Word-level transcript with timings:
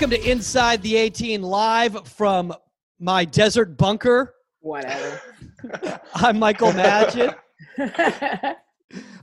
Welcome 0.00 0.18
to 0.18 0.30
Inside 0.30 0.80
the 0.80 0.96
18 0.96 1.42
live 1.42 2.08
from 2.08 2.54
my 2.98 3.26
desert 3.26 3.76
bunker. 3.76 4.34
Whatever. 4.60 5.20
I'm 6.14 6.38
Michael 6.38 6.72
Magid. 6.72 7.36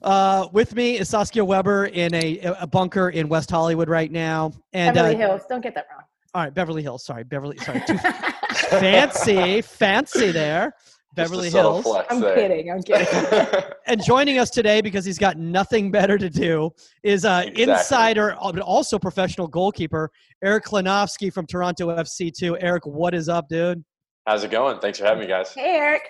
Uh, 0.01 0.47
with 0.53 0.75
me 0.75 0.97
is 0.99 1.09
Saskia 1.09 1.43
Webber 1.43 1.87
in 1.87 2.13
a, 2.13 2.39
a 2.59 2.67
bunker 2.67 3.09
in 3.09 3.27
West 3.27 3.49
Hollywood 3.49 3.89
right 3.89 4.09
now. 4.09 4.53
And 4.71 4.93
Beverly 4.93 5.15
uh, 5.15 5.17
Hills. 5.17 5.41
Don't 5.49 5.61
get 5.61 5.75
that 5.75 5.87
wrong. 5.91 6.03
all 6.33 6.43
right, 6.43 6.53
Beverly 6.53 6.83
Hills. 6.83 7.03
Sorry, 7.03 7.25
Beverly. 7.25 7.57
Sorry, 7.57 7.81
fancy, 8.69 9.61
fancy 9.61 10.31
there. 10.31 10.73
Beverly 11.17 11.49
Just 11.49 11.55
a 11.55 11.57
subtle 11.57 11.81
Hills. 11.83 12.05
I'm 12.09 12.21
there. 12.21 12.35
kidding. 12.35 12.71
I'm 12.71 12.81
kidding. 12.81 13.63
And 13.87 14.03
joining 14.03 14.37
us 14.37 14.49
today 14.49 14.81
because 14.81 15.03
he's 15.05 15.17
got 15.17 15.37
nothing 15.37 15.91
better 15.91 16.17
to 16.17 16.29
do 16.29 16.71
is 17.03 17.23
uh, 17.25 17.43
Exactly. 17.45 17.63
insider, 17.73 18.35
uh, 18.39 18.51
but 18.51 18.61
also 18.61 18.99
professional 18.99 19.47
goalkeeper 19.47 20.09
Eric 20.43 20.65
Klenofsky 20.65 21.31
from 21.33 21.45
Toronto 21.47 21.87
FC2. 21.95 22.57
Eric, 22.61 22.85
what 22.85 23.13
is 23.15 23.27
up, 23.29 23.47
dude? 23.49 23.83
How's 24.25 24.43
it 24.43 24.51
going? 24.51 24.79
Thanks 24.79 24.99
for 24.99 25.05
having 25.05 25.21
me, 25.21 25.27
guys. 25.27 25.53
hey, 25.53 25.77
Eric. 25.77 26.01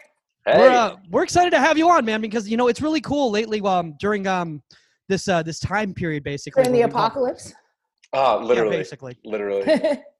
Hey. 0.46 0.58
We're 0.60 0.70
uh, 0.70 0.96
we're 1.12 1.24
excited 1.24 1.52
to 1.52 1.60
have 1.60 1.78
you 1.78 1.90
on, 1.90 2.04
man, 2.06 2.20
because 2.22 2.50
you 2.50 2.58
know 2.58 2.68
it's 2.68 2.82
really 2.82 3.02
cool 3.02 3.30
lately. 3.32 3.62
Um, 3.62 3.94
during 4.00 4.26
um 4.28 4.62
this 5.10 5.28
uh 5.28 5.44
this 5.44 5.60
time 5.60 5.94
period, 5.94 6.24
basically 6.24 6.64
In 6.66 6.72
the 6.72 6.80
where 6.80 6.88
we've 6.88 6.94
had- 6.94 7.00
apocalypse. 7.06 7.54
oh, 8.14 8.40
Yeah, 8.40 8.46
literally, 8.46 8.78
basically, 8.78 9.18
literally. 9.26 9.64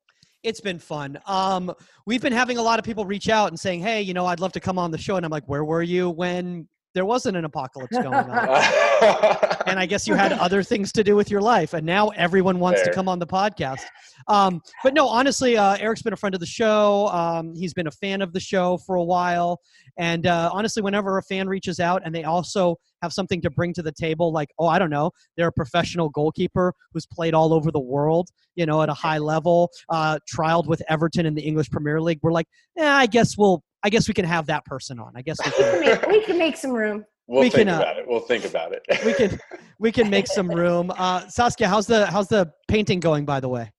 it's 0.48 0.62
been 0.62 0.80
fun. 0.80 1.20
Um, 1.26 1.74
we've 2.06 2.22
been 2.22 2.34
having 2.34 2.58
a 2.58 2.62
lot 2.62 2.80
of 2.80 2.86
people 2.86 3.06
reach 3.06 3.28
out 3.30 3.50
and 3.50 3.60
saying, 3.60 3.82
"Hey, 3.82 4.02
you 4.02 4.14
know, 4.14 4.26
I'd 4.26 4.40
love 4.40 4.54
to 4.54 4.60
come 4.60 4.80
on 4.80 4.92
the 4.92 4.98
show," 4.98 5.18
and 5.18 5.26
I'm 5.26 5.32
like, 5.32 5.48
"Where 5.48 5.66
were 5.66 5.84
you 5.84 6.10
when 6.10 6.68
there 6.98 7.06
wasn't 7.06 7.38
an 7.38 7.46
apocalypse 7.46 7.96
going 7.96 8.14
on?" 8.14 8.28
and 9.68 9.80
I 9.80 9.86
guess 9.86 10.08
you 10.08 10.16
had 10.16 10.34
other 10.34 10.64
things 10.64 10.92
to 10.94 11.04
do 11.04 11.16
with 11.16 11.30
your 11.30 11.42
life, 11.42 11.74
and 11.74 11.86
now 11.86 12.10
everyone 12.10 12.60
wants 12.60 12.82
to 12.82 12.92
come 12.92 13.08
on 13.08 13.20
the 13.20 13.28
podcast. 13.28 13.84
Um, 14.28 14.62
but 14.84 14.94
no, 14.96 15.08
honestly, 15.08 15.58
uh, 15.58 15.78
Eric's 15.78 16.02
been 16.02 16.14
a 16.14 16.18
friend 16.18 16.34
of 16.34 16.42
the 16.42 16.48
show. 16.48 17.08
Um, 17.10 17.54
he's 17.56 17.74
been 17.74 17.88
a 17.88 17.92
fan 17.92 18.22
of 18.22 18.34
the 18.34 18.40
show 18.40 18.78
for 18.80 18.96
a 18.96 19.04
while, 19.04 19.60
and 19.98 20.26
uh, 20.26 20.50
honestly, 20.52 20.82
whenever 20.82 21.20
a 21.20 21.24
fan 21.24 21.48
reaches 21.48 21.80
out 21.80 22.02
and 22.04 22.14
they 22.16 22.24
also 22.24 22.78
have 23.04 23.14
something 23.14 23.42
to 23.42 23.50
bring 23.52 23.74
to 23.76 23.84
the 23.84 23.92
table, 23.92 24.32
like 24.32 24.50
oh, 24.58 24.68
I 24.68 24.80
don't 24.80 24.90
know, 24.90 25.12
they're 25.36 25.50
a 25.50 25.52
professional 25.52 26.10
goalkeeper 26.10 26.74
who's 26.94 27.06
played 27.06 27.34
all 27.34 27.54
over 27.54 27.72
the 27.72 27.80
world, 27.80 28.30
you 28.56 28.66
know, 28.66 28.82
at 28.82 28.90
a 28.90 28.94
high 28.94 29.20
level, 29.20 29.70
uh, 29.90 30.20
trialed 30.34 30.68
with 30.68 30.82
Everton 30.90 31.26
in 31.26 31.36
the 31.36 31.42
English 31.42 31.70
Premier 31.70 32.02
League. 32.02 32.20
We're 32.22 32.32
like, 32.32 32.48
yeah, 32.76 32.96
I 32.96 33.06
guess 33.06 33.38
we'll, 33.38 33.64
I 33.84 33.90
guess 33.90 34.08
we 34.08 34.14
can 34.14 34.26
have 34.26 34.48
that 34.48 34.66
person 34.66 35.00
on. 35.00 35.14
I 35.16 35.22
guess 35.22 35.38
we 35.46 35.52
we, 35.52 35.56
can. 35.58 35.72
can 35.72 35.82
make, 35.82 36.08
we 36.08 36.26
can 36.26 36.38
make 36.38 36.58
some 36.58 36.72
room. 36.72 37.06
we'll 37.28 37.42
we 37.42 37.50
think 37.50 37.68
can, 37.68 37.76
uh, 37.76 37.82
about 37.82 37.98
it. 37.98 38.06
We'll 38.08 38.20
think 38.22 38.46
about 38.46 38.72
it. 38.74 38.82
we 39.06 39.14
can 39.14 39.40
we 39.80 39.92
can 39.92 40.10
make 40.10 40.28
some 40.28 40.50
room. 40.50 40.92
Uh, 40.98 41.28
Saskia, 41.28 41.68
how's 41.68 41.88
the 41.88 42.06
how's 42.08 42.28
the 42.28 42.52
painting 42.68 43.00
going? 43.00 43.26
By 43.26 43.40
the 43.40 43.50
way, 43.50 43.72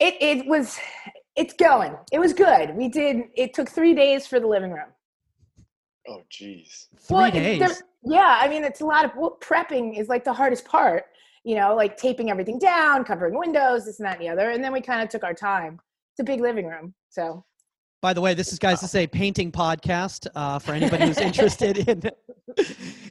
It 0.00 0.14
it 0.20 0.46
was 0.46 0.78
it's 1.36 1.54
going. 1.54 1.96
It 2.12 2.18
was 2.18 2.32
good. 2.32 2.74
We 2.76 2.88
did 2.88 3.22
it 3.36 3.54
took 3.54 3.68
three 3.70 3.94
days 3.94 4.26
for 4.26 4.40
the 4.40 4.46
living 4.46 4.72
room. 4.72 4.90
oh, 6.08 6.22
jeez. 6.32 6.86
three 6.98 7.16
Well, 7.16 7.24
it- 7.26 7.32
days. 7.32 7.58
there- 7.60 7.76
yeah, 8.04 8.38
I 8.40 8.48
mean 8.48 8.64
it's 8.64 8.80
a 8.80 8.86
lot 8.86 9.04
of 9.04 9.10
well, 9.16 9.36
prepping 9.40 9.98
is 9.98 10.08
like 10.08 10.24
the 10.24 10.32
hardest 10.32 10.64
part. 10.64 11.04
You 11.44 11.54
know, 11.56 11.74
like 11.74 11.96
taping 11.96 12.30
everything 12.30 12.58
down, 12.58 13.04
covering 13.04 13.38
windows, 13.38 13.84
this 13.86 14.00
and 14.00 14.06
that 14.06 14.16
and 14.18 14.22
the 14.26 14.28
other, 14.28 14.50
and 14.50 14.62
then 14.62 14.72
we 14.72 14.80
kind 14.80 15.02
of 15.02 15.08
took 15.08 15.24
our 15.24 15.34
time. 15.34 15.80
It's 16.12 16.20
a 16.20 16.24
big 16.24 16.40
living 16.40 16.66
room, 16.66 16.94
so 17.10 17.44
By 18.00 18.12
the 18.12 18.20
way, 18.20 18.32
this 18.34 18.52
is 18.52 18.60
guys. 18.60 18.80
This 18.80 18.90
is 18.90 18.94
a 18.94 19.06
painting 19.08 19.50
podcast 19.50 20.28
uh, 20.36 20.60
for 20.60 20.70
anybody 20.72 21.06
who's 21.06 21.18
interested 21.30 21.88
in 21.88 22.00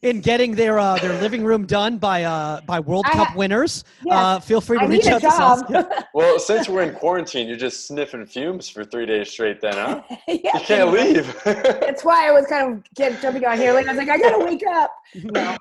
in 0.02 0.22
getting 0.22 0.56
their 0.56 0.80
uh, 0.80 0.98
their 1.00 1.20
living 1.22 1.44
room 1.44 1.66
done 1.66 1.98
by 1.98 2.24
uh, 2.24 2.62
by 2.62 2.80
World 2.80 3.04
I 3.10 3.12
Cup 3.12 3.28
ha- 3.30 3.34
winners. 3.36 3.84
yes, 4.06 4.16
Uh, 4.16 4.40
feel 4.40 4.62
free 4.62 4.78
to 4.80 4.86
I 4.86 4.88
reach 4.88 5.08
out 5.08 5.20
to 5.22 5.30
Saskia. 5.32 5.84
job. 5.84 6.04
Well, 6.14 6.40
since 6.40 6.70
we're 6.70 6.84
in 6.84 6.96
quarantine, 6.96 7.48
you're 7.50 7.58
just 7.58 7.86
sniffing 7.86 8.26
fumes 8.26 8.70
for 8.70 8.86
three 8.86 9.06
days 9.06 9.30
straight. 9.30 9.60
Then, 9.60 9.74
huh? 9.74 10.02
yeah, 10.28 10.58
You 10.58 10.60
can't 10.62 10.92
leave. 10.92 11.44
That's 11.44 12.06
why 12.06 12.28
I 12.30 12.32
was 12.32 12.46
kind 12.48 12.72
of 12.74 12.94
get 12.96 13.22
jumping 13.22 13.44
on 13.46 13.58
here. 13.58 13.74
Like 13.74 13.88
I 13.88 13.92
was 13.92 13.98
like, 13.98 14.10
I 14.10 14.18
gotta 14.18 14.44
wake 14.44 14.64
up. 14.66 14.92
No. 15.16 15.58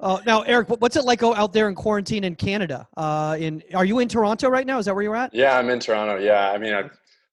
Uh, 0.00 0.20
now, 0.26 0.42
Eric, 0.42 0.68
what's 0.80 0.96
it 0.96 1.04
like 1.04 1.22
out 1.22 1.52
there 1.52 1.68
in 1.68 1.76
quarantine 1.76 2.24
in 2.24 2.34
Canada? 2.34 2.88
Uh, 2.96 3.36
in 3.38 3.62
are 3.72 3.84
you 3.84 4.00
in 4.00 4.08
Toronto 4.08 4.48
right 4.48 4.66
now? 4.66 4.78
Is 4.78 4.86
that 4.86 4.94
where 4.94 5.04
you're 5.04 5.14
at? 5.16 5.32
yeah, 5.32 5.56
I'm 5.56 5.70
in 5.70 5.78
Toronto. 5.78 6.18
Yeah, 6.18 6.50
I 6.50 6.58
mean, 6.58 6.74
I 6.74 6.90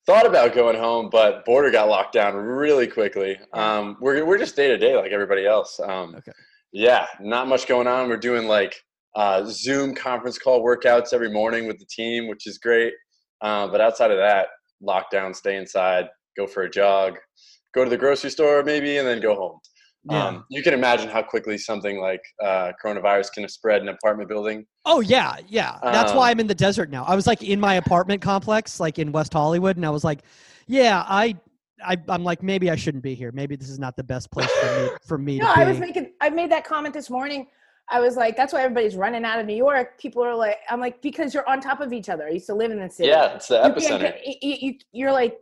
thought 0.10 0.26
about 0.26 0.56
going 0.56 0.76
home, 0.76 1.08
but 1.12 1.46
border 1.46 1.70
got 1.70 1.88
locked 1.88 2.14
down 2.14 2.34
really 2.34 2.88
quickly. 2.88 3.38
Um, 3.54 3.96
we're 4.02 4.26
we're 4.26 4.40
just 4.40 4.56
day 4.56 4.68
to 4.68 4.76
day 4.78 4.96
like 4.96 5.12
everybody 5.12 5.46
else. 5.46 5.80
Um, 5.80 6.16
Okay. 6.16 6.32
Yeah, 6.74 7.06
not 7.20 7.48
much 7.48 7.68
going 7.68 7.86
on. 7.86 8.10
We're 8.10 8.18
doing 8.18 8.48
like 8.48 8.76
uh, 9.16 9.44
Zoom 9.46 9.94
conference 9.94 10.40
call 10.40 10.64
workouts 10.64 11.14
every 11.14 11.32
morning 11.32 11.68
with 11.68 11.78
the 11.78 11.86
team, 11.86 12.28
which 12.28 12.48
is 12.48 12.58
great. 12.58 12.94
Uh, 13.42 13.68
but 13.68 13.82
outside 13.82 14.10
of 14.10 14.18
that, 14.18 14.48
lockdown, 14.84 15.36
stay 15.36 15.58
inside, 15.58 16.10
go 16.36 16.48
for 16.48 16.64
a 16.64 16.70
jog, 16.70 17.18
go 17.76 17.84
to 17.84 17.90
the 17.90 17.98
grocery 17.98 18.32
store 18.32 18.64
maybe, 18.64 18.98
and 18.98 19.08
then 19.08 19.22
go 19.22 19.36
home. 19.36 19.60
Yeah. 20.10 20.26
Um, 20.28 20.46
you 20.50 20.64
can 20.64 20.74
imagine 20.74 21.08
how 21.10 21.22
quickly 21.22 21.58
something 21.58 22.00
like 22.00 22.22
uh, 22.44 22.72
coronavirus 22.84 23.32
can 23.34 23.48
spread 23.48 23.82
in 23.82 23.88
an 23.90 23.94
apartment 23.96 24.28
building. 24.30 24.66
Oh 24.86 25.02
yeah, 25.02 25.36
yeah. 25.48 25.78
That's 25.84 26.14
why 26.14 26.28
Um, 26.28 26.32
I'm 26.32 26.40
in 26.40 26.48
the 26.48 26.56
desert 26.56 26.90
now. 26.90 27.04
I 27.08 27.16
was 27.16 27.28
like 27.28 27.44
in 27.44 27.60
my 27.60 27.76
apartment 27.76 28.22
complex, 28.22 28.80
like 28.80 28.98
in 28.98 29.12
West 29.12 29.34
Hollywood, 29.34 29.76
and 29.78 29.86
I 29.86 29.90
was 29.92 30.04
like, 30.04 30.22
yeah, 30.68 31.04
I, 31.08 31.36
I 31.86 31.98
I'm 32.10 32.24
like 32.24 32.42
maybe 32.44 32.70
I 32.72 32.76
shouldn't 32.76 33.04
be 33.04 33.14
here. 33.14 33.32
Maybe 33.32 33.56
this 33.56 33.70
is 33.70 33.78
not 33.80 33.96
the 33.96 34.04
best 34.04 34.32
place 34.32 34.50
for 34.50 34.80
me 34.82 34.90
for 35.08 35.18
me 35.18 35.38
no, 35.40 35.48
to 35.48 35.54
be. 35.56 35.62
I 35.62 35.66
was 35.70 35.80
making. 35.80 36.12
I 36.22 36.30
made 36.30 36.52
that 36.52 36.64
comment 36.66 36.94
this 36.94 37.10
morning. 37.10 37.48
I 37.92 38.00
was 38.00 38.16
like, 38.16 38.38
that's 38.38 38.54
why 38.54 38.62
everybody's 38.62 38.96
running 38.96 39.26
out 39.26 39.40
of 39.40 39.48
New 39.48 39.56
York. 39.56 40.00
People 40.00 40.24
are 40.24 40.36
like, 40.36 40.58
I'm 40.70 40.80
like, 40.80 41.02
because 41.02 41.34
you're 41.34 41.48
on 41.50 41.60
top 41.60 41.82
of 41.82 41.92
each 41.92 42.08
other. 42.08 42.28
I 42.28 42.32
used 42.32 42.46
to 42.46 42.54
live 42.54 42.70
in 42.72 42.80
the 42.80 42.88
city. 42.90 43.10
Yeah, 43.10 43.34
it's 43.34 43.48
the 43.48 43.56
You 43.56 43.62
epicenter. 43.74 44.00
get- 44.02 44.44
you, 44.44 44.58
you, 44.62 44.74
you're 44.92 45.12
like 45.12 45.40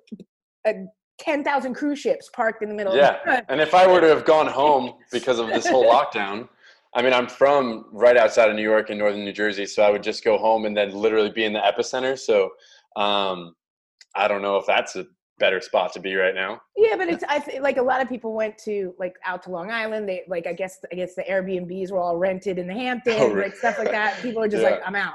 uh, 1.19 1.23
ten 1.23 1.43
thousand 1.43 1.73
cruise 1.73 1.99
ships 1.99 2.29
parked 2.33 2.61
in 2.63 2.69
the 2.69 2.75
middle. 2.75 2.93
Of. 2.93 2.97
Yeah. 2.99 3.17
Of 3.39 3.45
And 3.49 3.61
if 3.61 3.73
I 3.73 3.87
were 3.87 4.01
to 4.01 4.07
have 4.07 4.25
gone 4.25 4.47
home 4.47 4.93
because 5.11 5.39
of 5.39 5.47
this 5.47 5.67
whole 5.67 5.85
lockdown, 5.93 6.47
I 6.93 7.01
mean, 7.01 7.13
I'm 7.13 7.27
from 7.27 7.85
right 7.91 8.17
outside 8.17 8.49
of 8.49 8.55
New 8.55 8.63
York 8.63 8.89
in 8.89 8.97
northern 8.97 9.23
New 9.23 9.33
Jersey, 9.33 9.65
so 9.65 9.83
I 9.83 9.89
would 9.89 10.03
just 10.03 10.23
go 10.23 10.37
home 10.37 10.65
and 10.65 10.75
then 10.75 10.91
literally 10.93 11.29
be 11.31 11.43
in 11.45 11.53
the 11.53 11.59
epicenter. 11.59 12.17
So 12.17 12.49
um, 12.95 13.55
I 14.15 14.27
don't 14.27 14.41
know 14.41 14.57
if 14.57 14.65
that's 14.65 14.95
a 14.95 15.05
better 15.39 15.61
spot 15.61 15.93
to 15.93 15.99
be 15.99 16.15
right 16.15 16.33
now. 16.33 16.59
Yeah, 16.75 16.95
but 16.97 17.09
it's 17.09 17.23
I 17.29 17.37
th- 17.39 17.61
like 17.61 17.77
a 17.77 17.81
lot 17.81 18.01
of 18.01 18.09
people 18.09 18.33
went 18.33 18.57
to 18.59 18.95
like 18.97 19.15
out 19.23 19.43
to 19.43 19.51
Long 19.51 19.69
Island. 19.69 20.09
They 20.09 20.23
like 20.27 20.47
I 20.47 20.53
guess 20.53 20.79
I 20.91 20.95
guess 20.95 21.13
the 21.13 21.23
Airbnbs 21.23 21.91
were 21.91 21.99
all 21.99 22.17
rented 22.17 22.57
in 22.57 22.67
the 22.67 22.73
Hamptons, 22.73 23.17
Oh, 23.19 23.27
really? 23.29 23.49
like 23.49 23.55
stuff 23.55 23.77
like 23.77 23.91
that. 23.91 24.19
People 24.21 24.41
are 24.41 24.47
just 24.47 24.63
Yeah. 24.63 24.71
like, 24.71 24.81
I'm 24.85 24.95
out. 24.95 25.13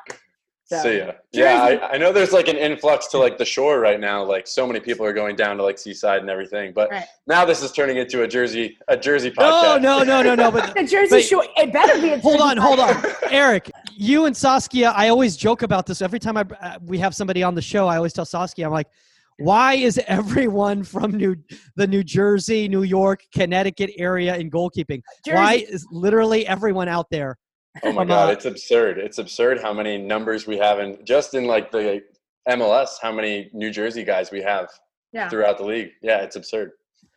So, 0.65 0.81
See 0.83 0.99
ya. 0.99 1.13
Yeah, 1.33 1.63
I, 1.63 1.95
I 1.95 1.99
know 1.99 2.13
there's 2.13 2.33
like 2.33 2.49
an 2.49 2.57
influx 2.57 3.09
to 3.09 3.19
like 3.19 3.37
the 3.37 3.45
shore 3.45 3.81
right 3.81 3.99
now. 4.01 4.23
Like 4.25 4.47
so 4.47 4.67
many 4.67 4.81
people 4.81 5.05
are 5.05 5.13
going 5.13 5.37
down 5.37 5.57
to 5.59 5.63
like 5.63 5.77
Seaside 5.79 6.21
and 6.21 6.31
everything. 6.31 6.73
But 6.73 6.91
Right. 6.91 7.05
now 7.27 7.45
this 7.45 7.63
is 7.63 7.73
turning 7.73 7.97
into 7.99 8.23
a 8.23 8.29
Jersey 8.29 8.79
a 8.89 8.97
Jersey 8.97 9.33
no, 9.37 9.43
podcast. 9.45 9.83
no, 9.83 10.03
no, 10.03 10.23
no, 10.23 10.35
no. 10.35 10.51
But 10.51 10.75
The 10.77 10.85
Jersey 10.85 11.17
But- 11.17 11.25
Shore. 11.25 11.45
It 11.57 11.73
better 11.73 12.01
be. 12.01 12.11
A 12.11 12.19
hold 12.21 12.39
Jersey 12.39 12.51
on, 12.51 12.57
hold 12.57 12.81
on. 12.81 13.05
Eric. 13.31 13.71
You 13.95 14.25
and 14.27 14.37
Saskia. 14.37 14.91
I 14.93 15.09
always 15.09 15.37
joke 15.37 15.63
about 15.63 15.85
this 15.85 16.01
every 16.01 16.19
time 16.19 16.37
I 16.37 16.45
uh, 16.61 16.79
we 16.83 16.97
have 16.99 17.15
somebody 17.15 17.43
on 17.43 17.55
the 17.55 17.63
show. 17.63 17.87
I 17.89 17.97
always 17.97 18.13
tell 18.13 18.25
Saskia, 18.25 18.67
I'm 18.67 18.73
like. 18.73 18.89
Why 19.39 19.75
is 19.75 19.99
everyone 20.07 20.85
from 20.85 21.13
New 21.13 21.35
the 21.75 21.87
New 21.87 22.05
Jersey, 22.05 22.69
New 22.69 22.83
York, 22.83 23.25
Connecticut 23.35 23.91
area 23.97 24.37
in 24.37 24.51
goalkeeping? 24.51 25.03
Why 25.27 25.65
is 25.69 25.85
literally 25.91 26.47
everyone 26.47 26.87
out 26.87 27.09
there? 27.11 27.39
Oh 27.83 27.93
my 27.93 28.05
god, 28.05 28.31
it's 28.31 28.45
absurd. 28.45 28.99
It's 28.99 29.19
absurd 29.19 29.61
how 29.61 29.73
many 29.73 29.97
numbers 29.99 30.47
we 30.47 30.59
have 30.59 30.79
in 30.79 30.99
just 31.05 31.35
in 31.35 31.45
like 31.47 31.71
the 31.73 32.03
MLS, 32.49 32.97
how 33.01 33.13
many 33.13 33.51
New 33.53 33.71
Jersey 33.71 34.05
guys 34.05 34.31
we 34.31 34.43
have 34.43 34.69
Yeah. 35.13 35.29
throughout 35.29 35.59
the 35.59 35.65
league. 35.65 35.91
Yeah, 36.03 36.19
it's 36.19 36.37
absurd. 36.37 36.73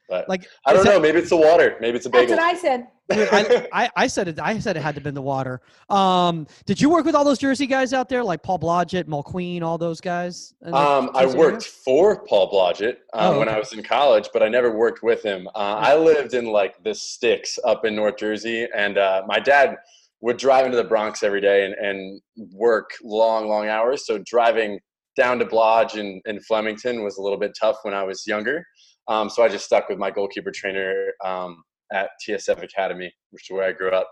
But 0.08 0.30
Like 0.30 0.48
I 0.66 0.72
don't 0.72 0.82
is 0.82 0.86
know, 0.86 0.92
that- 0.94 1.02
maybe 1.02 1.18
it's 1.20 1.30
the 1.30 1.36
water. 1.38 1.78
Maybe 1.82 1.98
it's 1.98 2.06
a 2.06 2.10
bagel. 2.10 2.36
That's 2.38 2.42
what 2.42 2.56
I 2.56 2.58
said. 2.58 2.88
I, 3.12 3.68
I, 3.86 3.90
I 3.96 4.08
said 4.08 4.28
it. 4.28 4.40
I 4.40 4.58
said 4.60 4.78
it 4.78 4.82
had 4.82 4.92
to 4.96 5.00
have 5.00 5.04
been 5.04 5.14
the 5.16 5.22
water. 5.22 5.62
Um, 5.90 6.48
did 6.66 6.80
you 6.80 6.90
work 6.90 7.06
with 7.06 7.16
all 7.16 7.24
those 7.26 7.38
Jersey 7.40 7.68
guys 7.68 7.92
out 7.92 8.08
there, 8.08 8.24
like 8.24 8.42
Paul 8.44 8.60
Blodgett, 8.60 9.06
Mulqueen, 9.06 9.62
all 9.62 9.78
those 9.78 10.00
guys? 10.00 10.54
Um, 10.64 11.12
I 11.16 11.24
Jersey 11.26 11.38
worked 11.38 11.64
for 11.66 12.24
Paul 12.24 12.52
Blodgett 12.52 12.98
uh, 13.14 13.32
Oh, 13.34 13.40
when 13.40 13.48
okay. 13.48 13.56
I 13.58 13.60
was 13.60 13.74
in 13.74 13.84
college, 13.84 14.30
but 14.32 14.42
I 14.42 14.48
never 14.48 14.72
worked 14.72 15.04
with 15.04 15.22
him. 15.24 15.48
Uh, 15.56 15.76
I 15.80 15.96
lived 15.96 16.34
in 16.34 16.46
like 16.46 16.82
the 16.84 16.94
sticks 16.96 17.60
up 17.66 17.84
in 17.86 17.96
North 17.96 18.18
Jersey, 18.18 18.68
and 18.76 18.98
uh, 18.98 19.24
my 19.28 19.40
dad 19.40 19.78
would 20.26 20.38
drive 20.38 20.66
into 20.66 20.76
the 20.76 20.84
Bronx 20.84 21.22
every 21.22 21.40
day 21.40 21.66
and, 21.66 21.76
and 21.76 22.20
work 22.52 22.90
long, 23.04 23.48
long 23.48 23.68
hours. 23.68 24.08
So 24.08 24.18
driving 24.26 24.80
down 25.16 25.38
to 25.38 25.46
Blodge 25.46 25.98
in, 25.98 26.20
in 26.26 26.40
Flemington 26.40 27.04
was 27.04 27.20
a 27.20 27.22
little 27.22 27.38
bit 27.38 27.56
tough 27.58 27.78
when 27.84 27.94
I 27.94 28.02
was 28.02 28.26
younger. 28.26 28.66
Um, 29.08 29.30
so 29.30 29.44
I 29.44 29.50
just 29.50 29.66
stuck 29.66 29.88
with 29.88 30.00
my 30.00 30.10
goalkeeper 30.10 30.50
trainer 30.50 31.12
um, 31.24 31.64
at 31.94 32.10
TSF 32.28 32.64
Academy, 32.64 33.14
which 33.30 33.44
is 33.44 33.54
where 33.54 33.68
I 33.68 33.72
grew 33.72 33.92
up. 33.92 34.10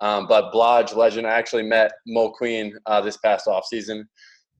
Um, 0.00 0.28
but 0.28 0.52
Blodge 0.52 0.94
legend, 0.94 1.26
I 1.26 1.32
actually 1.32 1.64
met 1.64 1.90
Mulqueen 2.08 2.70
uh, 2.86 3.00
this 3.00 3.16
past 3.16 3.48
off 3.48 3.64
season. 3.66 4.08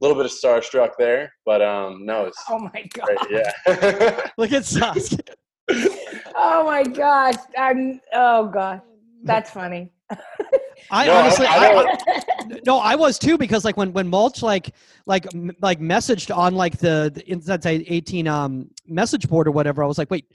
A 0.02 0.04
little 0.04 0.20
bit 0.20 0.26
of 0.26 0.32
starstruck 0.32 0.94
there, 0.98 1.32
but 1.46 1.62
um, 1.62 2.04
no, 2.04 2.24
it's 2.24 2.42
Oh 2.50 2.58
my 2.58 2.84
god. 2.92 3.06
great. 3.28 3.44
Yeah. 3.64 4.26
Look 4.36 4.50
at 4.50 4.64
Saskia. 4.64 5.20
Oh 6.34 6.64
my 6.64 6.82
gosh. 6.82 7.36
I'm. 7.56 8.00
Oh 8.12 8.48
god. 8.48 8.80
That's 9.22 9.52
funny. 9.52 9.92
I 10.90 11.06
No, 11.06 11.14
honestly, 11.16 11.46
I 11.46 11.56
I, 11.56 11.82
I- 11.82 12.60
no, 12.66 12.78
I 12.78 12.94
was 12.94 13.18
too 13.18 13.36
because 13.38 13.64
like 13.64 13.76
when 13.76 13.92
when 13.92 14.08
mulch 14.08 14.42
like 14.42 14.74
like 15.06 15.26
m- 15.34 15.50
like 15.60 15.80
messaged 15.80 16.34
on 16.36 16.54
like 16.54 16.78
the, 16.78 17.10
the 17.14 17.28
Inside 17.30 17.66
18 17.66 18.26
um 18.28 18.70
message 18.86 19.28
board 19.28 19.46
or 19.48 19.50
whatever, 19.50 19.82
I 19.82 19.86
was 19.86 19.98
like, 19.98 20.10
wait, 20.10 20.26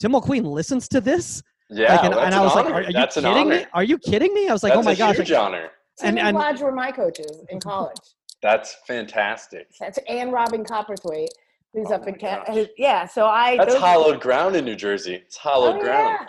Tim 0.00 0.12
Queen 0.20 0.44
listens 0.44 0.88
to 0.88 1.00
this? 1.00 1.42
Yeah, 1.68 1.94
like, 1.96 2.04
and, 2.04 2.12
that's 2.14 2.24
and 2.26 2.34
an 2.34 2.40
I 2.40 2.44
was 2.44 2.54
like, 2.54 2.66
honor. 2.66 2.74
are, 2.74 2.78
are 2.78 2.86
you 2.86 2.92
that's 2.92 3.14
kidding 3.16 3.48
me? 3.48 3.66
Are 3.72 3.82
you 3.84 3.98
kidding 3.98 4.32
me? 4.34 4.48
I 4.48 4.52
was 4.52 4.62
like, 4.62 4.72
That's 4.74 4.86
oh 4.86 4.88
my 4.88 4.92
a 4.92 4.96
gosh. 4.96 5.16
huge 5.16 5.30
like- 5.32 5.40
honor. 5.40 5.70
Tim 5.98 6.08
And- 6.10 6.18
and, 6.18 6.28
and- 6.28 6.36
Lodge 6.36 6.60
were 6.60 6.72
my 6.72 6.92
coaches 6.92 7.42
in 7.48 7.58
college. 7.60 7.96
That's 8.42 8.76
fantastic. 8.86 9.66
That's 9.80 9.98
and 10.08 10.32
Robin 10.32 10.62
Copperthwaite, 10.64 11.28
who's 11.76 11.90
Oh 11.90 11.94
up 11.94 12.08
in 12.08 12.12
my 12.14 12.18
Canada. 12.18 12.68
Yeah, 12.76 13.06
so 13.06 13.26
I. 13.26 13.56
That's 13.58 13.74
those- 13.74 13.82
hollowed 13.82 14.20
ground 14.20 14.56
in 14.56 14.64
New 14.64 14.74
Jersey. 14.74 15.14
It's 15.14 15.36
hollowed 15.36 15.76
Oh, 15.76 15.80
ground. 15.80 16.28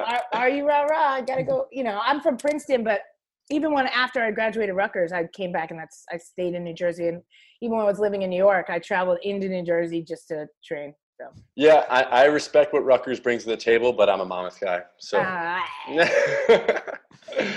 Are, 0.00 0.20
are 0.32 0.48
you 0.48 0.66
rah 0.66 0.82
rah? 0.84 1.14
I 1.14 1.20
gotta 1.20 1.42
go. 1.42 1.66
You 1.72 1.84
know, 1.84 2.00
I'm 2.02 2.20
from 2.20 2.36
Princeton, 2.38 2.84
but 2.84 3.00
even 3.50 3.74
when 3.74 3.86
after 3.88 4.22
I 4.22 4.30
graduated 4.30 4.74
Rutgers, 4.74 5.12
I 5.12 5.26
came 5.34 5.52
back 5.52 5.70
and 5.70 5.78
that's 5.78 6.04
I 6.10 6.16
stayed 6.16 6.54
in 6.54 6.64
New 6.64 6.74
Jersey. 6.74 7.08
And 7.08 7.20
even 7.60 7.76
when 7.76 7.84
I 7.84 7.88
was 7.88 7.98
living 7.98 8.22
in 8.22 8.30
New 8.30 8.38
York, 8.38 8.66
I 8.70 8.78
traveled 8.78 9.18
into 9.22 9.48
New 9.48 9.64
Jersey 9.64 10.02
just 10.02 10.28
to 10.28 10.46
train. 10.64 10.94
So. 11.20 11.28
yeah, 11.54 11.84
I, 11.88 12.02
I 12.02 12.24
respect 12.24 12.72
what 12.72 12.84
Rutgers 12.84 13.20
brings 13.20 13.44
to 13.44 13.50
the 13.50 13.56
table, 13.56 13.92
but 13.92 14.10
I'm 14.10 14.20
a 14.20 14.24
Monmouth 14.24 14.58
guy. 14.60 14.82
So. 14.98 15.22
Ah. 15.22 15.64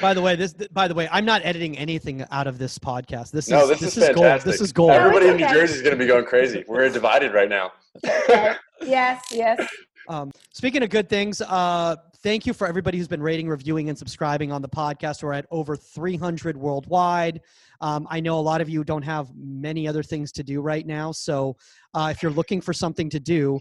By 0.01 0.13
the 0.13 0.21
way, 0.21 0.35
this 0.35 0.53
by 0.71 0.87
the 0.87 0.95
way, 0.95 1.07
I'm 1.11 1.25
not 1.25 1.41
editing 1.43 1.77
anything 1.77 2.25
out 2.31 2.47
of 2.47 2.57
this 2.57 2.79
podcast. 2.79 3.31
This 3.31 3.49
no, 3.49 3.63
is 3.63 3.69
this, 3.69 3.79
this 3.79 3.97
is, 3.97 4.03
is 4.03 4.15
gold. 4.15 4.25
fantastic. 4.25 4.51
This 4.51 4.61
is 4.61 4.71
gold. 4.71 4.91
Everybody 4.91 5.25
No, 5.27 5.33
in 5.33 5.39
it's 5.41 5.51
New. 5.51 5.59
Jersey 5.59 5.75
is 5.75 5.81
going 5.81 5.95
to 5.95 5.99
be 5.99 6.07
going 6.07 6.25
crazy. 6.25 6.63
We're 6.67 6.89
divided 6.89 7.33
right 7.33 7.49
now. 7.49 7.73
Okay. 8.03 8.53
yes, 8.85 9.23
yes. 9.31 9.67
Um, 10.07 10.31
speaking 10.53 10.83
of 10.83 10.89
good 10.89 11.09
things, 11.09 11.41
uh, 11.41 11.97
thank 12.23 12.45
you 12.45 12.53
for 12.53 12.67
everybody 12.67 12.97
who's 12.97 13.07
been 13.07 13.21
rating, 13.21 13.47
reviewing, 13.47 13.89
and 13.89 13.97
subscribing 13.97 14.51
on 14.51 14.61
the 14.61 14.69
podcast. 14.69 15.23
We're 15.23 15.33
at 15.33 15.45
over 15.51 15.75
300 15.75 16.57
worldwide. 16.57 17.41
Um, 17.81 18.07
I 18.09 18.19
know 18.19 18.39
a 18.39 18.41
lot 18.41 18.61
of 18.61 18.69
you 18.69 18.83
don't 18.83 19.03
have 19.03 19.29
many 19.35 19.87
other 19.87 20.03
things 20.03 20.31
to 20.33 20.43
do 20.43 20.61
right 20.61 20.85
now. 20.85 21.11
So 21.11 21.55
uh, 21.93 22.09
if 22.11 22.23
you're 22.23 22.31
looking 22.31 22.61
for 22.61 22.73
something 22.73 23.09
to 23.11 23.19
do, 23.19 23.59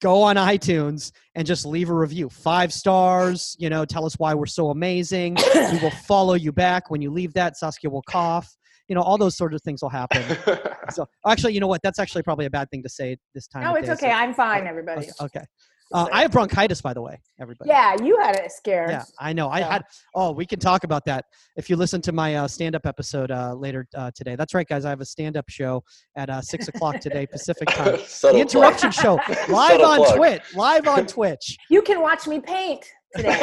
go 0.00 0.22
on 0.22 0.36
iTunes 0.36 1.12
and 1.34 1.46
just 1.46 1.64
leave 1.64 1.90
a 1.90 1.94
review. 1.94 2.28
Five 2.28 2.72
stars, 2.72 3.56
you 3.58 3.70
know, 3.70 3.84
tell 3.84 4.04
us 4.04 4.14
why 4.18 4.34
we're 4.34 4.46
so 4.46 4.70
amazing. 4.70 5.36
we 5.54 5.78
will 5.78 5.90
follow 6.06 6.34
you 6.34 6.52
back 6.52 6.90
when 6.90 7.00
you 7.02 7.10
leave 7.10 7.32
that. 7.34 7.56
Saskia 7.56 7.90
will 7.90 8.02
cough. 8.02 8.56
You 8.88 8.96
know, 8.96 9.02
all 9.02 9.16
those 9.16 9.36
sort 9.36 9.54
of 9.54 9.62
things 9.62 9.82
will 9.82 9.90
happen. 9.90 10.22
So 10.90 11.06
actually, 11.26 11.54
you 11.54 11.60
know 11.60 11.68
what? 11.68 11.80
That's 11.82 12.00
actually 12.00 12.24
probably 12.24 12.44
a 12.46 12.50
bad 12.50 12.68
thing 12.70 12.82
to 12.82 12.88
say 12.88 13.16
this 13.34 13.46
time. 13.46 13.62
No, 13.62 13.76
it's 13.76 13.86
day, 13.88 13.94
so- 13.94 14.06
okay. 14.06 14.10
I'm 14.10 14.34
fine, 14.34 14.66
everybody. 14.66 15.08
Okay. 15.20 15.44
Uh, 15.92 16.08
I 16.12 16.22
have 16.22 16.32
bronchitis, 16.32 16.80
by 16.80 16.92
the 16.94 17.02
way, 17.02 17.20
everybody. 17.40 17.68
Yeah, 17.68 17.94
you 18.02 18.18
had 18.20 18.36
it 18.36 18.50
scared. 18.52 18.90
Yeah, 18.90 19.04
I 19.18 19.32
know. 19.32 19.48
I 19.48 19.58
Yeah. 19.60 19.72
had. 19.72 19.82
Oh, 20.14 20.32
we 20.32 20.46
can 20.46 20.58
talk 20.58 20.84
about 20.84 21.04
that 21.06 21.24
if 21.56 21.68
you 21.68 21.76
listen 21.76 22.00
to 22.02 22.12
my 22.12 22.36
uh, 22.36 22.48
stand-up 22.48 22.86
episode 22.86 23.30
uh, 23.30 23.54
later 23.54 23.86
uh, 23.94 24.10
today. 24.14 24.36
That's 24.36 24.54
right, 24.54 24.66
guys. 24.66 24.84
I 24.84 24.90
have 24.90 25.00
a 25.00 25.04
stand-up 25.06 25.48
show 25.48 25.82
at 26.16 26.30
uh, 26.30 26.40
six 26.40 26.68
o'clock 26.68 27.00
today 27.00 27.26
Pacific 27.26 27.68
time. 27.70 27.96
The 28.22 28.36
interruption 28.38 28.90
show 28.90 29.14
live 29.48 29.72
Subtle 29.80 29.86
on 29.86 29.98
plug. 29.98 30.16
Twitch. 30.16 30.42
Live 30.54 30.86
on 30.88 31.06
Twitch. 31.16 31.56
You 31.70 31.82
can 31.82 32.00
watch 32.00 32.26
me 32.26 32.40
paint 32.40 32.84
today. 33.16 33.38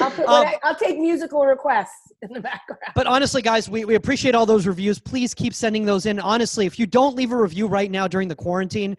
I'll, 0.00 0.10
put, 0.10 0.26
Um, 0.26 0.46
I'll 0.64 0.74
take 0.74 0.98
musical 0.98 1.46
requests 1.46 2.12
in 2.22 2.32
the 2.32 2.40
background. 2.40 2.80
But 2.96 3.06
honestly, 3.06 3.40
guys, 3.42 3.68
we, 3.70 3.84
we 3.84 3.94
appreciate 3.94 4.34
all 4.34 4.46
those 4.46 4.66
reviews. 4.66 4.98
Please 4.98 5.32
keep 5.34 5.54
sending 5.54 5.84
those 5.84 6.06
in. 6.06 6.18
Honestly, 6.18 6.66
if 6.66 6.78
you 6.78 6.86
don't 6.86 7.14
leave 7.14 7.30
a 7.30 7.36
review 7.36 7.68
right 7.68 7.90
now 7.90 8.08
during 8.08 8.26
the 8.28 8.34
quarantine 8.34 8.96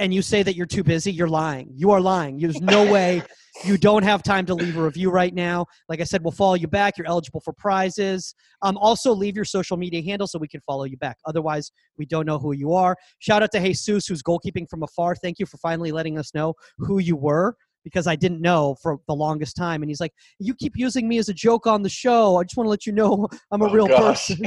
and 0.00 0.14
you 0.14 0.22
say 0.22 0.42
that 0.42 0.56
you're 0.56 0.66
too 0.66 0.82
busy, 0.82 1.12
you're 1.12 1.28
lying. 1.28 1.70
You 1.74 1.90
are 1.90 2.00
lying. 2.00 2.38
There's 2.38 2.60
no 2.60 2.90
way 2.92 3.22
you 3.64 3.76
don't 3.76 4.02
have 4.02 4.22
time 4.22 4.46
to 4.46 4.54
leave 4.54 4.76
a 4.76 4.82
review 4.82 5.10
right 5.10 5.34
now. 5.34 5.66
Like 5.88 6.00
I 6.00 6.04
said, 6.04 6.22
we'll 6.24 6.32
follow 6.32 6.54
you 6.54 6.66
back. 6.66 6.96
You're 6.96 7.06
eligible 7.06 7.40
for 7.40 7.52
prizes. 7.52 8.34
Um, 8.62 8.78
also, 8.78 9.12
leave 9.12 9.36
your 9.36 9.44
social 9.44 9.76
media 9.76 10.02
handle 10.02 10.26
so 10.26 10.38
we 10.38 10.48
can 10.48 10.62
follow 10.62 10.84
you 10.84 10.96
back. 10.96 11.18
Otherwise, 11.26 11.70
we 11.98 12.06
don't 12.06 12.26
know 12.26 12.38
who 12.38 12.52
you 12.52 12.72
are. 12.72 12.96
Shout 13.18 13.42
out 13.42 13.52
to 13.52 13.60
Jesus, 13.60 14.06
who's 14.06 14.22
goalkeeping 14.22 14.68
from 14.68 14.82
afar. 14.82 15.14
Thank 15.14 15.38
you 15.38 15.46
for 15.46 15.58
finally 15.58 15.92
letting 15.92 16.18
us 16.18 16.34
know 16.34 16.54
who 16.78 16.98
you 16.98 17.16
were 17.16 17.54
because 17.84 18.06
I 18.06 18.16
didn't 18.16 18.40
know 18.40 18.76
for 18.82 18.98
the 19.08 19.14
longest 19.14 19.56
time. 19.56 19.82
And 19.82 19.90
he's 19.90 20.00
like, 20.00 20.12
You 20.38 20.54
keep 20.54 20.72
using 20.76 21.08
me 21.08 21.18
as 21.18 21.28
a 21.28 21.34
joke 21.34 21.66
on 21.66 21.82
the 21.82 21.88
show. 21.88 22.36
I 22.36 22.44
just 22.44 22.56
want 22.56 22.66
to 22.66 22.70
let 22.70 22.86
you 22.86 22.92
know 22.92 23.28
I'm 23.50 23.62
a 23.62 23.66
Oh, 23.66 23.72
real 23.72 23.86
gosh. 23.88 24.28
person. 24.28 24.44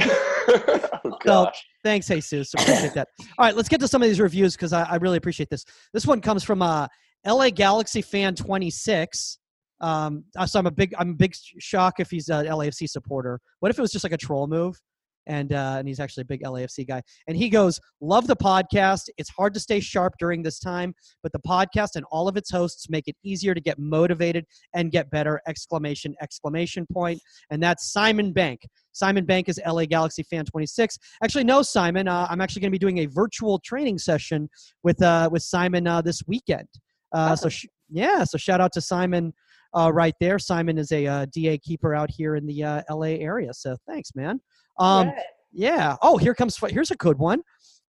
oh, 1.04 1.18
gosh. 1.24 1.64
Thanks, 1.82 2.08
Jesus. 2.08 2.52
Appreciate 2.54 2.94
that. 2.94 3.08
All 3.38 3.44
right, 3.46 3.56
let's 3.56 3.68
get 3.68 3.80
to 3.80 3.88
some 3.88 4.02
of 4.02 4.08
these 4.08 4.20
reviews 4.20 4.54
because 4.56 4.72
I, 4.72 4.84
I 4.84 4.96
really 4.96 5.16
appreciate 5.18 5.50
this. 5.50 5.64
This 5.92 6.06
one 6.06 6.20
comes 6.20 6.42
from 6.44 6.62
uh, 6.62 6.86
LA 7.26 7.50
Galaxy 7.50 8.02
fan 8.02 8.34
26. 8.34 9.38
Um, 9.80 10.24
uh, 10.36 10.46
so 10.46 10.58
I'm 10.58 10.66
a 10.66 10.70
big, 10.70 10.94
I'm 10.98 11.10
a 11.10 11.14
big 11.14 11.34
shock 11.58 12.00
if 12.00 12.10
he's 12.10 12.28
an 12.28 12.46
LAFC 12.46 12.88
supporter. 12.88 13.40
What 13.60 13.70
if 13.70 13.78
it 13.78 13.82
was 13.82 13.92
just 13.92 14.04
like 14.04 14.12
a 14.12 14.16
troll 14.16 14.46
move? 14.46 14.80
And 15.26 15.52
uh, 15.52 15.76
and 15.78 15.88
he's 15.88 16.00
actually 16.00 16.22
a 16.22 16.26
big 16.26 16.42
LAFC 16.42 16.86
guy. 16.86 17.02
And 17.26 17.36
he 17.36 17.48
goes, 17.48 17.80
"Love 18.00 18.26
the 18.26 18.36
podcast. 18.36 19.08
It's 19.16 19.30
hard 19.30 19.54
to 19.54 19.60
stay 19.60 19.80
sharp 19.80 20.14
during 20.18 20.42
this 20.42 20.58
time, 20.58 20.94
but 21.22 21.32
the 21.32 21.38
podcast 21.40 21.96
and 21.96 22.04
all 22.10 22.28
of 22.28 22.36
its 22.36 22.50
hosts 22.50 22.90
make 22.90 23.08
it 23.08 23.16
easier 23.24 23.54
to 23.54 23.60
get 23.60 23.78
motivated 23.78 24.44
and 24.74 24.90
get 24.92 25.10
better!" 25.10 25.40
Exclamation! 25.46 26.14
Exclamation 26.20 26.86
point! 26.92 27.20
And 27.50 27.62
that's 27.62 27.90
Simon 27.92 28.32
Bank. 28.32 28.66
Simon 28.92 29.24
Bank 29.24 29.48
is 29.48 29.60
LA 29.66 29.86
Galaxy 29.86 30.22
fan 30.22 30.44
26. 30.44 30.98
Actually, 31.22 31.44
no, 31.44 31.62
Simon. 31.62 32.06
Uh, 32.06 32.26
I'm 32.30 32.40
actually 32.40 32.60
going 32.60 32.70
to 32.70 32.78
be 32.78 32.78
doing 32.78 32.98
a 32.98 33.06
virtual 33.06 33.58
training 33.58 33.98
session 33.98 34.48
with 34.82 35.00
uh, 35.02 35.28
with 35.32 35.42
Simon 35.42 35.86
uh, 35.86 36.00
this 36.02 36.22
weekend. 36.26 36.68
Uh, 37.12 37.34
So 37.36 37.48
sh- 37.48 37.66
yeah, 37.90 38.24
so 38.24 38.38
shout 38.38 38.60
out 38.60 38.72
to 38.72 38.80
Simon 38.80 39.32
uh, 39.74 39.90
right 39.92 40.14
there. 40.20 40.38
Simon 40.38 40.78
is 40.78 40.92
a 40.92 41.06
uh, 41.06 41.26
DA 41.32 41.58
keeper 41.58 41.94
out 41.94 42.10
here 42.10 42.36
in 42.36 42.46
the 42.46 42.62
uh, 42.62 42.82
LA 42.90 43.18
area. 43.18 43.52
So 43.52 43.76
thanks, 43.86 44.10
man. 44.14 44.40
Um, 44.78 45.12
yeah. 45.52 45.96
Oh, 46.02 46.16
here 46.16 46.34
comes. 46.34 46.58
Here's 46.68 46.90
a 46.90 46.96
good 46.96 47.18
one. 47.18 47.42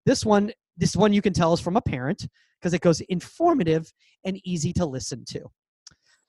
This 0.05 0.25
one. 0.25 0.51
This 0.77 0.95
one 0.95 1.13
you 1.13 1.21
can 1.21 1.31
tell 1.33 1.53
is 1.53 1.61
from 1.61 1.77
a 1.77 1.81
parent 1.81 2.27
because 2.59 2.73
it 2.73 2.81
goes 2.81 2.99
informative 3.01 3.91
and 4.25 4.39
easy 4.43 4.73
to 4.73 4.85
listen 4.85 5.23
to. 5.29 5.39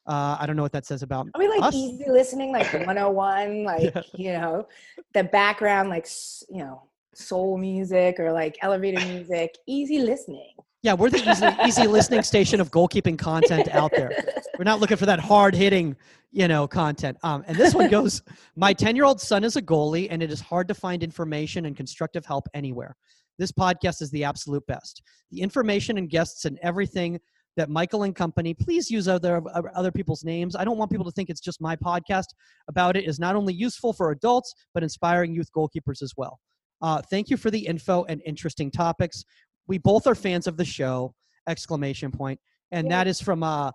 Uh, 0.06 0.36
I 0.38 0.44
don't 0.46 0.54
know 0.54 0.62
what 0.62 0.70
that 0.72 0.86
says 0.86 1.02
about 1.02 1.26
Are 1.34 1.38
we 1.40 1.48
like 1.48 1.62
us. 1.64 1.74
easy 1.74 2.04
listening, 2.08 2.52
like 2.52 2.72
101, 2.72 3.64
like, 3.64 3.92
Yeah. 3.92 4.02
you 4.14 4.32
know, 4.34 4.68
the 5.14 5.24
background, 5.24 5.88
like, 5.88 6.06
you 6.48 6.58
know, 6.58 6.84
soul 7.12 7.58
music 7.58 8.20
or 8.20 8.30
like 8.32 8.56
elevator 8.62 9.04
music, 9.06 9.56
easy 9.66 9.98
listening. 9.98 10.52
Yeah, 10.86 10.92
we're 10.92 11.10
the 11.10 11.18
easy, 11.28 11.46
easy 11.66 11.88
listening 11.88 12.22
station 12.22 12.60
of 12.60 12.70
goalkeeping 12.70 13.18
content 13.18 13.68
out 13.74 13.90
there. 13.90 14.12
We're 14.56 14.62
not 14.62 14.78
looking 14.78 14.96
for 14.96 15.06
that 15.06 15.18
hard 15.18 15.52
hitting, 15.52 15.96
you 16.30 16.46
know, 16.46 16.68
content. 16.68 17.18
Um, 17.24 17.42
and 17.48 17.56
this 17.56 17.74
one 17.74 17.90
goes: 17.90 18.22
My 18.54 18.72
ten-year-old 18.72 19.20
son 19.20 19.42
is 19.42 19.56
a 19.56 19.62
goalie, 19.62 20.06
and 20.08 20.22
it 20.22 20.30
is 20.30 20.40
hard 20.40 20.68
to 20.68 20.74
find 20.74 21.02
information 21.02 21.66
and 21.66 21.76
constructive 21.76 22.24
help 22.24 22.46
anywhere. 22.54 22.94
This 23.36 23.50
podcast 23.50 24.00
is 24.00 24.12
the 24.12 24.22
absolute 24.22 24.64
best. 24.68 25.02
The 25.32 25.40
information 25.40 25.98
and 25.98 26.08
guests 26.08 26.44
and 26.44 26.56
everything 26.62 27.18
that 27.56 27.68
Michael 27.68 28.04
and 28.04 28.14
company. 28.14 28.54
Please 28.54 28.88
use 28.88 29.08
other 29.08 29.42
other 29.74 29.90
people's 29.90 30.22
names. 30.22 30.54
I 30.54 30.64
don't 30.64 30.78
want 30.78 30.92
people 30.92 31.06
to 31.06 31.10
think 31.10 31.30
it's 31.30 31.40
just 31.40 31.60
my 31.60 31.74
podcast. 31.74 32.26
About 32.68 32.96
it 32.96 33.08
is 33.08 33.18
not 33.18 33.34
only 33.34 33.54
useful 33.54 33.92
for 33.92 34.12
adults 34.12 34.54
but 34.72 34.84
inspiring 34.84 35.34
youth 35.34 35.50
goalkeepers 35.50 36.00
as 36.00 36.12
well. 36.16 36.38
Uh, 36.82 37.00
thank 37.10 37.30
you 37.30 37.36
for 37.36 37.50
the 37.50 37.66
info 37.66 38.04
and 38.04 38.20
interesting 38.26 38.70
topics 38.70 39.24
we 39.66 39.78
both 39.78 40.06
are 40.06 40.14
fans 40.14 40.46
of 40.46 40.56
the 40.56 40.64
show 40.64 41.14
exclamation 41.48 42.10
point 42.10 42.40
and 42.72 42.90
that 42.90 43.06
is 43.06 43.20
from 43.20 43.42
uh 43.42 43.70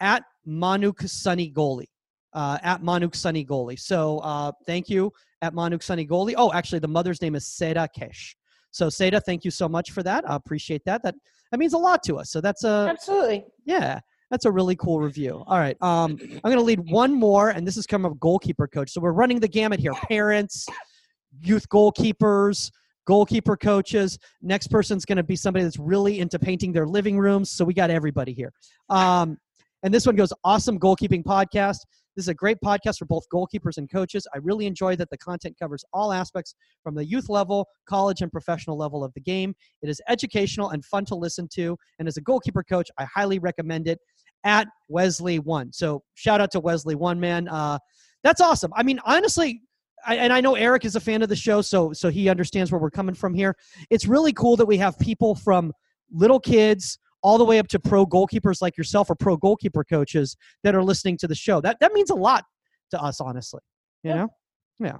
at 0.00 0.22
manuk 0.46 1.08
sunny 1.08 1.50
goalie 1.50 1.88
uh 2.34 2.58
at 2.62 2.82
manuk 2.82 3.14
sunny 3.14 3.44
goalie. 3.44 3.78
So 3.78 4.18
uh 4.18 4.52
thank 4.66 4.88
you 4.88 5.12
at 5.42 5.54
manuk 5.54 5.82
sunny 5.82 6.06
goalie. 6.06 6.34
Oh 6.36 6.52
actually 6.52 6.80
the 6.80 6.88
mother's 6.88 7.22
name 7.22 7.34
is 7.34 7.44
seda 7.44 7.88
kesh. 7.96 8.34
So 8.70 8.88
seda 8.88 9.22
thank 9.22 9.44
you 9.44 9.50
so 9.50 9.68
much 9.68 9.90
for 9.90 10.02
that. 10.02 10.28
I 10.28 10.36
appreciate 10.36 10.84
that. 10.84 11.02
That 11.02 11.14
that 11.50 11.58
means 11.58 11.72
a 11.72 11.78
lot 11.78 12.02
to 12.04 12.16
us. 12.18 12.30
So 12.30 12.40
that's 12.40 12.64
a 12.64 12.88
Absolutely. 12.90 13.44
yeah, 13.64 14.00
that's 14.30 14.44
a 14.44 14.50
really 14.50 14.76
cool 14.76 15.00
review. 15.00 15.42
All 15.46 15.58
right, 15.58 15.76
um, 15.80 16.18
I'm 16.20 16.40
going 16.50 16.56
to 16.56 16.62
lead 16.62 16.80
one 16.90 17.14
more, 17.14 17.50
and 17.50 17.66
this 17.66 17.76
is 17.76 17.86
coming 17.86 18.10
from 18.10 18.18
goalkeeper 18.18 18.66
coach. 18.66 18.90
So 18.90 19.00
we're 19.00 19.12
running 19.12 19.38
the 19.40 19.48
gamut 19.48 19.78
here: 19.78 19.92
parents, 19.92 20.66
youth 21.40 21.68
goalkeepers, 21.68 22.70
goalkeeper 23.06 23.56
coaches. 23.56 24.18
Next 24.42 24.68
person's 24.68 25.04
going 25.04 25.16
to 25.16 25.22
be 25.22 25.36
somebody 25.36 25.64
that's 25.64 25.78
really 25.78 26.20
into 26.20 26.38
painting 26.38 26.72
their 26.72 26.86
living 26.86 27.18
rooms. 27.18 27.50
So 27.50 27.64
we 27.64 27.74
got 27.74 27.90
everybody 27.90 28.32
here. 28.32 28.52
Um, 28.90 29.38
and 29.82 29.94
this 29.94 30.06
one 30.06 30.16
goes 30.16 30.32
awesome 30.44 30.78
goalkeeping 30.78 31.22
podcast. 31.22 31.78
This 32.16 32.24
is 32.24 32.28
a 32.28 32.34
great 32.34 32.56
podcast 32.64 32.96
for 32.98 33.04
both 33.04 33.24
goalkeepers 33.32 33.76
and 33.76 33.90
coaches. 33.90 34.26
I 34.34 34.38
really 34.38 34.66
enjoy 34.66 34.96
that 34.96 35.10
the 35.10 35.18
content 35.18 35.54
covers 35.60 35.84
all 35.92 36.12
aspects 36.12 36.54
from 36.82 36.94
the 36.94 37.04
youth 37.04 37.28
level, 37.28 37.66
college, 37.86 38.22
and 38.22 38.32
professional 38.32 38.78
level 38.78 39.04
of 39.04 39.12
the 39.14 39.20
game. 39.20 39.54
It 39.82 39.90
is 39.90 40.00
educational 40.08 40.70
and 40.70 40.82
fun 40.84 41.04
to 41.06 41.14
listen 41.14 41.46
to. 41.54 41.76
And 41.98 42.08
as 42.08 42.16
a 42.16 42.22
goalkeeper 42.22 42.64
coach, 42.64 42.88
I 42.98 43.04
highly 43.04 43.38
recommend 43.38 43.86
it 43.86 43.98
at 44.44 44.66
Wesley 44.88 45.38
One. 45.38 45.72
So 45.72 46.02
shout 46.14 46.40
out 46.40 46.50
to 46.52 46.60
Wesley 46.60 46.94
One, 46.94 47.20
man. 47.20 47.48
Uh, 47.48 47.78
that's 48.24 48.40
awesome. 48.40 48.72
I 48.74 48.82
mean, 48.82 48.98
honestly, 49.04 49.60
I, 50.06 50.16
and 50.16 50.32
I 50.32 50.40
know 50.40 50.54
Eric 50.54 50.84
is 50.84 50.96
a 50.96 51.00
fan 51.00 51.22
of 51.22 51.28
the 51.28 51.36
show, 51.36 51.60
so 51.62 51.92
so 51.92 52.08
he 52.08 52.28
understands 52.28 52.70
where 52.72 52.80
we're 52.80 52.90
coming 52.90 53.14
from 53.14 53.34
here. 53.34 53.56
It's 53.90 54.06
really 54.06 54.32
cool 54.32 54.56
that 54.56 54.66
we 54.66 54.76
have 54.78 54.98
people 54.98 55.34
from 55.34 55.72
little 56.12 56.40
kids 56.40 56.98
all 57.22 57.38
the 57.38 57.44
way 57.44 57.58
up 57.58 57.66
to 57.68 57.78
pro 57.80 58.06
goalkeepers 58.06 58.62
like 58.62 58.76
yourself 58.76 59.10
or 59.10 59.16
pro 59.16 59.36
goalkeeper 59.36 59.82
coaches 59.84 60.36
that 60.62 60.74
are 60.74 60.82
listening 60.84 61.16
to 61.18 61.26
the 61.26 61.34
show. 61.34 61.60
That 61.60 61.78
that 61.80 61.92
means 61.92 62.10
a 62.10 62.14
lot 62.14 62.44
to 62.92 63.02
us, 63.02 63.20
honestly. 63.20 63.60
You 64.04 64.10
Yeah. 64.10 64.16
know? 64.16 64.28
Yeah. 64.78 64.96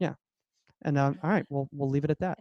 Yeah. 0.00 0.12
And 0.82 0.98
um, 0.98 1.18
all 1.22 1.30
right, 1.30 1.46
we'll 1.48 1.68
we'll 1.72 1.88
leave 1.88 2.04
it 2.04 2.10
at 2.10 2.18
that. 2.18 2.38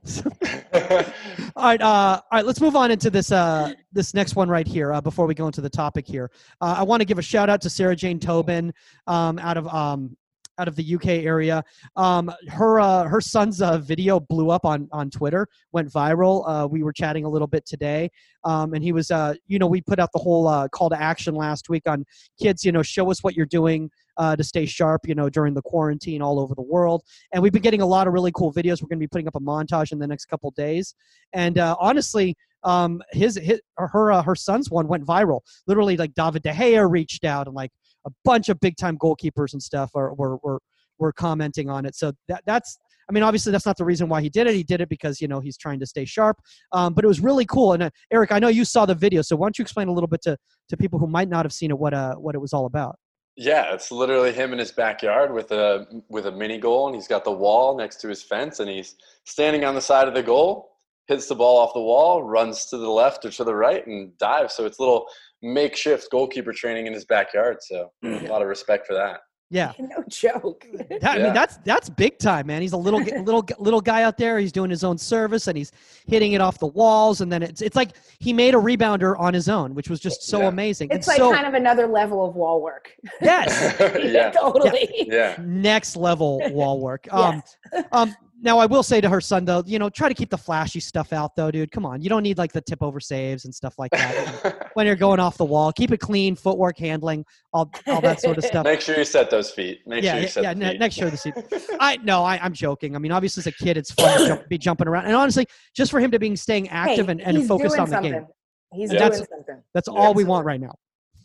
all 1.55 1.63
right, 1.63 1.81
uh, 1.81 1.85
all 1.85 2.21
right. 2.33 2.45
Let's 2.45 2.59
move 2.59 2.75
on 2.75 2.91
into 2.91 3.09
this 3.09 3.31
uh, 3.31 3.73
this 3.93 4.13
next 4.13 4.35
one 4.35 4.49
right 4.49 4.67
here. 4.67 4.91
Uh, 4.93 4.99
before 4.99 5.25
we 5.25 5.33
go 5.33 5.45
into 5.45 5.61
the 5.61 5.69
topic 5.69 6.05
here, 6.05 6.29
uh, 6.59 6.75
I 6.77 6.83
want 6.83 6.99
to 6.99 7.05
give 7.05 7.17
a 7.17 7.21
shout 7.21 7.49
out 7.49 7.61
to 7.61 7.69
Sarah 7.69 7.95
Jane 7.95 8.19
Tobin 8.19 8.73
um, 9.07 9.39
out 9.39 9.55
of 9.57 9.67
um, 9.69 10.17
out 10.57 10.67
of 10.67 10.75
the 10.75 10.95
UK 10.95 11.07
area. 11.07 11.63
Um, 11.95 12.31
her 12.49 12.79
uh, 12.79 13.03
her 13.07 13.21
son's 13.21 13.61
uh, 13.61 13.77
video 13.77 14.19
blew 14.19 14.49
up 14.49 14.65
on 14.65 14.87
on 14.91 15.09
Twitter, 15.09 15.47
went 15.71 15.91
viral. 15.91 16.43
Uh, 16.47 16.67
we 16.67 16.83
were 16.83 16.93
chatting 16.93 17.25
a 17.25 17.29
little 17.29 17.47
bit 17.47 17.65
today, 17.65 18.09
um, 18.43 18.73
and 18.73 18.83
he 18.83 18.91
was, 18.91 19.11
uh, 19.11 19.33
you 19.47 19.59
know, 19.59 19.67
we 19.67 19.81
put 19.81 19.99
out 19.99 20.11
the 20.13 20.19
whole 20.19 20.47
uh, 20.47 20.67
call 20.69 20.89
to 20.89 21.01
action 21.01 21.35
last 21.35 21.69
week 21.69 21.83
on 21.87 22.05
kids. 22.41 22.63
You 22.63 22.71
know, 22.71 22.83
show 22.83 23.09
us 23.11 23.23
what 23.23 23.35
you're 23.35 23.45
doing 23.45 23.89
uh, 24.17 24.35
to 24.35 24.43
stay 24.43 24.65
sharp. 24.65 25.07
You 25.07 25.15
know, 25.15 25.29
during 25.29 25.53
the 25.53 25.61
quarantine 25.61 26.21
all 26.21 26.39
over 26.39 26.55
the 26.55 26.61
world, 26.61 27.03
and 27.33 27.41
we've 27.43 27.53
been 27.53 27.61
getting 27.61 27.81
a 27.81 27.87
lot 27.87 28.07
of 28.07 28.13
really 28.13 28.31
cool 28.33 28.53
videos. 28.53 28.81
We're 28.81 28.89
going 28.89 28.99
to 28.99 29.03
be 29.03 29.07
putting 29.07 29.27
up 29.27 29.35
a 29.35 29.39
montage 29.39 29.91
in 29.91 29.99
the 29.99 30.07
next 30.07 30.25
couple 30.25 30.51
days, 30.51 30.95
and 31.33 31.57
honestly. 31.59 32.35
Um, 32.63 33.03
his, 33.11 33.35
his 33.35 33.61
her 33.77 34.23
her 34.23 34.33
son's 34.33 34.71
one 34.71 34.87
went 34.87 35.05
viral. 35.05 35.41
Literally, 35.67 35.97
like 35.97 36.15
David 36.15 36.41
De 36.41 36.51
Gea 36.51 36.89
reached 36.89 37.23
out 37.23 37.45
and 37.45 37.55
like 37.55 37.69
a 38.05 38.11
bunch 38.23 38.49
of 38.49 38.59
big 38.59 38.77
time 38.77 38.97
goalkeepers 38.97 39.53
and 39.53 39.61
stuff 39.61 39.91
are 39.95 40.13
were 40.13 40.37
were 40.43 40.59
were 40.99 41.11
commenting 41.11 41.69
on 41.69 41.85
it. 41.85 41.95
So 41.95 42.13
that 42.27 42.43
that's 42.45 42.77
I 43.09 43.13
mean 43.13 43.23
obviously 43.23 43.51
that's 43.51 43.65
not 43.65 43.77
the 43.77 43.85
reason 43.85 44.09
why 44.09 44.21
he 44.21 44.29
did 44.29 44.47
it. 44.47 44.55
He 44.55 44.63
did 44.63 44.81
it 44.81 44.89
because 44.89 45.21
you 45.21 45.27
know 45.27 45.39
he's 45.39 45.57
trying 45.57 45.79
to 45.79 45.85
stay 45.85 46.05
sharp. 46.05 46.37
Um, 46.71 46.93
but 46.93 47.03
it 47.03 47.07
was 47.07 47.19
really 47.19 47.45
cool. 47.45 47.73
And 47.73 47.83
uh, 47.83 47.89
Eric, 48.11 48.31
I 48.31 48.39
know 48.39 48.47
you 48.47 48.65
saw 48.65 48.85
the 48.85 48.95
video, 48.95 49.21
so 49.21 49.35
why 49.35 49.47
don't 49.47 49.57
you 49.59 49.63
explain 49.63 49.87
a 49.87 49.93
little 49.93 50.07
bit 50.07 50.21
to 50.23 50.37
to 50.69 50.77
people 50.77 50.99
who 50.99 51.07
might 51.07 51.29
not 51.29 51.45
have 51.45 51.53
seen 51.53 51.71
it 51.71 51.77
what 51.77 51.93
uh 51.93 52.15
what 52.15 52.35
it 52.35 52.39
was 52.39 52.53
all 52.53 52.65
about? 52.65 52.97
Yeah, 53.37 53.73
it's 53.73 53.91
literally 53.91 54.31
him 54.31 54.53
in 54.53 54.59
his 54.59 54.71
backyard 54.71 55.33
with 55.33 55.51
a 55.51 55.85
with 56.09 56.27
a 56.27 56.31
mini 56.31 56.57
goal, 56.57 56.87
and 56.87 56.95
he's 56.95 57.07
got 57.07 57.25
the 57.25 57.31
wall 57.31 57.77
next 57.77 57.97
to 57.97 58.07
his 58.07 58.23
fence, 58.23 58.59
and 58.59 58.69
he's 58.69 58.95
standing 59.25 59.65
on 59.65 59.75
the 59.75 59.81
side 59.81 60.07
of 60.07 60.13
the 60.13 60.23
goal, 60.23 60.71
hits 61.07 61.27
the 61.27 61.35
ball 61.35 61.57
off 61.57 61.73
the 61.73 61.81
wall, 61.81 62.23
runs 62.23 62.65
to 62.67 62.77
the 62.77 62.89
left 62.89 63.25
or 63.25 63.31
to 63.31 63.43
the 63.43 63.53
right, 63.53 63.85
and 63.87 64.17
dives. 64.17 64.53
So 64.53 64.65
it's 64.65 64.79
little 64.79 65.07
makeshift 65.41 66.07
goalkeeper 66.11 66.53
training 66.53 66.87
in 66.87 66.93
his 66.93 67.05
backyard. 67.05 67.57
So 67.61 67.91
a 68.03 68.27
lot 68.27 68.41
of 68.41 68.47
respect 68.47 68.87
for 68.87 68.93
that. 68.93 69.19
Yeah. 69.51 69.73
no 69.79 70.03
joke. 70.09 70.65
That, 70.89 71.03
I 71.03 71.17
Yeah. 71.17 71.23
mean, 71.25 71.33
that's 71.33 71.57
that's 71.65 71.87
big 71.87 72.17
time, 72.17 72.47
man. 72.47 72.61
He's 72.63 72.73
a 72.73 72.77
little 72.77 72.99
little 73.23 73.45
little 73.59 73.79
guy 73.81 74.01
out 74.03 74.17
there. 74.17 74.39
He's 74.39 74.51
doing 74.51 74.69
his 74.71 74.83
own 74.83 74.97
service 74.97 75.47
and 75.47 75.55
he's 75.57 75.71
hitting 76.07 76.33
it 76.33 76.41
off 76.41 76.57
the 76.57 76.67
walls. 76.67 77.21
And 77.21 77.31
then 77.31 77.43
it's 77.43 77.61
it's 77.61 77.75
like 77.75 77.91
he 78.19 78.33
made 78.33 78.55
a 78.55 78.57
rebounder 78.57 79.17
on 79.19 79.33
his 79.35 79.47
own, 79.47 79.75
which 79.75 79.87
was 79.89 79.99
just 79.99 80.23
so 80.23 80.39
Yeah. 80.41 80.47
amazing. 80.47 80.89
It's 80.91 81.07
and 81.07 81.13
like 81.13 81.17
so 81.17 81.31
kind 81.31 81.45
of 81.45 81.53
another 81.53 81.85
level 81.85 82.25
of 82.25 82.35
wall 82.35 82.61
work. 82.61 82.91
yes, 83.21 83.75
yeah, 84.03 84.31
totally. 84.31 85.05
yeah. 85.07 85.35
next 85.39 85.95
level 85.95 86.41
wall 86.51 86.79
work. 86.79 87.07
Um, 87.13 87.43
um, 87.91 88.15
now 88.45 88.59
I 88.59 88.65
will 88.67 88.83
say 88.83 89.01
to 89.01 89.09
her 89.09 89.19
son 89.19 89.43
though, 89.43 89.63
you 89.65 89.79
know, 89.79 89.89
try 89.89 90.07
to 90.07 90.13
keep 90.13 90.29
the 90.29 90.37
flashy 90.37 90.79
stuff 90.79 91.11
out 91.11 91.35
though, 91.35 91.51
dude. 91.51 91.71
Come 91.71 91.85
on, 91.85 92.01
you 92.01 92.07
don't 92.09 92.23
need 92.23 92.37
like 92.37 92.53
the 92.53 92.61
tip 92.61 92.81
over 92.83 92.99
saves 92.99 93.43
and 93.45 93.53
stuff 93.53 93.73
like 93.77 93.91
that 93.91 94.69
when 94.75 94.85
you're 94.85 94.95
going 95.07 95.19
off 95.19 95.35
the 95.37 95.43
wall. 95.43 95.73
Keep 95.73 95.91
it 95.91 95.97
clean, 95.97 96.35
footwork, 96.35 96.77
handling, 96.77 97.25
all 97.51 97.69
all 97.87 97.99
that 98.01 98.21
sort 98.21 98.37
of 98.37 98.45
stuff. 98.51 98.63
Make 98.63 98.79
sure 98.81 98.97
you 98.97 99.03
set 99.03 99.29
those 99.29 99.51
feet. 99.51 99.81
Make 99.87 100.03
yeah, 100.03 100.11
sure 100.11 100.19
you 100.19 100.25
yeah, 100.25 100.29
set 100.29 100.43
yeah. 100.43 100.53
the 100.53 100.65
feet. 100.71 100.79
next 100.79 100.95
show 100.95 101.09
the 101.09 101.17
seat. 101.17 101.33
I 101.79 101.97
no, 101.97 102.23
I, 102.23 102.37
I'm 102.41 102.53
joking. 102.53 102.95
I 102.95 102.99
mean, 102.99 103.11
obviously 103.11 103.41
as 103.41 103.47
a 103.47 103.51
kid, 103.51 103.75
it's 103.75 103.91
fun 103.91 104.19
to 104.21 104.27
jump, 104.27 104.47
be 104.47 104.57
jumping 104.57 104.87
around, 104.87 105.05
and 105.05 105.15
honestly, 105.15 105.45
just 105.75 105.89
for 105.91 105.99
him 105.99 106.11
to 106.11 106.19
be 106.19 106.35
staying 106.35 106.69
active 106.69 107.07
Hey, 107.07 107.11
and, 107.13 107.21
and 107.21 107.47
focused 107.47 107.75
doing 107.75 107.81
on 107.81 107.89
the 107.89 107.95
something. 107.95 108.11
game. 108.13 108.27
He's 108.73 108.93
Yeah. 108.93 108.99
doing 108.99 109.11
That's- 109.11 109.27
something. 109.29 109.61
That's 109.73 109.87
Yeah, 109.87 109.93
all 109.93 110.13
we 110.13 110.23
absolutely. 110.23 110.23
want 110.25 110.45
right 110.45 110.61
now. 110.61 110.75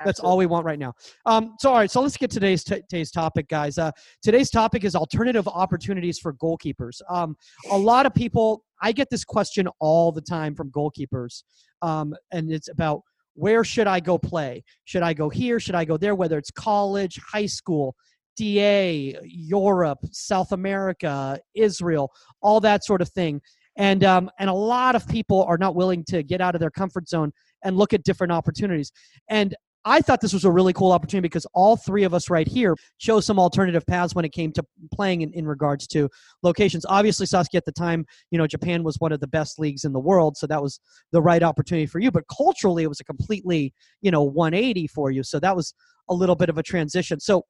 That's 0.04 0.20
all 0.20 0.36
we 0.36 0.46
want 0.46 0.64
right 0.64 0.78
now. 0.78 0.94
Um, 1.26 1.54
so, 1.58 1.70
all 1.70 1.76
right. 1.76 1.90
So 1.90 2.00
let's 2.00 2.16
get 2.16 2.30
to 2.30 2.40
today's 2.40 2.64
t- 2.64 2.82
today's 2.88 3.10
topic, 3.10 3.48
guys. 3.48 3.78
Uh, 3.78 3.90
today's 4.22 4.50
topic 4.50 4.84
is 4.84 4.94
alternative 4.94 5.46
opportunities 5.48 6.18
for 6.18 6.32
goalkeepers. 6.34 7.00
Um, 7.10 7.36
a 7.70 7.78
lot 7.78 8.06
of 8.06 8.14
people, 8.14 8.64
I 8.82 8.92
get 8.92 9.08
this 9.10 9.24
question 9.24 9.68
all 9.78 10.12
the 10.12 10.22
time 10.22 10.54
from 10.54 10.70
goalkeepers, 10.70 11.42
um, 11.82 12.14
and 12.32 12.50
it's 12.50 12.68
about 12.68 13.02
where 13.34 13.64
should 13.64 13.86
I 13.86 14.00
go 14.00 14.18
play? 14.18 14.64
Should 14.84 15.02
I 15.02 15.12
go 15.12 15.28
here? 15.28 15.60
Should 15.60 15.74
I 15.74 15.84
go 15.84 15.96
there? 15.96 16.14
Whether 16.14 16.38
it's 16.38 16.50
college, 16.50 17.18
high 17.32 17.46
school, 17.46 17.94
DA, 18.36 19.16
Europe, 19.24 19.98
South 20.12 20.52
America, 20.52 21.38
Israel, 21.54 22.10
all 22.42 22.60
that 22.60 22.84
sort 22.84 23.02
of 23.02 23.08
thing. 23.10 23.40
And 23.76 24.04
um, 24.04 24.30
and 24.38 24.50
a 24.50 24.54
lot 24.54 24.94
of 24.94 25.06
people 25.08 25.44
are 25.44 25.56
not 25.56 25.74
willing 25.74 26.04
to 26.08 26.22
get 26.22 26.40
out 26.40 26.54
of 26.54 26.60
their 26.60 26.70
comfort 26.70 27.08
zone 27.08 27.32
and 27.64 27.76
look 27.76 27.92
at 27.92 28.02
different 28.02 28.32
opportunities. 28.32 28.92
And 29.28 29.54
I 29.84 30.00
thought 30.02 30.20
this 30.20 30.34
was 30.34 30.44
a 30.44 30.50
really 30.50 30.74
cool 30.74 30.92
opportunity 30.92 31.22
because 31.22 31.46
all 31.54 31.76
three 31.76 32.04
of 32.04 32.12
us 32.12 32.28
right 32.28 32.46
here 32.46 32.76
chose 32.98 33.24
some 33.24 33.38
alternative 33.38 33.86
paths 33.86 34.14
when 34.14 34.26
it 34.26 34.32
came 34.32 34.52
to 34.52 34.64
playing 34.92 35.22
in, 35.22 35.32
in 35.32 35.46
regards 35.46 35.86
to 35.88 36.10
locations. 36.42 36.84
Obviously, 36.86 37.24
Saskia, 37.24 37.58
at 37.58 37.64
the 37.64 37.72
time, 37.72 38.04
you 38.30 38.36
know, 38.36 38.46
Japan 38.46 38.82
was 38.82 38.96
one 38.98 39.10
of 39.10 39.20
the 39.20 39.26
best 39.26 39.58
leagues 39.58 39.84
in 39.84 39.92
the 39.92 40.00
world, 40.00 40.36
so 40.36 40.46
that 40.46 40.62
was 40.62 40.80
the 41.12 41.22
right 41.22 41.42
opportunity 41.42 41.86
for 41.86 41.98
you. 41.98 42.10
But 42.10 42.24
culturally, 42.34 42.82
it 42.82 42.88
was 42.88 43.00
a 43.00 43.04
completely, 43.04 43.72
you 44.02 44.10
know, 44.10 44.22
180 44.22 44.86
for 44.88 45.10
you. 45.10 45.22
So 45.22 45.40
that 45.40 45.56
was 45.56 45.72
a 46.10 46.14
little 46.14 46.36
bit 46.36 46.50
of 46.50 46.58
a 46.58 46.62
transition. 46.62 47.18
So, 47.18 47.44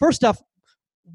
first 0.00 0.24
off, 0.24 0.40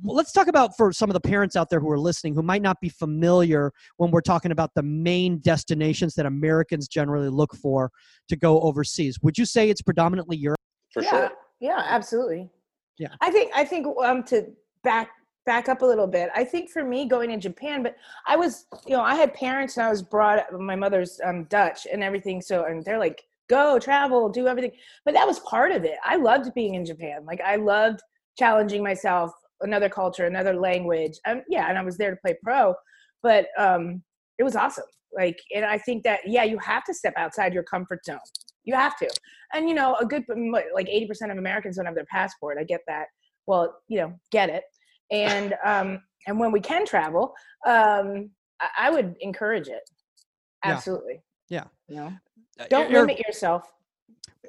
let's 0.04 0.32
talk 0.32 0.48
about 0.48 0.78
for 0.78 0.94
some 0.94 1.10
of 1.10 1.14
the 1.14 1.20
parents 1.20 1.58
out 1.58 1.70
there 1.70 1.82
who 1.82 1.92
are 1.92 2.00
listening 2.00 2.34
who 2.34 2.42
might 2.42 2.62
not 2.62 2.80
be 2.80 2.88
familiar 2.88 3.74
when 3.98 4.10
we're 4.10 4.22
talking 4.22 4.52
about 4.52 4.72
the 4.74 4.84
main 4.84 5.40
destinations 5.40 6.14
that 6.16 6.26
Americans 6.26 6.88
generally 6.88 7.28
look 7.28 7.54
for 7.56 7.92
to 8.30 8.38
go 8.38 8.62
overseas. 8.62 9.20
Would 9.22 9.38
you 9.38 9.46
say 9.46 9.70
it's 9.70 9.82
predominantly 9.82 10.38
Europe? 10.38 10.61
For 10.92 11.04
yeah, 11.04 11.10
sure. 11.10 11.32
yeah, 11.60 11.84
absolutely. 11.86 12.50
Yeah. 12.98 13.10
I 13.22 13.32
think 13.32 13.52
I 13.56 13.66
think 13.66 13.88
um 14.04 14.24
to 14.26 14.48
back 14.84 15.10
back 15.46 15.70
up 15.70 15.82
a 15.82 15.86
little 15.86 16.08
bit. 16.08 16.30
I 16.36 16.44
think 16.44 16.70
for 16.70 16.84
me 16.84 17.08
going 17.08 17.30
to 17.30 17.38
Japan, 17.38 17.82
but 17.84 17.96
I 18.28 18.36
was 18.36 18.66
you 18.86 18.96
know 18.96 19.02
I 19.02 19.16
had 19.16 19.34
parents 19.34 19.78
and 19.78 19.86
I 19.86 19.90
was 19.90 20.04
brought 20.04 20.40
up. 20.40 20.54
My 20.54 20.76
mother's 20.76 21.20
um 21.24 21.46
Dutch 21.46 21.88
and 21.92 22.04
everything, 22.04 22.42
so 22.42 22.66
and 22.66 22.84
they're 22.84 23.00
like 23.00 23.24
go 23.50 23.78
travel, 23.80 24.30
do 24.30 24.48
everything. 24.48 24.72
But 25.04 25.14
that 25.14 25.28
was 25.28 25.40
part 25.40 25.72
of 25.72 25.84
it. 25.84 25.98
I 26.06 26.16
loved 26.16 26.54
being 26.54 26.76
in 26.76 26.86
Japan. 26.86 27.26
Like 27.26 27.42
I 27.42 27.58
loved 27.58 28.00
challenging 28.40 28.84
myself, 28.84 29.32
another 29.62 29.90
culture, 29.90 30.26
another 30.26 30.54
language. 30.54 31.20
Um, 31.26 31.42
yeah, 31.50 31.68
and 31.70 31.78
I 31.78 31.84
was 31.84 31.98
there 31.98 32.12
to 32.12 32.18
play 32.18 32.38
pro, 32.42 32.74
but 33.22 33.48
um, 33.58 34.02
it 34.38 34.44
was 34.44 34.56
awesome. 34.56 34.86
Like, 35.14 35.38
and 35.54 35.66
I 35.66 35.78
think 35.78 36.04
that 36.04 36.22
yeah, 36.26 36.44
you 36.44 36.58
have 36.60 36.86
to 36.86 36.94
step 36.94 37.14
outside 37.18 37.54
your 37.54 37.64
comfort 37.64 38.06
zone. 38.06 38.20
You 38.64 38.76
have 38.76 38.98
to, 38.98 39.10
and 39.54 39.68
you 39.68 39.76
know, 39.76 39.96
a 39.96 40.06
good 40.06 40.24
like 40.74 40.88
eighty 40.90 41.08
percent 41.08 41.32
of 41.32 41.38
Americans 41.38 41.78
don't 41.78 41.86
have 41.86 41.96
their 41.96 42.06
passport. 42.06 42.58
I 42.60 42.64
get 42.64 42.82
that. 42.88 43.08
Well, 43.48 43.76
you 43.88 44.00
know, 44.00 44.14
get 44.32 44.50
it. 44.50 44.64
And 45.12 45.56
um, 45.66 46.02
and 46.28 46.40
when 46.40 46.52
we 46.52 46.60
can 46.60 46.86
travel, 46.86 47.34
um, 47.66 48.30
I, 48.62 48.70
I 48.80 48.90
would 48.92 49.16
encourage 49.20 49.68
it. 49.68 49.82
Absolutely. 50.64 51.22
Yeah. 51.50 51.66
You 51.88 51.96
know, 51.96 52.14
Uh, 52.60 52.66
don't 52.70 52.92
Eric, 52.92 53.08
limit 53.08 53.20
yourself. 53.20 53.64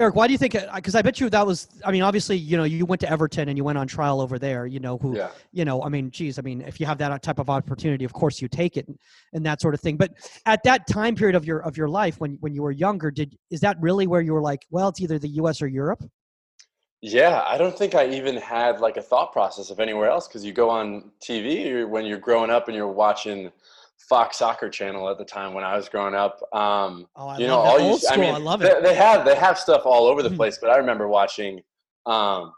Eric, 0.02 0.16
why 0.16 0.26
do 0.26 0.32
you 0.32 0.38
think? 0.38 0.56
Uh, 0.56 0.66
because 0.75 0.97
I 0.97 1.02
bet 1.02 1.21
you 1.21 1.30
that 1.30 1.47
was. 1.47 1.68
I 1.85 1.92
mean, 1.92 2.02
obviously, 2.02 2.37
you 2.37 2.56
know, 2.56 2.64
you 2.64 2.85
went 2.85 3.00
to 3.02 3.09
Everton 3.09 3.49
and 3.49 3.56
you 3.56 3.62
went 3.62 3.78
on 3.78 3.87
trial 3.87 4.21
over 4.21 4.37
there. 4.37 4.66
You 4.66 4.80
know, 4.80 4.99
who 4.99 5.16
Yeah. 5.16 5.30
you 5.52 5.64
know, 5.64 5.80
I 5.80 5.88
mean, 5.88 6.11
geez, 6.11 6.40
I 6.40 6.42
mean, 6.42 6.61
if 6.62 6.80
you 6.80 6.87
have 6.87 6.99
that 6.99 7.23
type 7.23 7.38
of 7.38 7.49
opportunity, 7.49 8.04
of 8.04 8.12
course 8.12 8.42
you 8.42 8.49
take 8.49 8.76
it 8.76 8.88
and, 8.88 8.99
and 9.32 9.47
that 9.47 9.61
sort 9.61 9.75
of 9.75 9.80
thing. 9.80 9.97
But 9.97 10.11
at 10.44 10.61
that 10.64 10.88
time 10.88 11.14
period 11.14 11.37
of 11.37 11.44
your 11.44 11.61
of 11.61 11.76
your 11.76 11.88
life, 11.88 12.18
when 12.18 12.37
when 12.40 12.52
you 12.52 12.62
were 12.62 12.73
younger, 12.73 13.12
did 13.12 13.38
is 13.52 13.61
that 13.61 13.76
really 13.80 14.09
where 14.09 14.21
you 14.21 14.32
were 14.32 14.42
like, 14.42 14.66
well, 14.71 14.88
it's 14.88 15.00
either 15.00 15.21
the 15.21 15.28
U.S. 15.28 15.62
or 15.62 15.68
Europe? 15.68 16.02
Yeah, 17.00 17.44
I 17.47 17.56
don't 17.56 17.76
think 17.78 17.94
I 17.94 18.09
even 18.09 18.37
had 18.37 18.80
like 18.80 18.97
a 18.97 19.02
thought 19.02 19.32
process 19.32 19.71
of 19.71 19.78
anywhere 19.78 20.11
else 20.11 20.26
because 20.26 20.44
you 20.44 20.52
go 20.52 20.68
on 20.68 21.12
TV 21.21 21.88
when 21.88 22.06
you're 22.06 22.18
growing 22.18 22.50
up 22.50 22.66
and 22.66 22.76
you're 22.76 22.88
watching 22.88 23.52
Fox 24.09 24.38
Soccer 24.38 24.68
Channel 24.68 25.09
at 25.09 25.18
the 25.18 25.25
time 25.25 25.54
when 25.54 25.64
I 25.64 25.76
was 25.76 25.88
growing 25.88 26.14
up. 26.14 26.40
Um, 26.52 27.06
Oh, 27.16 27.28
I 27.28 27.38
you 27.38 27.47
know, 27.47 27.59
love 27.59 27.66
all 27.66 27.78
that. 27.78 27.85
you, 27.85 27.90
old 27.92 28.04
I 28.11 28.16
mean, 28.16 28.35
I 28.35 28.38
love 28.38 28.62
it. 28.62 28.82
they 28.82 28.94
have 28.94 29.25
they 29.25 29.35
have 29.37 29.59
stuff 29.59 29.82
all 29.85 30.06
over 30.06 30.23
the 30.23 30.30
Mhm. 30.30 30.37
place, 30.37 30.59
but 30.59 30.71
I 30.71 30.76
remember 30.76 31.09
watching 31.09 31.61
um, 32.06 32.52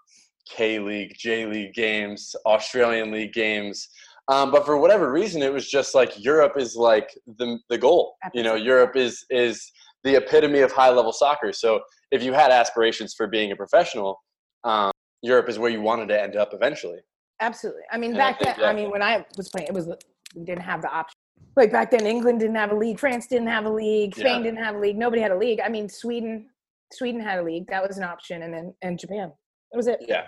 K 0.49 0.79
League, 0.79 1.15
J 1.19 1.47
League 1.47 1.75
games, 1.75 2.35
Australian 2.47 3.11
League 3.11 3.33
games. 3.33 3.89
Um, 4.29 4.51
but 4.51 4.65
for 4.65 4.79
whatever 4.79 5.13
reason, 5.13 5.43
it 5.43 5.53
was 5.53 5.69
just 5.69 5.95
like 5.95 6.13
Europe 6.23 6.57
is 6.57 6.77
like 6.77 7.11
the 7.39 7.59
the 7.69 7.77
goal. 7.79 8.17
You 8.33 8.43
know, 8.43 8.55
Europe 8.55 8.97
is 8.97 9.25
is 9.31 9.71
the 10.03 10.17
epitome 10.17 10.61
of 10.61 10.73
high 10.73 10.91
level 10.91 11.13
soccer. 11.13 11.53
So 11.53 11.81
if 12.11 12.23
you 12.23 12.33
had 12.33 12.51
aspirations 12.51 13.15
for 13.15 13.27
being 13.27 13.53
a 13.53 13.57
professional, 13.57 14.23
um, 14.65 14.93
Europe 15.23 15.49
is 15.49 15.59
where 15.59 15.71
you 15.71 15.81
wanted 15.83 16.09
to 16.09 16.21
end 16.21 16.37
up 16.37 16.51
eventually. 16.53 17.01
Absolutely. 17.41 17.83
I 17.91 17.99
mean, 17.99 18.13
And 18.13 18.23
I 18.23 18.31
back 18.33 18.41
think, 18.41 18.57
then, 18.57 18.67
I 18.67 18.73
mean, 18.75 18.91
when 18.91 19.03
I 19.03 19.25
was 19.37 19.49
playing, 19.49 19.67
it 19.69 19.75
was 19.75 19.87
we 20.35 20.45
didn't 20.45 20.63
have 20.63 20.81
the 20.83 20.89
option. 20.89 21.19
Like 21.57 21.71
back 21.71 21.91
then, 21.91 22.07
England 22.07 22.41
didn't 22.41 22.57
have 22.57 22.73
a 22.73 22.75
league, 22.75 22.99
France 22.99 23.27
didn't 23.27 23.49
have 23.49 23.65
a 23.65 23.71
league, 23.71 24.15
Spain 24.15 24.39
Yeah. 24.39 24.43
didn't 24.43 24.59
have 24.65 24.75
a 24.75 24.79
league, 24.79 24.97
nobody 24.99 25.23
had 25.23 25.31
a 25.31 25.37
league. 25.37 25.61
I 25.61 25.69
mean, 25.69 25.89
Sweden, 25.89 26.49
Sweden 26.93 27.21
had 27.21 27.39
a 27.39 27.43
league, 27.43 27.67
that 27.69 27.87
was 27.87 27.97
an 27.97 28.05
option, 28.05 28.43
and 28.43 28.53
then 28.53 28.75
and 28.83 28.99
Japan, 28.99 29.33
that 29.71 29.77
was 29.77 29.87
it. 29.87 30.01
Yeah, 30.09 30.27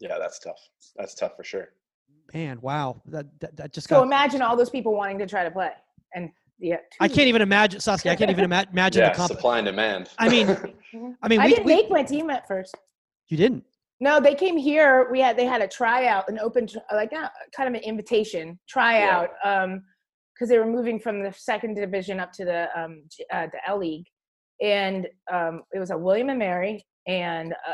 yeah, 0.00 0.18
that's 0.18 0.38
tough. 0.38 0.58
That's 0.96 1.14
tough 1.14 1.36
for 1.36 1.44
sure. 1.44 1.68
Man, 2.34 2.58
wow, 2.60 3.00
that 3.06 3.26
that, 3.40 3.56
that 3.56 3.72
just 3.72 3.88
So 3.88 3.96
got. 3.96 4.02
imagine 4.02 4.42
all 4.42 4.56
those 4.56 4.70
people 4.70 4.94
wanting 4.94 5.18
to 5.20 5.26
try 5.26 5.44
to 5.44 5.50
play, 5.50 5.70
and 6.14 6.30
yeah, 6.58 6.76
I 7.00 7.08
can't 7.08 7.28
even 7.28 7.40
imagine, 7.42 7.80
Saskia. 7.80 8.12
I 8.12 8.16
can't 8.16 8.30
even 8.30 8.44
ima- 8.44 8.66
imagine 8.72 9.02
yeah, 9.02 9.10
the 9.10 9.16
comp. 9.16 9.30
supply 9.32 9.58
and 9.58 9.66
demand. 9.66 10.10
I 10.18 10.28
mean, 10.28 10.46
Mhm. 10.94 11.14
I 11.22 11.28
mean, 11.28 11.40
I 11.40 11.44
we, 11.46 11.50
didn't 11.50 11.66
we- 11.66 11.74
make 11.74 11.90
my 11.90 12.02
team 12.02 12.28
at 12.30 12.46
first. 12.46 12.74
you 13.28 13.36
didn't. 13.36 13.64
No, 13.98 14.20
they 14.20 14.34
came 14.34 14.58
here. 14.58 15.08
We 15.10 15.20
had 15.20 15.38
they 15.38 15.46
had 15.46 15.62
a 15.62 15.68
tryout, 15.68 16.28
an 16.28 16.38
open 16.38 16.68
like 16.92 17.14
uh, 17.14 17.28
kind 17.56 17.66
of 17.68 17.74
an 17.74 17.80
invitation 17.88 18.58
tryout, 18.68 19.30
um, 19.42 19.82
because 20.36 20.48
they 20.50 20.58
were 20.58 20.66
moving 20.66 21.00
from 21.00 21.22
the 21.22 21.32
second 21.32 21.74
division 21.74 22.20
up 22.20 22.32
to 22.32 22.44
the 22.44 22.68
um 22.78 23.02
uh, 23.32 23.46
the 23.52 23.58
L 23.68 23.78
League, 23.78 24.06
and 24.62 25.06
um 25.32 25.62
it 25.74 25.78
was 25.78 25.90
a 25.90 25.96
William 25.98 26.28
and 26.28 26.38
Mary, 26.38 26.84
and 27.06 27.52
uh, 27.52 27.72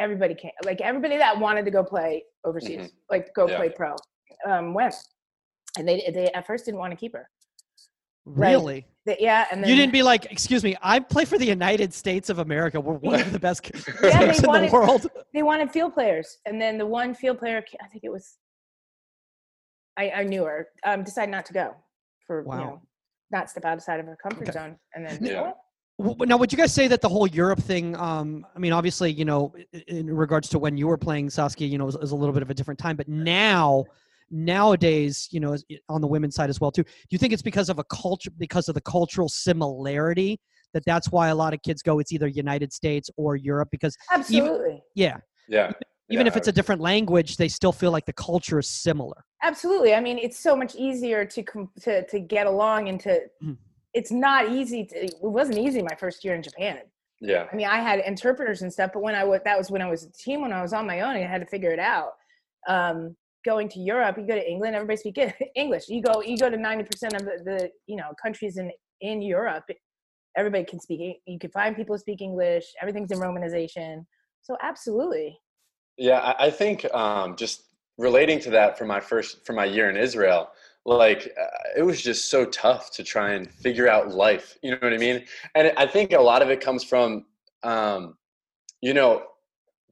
everybody 0.00 0.34
came, 0.34 0.50
like 0.64 0.80
everybody 0.80 1.16
that 1.16 1.38
wanted 1.38 1.64
to 1.64 1.70
go 1.70 1.82
play 1.82 2.22
overseas, 2.44 2.90
like 3.10 3.32
go 3.34 3.48
Yeah. 3.48 3.56
play 3.56 3.70
pro, 3.70 3.94
um, 4.48 4.74
went, 4.74 4.94
and 5.78 5.88
they 5.88 6.10
they 6.14 6.26
at 6.32 6.46
first 6.46 6.64
didn't 6.66 6.78
want 6.80 6.92
to 6.92 6.96
keep 6.96 7.12
her. 7.14 7.28
Right. 8.28 8.50
Really? 8.50 8.86
They, 9.06 9.16
yeah, 9.20 9.46
and 9.52 9.62
then 9.62 9.70
You 9.70 9.76
didn't 9.76 9.92
be 9.92 10.02
like, 10.02 10.24
excuse 10.32 10.64
me, 10.64 10.74
I 10.82 10.98
play 10.98 11.24
for 11.24 11.38
the 11.38 11.46
United 11.46 11.94
States 11.94 12.28
of 12.28 12.40
America. 12.40 12.80
We're 12.80 12.94
one 12.94 13.20
of 13.20 13.30
the 13.32 13.38
best 13.38 13.70
Yeah, 14.02 14.18
teams 14.24 14.40
in 14.40 14.46
wanted- 14.48 14.70
the 14.70 14.74
world. 14.74 15.06
they 15.32 15.44
wanted 15.44 15.70
field 15.70 15.94
players, 15.94 16.38
and 16.44 16.60
then 16.60 16.76
the 16.76 16.86
one 16.86 17.14
field 17.14 17.38
player, 17.38 17.64
I 17.80 17.86
think 17.86 18.02
it 18.02 18.10
was, 18.10 18.34
I, 19.96 20.10
I 20.10 20.22
knew 20.24 20.44
her, 20.44 20.68
um, 20.84 21.02
decided 21.02 21.30
not 21.30 21.46
to 21.46 21.52
go 21.52 21.74
for 22.26 22.42
Wow. 22.42 22.54
you 22.58 22.64
know, 22.64 22.82
not 23.30 23.50
step 23.50 23.64
outside 23.64 24.00
of 24.00 24.06
her 24.06 24.16
comfort 24.16 24.48
Okay. 24.48 24.52
zone, 24.52 24.76
and 24.94 25.06
then 25.06 25.18
Yeah. 25.24 25.52
W- 25.98 26.26
Now, 26.26 26.36
would 26.36 26.52
you 26.52 26.58
guys 26.58 26.74
say 26.74 26.88
that 26.88 27.00
the 27.00 27.08
whole 27.08 27.26
Europe 27.26 27.58
thing? 27.60 27.96
Um, 27.96 28.46
I 28.54 28.58
mean, 28.58 28.72
obviously, 28.72 29.10
you 29.10 29.24
know, 29.24 29.54
in 29.88 30.14
regards 30.14 30.48
to 30.50 30.58
when 30.58 30.76
you 30.76 30.86
were 30.88 30.98
playing 30.98 31.30
Saskia, 31.30 31.66
you 31.66 31.78
know, 31.78 31.88
is, 31.88 31.96
is 31.96 32.10
a 32.10 32.16
little 32.16 32.34
bit 32.34 32.42
of 32.42 32.50
a 32.50 32.54
different 32.54 32.78
time. 32.78 32.96
But 32.96 33.08
now, 33.08 33.84
nowadays, 34.30 35.26
you 35.30 35.40
know, 35.40 35.56
on 35.88 36.00
the 36.02 36.06
women's 36.06 36.34
side 36.34 36.50
as 36.50 36.60
well 36.60 36.70
too. 36.70 36.82
Do 36.82 36.90
you 37.10 37.18
think 37.18 37.32
it's 37.32 37.42
because 37.42 37.68
of 37.70 37.78
a 37.78 37.84
culture, 37.84 38.30
because 38.36 38.68
of 38.68 38.74
the 38.74 38.80
cultural 38.82 39.28
similarity, 39.30 40.38
that 40.74 40.84
that's 40.84 41.10
why 41.10 41.28
a 41.28 41.34
lot 41.34 41.54
of 41.54 41.62
kids 41.62 41.80
go? 41.82 41.98
It's 41.98 42.12
either 42.12 42.26
United 42.26 42.72
States 42.72 43.08
or 43.16 43.36
Europe 43.36 43.68
because, 43.70 43.96
absolutely, 44.12 44.82
yeah, 44.94 45.16
Yeah. 45.48 45.72
Even 46.08 46.26
Yeah, 46.26 46.30
if 46.30 46.36
it's 46.36 46.48
a 46.48 46.52
different 46.52 46.80
language, 46.80 47.36
they 47.36 47.48
still 47.48 47.72
feel 47.72 47.90
like 47.90 48.06
the 48.06 48.12
culture 48.12 48.58
is 48.58 48.68
similar. 48.68 49.24
absolutely. 49.42 49.94
I 49.94 50.00
mean, 50.00 50.18
it's 50.18 50.38
so 50.38 50.56
much 50.56 50.74
easier 50.74 51.24
to 51.24 51.42
com- 51.42 51.70
to 51.82 52.06
to 52.06 52.18
get 52.20 52.46
along 52.46 52.88
and 52.88 52.98
to. 53.00 53.20
Mhm. 53.42 53.56
It's 53.94 54.10
not 54.10 54.50
easy. 54.50 54.84
To, 54.84 54.96
it 55.06 55.14
wasn't 55.22 55.58
easy 55.58 55.80
my 55.82 55.96
first 55.98 56.24
year 56.24 56.34
in 56.34 56.42
Japan. 56.42 56.80
Yeah. 57.20 57.46
I 57.50 57.56
mean, 57.56 57.66
I 57.66 57.78
had 57.80 58.00
interpreters 58.00 58.60
and 58.62 58.70
stuff, 58.72 58.90
but 58.92 59.02
when 59.02 59.14
I 59.14 59.24
was 59.24 59.40
that 59.44 59.56
was 59.58 59.70
when 59.70 59.82
I 59.82 59.88
was 59.88 60.04
a 60.04 60.12
team. 60.12 60.42
When 60.42 60.52
I 60.52 60.62
was 60.62 60.72
on 60.72 60.86
my 60.86 61.00
own, 61.00 61.16
I 61.16 61.20
had 61.20 61.40
to 61.40 61.46
figure 61.46 61.70
it 61.70 61.78
out. 61.78 62.12
Um, 62.68 63.16
going 63.44 63.68
to 63.70 63.78
Europe, 63.80 64.18
you 64.18 64.26
go 64.26 64.34
to 64.34 64.50
England, 64.50 64.74
everybody 64.74 64.96
speak 64.96 65.18
English. 65.54 65.84
You 65.88 66.02
go, 66.02 66.20
you 66.20 66.36
go 66.36 66.50
to 66.50 66.56
ninety 66.56 66.84
percent 66.84 67.14
of 67.14 67.22
the, 67.24 67.36
the 67.44 67.70
you 67.86 67.96
know 67.96 68.10
countries 68.22 68.56
in 68.58 68.70
in 69.00 69.22
Europe, 69.22 69.64
everybody 70.36 70.64
can 70.64 70.80
speak. 70.80 71.20
You 71.26 71.38
can 71.38 71.50
find 71.50 71.76
people 71.76 71.94
who 71.94 71.98
speak 72.00 72.20
English. 72.20 72.64
Everything's 72.82 73.10
in 73.12 73.18
Romanization. 73.18 74.04
So 74.42 74.56
absolutely, 74.62 75.38
Yeah, 75.98 76.34
I, 76.38 76.50
think 76.50 76.86
um, 76.94 77.36
just 77.36 77.62
relating 77.96 78.38
to 78.40 78.50
that 78.50 78.76
for 78.76 78.84
my 78.84 79.00
first 79.00 79.46
for 79.46 79.54
my 79.54 79.64
year 79.64 79.88
in 79.88 79.96
Israel, 79.96 80.50
like 80.84 81.32
uh, 81.40 81.46
it 81.76 81.82
was 81.82 82.02
just 82.02 82.30
so 82.30 82.44
tough 82.44 82.90
to 82.92 83.02
try 83.02 83.32
and 83.32 83.50
figure 83.50 83.88
out 83.88 84.14
life. 84.14 84.58
You 84.62 84.72
know 84.72 84.78
what 84.80 84.92
I 84.92 84.98
mean? 84.98 85.24
And 85.54 85.72
I 85.76 85.86
think 85.86 86.12
a 86.12 86.20
lot 86.20 86.42
of 86.42 86.50
it 86.50 86.60
comes 86.60 86.84
from, 86.84 87.24
um, 87.62 88.16
you 88.82 88.92
know, 88.92 89.24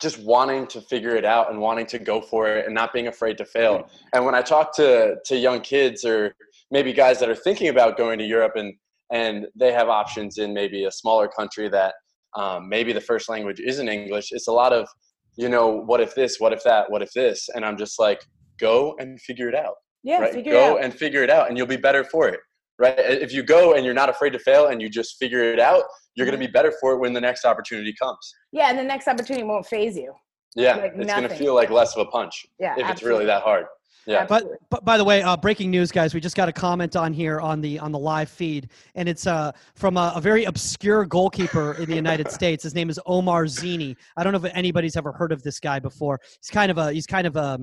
just 0.00 0.18
wanting 0.18 0.66
to 0.68 0.80
figure 0.82 1.16
it 1.16 1.24
out 1.24 1.50
and 1.50 1.60
wanting 1.60 1.86
to 1.86 1.98
go 1.98 2.20
for 2.20 2.48
it 2.48 2.66
and 2.66 2.74
not 2.74 2.92
being 2.92 3.08
afraid 3.08 3.38
to 3.38 3.44
fail. 3.44 3.88
And 4.12 4.24
when 4.26 4.34
I 4.34 4.42
talk 4.42 4.76
to 4.76 5.16
to 5.24 5.36
young 5.36 5.60
kids 5.62 6.04
or 6.04 6.34
maybe 6.70 6.92
guys 6.92 7.18
that 7.20 7.30
are 7.30 7.34
thinking 7.34 7.68
about 7.68 7.96
going 7.96 8.18
to 8.18 8.24
Europe 8.26 8.52
and 8.56 8.74
and 9.10 9.46
they 9.54 9.72
have 9.72 9.88
options 9.88 10.38
in 10.38 10.52
maybe 10.52 10.84
a 10.84 10.90
smaller 10.90 11.28
country 11.28 11.68
that 11.68 11.94
um, 12.36 12.68
maybe 12.68 12.92
the 12.92 13.00
first 13.00 13.28
language 13.28 13.60
isn't 13.60 13.88
English, 13.88 14.32
it's 14.32 14.48
a 14.48 14.52
lot 14.52 14.72
of 14.72 14.88
you 15.36 15.48
know, 15.48 15.68
what 15.68 16.00
if 16.00 16.14
this, 16.14 16.38
what 16.38 16.52
if 16.52 16.62
that, 16.64 16.90
what 16.90 17.02
if 17.02 17.12
this? 17.12 17.48
And 17.54 17.64
I'm 17.64 17.76
just 17.76 17.98
like, 17.98 18.20
go 18.58 18.94
and 18.98 19.20
figure 19.20 19.48
it 19.48 19.54
out. 19.54 19.74
yeah. 20.02 20.18
right? 20.20 20.32
Figure 20.32 20.52
Go 20.52 20.76
it 20.76 20.78
out. 20.78 20.84
and 20.84 20.94
figure 20.94 21.22
it 21.22 21.30
out 21.30 21.48
and 21.48 21.58
you'll 21.58 21.66
be 21.66 21.76
better 21.76 22.04
for 22.04 22.28
it. 22.28 22.40
Right. 22.78 22.98
If 22.98 23.32
you 23.32 23.42
go 23.44 23.74
and 23.74 23.84
you're 23.84 23.94
not 23.94 24.08
afraid 24.08 24.32
to 24.32 24.38
fail 24.40 24.66
and 24.66 24.82
you 24.82 24.88
just 24.88 25.16
figure 25.18 25.42
it 25.52 25.60
out, 25.60 25.84
you're 26.16 26.26
Mm-hmm. 26.26 26.30
going 26.36 26.40
to 26.40 26.46
be 26.46 26.52
better 26.52 26.72
for 26.80 26.92
it 26.94 26.98
when 26.98 27.12
the 27.12 27.20
next 27.20 27.44
opportunity 27.44 27.92
comes. 28.00 28.34
yeah, 28.52 28.68
and 28.70 28.78
the 28.78 28.82
next 28.84 29.08
opportunity 29.08 29.44
won't 29.44 29.66
phase 29.66 29.96
you. 29.96 30.12
Yeah. 30.56 30.76
Like 30.76 30.92
it's 30.96 31.12
going 31.12 31.28
to 31.28 31.34
feel 31.34 31.54
like 31.54 31.70
less 31.70 31.96
of 31.96 32.06
a 32.06 32.10
punch 32.10 32.46
Yeah, 32.60 32.74
if 32.78 32.88
it's 32.90 33.02
really 33.02 33.24
that 33.26 33.42
hard. 33.42 33.66
Yeah. 34.06 34.26
But, 34.26 34.44
but 34.70 34.84
by 34.84 34.98
the 34.98 35.04
way, 35.04 35.22
uh, 35.22 35.36
breaking 35.36 35.70
news, 35.70 35.90
guys! 35.90 36.12
We 36.12 36.20
just 36.20 36.36
got 36.36 36.48
a 36.48 36.52
comment 36.52 36.94
on 36.94 37.12
here 37.12 37.40
on 37.40 37.60
the 37.60 37.78
on 37.78 37.90
the 37.90 37.98
live 37.98 38.28
feed, 38.28 38.68
and 38.94 39.08
it's 39.08 39.26
uh, 39.26 39.52
from 39.74 39.96
a, 39.96 40.12
a 40.14 40.20
very 40.20 40.44
obscure 40.44 41.06
goalkeeper 41.06 41.74
in 41.74 41.88
the 41.88 41.94
United 41.94 42.30
States. 42.38 42.62
His 42.62 42.74
name 42.74 42.90
is 42.90 43.00
Omar 43.06 43.44
Zeenni. 43.44 43.96
I 44.16 44.24
don't 44.24 44.32
know 44.32 44.46
if 44.46 44.54
anybody's 44.54 44.96
ever 44.96 45.12
heard 45.12 45.32
of 45.32 45.42
this 45.42 45.58
guy 45.58 45.78
before. 45.78 46.20
He's 46.40 46.50
kind 46.50 46.70
of 46.70 46.78
a 46.78 46.92
he's 46.92 47.06
kind 47.06 47.26
of 47.26 47.36
a 47.36 47.58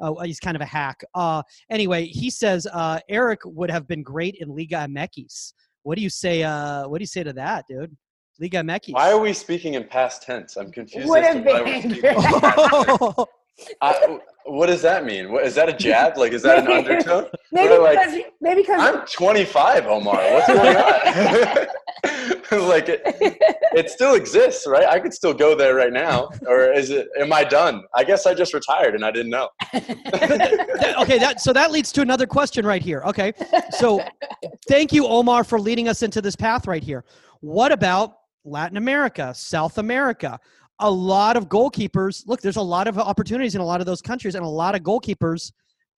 uh, 0.00 0.14
he's 0.22 0.40
kind 0.40 0.56
of 0.56 0.62
a 0.62 0.66
hack. 0.66 1.02
Uh, 1.14 1.42
anyway, 1.70 2.06
he 2.06 2.30
says 2.30 2.66
uh, 2.72 2.98
Eric 3.08 3.40
would 3.44 3.70
have 3.70 3.86
been 3.86 4.02
great 4.02 4.36
in 4.40 4.48
Liga 4.48 4.86
MX. 4.88 5.52
What 5.84 5.96
do 5.96 6.02
you 6.02 6.10
say? 6.10 6.42
Uh, 6.42 6.88
what 6.88 6.98
do 6.98 7.02
you 7.02 7.08
say 7.08 7.22
to 7.22 7.32
that, 7.34 7.66
dude? 7.68 7.96
Liga 8.40 8.58
MX. 8.58 8.92
Why 8.92 9.12
are 9.12 9.18
we 9.18 9.32
speaking 9.32 9.74
in 9.74 9.84
past 9.84 10.22
tense? 10.22 10.56
I'm 10.56 10.72
confused. 10.72 11.08
Would 11.08 11.22
have 11.22 11.36
to 11.36 11.42
why 11.44 11.62
we're 11.62 13.14
been 13.14 13.24
speaking 13.56 13.76
great. 13.80 13.90
in 13.90 13.94
past 13.94 14.00
tense. 14.00 14.20
I, 14.26 14.50
what 14.50 14.66
does 14.66 14.82
that 14.82 15.04
mean? 15.04 15.32
What, 15.32 15.44
is 15.44 15.54
that 15.54 15.68
a 15.68 15.72
jab? 15.72 16.16
Like, 16.18 16.32
is 16.32 16.42
that 16.42 16.58
an 16.58 16.68
undertone? 16.70 17.26
maybe 17.52 17.70
We're 17.70 17.82
like, 17.82 17.98
because 17.98 18.22
maybe 18.40 18.62
because 18.62 18.80
I'm 18.80 19.06
25, 19.06 19.86
Omar. 19.86 20.16
What's 20.16 20.46
going 20.46 20.76
on? 20.76 21.66
like, 22.68 22.88
it, 22.88 23.02
it 23.74 23.90
still 23.90 24.14
exists, 24.14 24.66
right? 24.66 24.86
I 24.86 25.00
could 25.00 25.14
still 25.14 25.32
go 25.32 25.54
there 25.56 25.74
right 25.74 25.92
now. 25.92 26.28
Or 26.46 26.72
is 26.72 26.90
it? 26.90 27.08
Am 27.18 27.32
I 27.32 27.44
done? 27.44 27.82
I 27.94 28.04
guess 28.04 28.26
I 28.26 28.34
just 28.34 28.52
retired 28.52 28.94
and 28.94 29.04
I 29.04 29.10
didn't 29.10 29.30
know. 29.30 29.48
Okay, 30.96 31.18
that 31.18 31.40
so 31.40 31.52
that 31.52 31.70
leads 31.72 31.90
to 31.92 32.02
another 32.02 32.26
question 32.26 32.64
right 32.64 32.82
here. 32.82 33.02
Okay, 33.04 33.32
so 33.70 34.00
thank 34.68 34.92
you, 34.92 35.06
Omar, 35.06 35.44
for 35.44 35.60
leading 35.60 35.88
us 35.88 36.02
into 36.02 36.20
this 36.20 36.36
path 36.36 36.66
right 36.66 36.82
here. 36.82 37.04
What 37.40 37.72
about 37.72 38.16
Latin 38.44 38.76
America, 38.76 39.32
South 39.34 39.78
America? 39.78 40.38
A 40.80 40.90
lot 40.90 41.36
of 41.36 41.48
goalkeepers. 41.48 42.26
Look, 42.26 42.40
there's 42.40 42.56
a 42.56 42.62
lot 42.62 42.88
of 42.88 42.98
opportunities 42.98 43.54
in 43.54 43.60
a 43.60 43.64
lot 43.64 43.80
of 43.80 43.86
those 43.86 44.02
countries, 44.02 44.34
and 44.34 44.44
a 44.44 44.48
lot 44.48 44.74
of 44.74 44.82
goalkeepers. 44.82 45.52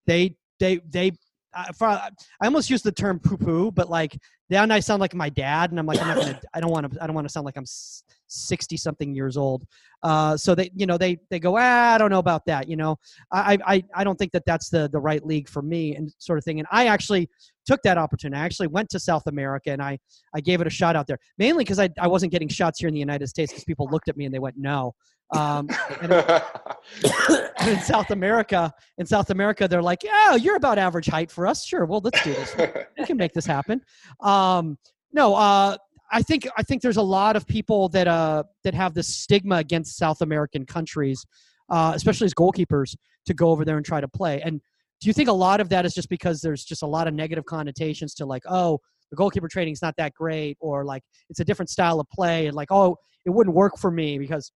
They 0.07 0.37
they 0.61 0.81
they. 0.89 1.13
I, 1.57 1.73
for, 1.73 1.87
I 1.87 2.11
almost 2.43 2.69
use 2.69 2.83
the 2.83 2.93
term 2.93 3.19
poo 3.19 3.37
poo, 3.37 3.71
but 3.71 3.89
like 3.89 4.17
then 4.49 4.71
I 4.71 4.81
sound 4.81 5.01
like 5.01 5.15
my 5.15 5.29
dad, 5.29 5.71
and 5.71 5.79
I'm 5.81 5.87
like 5.87 6.01
I'm 6.01 6.09
not 6.09 6.17
gonna. 6.19 6.41
I 6.55 6.61
don't 6.61 6.71
want 6.71 6.93
to. 6.93 7.03
I 7.03 7.07
don't 7.07 7.15
want 7.15 7.27
to 7.27 7.33
sound 7.33 7.47
like 7.47 7.57
I'm 7.57 7.65
sixty 8.29 8.77
something 8.77 9.15
years 9.15 9.37
old. 9.37 9.65
Uh, 10.03 10.37
so 10.37 10.55
they, 10.55 10.71
you 10.77 10.87
know, 10.87 10.97
they 10.97 11.19
they 11.31 11.41
go, 11.41 11.57
ah, 11.57 11.95
I 11.95 11.99
don't 11.99 12.11
know 12.11 12.19
about 12.19 12.45
that. 12.47 12.69
You 12.69 12.77
know, 12.77 12.97
I 13.33 13.59
I 13.67 13.83
I 13.95 14.05
don't 14.05 14.17
think 14.17 14.33
that 14.33 14.45
that's 14.47 14.69
the 14.69 14.89
the 14.93 15.01
right 15.01 15.25
league 15.25 15.49
for 15.49 15.63
me 15.63 15.97
and 15.97 16.13
sort 16.19 16.39
of 16.39 16.45
thing. 16.45 16.61
And 16.61 16.69
I 16.71 16.87
actually 16.87 17.29
took 17.65 17.83
that 17.83 17.99
opportunity. 17.99 18.41
I 18.41 18.45
actually 18.45 18.69
went 18.69 18.89
to 18.91 19.01
South 19.01 19.27
America 19.27 19.71
and 19.71 19.83
I 19.83 19.99
I 20.35 20.41
gave 20.41 20.61
it 20.61 20.67
a 20.67 20.71
shot 20.71 20.95
out 20.95 21.07
there, 21.07 21.19
mainly 21.39 21.65
because 21.65 21.81
I 21.81 21.89
I 21.99 22.07
wasn't 22.07 22.31
getting 22.31 22.49
shots 22.49 22.79
here 22.79 22.89
in 22.89 22.95
the 22.95 23.01
United 23.01 23.27
States 23.29 23.53
because 23.53 23.65
people 23.65 23.89
looked 23.91 24.09
at 24.09 24.17
me 24.17 24.27
and 24.27 24.35
they 24.35 24.39
went 24.39 24.57
no. 24.57 24.95
Um, 25.33 25.69
and 26.01 26.13
and 26.13 27.69
in 27.69 27.81
South 27.81 28.11
America, 28.11 28.73
in 28.99 29.07
South 29.07 29.31
America, 29.31 29.67
they're 29.67 29.83
like, 29.83 30.03
yeah, 30.03 30.37
you're 30.37 30.57
about 30.57 30.79
average 30.79 31.07
height 31.07 31.31
for 31.31 31.47
us. 31.47 31.65
Sure, 31.65 31.85
well, 31.85 32.01
let's 32.03 32.23
do 32.23 32.33
this. 32.33 32.55
we 32.99 33.05
can 33.05 33.17
make 33.17 33.33
this 33.33 33.47
happen. 33.47 33.81
Um, 34.21 34.79
no, 35.13 35.35
uh, 35.35 35.77
I 36.13 36.23
think 36.23 36.47
I 36.57 36.63
think 36.63 36.83
there's 36.83 36.97
a 36.97 37.03
lot 37.03 37.37
of 37.37 37.47
people 37.47 37.89
that 37.91 38.07
uh 38.07 38.45
that 38.65 38.75
have 38.75 38.95
this 38.95 39.09
stigma 39.09 39.57
against 39.57 39.97
South 39.97 40.23
American 40.23 40.65
countries, 40.65 41.25
uh, 41.71 41.93
especially 41.95 42.27
as 42.27 42.35
goalkeepers, 42.35 42.97
to 43.27 43.35
go 43.35 43.51
over 43.51 43.65
there 43.65 43.77
and 43.77 43.85
try 43.85 44.01
to 44.01 44.09
play. 44.09 44.41
And 44.43 44.61
do 45.01 45.09
you 45.09 45.13
think 45.13 45.29
a 45.29 45.33
lot 45.33 45.61
of 45.61 45.69
that 45.71 45.85
is 45.85 45.95
just 45.95 46.09
because 46.09 46.41
there's 46.41 46.65
just 46.65 46.83
a 46.83 46.87
lot 46.87 47.09
of 47.09 47.15
negative 47.15 47.45
connotations 47.45 48.15
to 48.15 48.27
like, 48.27 48.43
oh, 48.49 48.79
the 49.11 49.17
goalkeeper 49.17 49.49
training 49.49 49.73
is 49.73 49.83
not 49.83 49.95
that 49.99 50.15
great, 50.15 50.57
or 50.61 50.85
like 50.85 51.03
it's 51.29 51.41
a 51.41 51.45
different 51.45 51.71
style 51.71 52.01
of 52.01 52.09
play, 52.11 52.47
and 52.47 52.55
like, 52.55 52.71
oh, 52.71 52.97
it 53.25 53.31
wouldn't 53.31 53.55
work 53.55 53.77
for 53.79 53.91
me 53.91 54.19
because 54.19 54.53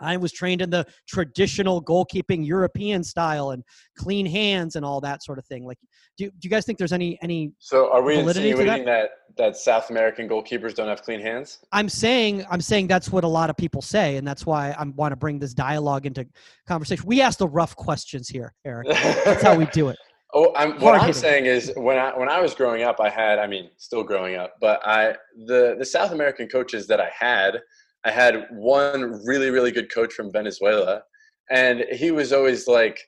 I 0.00 0.16
was 0.16 0.32
trained 0.32 0.60
in 0.62 0.70
the 0.70 0.86
traditional 1.08 1.82
goalkeeping 1.82 2.46
European 2.46 3.04
style 3.04 3.50
and 3.50 3.62
clean 3.96 4.26
hands 4.26 4.76
and 4.76 4.84
all 4.84 5.00
that 5.02 5.22
sort 5.22 5.38
of 5.38 5.46
thing. 5.46 5.64
Like, 5.64 5.78
do, 6.18 6.26
do 6.26 6.36
you 6.42 6.50
guys 6.50 6.64
think 6.64 6.78
there's 6.78 6.92
any 6.92 7.18
any? 7.22 7.52
so, 7.58 7.92
are 7.92 8.02
we 8.02 8.16
to 8.16 8.22
that? 8.22 8.36
insinuating 8.36 8.84
that? 8.86 9.10
that 9.36 9.56
South 9.56 9.90
American 9.90 10.28
goalkeepers 10.28 10.74
don't 10.74 10.88
have 10.88 11.02
clean 11.02 11.20
hands? 11.20 11.58
I'm 11.72 11.88
saying 11.88 12.44
I'm 12.50 12.60
saying 12.60 12.86
that's 12.86 13.10
what 13.10 13.24
a 13.24 13.28
lot 13.28 13.50
of 13.50 13.56
people 13.56 13.82
say, 13.82 14.16
and 14.16 14.26
that's 14.26 14.46
why 14.46 14.74
I 14.78 14.84
want 14.84 15.12
to 15.12 15.16
bring 15.16 15.38
this 15.38 15.54
dialogue 15.54 16.06
into 16.06 16.26
conversation. 16.66 17.04
We 17.06 17.20
ask 17.20 17.38
the 17.38 17.48
rough 17.48 17.74
questions 17.76 18.28
here, 18.28 18.54
Eric. 18.64 18.88
That's 19.24 19.42
how 19.42 19.56
we 19.56 19.66
do 19.66 19.88
it. 19.88 19.96
Oh, 20.36 20.52
I'm, 20.56 20.72
what 20.80 20.94
I'm 20.94 21.00
Hard-hitting. 21.02 21.12
saying 21.14 21.46
is 21.46 21.72
when 21.76 21.96
I 21.96 22.10
when 22.18 22.28
I 22.28 22.40
was 22.40 22.56
growing 22.56 22.82
up, 22.82 22.98
I 22.98 23.08
had 23.08 23.38
I 23.38 23.46
mean 23.46 23.70
still 23.76 24.02
growing 24.02 24.34
up, 24.34 24.54
but 24.60 24.80
I 24.84 25.14
the 25.46 25.76
the 25.78 25.84
South 25.84 26.10
American 26.10 26.48
coaches 26.48 26.88
that 26.88 27.00
I 27.00 27.08
had, 27.16 27.60
I 28.04 28.10
had 28.10 28.46
one 28.50 29.24
really 29.24 29.50
really 29.50 29.72
good 29.72 29.92
coach 29.92 30.12
from 30.14 30.32
Venezuela, 30.32 31.02
and 31.50 31.84
he 31.92 32.10
was 32.10 32.32
always 32.32 32.66
like, 32.68 32.98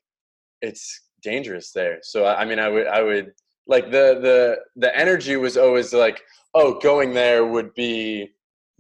"It's 0.63 1.03
dangerous 1.23 1.73
there." 1.73 1.99
So 2.03 2.27
I 2.27 2.45
mean 2.45 2.59
I 2.59 2.69
would 2.69 2.87
I 2.87 3.03
would 3.03 3.33
like 3.67 3.87
the 3.91 4.19
the 4.21 4.59
the 4.77 4.97
energy 4.97 5.37
was 5.37 5.57
always 5.57 5.93
like, 5.93 6.23
"Oh, 6.55 6.79
going 6.81 7.15
there 7.15 7.45
would 7.47 7.75
be 7.75 8.31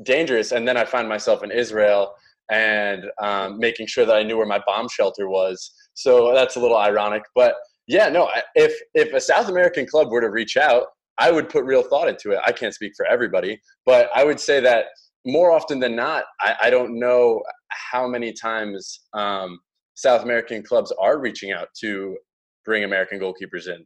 dangerous," 0.02 0.52
and 0.52 0.66
then 0.66 0.76
I 0.76 0.84
find 0.84 1.08
myself 1.08 1.42
in 1.42 1.50
Israel. 1.50 2.14
and 2.50 3.04
um, 3.20 3.58
making 3.58 3.86
sure 3.88 4.06
that 4.06 4.16
I 4.16 4.22
knew 4.22 4.36
where 4.36 4.46
my 4.46 4.62
bomb 4.66 4.88
shelter 4.88 5.28
was. 5.28 5.72
So 5.94 6.32
that's 6.34 6.56
a 6.56 6.60
little 6.60 6.76
ironic, 6.78 7.22
but 7.34 7.54
yeah, 7.88 8.08
no. 8.08 8.30
If 8.54 8.72
if 8.94 9.12
a 9.12 9.20
South 9.20 9.48
American 9.48 9.86
club 9.86 10.10
were 10.10 10.20
to 10.20 10.30
reach 10.30 10.56
out, 10.56 10.84
I 11.18 11.30
would 11.32 11.48
put 11.48 11.64
real 11.64 11.82
thought 11.82 12.08
into 12.08 12.30
it. 12.32 12.40
I 12.46 12.52
can't 12.52 12.74
speak 12.74 12.92
for 12.96 13.06
everybody, 13.06 13.60
but 13.84 14.10
I 14.14 14.24
would 14.24 14.38
say 14.40 14.60
that 14.60 14.86
more 15.26 15.50
often 15.50 15.80
than 15.80 15.96
not, 15.96 16.24
I, 16.40 16.54
I 16.62 16.70
don't 16.70 16.98
know 16.98 17.42
how 17.68 18.06
many 18.06 18.32
times 18.32 19.00
um, 19.12 19.58
South 19.94 20.22
American 20.22 20.62
clubs 20.62 20.92
are 21.00 21.18
reaching 21.18 21.52
out 21.52 21.68
to 21.80 22.16
bring 22.64 22.84
American 22.84 23.18
goalkeepers 23.18 23.66
in 23.66 23.84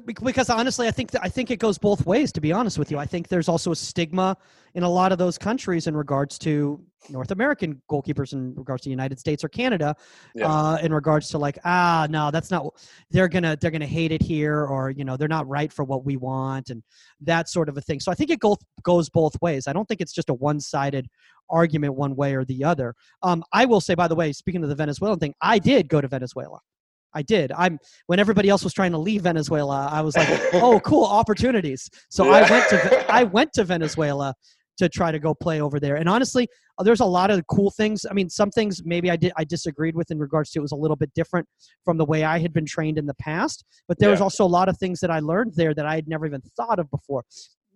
because 0.00 0.50
honestly, 0.50 0.88
I 0.88 0.90
think 0.90 1.10
that, 1.10 1.22
I 1.22 1.28
think 1.28 1.50
it 1.50 1.58
goes 1.58 1.78
both 1.78 2.06
ways. 2.06 2.32
To 2.32 2.40
be 2.40 2.52
honest 2.52 2.78
with 2.78 2.90
you, 2.90 2.98
I 2.98 3.06
think 3.06 3.28
there's 3.28 3.48
also 3.48 3.72
a 3.72 3.76
stigma 3.76 4.36
in 4.74 4.82
a 4.82 4.88
lot 4.88 5.12
of 5.12 5.18
those 5.18 5.38
countries 5.38 5.86
in 5.86 5.96
regards 5.96 6.38
to 6.40 6.80
North 7.10 7.30
American 7.30 7.82
goalkeepers, 7.90 8.32
in 8.32 8.54
regards 8.54 8.82
to 8.82 8.86
the 8.86 8.92
United 8.92 9.18
States 9.18 9.44
or 9.44 9.48
Canada, 9.48 9.94
yeah. 10.34 10.46
uh, 10.46 10.78
in 10.82 10.94
regards 10.94 11.28
to 11.30 11.38
like 11.38 11.58
ah 11.64 12.06
no, 12.08 12.30
that's 12.30 12.50
not 12.50 12.66
they're 13.10 13.28
gonna 13.28 13.56
they're 13.60 13.70
gonna 13.70 13.86
hate 13.86 14.12
it 14.12 14.22
here, 14.22 14.64
or 14.64 14.90
you 14.90 15.04
know 15.04 15.16
they're 15.16 15.28
not 15.28 15.48
right 15.48 15.72
for 15.72 15.84
what 15.84 16.04
we 16.04 16.16
want, 16.16 16.70
and 16.70 16.82
that 17.20 17.48
sort 17.48 17.68
of 17.68 17.76
a 17.76 17.80
thing. 17.80 18.00
So 18.00 18.10
I 18.10 18.14
think 18.14 18.30
it 18.30 18.40
goes 18.40 18.58
goes 18.82 19.10
both 19.10 19.34
ways. 19.42 19.66
I 19.66 19.72
don't 19.72 19.86
think 19.86 20.00
it's 20.00 20.12
just 20.12 20.30
a 20.30 20.34
one 20.34 20.60
sided 20.60 21.08
argument 21.50 21.94
one 21.94 22.16
way 22.16 22.34
or 22.34 22.44
the 22.44 22.64
other. 22.64 22.94
Um, 23.22 23.44
I 23.52 23.66
will 23.66 23.80
say, 23.80 23.94
by 23.94 24.08
the 24.08 24.14
way, 24.14 24.32
speaking 24.32 24.62
of 24.62 24.68
the 24.68 24.74
Venezuelan 24.74 25.18
thing, 25.18 25.34
I 25.40 25.58
did 25.58 25.88
go 25.88 26.00
to 26.00 26.08
Venezuela. 26.08 26.60
I 27.14 27.22
did. 27.22 27.52
I'm 27.52 27.78
when 28.06 28.18
everybody 28.18 28.48
else 28.48 28.64
was 28.64 28.72
trying 28.72 28.92
to 28.92 28.98
leave 28.98 29.22
Venezuela, 29.22 29.88
I 29.90 30.00
was 30.00 30.16
like, 30.16 30.28
"Oh, 30.54 30.80
cool 30.80 31.04
opportunities." 31.04 31.88
So 32.10 32.24
yeah. 32.24 32.30
I 32.30 32.50
went 32.50 32.68
to 32.70 33.12
I 33.12 33.22
went 33.24 33.52
to 33.54 33.64
Venezuela 33.64 34.34
to 34.78 34.88
try 34.88 35.12
to 35.12 35.18
go 35.18 35.34
play 35.34 35.60
over 35.60 35.78
there. 35.78 35.96
And 35.96 36.08
honestly, 36.08 36.48
there's 36.82 37.00
a 37.00 37.04
lot 37.04 37.30
of 37.30 37.46
cool 37.46 37.70
things. 37.70 38.06
I 38.10 38.14
mean, 38.14 38.30
some 38.30 38.50
things 38.50 38.82
maybe 38.84 39.10
I 39.10 39.16
did 39.16 39.32
I 39.36 39.44
disagreed 39.44 39.94
with 39.94 40.10
in 40.10 40.18
regards 40.18 40.50
to 40.50 40.58
it 40.58 40.62
was 40.62 40.72
a 40.72 40.76
little 40.76 40.96
bit 40.96 41.12
different 41.14 41.46
from 41.84 41.98
the 41.98 42.04
way 42.04 42.24
I 42.24 42.38
had 42.38 42.52
been 42.52 42.66
trained 42.66 42.98
in 42.98 43.06
the 43.06 43.14
past. 43.14 43.64
But 43.88 43.98
there 43.98 44.08
yeah. 44.08 44.14
was 44.14 44.20
also 44.20 44.44
a 44.44 44.46
lot 44.46 44.68
of 44.68 44.78
things 44.78 45.00
that 45.00 45.10
I 45.10 45.20
learned 45.20 45.52
there 45.54 45.74
that 45.74 45.86
I 45.86 45.94
had 45.94 46.08
never 46.08 46.26
even 46.26 46.40
thought 46.56 46.78
of 46.78 46.90
before 46.90 47.24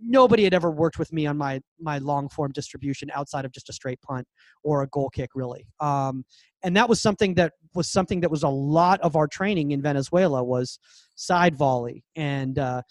nobody 0.00 0.44
had 0.44 0.54
ever 0.54 0.70
worked 0.70 0.98
with 0.98 1.12
me 1.12 1.26
on 1.26 1.36
my 1.36 1.60
my 1.80 1.98
long 1.98 2.28
form 2.28 2.52
distribution 2.52 3.10
outside 3.14 3.44
of 3.44 3.52
just 3.52 3.68
a 3.68 3.72
straight 3.72 4.00
punt 4.02 4.26
or 4.62 4.82
a 4.82 4.88
goal 4.88 5.08
kick 5.10 5.30
really 5.34 5.66
um, 5.80 6.24
and 6.62 6.76
that 6.76 6.88
was 6.88 7.00
something 7.00 7.34
that 7.34 7.52
was 7.76 7.88
something 7.88 8.20
that 8.20 8.30
was 8.30 8.42
a 8.42 8.48
lot 8.48 9.00
of 9.00 9.16
our 9.16 9.26
training 9.26 9.70
in 9.70 9.82
venezuela 9.82 10.42
was 10.42 10.78
side 11.14 11.54
volley 11.54 12.04
and 12.16 12.58
uh, 12.58 12.82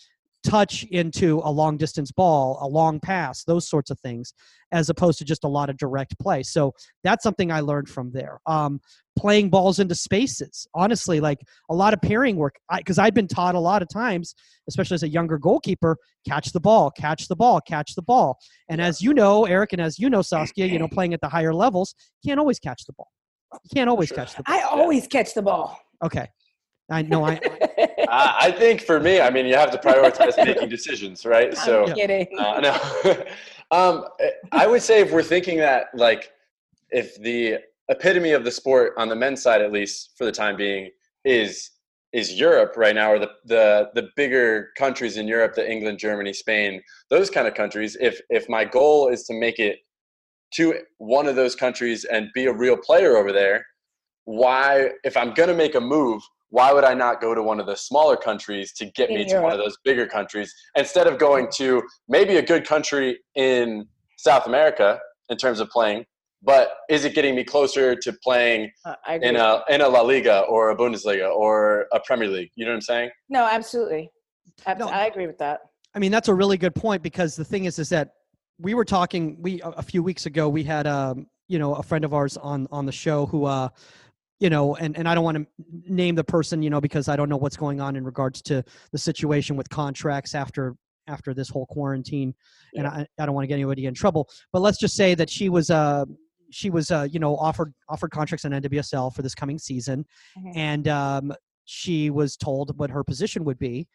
touch 0.46 0.84
into 0.92 1.42
a 1.44 1.52
long 1.52 1.76
distance 1.76 2.12
ball, 2.12 2.60
a 2.62 2.68
long 2.68 3.00
pass, 3.00 3.44
those 3.44 3.68
sorts 3.68 3.90
of 3.90 4.00
things, 4.00 4.34
as 4.72 4.90
opposed 4.90 5.18
to 5.18 5.26
just 5.26 5.44
a 5.44 5.48
lot 5.48 5.70
of 5.70 5.78
direct 5.78 6.18
play. 6.20 6.44
So 6.44 6.74
that's 7.04 7.24
something 7.24 7.52
I 7.52 7.62
learned 7.62 7.90
from 7.90 8.12
there. 8.12 8.40
Um, 8.46 8.80
playing 9.18 9.50
balls 9.50 9.80
into 9.80 9.96
spaces, 9.96 10.68
honestly, 10.76 11.20
like 11.20 11.40
a 11.70 11.76
lot 11.76 11.94
of 11.94 12.02
pairing 12.02 12.36
work, 12.36 12.56
because 12.78 13.00
I'd 13.00 13.14
been 13.14 13.28
taught 13.28 13.56
a 13.56 13.60
lot 13.60 13.82
of 13.82 13.90
times, 13.90 14.36
especially 14.70 14.96
as 14.96 15.04
a 15.04 15.10
younger 15.10 15.38
goalkeeper, 15.38 15.98
catch 16.28 16.52
the 16.52 16.60
ball, 16.60 16.92
catch 16.92 17.28
the 17.28 17.36
ball, 17.36 17.60
catch 17.62 17.96
the 17.96 18.04
ball. 18.04 18.38
And 18.70 18.82
as 18.82 19.02
you 19.02 19.14
know, 19.14 19.46
Eric, 19.46 19.74
and 19.74 19.82
as 19.82 19.98
you 19.98 20.10
know, 20.10 20.22
Saskia, 20.22 20.68
you 20.68 20.80
know, 20.80 20.88
playing 20.92 21.14
at 21.14 21.22
the 21.22 21.30
higher 21.30 21.54
levels, 21.54 21.96
can't 22.26 22.40
always 22.40 22.60
catch 22.60 22.86
the 22.86 22.94
ball. 22.94 23.10
You 23.64 23.70
can't 23.74 23.90
always 23.90 24.10
sure. 24.10 24.18
catch 24.18 24.36
the 24.36 24.44
ball. 24.44 24.56
I 24.56 24.62
always 24.62 25.08
catch 25.08 25.34
the 25.34 25.42
ball. 25.42 25.80
Okay. 26.04 26.28
I 26.90 27.02
know. 27.02 27.26
I, 27.26 27.40
I, 28.10 28.36
I 28.42 28.52
think 28.52 28.82
for 28.82 29.00
me, 29.00 29.20
I 29.20 29.30
mean, 29.30 29.46
you 29.46 29.56
have 29.56 29.72
to 29.72 29.78
prioritize 29.78 30.38
making 30.46 30.70
decisions, 30.70 31.26
right? 31.26 31.50
I'm 31.50 31.56
so, 31.56 31.94
kidding. 31.94 32.28
Uh, 32.38 32.60
no. 32.60 33.26
um, 33.72 34.06
I 34.52 34.68
would 34.68 34.82
say 34.82 35.02
if 35.02 35.12
we're 35.12 35.24
thinking 35.24 35.58
that, 35.58 35.88
like, 35.96 36.32
if 36.92 37.20
the 37.22 37.58
epitome 37.90 38.32
of 38.32 38.44
the 38.44 38.52
sport 38.52 38.94
on 38.98 39.10
the 39.10 39.16
men's 39.16 39.42
side, 39.42 39.62
at 39.62 39.72
least 39.72 40.12
for 40.18 40.26
the 40.26 40.32
time 40.32 40.56
being, 40.56 40.92
is 41.24 41.72
is 42.14 42.40
Europe 42.40 42.76
right 42.78 42.96
now, 42.96 43.12
or 43.12 43.20
the 43.20 43.32
the 43.46 43.90
the 43.96 44.10
bigger 44.16 44.70
countries 44.78 45.18
in 45.18 45.28
Europe, 45.28 45.56
the 45.56 45.70
England, 45.70 46.00
Germany, 46.00 46.34
Spain, 46.34 46.82
those 47.10 47.30
kind 47.30 47.48
of 47.48 47.56
countries. 47.56 47.98
If 48.00 48.22
if 48.30 48.48
my 48.48 48.64
goal 48.64 49.10
is 49.10 49.24
to 49.24 49.34
make 49.34 49.60
it 49.60 49.80
to 50.54 50.80
one 50.98 51.28
of 51.28 51.36
those 51.36 51.56
countries 51.56 52.06
and 52.06 52.30
be 52.34 52.46
a 52.46 52.54
real 52.54 52.78
player 52.78 53.18
over 53.18 53.32
there, 53.32 53.66
why? 54.26 54.92
If 55.04 55.18
I'm 55.18 55.34
gonna 55.34 55.54
make 55.54 55.76
a 55.76 55.82
move, 55.82 56.22
why 56.50 56.72
would 56.72 56.84
I 56.84 56.94
not 56.94 57.22
go 57.22 57.36
to 57.36 57.44
one 57.44 57.60
of 57.60 57.66
the 57.66 57.76
smaller 57.76 58.16
countries 58.16 58.72
to 58.74 58.86
get 58.92 59.10
in 59.10 59.16
me 59.16 59.28
Europe. 59.28 59.42
to 59.42 59.44
one 59.44 59.52
of 59.52 59.60
those 59.60 59.78
bigger 59.84 60.08
countries 60.08 60.54
instead 60.76 61.08
of 61.08 61.20
going 61.20 61.48
to 61.56 61.84
maybe 62.08 62.38
a 62.38 62.42
good 62.42 62.66
country 62.66 63.20
in 63.36 63.86
South 64.18 64.48
America 64.48 65.00
in 65.30 65.38
terms 65.38 65.60
of 65.60 65.70
playing, 65.70 66.06
but 66.42 66.78
is 66.90 67.06
it 67.06 67.16
getting 67.16 67.36
me 67.36 67.44
closer 67.44 67.96
to 67.96 68.14
playing 68.24 68.72
uh, 68.86 68.96
in 69.22 69.36
a 69.36 69.62
in 69.70 69.82
a 69.82 69.88
La 69.88 70.02
Liga 70.02 70.42
or 70.42 70.70
a 70.70 70.76
Bundesliga 70.78 71.30
or 71.30 71.88
a 71.92 72.00
Premier 72.00 72.30
League? 72.30 72.52
You 72.56 72.66
know 72.66 72.72
what 72.72 72.76
I'm 72.76 72.82
saying? 72.82 73.10
No, 73.30 73.46
absolutely. 73.46 74.10
no, 74.78 74.88
I 74.88 75.08
agree 75.08 75.28
with 75.28 75.40
that. 75.40 75.62
I 75.94 76.00
mean, 76.00 76.12
that's 76.12 76.28
a 76.28 76.34
really 76.34 76.58
good 76.58 76.76
point 76.76 77.02
because 77.02 77.36
the 77.36 77.46
thing 77.46 77.66
is, 77.66 77.80
is 77.80 77.90
that 77.90 78.12
we 78.60 78.74
were 78.74 78.86
talking 78.86 79.38
we 79.42 79.62
a 79.64 79.82
few 79.82 80.04
weeks 80.04 80.26
ago. 80.26 80.50
We 80.50 80.64
had 80.64 80.88
um, 80.88 81.28
you 81.48 81.60
know 81.60 81.76
a 81.76 81.84
friend 81.84 82.06
of 82.06 82.14
ours 82.14 82.38
on 82.38 82.68
on 82.72 82.86
the 82.86 82.92
show 82.92 83.26
who 83.26 83.46
uh 83.46 83.70
you 84.40 84.50
know, 84.50 84.76
and, 84.76 84.98
and 84.98 85.08
I 85.08 85.16
don't 85.16 85.24
want 85.24 85.38
to 85.38 85.48
name 85.88 86.16
the 86.16 86.24
person, 86.24 86.62
you 86.62 86.70
know, 86.70 86.82
because 86.82 87.08
I 87.08 87.16
don't 87.16 87.30
know 87.30 87.38
what's 87.38 87.56
going 87.56 87.80
on 87.80 87.96
in 87.96 88.04
regards 88.04 88.42
to 88.44 88.64
the 88.92 88.98
situation 88.98 89.56
with 89.56 89.70
contracts 89.70 90.36
after 90.36 90.76
after 91.08 91.34
this 91.34 91.50
whole 91.50 91.68
quarantine, 91.68 92.34
yeah. 92.74 92.80
and 92.80 92.88
I, 92.88 93.08
I 93.20 93.26
don't 93.26 93.36
want 93.36 93.44
to 93.44 93.48
get 93.48 93.56
anybody 93.56 93.86
in 93.86 93.94
trouble. 93.94 94.28
But 94.52 94.62
let's 94.62 94.80
just 94.80 94.96
say 94.96 95.16
that 95.16 95.30
she 95.30 95.50
was 95.50 95.70
uh 95.70 96.06
she 96.52 96.70
was 96.70 96.92
uh 96.92 97.08
you 97.10 97.20
know 97.20 97.38
offered 97.38 97.74
offered 97.88 98.12
contracts 98.12 98.44
on 98.46 98.52
NWSL 98.52 99.16
for 99.16 99.22
this 99.22 99.36
coming 99.36 99.58
season, 99.58 100.06
mm-hmm. 100.38 100.58
and 100.58 100.88
um 100.88 101.34
she 101.66 102.10
was 102.10 102.36
told 102.36 102.78
what 102.78 102.90
her 102.90 103.04
position 103.04 103.44
would 103.46 103.60
be, 103.60 103.88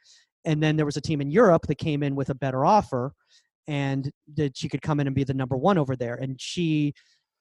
and 0.44 0.62
then 0.62 0.76
there 0.76 0.86
was 0.86 0.96
a 0.96 1.00
team 1.00 1.20
in 1.20 1.30
Europe 1.30 1.66
that 1.66 1.76
came 1.78 2.02
in 2.02 2.14
with 2.14 2.30
a 2.30 2.34
better 2.34 2.64
offer, 2.64 3.12
and 3.70 4.10
that 4.34 4.58
she 4.58 4.68
could 4.68 4.82
come 4.82 4.98
in 4.98 5.06
and 5.06 5.14
be 5.14 5.22
the 5.22 5.32
number 5.32 5.56
one 5.56 5.78
over 5.78 5.94
there, 5.94 6.16
and 6.16 6.38
she 6.40 6.92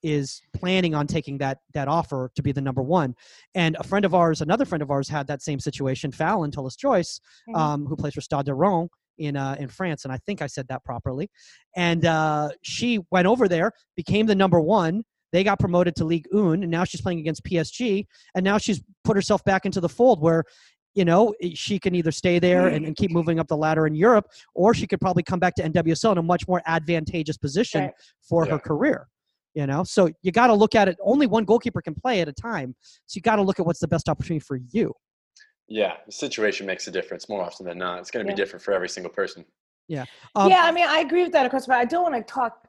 is 0.03 0.41
planning 0.53 0.93
on 0.95 1.07
taking 1.07 1.39
that 1.39 1.57
that 1.73 1.87
offer 1.87 2.31
to 2.35 2.43
be 2.43 2.51
the 2.51 2.61
number 2.61 2.83
one. 2.83 3.15
And 3.55 3.75
a 3.79 3.83
friend 3.83 4.05
of 4.05 4.13
ours, 4.13 4.41
another 4.41 4.63
friend 4.63 4.83
of 4.83 4.91
ours, 4.91 5.09
had 5.09 5.25
that 5.27 5.41
same 5.41 5.59
situation. 5.59 6.11
Fallon 6.11 6.51
Tullis 6.51 6.75
Joyce, 6.75 7.19
mm-hmm. 7.49 7.59
um, 7.59 7.85
who 7.87 7.95
plays 7.95 8.13
for 8.13 8.21
Stade 8.21 8.45
de 8.45 8.53
Reims 8.53 8.89
in 9.17 9.35
uh, 9.35 9.55
in 9.59 9.67
France, 9.67 10.05
and 10.05 10.13
I 10.13 10.17
think 10.17 10.43
I 10.43 10.47
said 10.47 10.67
that 10.67 10.85
properly. 10.85 11.29
And 11.75 12.05
uh, 12.05 12.49
she 12.61 12.99
went 13.09 13.27
over 13.27 13.47
there, 13.47 13.71
became 13.97 14.27
the 14.27 14.35
number 14.35 14.61
one. 14.61 15.03
They 15.31 15.43
got 15.43 15.59
promoted 15.59 15.95
to 15.97 16.05
League 16.05 16.27
One, 16.31 16.61
and 16.61 16.71
now 16.71 16.83
she's 16.83 17.01
playing 17.01 17.19
against 17.19 17.43
PSG. 17.43 18.05
And 18.35 18.43
now 18.43 18.57
she's 18.59 18.81
put 19.03 19.15
herself 19.15 19.43
back 19.43 19.65
into 19.65 19.81
the 19.81 19.89
fold 19.89 20.21
where 20.21 20.43
you 20.95 21.05
know, 21.05 21.33
she 21.53 21.79
can 21.79 21.95
either 21.95 22.11
stay 22.11 22.39
there 22.39 22.67
and, 22.67 22.85
and, 22.85 22.95
keep 22.95 23.11
moving 23.11 23.39
up 23.39 23.47
the 23.47 23.55
ladder 23.55 23.85
in 23.85 23.93
Europe, 23.93 24.25
or 24.55 24.73
she 24.73 24.87
could 24.87 24.99
probably 24.99 25.23
come 25.23 25.39
back 25.39 25.53
to 25.55 25.63
NWSL 25.63 26.13
in 26.13 26.17
a 26.17 26.23
much 26.23 26.47
more 26.47 26.61
advantageous 26.65 27.37
position 27.37 27.81
right. 27.81 27.93
for 28.21 28.45
yeah. 28.45 28.53
her 28.53 28.59
career 28.59 29.07
you 29.55 29.65
know 29.65 29.83
so 29.83 30.09
you 30.21 30.31
got 30.31 30.47
to 30.47 30.53
look 30.53 30.75
at 30.75 30.87
it 30.87 30.97
only 31.01 31.27
one 31.27 31.43
goalkeeper 31.43 31.81
can 31.81 31.93
play 31.93 32.21
at 32.21 32.27
a 32.27 32.33
time 32.33 32.75
so 33.05 33.17
you 33.17 33.21
got 33.21 33.37
to 33.37 33.41
look 33.41 33.59
at 33.59 33.65
what's 33.65 33.79
the 33.79 33.87
best 33.87 34.09
opportunity 34.09 34.43
for 34.43 34.59
you 34.71 34.93
yeah 35.67 35.93
the 36.05 36.11
situation 36.11 36.65
makes 36.65 36.87
a 36.87 36.91
difference 36.91 37.27
more 37.29 37.41
often 37.41 37.65
than 37.65 37.77
not 37.77 37.99
it's 37.99 38.11
going 38.11 38.25
to 38.25 38.29
yeah. 38.29 38.35
be 38.35 38.41
different 38.41 38.63
for 38.63 38.73
every 38.73 38.89
single 38.89 39.11
person 39.11 39.43
yeah 39.87 40.05
um, 40.35 40.49
yeah 40.49 40.63
i 40.63 40.71
mean 40.71 40.87
i 40.87 40.99
agree 40.99 41.23
with 41.23 41.31
that 41.31 41.45
of 41.45 41.51
course 41.51 41.65
but 41.65 41.77
i 41.77 41.85
don't 41.85 42.11
want 42.11 42.15
to 42.15 42.33
talk 42.33 42.67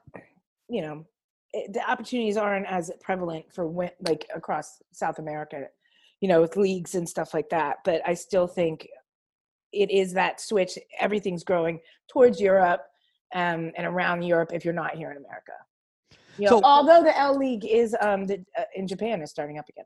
you 0.69 0.81
know 0.81 1.05
it, 1.53 1.73
the 1.73 1.89
opportunities 1.89 2.37
aren't 2.37 2.65
as 2.67 2.89
prevalent 3.01 3.45
for 3.53 3.67
when, 3.67 3.91
like 4.07 4.27
across 4.33 4.81
south 4.91 5.19
america 5.19 5.67
you 6.21 6.27
know 6.27 6.41
with 6.41 6.55
leagues 6.55 6.95
and 6.95 7.07
stuff 7.07 7.33
like 7.33 7.49
that 7.49 7.77
but 7.83 8.01
i 8.07 8.13
still 8.13 8.47
think 8.47 8.87
it 9.73 9.91
is 9.91 10.13
that 10.13 10.39
switch 10.39 10.77
everything's 10.99 11.43
growing 11.43 11.79
towards 12.09 12.39
europe 12.39 12.81
um, 13.33 13.71
and 13.77 13.85
around 13.85 14.21
europe 14.21 14.51
if 14.53 14.63
you're 14.63 14.73
not 14.73 14.95
here 14.95 15.11
in 15.11 15.17
america 15.17 15.53
you 16.37 16.45
know, 16.45 16.59
so, 16.59 16.61
although 16.63 17.03
the 17.03 17.17
L 17.17 17.37
League 17.37 17.65
is 17.65 17.95
um 18.01 18.25
the, 18.25 18.43
uh, 18.57 18.63
in 18.75 18.87
Japan 18.87 19.21
is 19.21 19.29
starting 19.29 19.57
up 19.57 19.67
again. 19.69 19.85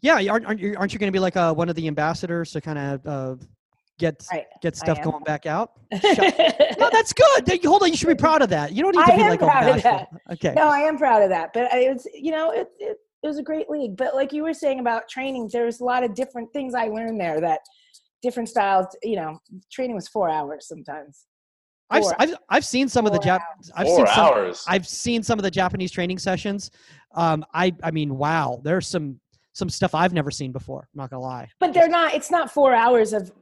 Yeah, 0.00 0.14
aren't 0.30 0.46
aren't 0.46 0.60
you, 0.60 0.74
aren't 0.78 0.92
you 0.92 0.98
going 0.98 1.08
to 1.08 1.16
be 1.16 1.18
like 1.18 1.36
uh, 1.36 1.52
one 1.52 1.68
of 1.68 1.74
the 1.74 1.86
ambassadors 1.86 2.52
to 2.52 2.60
kind 2.60 2.78
of 2.78 3.06
uh, 3.06 3.44
get 3.98 4.24
right. 4.32 4.46
get 4.62 4.76
stuff 4.76 5.02
going 5.02 5.22
back 5.24 5.46
out? 5.46 5.72
no, 5.92 6.90
that's 6.90 7.12
good. 7.12 7.64
Hold 7.64 7.82
on, 7.82 7.90
you 7.90 7.96
should 7.96 8.08
be 8.08 8.14
proud 8.28 8.42
of 8.42 8.48
that. 8.50 8.72
You 8.72 8.82
don't 8.82 8.96
need 8.96 9.04
to 9.04 9.12
I 9.12 9.16
be 9.16 9.22
like 9.22 9.40
proud 9.40 9.76
of 9.76 9.82
that. 9.82 10.08
Okay. 10.32 10.54
No, 10.56 10.68
I 10.68 10.80
am 10.80 10.96
proud 10.96 11.22
of 11.22 11.28
that. 11.30 11.52
But 11.52 11.68
it's 11.72 12.06
you 12.14 12.30
know 12.30 12.50
it, 12.50 12.68
it 12.78 12.98
it 13.22 13.26
was 13.26 13.38
a 13.38 13.42
great 13.42 13.68
league. 13.68 13.96
But 13.96 14.14
like 14.14 14.32
you 14.32 14.42
were 14.42 14.54
saying 14.54 14.80
about 14.80 15.08
training, 15.08 15.50
there 15.52 15.66
was 15.66 15.80
a 15.80 15.84
lot 15.84 16.04
of 16.04 16.14
different 16.14 16.52
things 16.52 16.74
I 16.74 16.86
learned 16.86 17.20
there 17.20 17.40
that 17.40 17.60
different 18.22 18.48
styles. 18.48 18.86
You 19.02 19.16
know, 19.16 19.38
training 19.70 19.94
was 19.94 20.08
four 20.08 20.30
hours 20.30 20.66
sometimes. 20.66 21.26
I've, 21.92 22.04
I've, 22.20 22.34
I've 22.48 22.64
seen 22.64 22.88
some 22.88 23.04
of 23.04 23.12
the 23.12 23.18
Jap- 23.18 23.40
I've 23.74 23.86
Four 23.88 24.06
seen 24.06 24.14
some, 24.14 24.26
hours. 24.26 24.64
I've 24.68 24.86
seen 24.86 25.24
some 25.24 25.38
of 25.38 25.42
the 25.42 25.50
Japanese 25.50 25.90
training 25.90 26.18
sessions. 26.18 26.70
Um, 27.16 27.44
I 27.52 27.74
I 27.82 27.90
mean, 27.90 28.16
wow, 28.16 28.60
there's 28.62 28.86
some 28.86 29.18
some 29.52 29.68
stuff 29.68 29.94
I've 29.94 30.12
never 30.12 30.30
seen 30.30 30.52
before. 30.52 30.88
I'm 30.94 30.98
not 30.98 31.10
gonna 31.10 31.22
lie. 31.22 31.48
But 31.58 31.74
they're 31.74 31.88
not. 31.88 32.14
It's 32.14 32.30
not 32.30 32.50
four 32.50 32.74
hours 32.74 33.12
of 33.12 33.32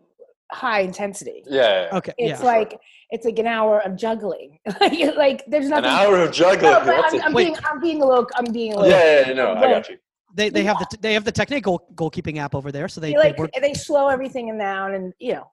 high 0.50 0.80
intensity. 0.80 1.42
Yeah. 1.46 1.88
Okay. 1.92 2.12
It's 2.18 2.40
yeah. 2.40 2.46
like 2.46 2.78
it's 3.10 3.24
like 3.24 3.38
an 3.38 3.46
hour 3.46 3.80
of 3.80 3.96
juggling. 3.96 4.58
like, 4.80 5.16
like 5.16 5.44
there's 5.46 5.66
An 5.66 5.70
nothing. 5.70 5.90
hour 5.90 6.16
of 6.22 6.32
juggling. 6.32 6.72
No, 6.72 6.80
but 6.84 7.14
I'm. 7.14 7.22
I'm 7.22 7.34
being 7.34 7.56
I'm 7.64 7.80
being 7.80 8.02
a 8.02 8.06
little 8.06 8.26
I'm 8.34 8.52
being 8.52 8.74
a 8.74 8.76
little. 8.76 8.90
yeah, 8.90 9.20
yeah, 9.20 9.28
yeah, 9.28 9.32
no, 9.34 9.54
I 9.54 9.60
got 9.72 9.88
you. 9.88 9.96
they 10.34 10.48
they 10.50 10.64
have 10.64 10.78
the 10.78 10.96
they 11.00 11.14
have 11.14 11.24
the 11.24 11.32
technique 11.32 11.64
goal, 11.64 11.86
goalkeeping 11.94 12.38
app 12.38 12.54
over 12.54 12.70
there, 12.72 12.88
so 12.88 13.00
they, 13.00 13.08
They, 13.08 13.12
they 13.14 13.18
like 13.18 13.38
work. 13.38 13.50
they 13.60 13.74
slow 13.74 14.08
everything 14.08 14.56
down 14.58 14.94
and 14.94 15.12
you 15.18 15.34
know. 15.34 15.50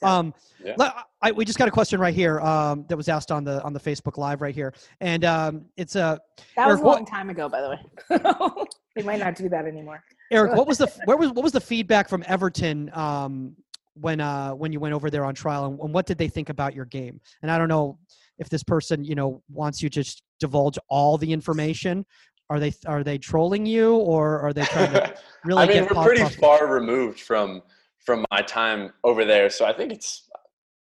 so- 0.00 0.06
Um, 0.06 0.34
Yeah. 0.64 0.92
I, 1.20 1.32
we 1.32 1.44
just 1.44 1.58
got 1.58 1.66
a 1.66 1.70
question 1.72 1.98
right 1.98 2.14
here 2.14 2.38
um, 2.40 2.84
that 2.88 2.96
was 2.96 3.08
asked 3.08 3.32
on 3.32 3.42
the 3.42 3.60
on 3.64 3.72
the 3.72 3.80
Facebook 3.80 4.16
Live 4.18 4.40
right 4.40 4.54
here, 4.54 4.72
and 5.00 5.24
um, 5.24 5.64
it's 5.76 5.96
a 5.96 6.20
That 6.56 6.66
was 6.68 6.74
Eric, 6.74 6.80
a 6.80 6.84
what- 6.84 6.96
long 6.98 7.06
time 7.06 7.28
ago, 7.30 7.48
by 7.48 7.60
the 7.60 7.70
way. 7.70 8.64
they 8.96 9.02
might 9.02 9.18
not 9.18 9.34
do 9.34 9.48
that 9.48 9.64
anymore. 9.66 10.02
Eric. 10.30 10.54
What 10.54 10.66
was 10.68 10.78
the 10.78 10.86
where 11.06 11.16
was 11.16 11.30
what 11.32 11.42
was 11.42 11.52
the 11.52 11.60
feedback 11.60 12.08
from 12.08 12.22
Everton 12.26 12.90
um, 12.94 13.56
when 14.00 14.20
uh, 14.20 14.50
when 14.52 14.72
you 14.72 14.80
went 14.80 14.94
over 14.94 15.10
there 15.10 15.24
on 15.24 15.34
trial, 15.34 15.66
and, 15.66 15.78
and 15.80 15.92
what 15.92 16.06
did 16.06 16.18
they 16.18 16.28
think 16.28 16.48
about 16.48 16.74
your 16.74 16.84
game? 16.84 17.20
And 17.42 17.50
I 17.50 17.58
don't 17.58 17.68
know 17.68 17.98
if 18.38 18.48
this 18.48 18.62
person 18.62 19.04
you 19.04 19.14
know 19.14 19.42
wants 19.50 19.82
you 19.82 19.88
to 19.88 20.02
just 20.02 20.22
divulge 20.40 20.78
all 20.88 21.18
the 21.18 21.32
information. 21.32 22.04
Are 22.50 22.58
they 22.60 22.72
are 22.86 23.04
they 23.04 23.18
trolling 23.18 23.66
you 23.66 23.96
or 23.96 24.40
are 24.40 24.52
they 24.52 24.64
trying 24.64 24.92
to 24.92 25.14
really 25.44 25.62
I 25.64 25.66
mean, 25.66 25.82
we're 25.82 26.02
pretty 26.02 26.22
pop- 26.22 26.32
far 26.32 26.66
removed 26.66 27.20
from 27.20 27.62
from 27.98 28.24
my 28.30 28.40
time 28.42 28.92
over 29.04 29.24
there, 29.24 29.50
so 29.50 29.66
I 29.66 29.72
think 29.72 29.92
it's 29.92 30.28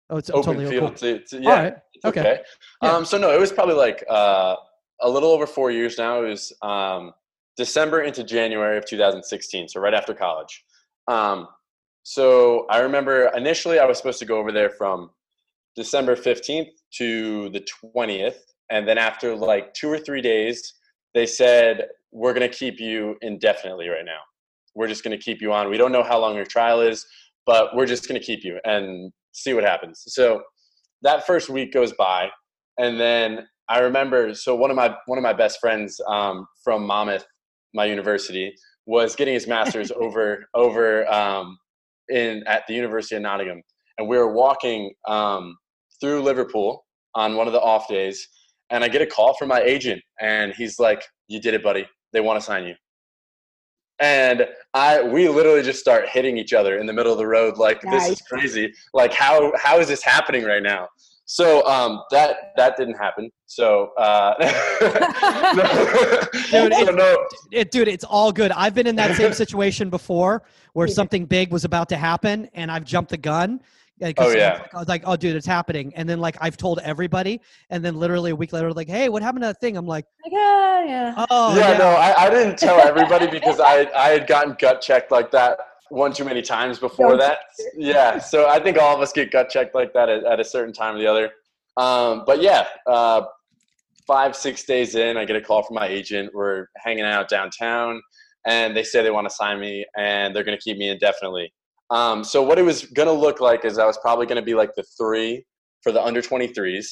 Oh, 0.10 0.15
it's 0.17 0.30
open 0.30 0.43
totally 0.56 0.65
field 0.67 0.95
cool. 0.95 1.17
to, 1.17 1.19
to 1.25 1.41
yeah, 1.41 1.49
All 1.49 1.56
right. 1.58 1.75
it's 1.93 2.06
Okay. 2.06 2.19
okay. 2.21 2.41
Yeah. 2.82 2.91
Um, 2.95 3.03
so 3.03 3.17
no, 3.17 3.32
it 3.34 3.39
was 3.39 3.51
probably 3.51 3.75
like 3.75 4.06
uh, 4.10 4.56
a 5.01 5.10
little 5.10 5.32
over 5.32 5.45
four 5.45 5.69
years 5.69 5.97
now. 5.97 6.23
It 6.23 6.30
was 6.30 6.53
um, 6.62 7.12
December 7.58 8.03
into 8.03 8.23
January 8.23 8.77
of 8.77 8.86
2016, 8.86 9.67
so 9.67 9.82
right 9.82 9.93
after 9.93 10.13
college. 10.13 10.63
Um, 11.10 11.47
so 12.09 12.65
I 12.69 12.79
remember 12.79 13.29
initially 13.35 13.79
I 13.79 13.85
was 13.85 13.97
supposed 13.97 14.19
to 14.19 14.25
go 14.25 14.37
over 14.37 14.53
there 14.53 14.69
from 14.69 15.09
December 15.75 16.15
15th 16.15 16.69
to 16.99 17.49
the 17.49 17.67
20th, 17.83 18.37
and 18.69 18.87
then 18.87 18.97
after 18.97 19.35
like 19.35 19.73
two 19.73 19.91
or 19.91 19.99
three 19.99 20.21
days, 20.21 20.73
they 21.13 21.25
said 21.25 21.89
we're 22.13 22.33
going 22.33 22.49
to 22.49 22.57
keep 22.57 22.79
you 22.79 23.17
indefinitely 23.21 23.89
right 23.89 24.05
now. 24.05 24.21
We're 24.73 24.87
just 24.87 25.03
going 25.03 25.17
to 25.17 25.21
keep 25.21 25.41
you 25.41 25.51
on. 25.51 25.69
We 25.69 25.75
don't 25.75 25.91
know 25.91 26.01
how 26.01 26.17
long 26.17 26.37
your 26.37 26.45
trial 26.45 26.79
is, 26.79 27.05
but 27.45 27.75
we're 27.75 27.85
just 27.85 28.07
going 28.07 28.17
to 28.17 28.25
keep 28.25 28.41
you 28.41 28.57
and 28.63 29.11
see 29.33 29.53
what 29.53 29.65
happens. 29.65 30.03
So 30.07 30.43
that 31.01 31.27
first 31.27 31.49
week 31.49 31.73
goes 31.73 31.91
by, 31.91 32.29
and 32.77 32.97
then 32.97 33.49
I 33.67 33.79
remember. 33.79 34.33
So 34.33 34.55
one 34.55 34.69
of 34.69 34.77
my 34.77 34.95
one 35.07 35.17
of 35.17 35.23
my 35.23 35.33
best 35.33 35.59
friends 35.59 35.99
um, 36.07 36.47
from 36.63 36.87
Monmouth, 36.87 37.25
my 37.73 37.83
university, 37.83 38.55
was 38.85 39.13
getting 39.13 39.33
his 39.33 39.45
master's 39.55 39.91
over 39.91 40.45
over 40.53 41.05
um, 41.11 41.57
in 42.09 42.43
at 42.47 42.63
the 42.67 42.73
University 42.73 43.15
of 43.15 43.21
Nottingham, 43.21 43.61
and 43.97 44.07
we 44.07 44.17
were 44.17 44.31
walking 44.31 44.93
um, 45.07 45.55
through 45.99 46.21
Liverpool 46.23 46.85
on 47.15 47.35
one 47.35 47.47
of 47.47 47.53
the 47.53 47.61
off 47.61 47.87
days, 47.87 48.27
and 48.69 48.83
I 48.83 48.87
get 48.87 49.01
a 49.01 49.07
call 49.07 49.35
from 49.35 49.49
my 49.49 49.61
agent, 49.61 50.01
and 50.21 50.53
he's 50.53 50.79
like, 50.79 51.03
"You 51.27 51.39
did 51.39 51.53
it, 51.53 51.63
buddy. 51.63 51.87
They 52.13 52.21
want 52.21 52.39
to 52.39 52.45
sign 52.45 52.65
you." 52.65 52.75
And 53.99 54.47
I, 54.75 55.01
we 55.01 55.27
literally 55.27 55.63
just 55.63 55.79
start 55.79 56.07
hitting 56.07 56.37
each 56.37 56.53
other 56.53 56.77
in 56.77 56.85
the 56.85 56.93
middle 56.93 57.11
of 57.11 57.17
the 57.17 57.25
road, 57.25 57.57
like 57.57 57.81
this 57.81 58.07
is 58.09 58.21
crazy. 58.21 58.71
Like 58.93 59.11
how 59.11 59.51
how 59.57 59.79
is 59.79 59.87
this 59.87 60.03
happening 60.03 60.43
right 60.43 60.61
now? 60.61 60.87
So 61.29 61.65
um, 61.67 62.03
that 62.11 62.53
that 62.55 62.77
didn't 62.77 62.95
happen. 62.95 63.29
So 63.47 63.91
uh, 63.97 64.33
Dude, 65.51 66.41
so 66.49 66.65
it- 66.65 66.95
no, 66.95 67.27
it, 67.51 67.69
dude, 67.71 67.87
it's 67.89 68.05
all 68.05 68.31
good. 68.31 68.51
I've 68.51 68.73
been 68.73 68.87
in 68.87 68.95
that 68.95 69.15
same 69.17 69.33
situation 69.43 69.89
before 69.89 70.43
where 70.73 70.87
something 70.87 71.25
big 71.25 71.51
was 71.51 71.65
about 71.65 71.89
to 71.89 71.97
happen 71.97 72.49
and 72.53 72.71
I've 72.71 72.85
jumped 72.85 73.11
the 73.11 73.17
gun. 73.17 73.59
Oh, 74.19 74.29
yeah. 74.29 74.63
I 74.75 74.77
was 74.77 74.87
like, 74.87 75.01
oh, 75.05 75.15
dude, 75.15 75.35
it's 75.35 75.47
happening. 75.47 75.91
And 75.95 76.07
then, 76.07 76.19
like, 76.19 76.37
I've 76.39 76.55
told 76.55 76.77
everybody. 76.83 77.41
And 77.71 77.83
then, 77.83 77.95
literally, 77.95 78.29
a 78.29 78.35
week 78.35 78.53
later, 78.53 78.71
like, 78.71 78.87
hey, 78.87 79.09
what 79.09 79.23
happened 79.23 79.41
to 79.41 79.47
that 79.47 79.59
thing? 79.59 79.75
I'm 79.75 79.87
like, 79.87 80.05
Like, 80.23 80.33
ah, 80.35 80.81
yeah. 80.83 81.25
oh, 81.31 81.57
yeah, 81.57 81.71
yeah. 81.71 81.77
no, 81.79 81.87
I, 81.87 82.25
I 82.25 82.29
didn't 82.29 82.59
tell 82.59 82.79
everybody 82.79 83.25
because 83.25 83.59
I 83.59 83.89
I 83.95 84.09
had 84.09 84.27
gotten 84.27 84.55
gut 84.59 84.81
checked 84.81 85.09
like 85.11 85.31
that 85.31 85.57
one 85.89 86.13
too 86.13 86.26
many 86.26 86.41
times 86.41 86.80
before 86.80 87.17
that. 87.17 87.39
Yeah, 87.76 88.17
so 88.34 88.47
I 88.47 88.60
think 88.60 88.78
all 88.78 88.95
of 88.95 89.02
us 89.02 89.12
get 89.12 89.32
gut 89.32 89.50
checked 89.50 89.76
like 89.76 89.93
that 89.93 90.10
at, 90.10 90.23
at 90.23 90.39
a 90.39 90.43
certain 90.43 90.73
time 90.73 90.95
or 90.95 91.00
the 91.00 91.08
other. 91.08 91.32
Um, 91.78 92.23
but 92.26 92.41
yeah, 92.41 92.67
uh, 92.88 93.23
five 94.06 94.36
six 94.36 94.63
days 94.63 94.95
in, 94.95 95.17
I 95.17 95.26
get 95.26 95.36
a 95.36 95.41
call 95.41 95.63
from 95.63 95.76
my 95.76 95.88
agent. 95.88 96.32
We're 96.34 96.67
hanging 96.78 97.06
out 97.06 97.30
downtown, 97.30 98.02
and 98.45 98.76
they 98.76 98.84
say 98.84 99.04
they 99.04 99.12
want 99.12 99.30
to 99.30 99.36
sign 99.36 99.60
me 99.60 99.86
and 99.97 100.36
they're 100.36 100.43
going 100.43 100.58
to 100.58 100.63
keep 100.63 100.78
me 100.78 100.89
indefinitely. 100.89 101.54
Um, 101.89 102.23
so 102.23 102.41
what 102.41 102.60
it 102.60 102.63
was 102.63 102.86
going 102.86 103.08
to 103.08 103.13
look 103.13 103.39
like 103.39 103.63
is 103.63 103.78
I 103.78 103.86
was 103.86 103.97
probably 104.00 104.26
going 104.26 104.38
to 104.38 104.45
be 104.45 104.54
like 104.54 104.71
the 104.76 104.84
three 104.97 105.45
for 105.84 105.91
the 105.91 106.04
under 106.04 106.21
23s, 106.21 106.88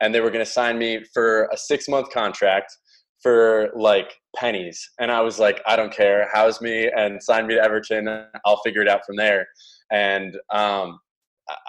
and 0.00 0.14
they 0.14 0.20
were 0.20 0.30
going 0.30 0.44
to 0.44 0.50
sign 0.50 0.78
me 0.78 1.04
for 1.12 1.48
a 1.52 1.56
six 1.56 1.88
month 1.88 2.10
contract 2.10 2.72
for 3.22 3.70
like 3.74 4.14
pennies. 4.36 4.90
And 5.00 5.10
I 5.10 5.20
was 5.20 5.38
like, 5.38 5.60
I 5.66 5.76
don't 5.76 5.92
care. 5.92 6.28
House 6.32 6.60
me 6.60 6.90
and 6.96 7.22
sign 7.22 7.46
me 7.46 7.54
to 7.54 7.62
Everton. 7.62 8.26
I'll 8.44 8.60
figure 8.64 8.82
it 8.82 8.88
out 8.88 9.04
from 9.04 9.16
there. 9.16 9.46
And 9.90 10.36
um, 10.50 11.00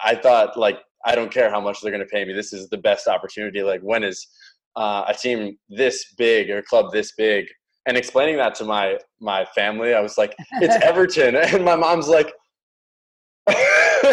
I- 0.04 0.16
thought, 0.16 0.58
like, 0.58 0.80
I 1.06 1.16
don't 1.16 1.32
care 1.32 1.50
how 1.50 1.62
much 1.62 1.82
they're 1.82 1.92
going 1.92 2.04
to 2.04 2.10
pay 2.14 2.26
me. 2.26 2.34
This 2.34 2.52
is 2.52 2.70
the 2.70 2.78
best 2.78 3.08
opportunity. 3.08 3.64
Like, 3.64 3.82
when 3.82 4.04
is 4.04 4.28
uh, 4.76 5.06
a 5.08 5.14
team 5.14 5.58
this 5.70 6.14
big 6.18 6.50
or 6.50 6.58
a 6.58 6.64
club 6.64 6.92
this 6.92 7.14
big? 7.14 7.46
And 7.86 7.98
explaining 7.98 8.38
that 8.38 8.54
to 8.56 8.66
my 8.66 8.98
my 9.22 9.46
family, 9.56 9.94
I 9.94 10.02
was 10.02 10.18
like, 10.18 10.36
"It's 10.62 10.76
Everton," 10.84 11.38
and 11.38 11.64
my 11.64 11.76
mom's 11.76 12.10
like, 12.10 12.34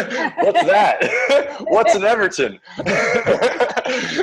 "What's 0.05 0.63
that? 0.63 1.57
What's 1.67 1.95
an 1.95 2.03
Everton?" 2.03 2.59
You're, 2.77 2.85
And, 3.87 4.13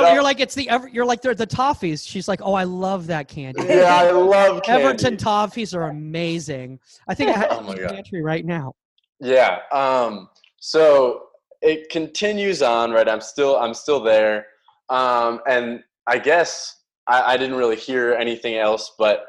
you're, 0.00 0.04
uh, 0.06 0.14
you're 0.14 0.22
like, 0.22 0.40
it's 0.40 0.54
the, 0.54 0.68
Ever- 0.68 0.88
you're 0.88 1.04
like, 1.04 1.20
they're 1.22 1.34
the 1.34 1.46
toffees. 1.46 2.06
She's 2.08 2.26
like, 2.26 2.40
oh, 2.42 2.54
I 2.54 2.64
love 2.64 3.06
that 3.08 3.28
candy. 3.28 3.62
yeah, 3.68 3.94
I 3.94 4.10
love 4.10 4.62
candy. 4.64 4.82
Everton 4.84 5.16
toffees 5.16 5.74
are 5.76 5.88
amazing. 5.90 6.80
I 7.08 7.14
think 7.14 7.30
I 7.30 7.38
have 7.38 7.48
Oh 7.50 7.70
in 7.70 7.82
the 7.82 7.88
pantry 7.88 8.22
right 8.22 8.44
now. 8.44 8.72
Yeah. 9.20 9.58
Um, 9.72 10.28
so 10.58 11.24
it 11.60 11.90
continues 11.90 12.62
on, 12.62 12.90
right? 12.92 13.08
I'm 13.08 13.20
still 13.20 13.56
I'm 13.56 13.74
still 13.74 14.02
there. 14.02 14.46
Um, 14.88 15.40
and 15.46 15.82
I 16.06 16.18
guess 16.18 16.76
I, 17.06 17.34
I 17.34 17.36
didn't 17.36 17.56
really 17.56 17.76
hear 17.76 18.14
anything 18.14 18.56
else, 18.56 18.92
but 18.98 19.26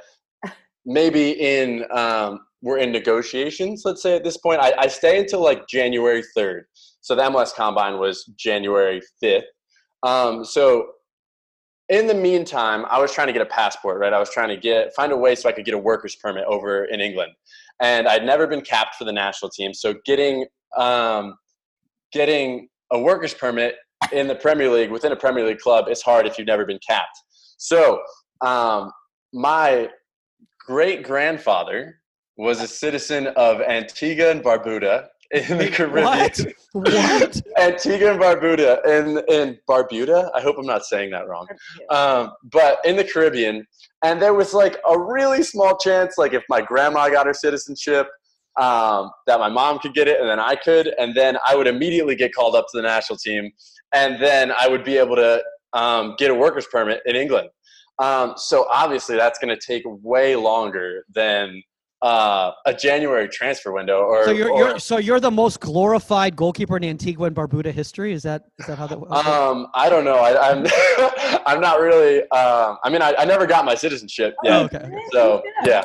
maybe 0.85 1.31
in 1.31 1.85
um, 1.91 2.39
we're 2.61 2.77
in 2.77 2.91
negotiations, 2.91 3.83
let's 3.85 4.01
say 4.01 4.15
at 4.15 4.23
this 4.23 4.37
point. 4.37 4.61
I, 4.61 4.73
I 4.77 4.87
stay 4.87 5.19
until 5.19 5.43
like 5.43 5.67
January 5.67 6.23
3rd. 6.37 6.61
So 7.01 7.15
the 7.15 7.23
MLS 7.23 7.53
combine 7.53 7.97
was 7.97 8.25
January 8.37 9.01
5th. 9.23 9.43
Um, 10.03 10.45
so 10.45 10.87
in 11.89 12.07
the 12.07 12.13
meantime, 12.13 12.85
I 12.89 12.99
was 12.99 13.11
trying 13.11 13.27
to 13.27 13.33
get 13.33 13.41
a 13.41 13.47
passport, 13.47 13.99
right? 13.99 14.13
I 14.13 14.19
was 14.19 14.29
trying 14.29 14.49
to 14.49 14.57
get 14.57 14.93
find 14.95 15.11
a 15.11 15.17
way 15.17 15.35
so 15.35 15.49
I 15.49 15.51
could 15.51 15.65
get 15.65 15.73
a 15.73 15.79
worker's 15.79 16.15
permit 16.15 16.45
over 16.45 16.85
in 16.85 17.01
England 17.01 17.33
and 17.81 18.07
I'd 18.07 18.23
never 18.23 18.47
been 18.47 18.61
capped 18.61 18.95
for 18.95 19.03
the 19.03 19.11
national 19.11 19.49
team. 19.49 19.73
So 19.73 19.95
getting 20.05 20.45
um, 20.77 21.35
getting 22.13 22.69
a 22.91 22.99
workers 22.99 23.33
permit 23.33 23.75
in 24.13 24.27
the 24.27 24.35
Premier 24.35 24.69
League 24.69 24.91
within 24.91 25.11
a 25.11 25.15
Premier 25.15 25.45
League 25.45 25.59
club 25.59 25.89
is 25.89 26.01
hard 26.01 26.25
if 26.27 26.37
you've 26.37 26.47
never 26.47 26.65
been 26.65 26.79
capped. 26.87 27.17
So 27.57 28.01
um, 28.41 28.91
my 29.33 29.89
great 30.59 31.03
grandfather 31.03 32.00
was 32.37 32.61
a 32.61 32.67
citizen 32.67 33.27
of 33.35 33.61
Antigua 33.61 34.31
and 34.31 34.43
Barbuda 34.43 35.07
in 35.31 35.57
the 35.57 35.69
Caribbean. 35.69 36.05
What? 36.05 36.39
What? 36.73 37.41
Antigua 37.59 38.11
and 38.11 38.21
Barbuda 38.21 38.85
in 38.85 39.17
in 39.29 39.57
Barbuda. 39.69 40.29
I 40.33 40.41
hope 40.41 40.57
I'm 40.57 40.65
not 40.65 40.85
saying 40.85 41.11
that 41.11 41.27
wrong. 41.27 41.47
Um, 41.89 42.31
but 42.51 42.79
in 42.85 42.95
the 42.95 43.03
Caribbean, 43.03 43.65
and 44.03 44.21
there 44.21 44.33
was 44.33 44.53
like 44.53 44.77
a 44.89 44.97
really 44.97 45.43
small 45.43 45.77
chance, 45.77 46.17
like 46.17 46.33
if 46.33 46.43
my 46.49 46.61
grandma 46.61 47.09
got 47.09 47.25
her 47.25 47.33
citizenship, 47.33 48.07
um, 48.59 49.11
that 49.27 49.39
my 49.39 49.49
mom 49.49 49.79
could 49.79 49.93
get 49.93 50.07
it, 50.07 50.19
and 50.19 50.29
then 50.29 50.39
I 50.39 50.55
could, 50.55 50.93
and 50.99 51.15
then 51.15 51.37
I 51.47 51.55
would 51.55 51.67
immediately 51.67 52.15
get 52.15 52.33
called 52.33 52.55
up 52.55 52.65
to 52.71 52.77
the 52.77 52.83
national 52.83 53.17
team, 53.17 53.51
and 53.93 54.21
then 54.21 54.51
I 54.59 54.67
would 54.67 54.83
be 54.83 54.97
able 54.97 55.15
to 55.15 55.41
um, 55.73 56.15
get 56.17 56.31
a 56.31 56.35
worker's 56.35 56.67
permit 56.67 57.01
in 57.05 57.15
England. 57.15 57.49
Um, 57.99 58.33
so 58.35 58.67
obviously, 58.69 59.15
that's 59.15 59.39
going 59.39 59.55
to 59.55 59.65
take 59.65 59.83
way 59.85 60.35
longer 60.35 61.05
than 61.13 61.61
uh, 62.01 62.51
a 62.65 62.73
January 62.73 63.27
transfer 63.29 63.71
window. 63.71 64.01
Or 64.01 64.25
So 64.25 64.31
you're, 64.31 64.51
or- 64.51 64.59
you're 64.59 64.79
so 64.79 64.97
you're 64.97 65.19
the 65.19 65.31
most 65.31 65.59
glorified 65.59 66.35
goalkeeper 66.35 66.77
in 66.77 66.83
Antigua 66.83 67.27
and 67.27 67.35
Barbuda 67.35 67.71
history. 67.71 68.13
Is 68.13 68.23
that 68.23 68.43
is 68.59 68.67
that 68.67 68.77
how 68.77 68.87
that? 68.87 68.99
works? 68.99 69.25
Um, 69.27 69.67
I 69.75 69.89
don't 69.89 70.05
know. 70.05 70.15
I, 70.17 70.51
I'm 70.51 70.65
I'm 71.45 71.61
not 71.61 71.79
really. 71.79 72.21
Um, 72.31 72.77
I 72.83 72.89
mean, 72.89 73.01
I, 73.01 73.13
I 73.17 73.25
never 73.25 73.45
got 73.45 73.65
my 73.65 73.75
citizenship 73.75 74.35
yet. 74.43 74.53
Oh, 74.53 74.63
okay. 74.65 74.89
So 75.11 75.43
yeah. 75.65 75.83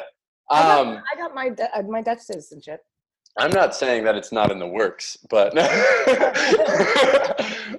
I 0.50 0.62
got, 0.62 0.87
Um, 0.87 1.02
I 1.12 1.16
got 1.16 1.35
my 1.35 1.48
Du- 1.48 1.76
uh, 1.76 1.83
my 1.83 2.02
Dutch 2.02 2.20
citizenship. 2.20 2.81
I'm 3.38 3.50
not 3.50 3.74
saying 3.74 4.05
that 4.05 4.14
it's 4.14 4.33
not 4.33 4.50
in 4.50 4.59
the 4.59 4.66
works, 4.66 5.18
but 5.29 5.55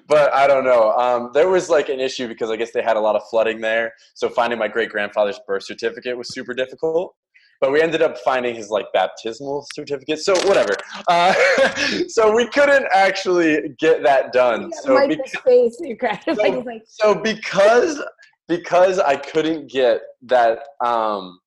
but 0.07 0.33
I 0.33 0.45
don't 0.47 0.63
know. 0.63 0.91
Um, 0.91 1.31
there 1.33 1.49
was 1.49 1.69
like 1.69 1.89
an 1.89 1.99
issue 1.99 2.27
because 2.27 2.49
I 2.51 2.55
guess 2.55 2.71
they 2.71 2.81
had 2.83 2.97
a 2.97 2.99
lot 2.99 3.15
of 3.15 3.23
flooding 3.29 3.61
there, 3.61 3.93
so 4.13 4.29
finding 4.29 4.59
my 4.59 4.67
great 4.67 4.89
grandfather's 4.89 5.39
birth 5.47 5.63
certificate 5.63 6.17
was 6.17 6.33
super 6.33 6.53
difficult. 6.53 7.15
But 7.59 7.71
we 7.71 7.81
ended 7.81 8.01
up 8.01 8.17
finding 8.19 8.55
his 8.55 8.69
like 8.69 8.85
baptismal 8.93 9.65
certificate. 9.73 10.19
So 10.19 10.33
whatever. 10.47 10.73
Uh, 11.07 11.33
so 12.07 12.35
we 12.35 12.47
couldn't 12.49 12.85
actually 12.93 13.75
get 13.79 14.03
that 14.03 14.33
done. 14.33 14.71
So, 14.83 14.93
like 14.93 15.09
because, 15.09 15.31
face. 15.43 15.77
So- 15.77 16.33
like, 16.33 16.83
so 16.85 17.15
because 17.15 18.01
because 18.47 18.99
I 18.99 19.15
couldn't 19.17 19.69
get 19.69 20.01
that 20.23 20.59
um, 20.85 21.39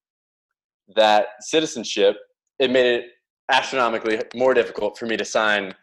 that 0.97 1.29
citizenship, 1.41 2.17
it 2.59 2.71
made 2.71 2.87
it 2.87 3.05
astronomically 3.51 4.21
more 4.35 4.55
difficult 4.55 4.99
for 4.99 5.07
me 5.07 5.17
to 5.17 5.25
sign 5.25 5.75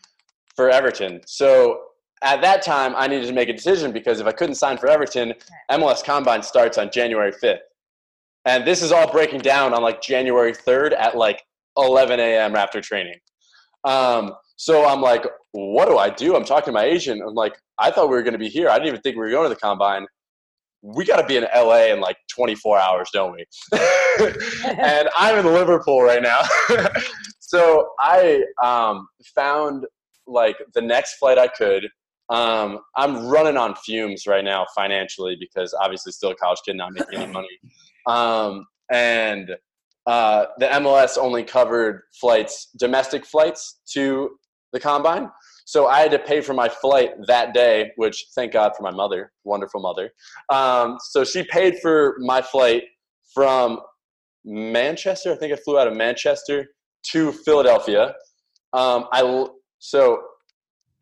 for 0.56 0.70
Everton. 0.70 1.22
So 1.26 1.82
at 2.24 2.42
that 2.42 2.62
time, 2.64 2.94
I 2.96 3.08
needed 3.08 3.28
to 3.28 3.34
make 3.34 3.50
a 3.50 3.54
decision 3.54 3.92
because 3.92 4.20
if 4.20 4.28
I 4.28 4.32
couldn't 4.32 4.56
sign 4.56 4.78
for 4.78 4.88
Everton, 4.88 5.34
MLS 5.72 6.04
Combine 6.04 6.42
starts 6.44 6.78
on 6.78 6.90
January 6.92 7.32
5th. 7.32 7.60
And 8.48 8.66
this 8.66 8.82
is 8.82 8.94
all 8.94 9.12
breaking 9.12 9.42
down 9.42 9.74
on 9.74 9.82
like 9.82 10.02
January 10.02 10.54
3rd 10.54 10.94
at 10.98 11.18
like 11.18 11.44
11 11.78 12.22
a.m. 12.22 12.56
after 12.56 12.80
training. 12.80 13.20
Um, 13.84 14.34
so 14.56 14.88
I'm 14.88 15.02
like, 15.02 15.26
what 15.52 15.90
do 15.90 15.98
I 15.98 16.10
do? 16.10 16.34
I'm 16.34 16.46
talking 16.46 16.68
to 16.68 16.72
my 16.72 16.86
agent. 16.86 17.22
I'm 17.22 17.36
like, 17.36 17.60
I 17.78 17.92
thought 17.92 18.10
we 18.10 18.16
were 18.16 18.24
going 18.24 18.34
to 18.34 18.40
be 18.40 18.48
here. 18.48 18.70
I 18.70 18.76
didn't 18.76 18.88
even 18.88 19.02
think 19.02 19.18
we 19.18 19.24
were 19.24 19.30
going 19.30 19.50
to 19.50 19.54
the 19.54 19.60
combine. 19.60 20.08
We 20.82 21.04
got 21.04 21.18
to 21.18 21.28
be 21.28 21.36
in 21.36 21.46
LA 21.54 21.88
in 21.88 22.00
like 22.00 22.16
24 22.34 22.80
hours, 22.80 23.10
don't 23.12 23.34
we? 23.34 23.46
and 24.66 25.10
I'm 25.18 25.40
in 25.40 25.46
Liverpool 25.46 26.02
right 26.02 26.24
now. 26.24 26.44
so 27.40 27.90
I 28.00 28.46
um, 28.64 29.10
found 29.36 29.86
like 30.26 30.56
the 30.74 30.82
next 30.82 31.16
flight 31.16 31.38
I 31.38 31.50
could. 31.50 31.90
Um, 32.30 32.80
I'm 32.96 33.28
running 33.28 33.58
on 33.58 33.76
fumes 33.76 34.26
right 34.26 34.44
now 34.44 34.66
financially 34.74 35.36
because 35.38 35.74
obviously 35.74 36.14
still 36.14 36.32
a 36.32 36.36
college 36.36 36.60
kid, 36.66 36.78
not 36.78 36.94
making 36.94 37.20
any 37.20 37.32
money. 37.32 37.50
Um, 38.08 38.66
and 38.92 39.56
uh, 40.06 40.46
the 40.58 40.68
MLS 40.68 41.18
only 41.18 41.44
covered 41.44 42.04
flights, 42.20 42.70
domestic 42.80 43.26
flights 43.26 43.82
to 43.94 44.38
the 44.74 44.80
combine. 44.80 45.30
So 45.66 45.88
I 45.88 46.00
had 46.00 46.12
to 46.12 46.20
pay 46.20 46.40
for 46.40 46.54
my 46.54 46.70
flight 46.70 47.12
that 47.28 47.54
day, 47.54 47.92
which 47.98 48.28
thank 48.34 48.54
God 48.54 48.72
for 48.76 48.84
my 48.84 48.92
mother, 48.92 49.34
wonderful 49.44 49.82
mother. 49.82 50.12
Um, 50.50 50.98
so 51.02 51.26
she 51.26 51.44
paid 51.44 51.80
for 51.82 52.16
my 52.20 52.42
flight 52.42 52.84
from 53.34 53.80
Manchester. 54.46 55.34
I 55.34 55.36
think 55.36 55.52
I 55.52 55.58
flew 55.58 55.78
out 55.78 55.88
of 55.88 55.94
Manchester 55.94 56.68
to 57.12 57.34
Philadelphia. 57.34 58.16
Um, 58.72 59.08
I 59.12 59.46
so 59.80 60.22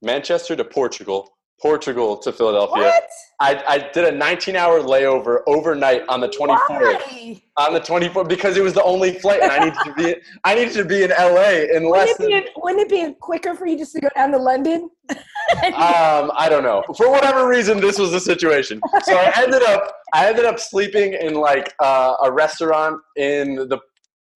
Manchester 0.01 0.55
to 0.55 0.65
Portugal, 0.65 1.34
Portugal 1.61 2.17
to 2.17 2.31
Philadelphia. 2.31 2.83
what? 2.83 3.09
I, 3.39 3.63
I 3.67 3.77
did 3.91 4.05
a 4.05 4.17
19-hour 4.17 4.81
layover 4.81 5.39
overnight 5.47 6.03
on 6.07 6.21
the 6.21 6.27
24th 6.27 6.57
Why? 6.69 7.41
on 7.57 7.73
the 7.73 7.79
24th 7.79 8.29
because 8.29 8.55
it 8.55 8.63
was 8.63 8.73
the 8.73 8.83
only 8.83 9.13
flight 9.19 9.41
and 9.41 9.51
I 9.51 9.59
needed 9.59 9.79
to 9.83 9.93
be 9.93 10.15
I 10.43 10.55
needed 10.55 10.73
to 10.73 10.85
be 10.85 11.03
in 11.03 11.09
LA 11.09 11.65
in 11.75 11.89
less 11.89 12.17
Wouldn't 12.17 12.19
than 12.19 12.31
it, 12.31 12.45
be, 12.45 12.51
wouldn't 12.57 12.81
it 12.81 12.89
be 12.89 13.15
quicker 13.19 13.53
for 13.55 13.65
you 13.65 13.77
just 13.77 13.93
to 13.93 14.01
go 14.01 14.09
down 14.15 14.31
to 14.31 14.37
London? 14.37 14.89
um 15.09 16.31
I 16.35 16.47
don't 16.49 16.63
know 16.63 16.83
for 16.95 17.09
whatever 17.11 17.47
reason 17.47 17.79
this 17.79 17.99
was 17.99 18.11
the 18.11 18.19
situation 18.19 18.81
so 19.03 19.15
I 19.17 19.33
ended 19.37 19.63
up 19.63 19.93
I 20.13 20.27
ended 20.27 20.45
up 20.45 20.59
sleeping 20.59 21.13
in 21.13 21.33
like 21.33 21.73
uh, 21.81 22.15
a 22.23 22.31
restaurant 22.31 23.01
in 23.17 23.55
the 23.55 23.79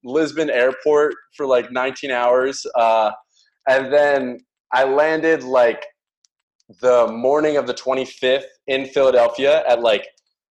Lisbon 0.03 0.49
airport 0.49 1.15
for 1.35 1.45
like 1.45 1.71
19 1.71 2.11
hours 2.11 2.65
uh, 2.75 3.11
and 3.67 3.91
then 3.93 4.39
I 4.73 4.83
landed 4.83 5.43
like 5.43 5.85
the 6.81 7.07
morning 7.07 7.57
of 7.57 7.67
the 7.67 7.73
25th 7.73 8.43
in 8.67 8.85
Philadelphia 8.85 9.63
at 9.67 9.81
like 9.81 10.07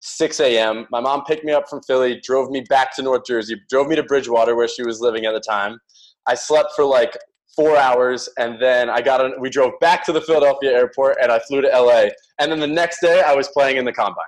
6 0.01 0.40
a.m. 0.40 0.87
My 0.90 1.01
mom 1.01 1.25
picked 1.25 1.44
me 1.44 1.53
up 1.53 1.68
from 1.68 1.83
Philly, 1.83 2.20
drove 2.23 2.51
me 2.51 2.62
back 2.68 2.94
to 2.96 3.03
North 3.03 3.25
Jersey, 3.27 3.61
drove 3.68 3.87
me 3.87 3.96
to 3.96 4.03
Bridgewater 4.03 4.57
where 4.57 4.68
she 4.68 4.83
was 4.83 5.01
living 5.01 5.27
at 5.27 5.33
the 5.33 5.40
time. 5.40 5.79
I 6.27 6.35
slept 6.35 6.73
for 6.75 6.85
like 6.85 7.16
four 7.55 7.77
hours, 7.77 8.29
and 8.38 8.61
then 8.61 8.88
I 8.88 9.01
got 9.01 9.20
on. 9.20 9.40
We 9.40 9.51
drove 9.51 9.73
back 9.81 10.05
to 10.07 10.12
the 10.12 10.20
Philadelphia 10.20 10.70
airport, 10.70 11.18
and 11.20 11.31
I 11.31 11.38
flew 11.40 11.61
to 11.61 11.68
LA. 11.68 12.09
And 12.38 12.51
then 12.51 12.61
the 12.61 12.66
next 12.66 13.01
day, 13.01 13.23
I 13.23 13.35
was 13.35 13.49
playing 13.49 13.77
in 13.77 13.85
the 13.85 13.92
combine. 13.92 14.25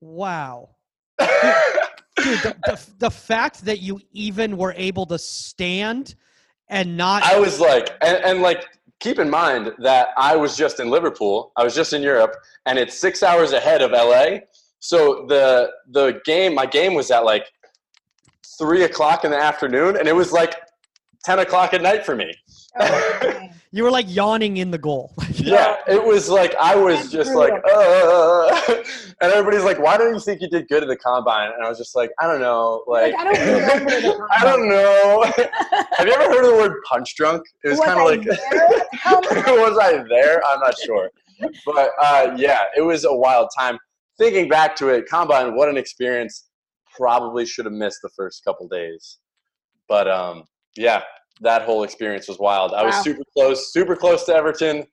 Wow. 0.00 0.70
Dude, 1.18 2.38
the, 2.40 2.56
the, 2.66 2.86
the 2.98 3.10
fact 3.10 3.64
that 3.64 3.80
you 3.80 4.00
even 4.12 4.56
were 4.56 4.74
able 4.76 5.06
to 5.06 5.18
stand 5.18 6.14
and 6.68 6.96
not 6.96 7.22
I 7.22 7.38
was 7.38 7.60
like, 7.60 7.96
and, 8.02 8.22
and 8.24 8.42
like, 8.42 8.66
keep 9.00 9.18
in 9.18 9.30
mind 9.30 9.72
that 9.78 10.08
I 10.16 10.36
was 10.36 10.56
just 10.56 10.80
in 10.80 10.90
Liverpool. 10.90 11.52
I 11.56 11.64
was 11.64 11.74
just 11.74 11.92
in 11.92 12.02
Europe, 12.02 12.34
and 12.66 12.78
it's 12.78 12.98
six 12.98 13.22
hours 13.22 13.52
ahead 13.52 13.82
of 13.82 13.92
LA. 13.92 14.40
So 14.80 15.26
the 15.28 15.70
the 15.90 16.20
game, 16.24 16.54
my 16.54 16.66
game 16.66 16.94
was 16.94 17.10
at 17.10 17.24
like 17.24 17.46
three 18.58 18.84
o'clock 18.84 19.24
in 19.24 19.30
the 19.30 19.38
afternoon, 19.38 19.96
and 19.96 20.06
it 20.08 20.14
was 20.14 20.32
like 20.32 20.54
ten 21.24 21.38
o'clock 21.38 21.74
at 21.74 21.82
night 21.82 22.04
for 22.04 22.14
me. 22.14 22.32
Oh, 22.80 23.48
you 23.70 23.82
were 23.82 23.90
like 23.90 24.06
yawning 24.08 24.56
in 24.56 24.70
the 24.70 24.78
goal. 24.78 25.12
yeah, 25.34 25.76
it 25.86 26.02
was 26.02 26.28
like 26.28 26.54
I 26.56 26.74
was 26.74 26.96
That's 26.98 27.10
just 27.10 27.34
like, 27.34 27.52
uh, 27.52 28.82
and 29.20 29.32
everybody's 29.32 29.64
like, 29.64 29.78
"Why 29.78 29.98
don't 29.98 30.14
you 30.14 30.20
think 30.20 30.40
you 30.40 30.48
did 30.48 30.68
good 30.68 30.82
at 30.82 30.88
the 30.88 30.96
combine?" 30.96 31.50
And 31.52 31.64
I 31.64 31.68
was 31.68 31.76
just 31.76 31.94
like, 31.94 32.10
"I 32.18 32.26
don't 32.26 32.40
know, 32.40 32.82
like, 32.86 33.12
Like, 33.12 33.26
I 33.26 33.34
don't 33.34 34.30
I 34.30 34.44
don't 34.44 34.68
know." 34.68 35.24
Have 35.96 36.06
you 36.06 36.12
ever 36.14 36.24
heard 36.24 36.44
of 36.44 36.50
the 36.50 36.56
word 36.56 36.82
punch 36.84 37.14
drunk? 37.14 37.42
It 37.64 37.68
was, 37.68 37.78
Was 37.78 37.86
kind 37.86 38.00
of 38.00 38.06
like. 38.06 38.90
How 38.92 39.20
was 39.20 39.78
I 39.78 40.02
there? 40.08 40.42
I'm 40.46 40.60
not 40.60 40.78
sure, 40.78 41.10
but 41.66 41.90
uh, 42.02 42.34
yeah, 42.36 42.62
it 42.76 42.82
was 42.82 43.04
a 43.04 43.14
wild 43.14 43.50
time. 43.56 43.78
Thinking 44.18 44.48
back 44.48 44.74
to 44.76 44.88
it, 44.88 45.08
combine, 45.08 45.54
what 45.54 45.68
an 45.68 45.76
experience! 45.76 46.46
Probably 46.96 47.44
should 47.44 47.66
have 47.66 47.74
missed 47.74 48.00
the 48.02 48.08
first 48.16 48.44
couple 48.44 48.66
days, 48.66 49.18
but 49.88 50.08
um, 50.08 50.44
yeah, 50.76 51.02
that 51.40 51.62
whole 51.62 51.82
experience 51.84 52.28
was 52.28 52.38
wild. 52.38 52.72
I 52.74 52.82
was 52.84 52.94
Wow. 52.96 53.02
super 53.02 53.22
close, 53.36 53.72
super 53.72 53.96
close 53.96 54.24
to 54.24 54.34
Everton. 54.34 54.84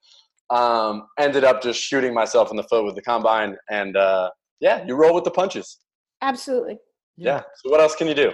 Um, 0.51 1.07
ended 1.17 1.43
up 1.43 1.61
just 1.61 1.79
shooting 1.79 2.13
myself 2.13 2.51
in 2.51 2.57
the 2.57 2.63
foot 2.63 2.85
with 2.85 2.95
the 2.95 3.01
combine, 3.01 3.55
and 3.69 3.97
uh, 3.97 4.29
yeah, 4.59 4.85
you 4.85 4.95
roll 4.95 5.15
with 5.15 5.23
the 5.23 5.31
punches. 5.31 5.79
Absolutely. 6.21 6.77
Yeah. 7.17 7.41
So 7.63 7.71
what 7.71 7.79
else 7.81 7.95
can 7.95 8.07
you 8.07 8.13
do? 8.13 8.31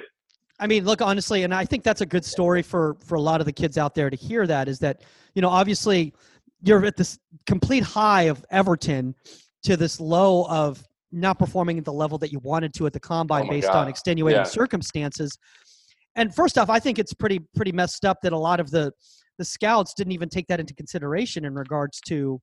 I 0.60 0.68
mean, 0.68 0.84
look, 0.86 1.02
honestly, 1.02 1.44
and 1.44 1.54
I 1.54 1.66
think 1.66 1.84
that's 1.84 2.02
a 2.02 2.06
good 2.06 2.26
story 2.26 2.62
for 2.62 2.98
for 3.06 3.16
a 3.16 3.22
lot 3.22 3.40
of 3.40 3.46
the 3.46 3.54
kids 3.54 3.78
out 3.78 3.96
there 3.96 4.10
to 4.10 4.18
hear. 4.18 4.46
That 4.46 4.68
is 4.68 4.80
that 4.80 5.04
you 5.36 5.42
know, 5.42 5.50
obviously, 5.50 6.14
you're 6.64 6.86
at 6.86 6.98
this 6.98 7.18
complete 7.46 7.84
high 7.84 8.24
of 8.24 8.46
Everton 8.52 9.16
to 9.64 9.78
this 9.78 10.00
low 10.00 10.46
of 10.48 10.86
not 11.14 11.40
performing 11.40 11.78
at 11.78 11.86
the 11.86 11.94
level 11.94 12.18
that 12.18 12.32
you 12.32 12.40
wanted 12.40 12.74
to 12.74 12.86
at 12.88 12.94
the 12.94 13.00
combine 13.00 13.46
Oh 13.46 13.50
based 13.50 13.72
God. 13.72 13.78
on 13.78 13.88
extenuating 13.88 14.40
Yeah. 14.40 14.44
circumstances. 14.44 15.38
And 16.16 16.34
first 16.34 16.58
off, 16.58 16.70
I 16.70 16.80
think 16.80 17.00
it's 17.00 17.14
pretty 17.14 17.40
pretty 17.56 17.72
messed 17.72 18.06
up 18.06 18.18
that 18.24 18.34
a 18.34 18.38
lot 18.38 18.60
of 18.60 18.72
the 18.72 18.92
the 19.38 19.46
scouts 19.46 19.94
didn't 19.94 20.14
even 20.14 20.30
take 20.30 20.48
that 20.48 20.60
into 20.60 20.74
consideration 20.74 21.46
in 21.46 21.56
regards 21.56 22.00
to, 22.02 22.40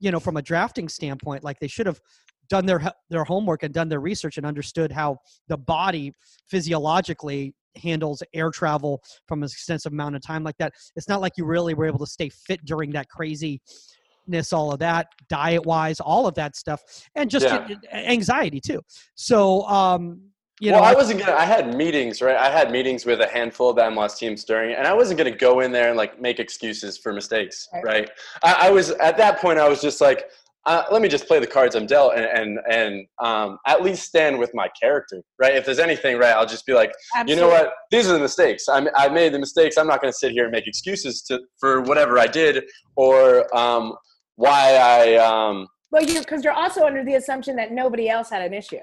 you 0.00 0.10
know, 0.10 0.20
from 0.20 0.36
a 0.36 0.42
drafting 0.42 0.88
standpoint. 0.88 1.42
Like 1.42 1.58
they 1.60 1.68
should 1.68 1.86
have 1.86 2.00
done 2.48 2.66
their 2.66 2.82
their 3.10 3.24
homework 3.24 3.62
and 3.62 3.72
done 3.74 3.88
their 3.88 4.00
research 4.00 4.36
and 4.36 4.46
understood 4.46 4.92
how 4.92 5.16
the 5.48 5.56
body 5.56 6.12
physiologically 6.48 7.54
handles 7.76 8.22
air 8.34 8.50
travel 8.50 9.02
from 9.26 9.42
an 9.42 9.46
extensive 9.46 9.92
amount 9.92 10.16
of 10.16 10.22
time 10.22 10.42
like 10.44 10.56
that. 10.58 10.72
It's 10.94 11.08
not 11.08 11.20
like 11.20 11.32
you 11.36 11.44
really 11.44 11.74
were 11.74 11.86
able 11.86 11.98
to 11.98 12.06
stay 12.06 12.28
fit 12.28 12.64
during 12.64 12.90
that 12.92 13.08
craziness, 13.08 14.52
all 14.52 14.72
of 14.72 14.78
that, 14.78 15.08
diet 15.28 15.64
wise, 15.66 16.00
all 16.00 16.26
of 16.26 16.34
that 16.34 16.56
stuff, 16.56 16.80
and 17.14 17.30
just 17.30 17.46
Yeah. 17.46 17.66
anxiety 17.92 18.60
too. 18.60 18.80
So, 19.14 19.66
um, 19.68 20.30
you 20.60 20.72
well, 20.72 20.80
know, 20.80 20.86
I 20.86 20.94
wasn't 20.94 21.20
gonna. 21.20 21.32
I 21.36 21.44
had 21.44 21.74
meetings, 21.74 22.22
right? 22.22 22.36
I 22.36 22.50
had 22.50 22.70
meetings 22.70 23.04
with 23.04 23.20
a 23.20 23.26
handful 23.26 23.70
of 23.70 23.76
the 23.76 23.82
MLS 23.82 24.16
teams 24.16 24.42
during, 24.44 24.74
and 24.74 24.86
I 24.86 24.94
wasn't 24.94 25.18
gonna 25.18 25.30
go 25.30 25.60
in 25.60 25.70
there 25.70 25.88
and 25.88 25.96
like 25.96 26.20
make 26.20 26.38
excuses 26.40 26.96
for 26.96 27.12
mistakes, 27.12 27.68
Right. 27.74 27.84
right? 27.84 28.10
I, 28.42 28.68
I 28.68 28.70
was 28.70 28.90
at 28.92 29.16
that 29.18 29.38
point. 29.40 29.58
I 29.58 29.68
was 29.68 29.82
just 29.82 30.00
like, 30.00 30.30
uh, 30.64 30.84
let 30.90 31.02
me 31.02 31.08
just 31.08 31.26
play 31.26 31.38
the 31.40 31.46
cards 31.46 31.74
I'm 31.74 31.84
dealt, 31.84 32.14
and 32.14 32.24
and 32.24 32.58
and 32.70 33.06
um, 33.22 33.58
at 33.66 33.82
least 33.82 34.04
stand 34.04 34.38
with 34.38 34.50
my 34.54 34.68
character, 34.80 35.22
right? 35.38 35.54
If 35.54 35.66
there's 35.66 35.78
anything, 35.78 36.16
right, 36.16 36.32
I'll 36.32 36.46
just 36.46 36.64
be 36.64 36.72
like, 36.72 36.92
Absolutely. 37.14 37.34
you 37.34 37.40
know 37.40 37.54
what? 37.54 37.74
These 37.90 38.08
are 38.08 38.14
the 38.14 38.18
mistakes. 38.20 38.66
I'm, 38.66 38.88
I 38.96 39.08
made 39.10 39.34
the 39.34 39.38
mistakes. 39.38 39.76
I'm 39.76 39.86
not 39.86 40.00
going 40.00 40.10
to 40.12 40.18
sit 40.18 40.32
here 40.32 40.44
and 40.44 40.52
make 40.52 40.66
excuses 40.66 41.20
to 41.24 41.40
for 41.60 41.82
whatever 41.82 42.18
I 42.18 42.26
did 42.28 42.64
or 42.96 43.54
um, 43.54 43.92
why 44.36 44.76
I. 44.76 45.16
Um, 45.16 45.68
Well, 45.90 46.02
you 46.02 46.18
because 46.20 46.42
you're 46.42 46.54
also 46.54 46.86
under 46.86 47.04
the 47.04 47.14
assumption 47.14 47.56
that 47.56 47.72
nobody 47.72 48.08
else 48.08 48.30
had 48.30 48.40
an 48.40 48.54
issue. 48.54 48.78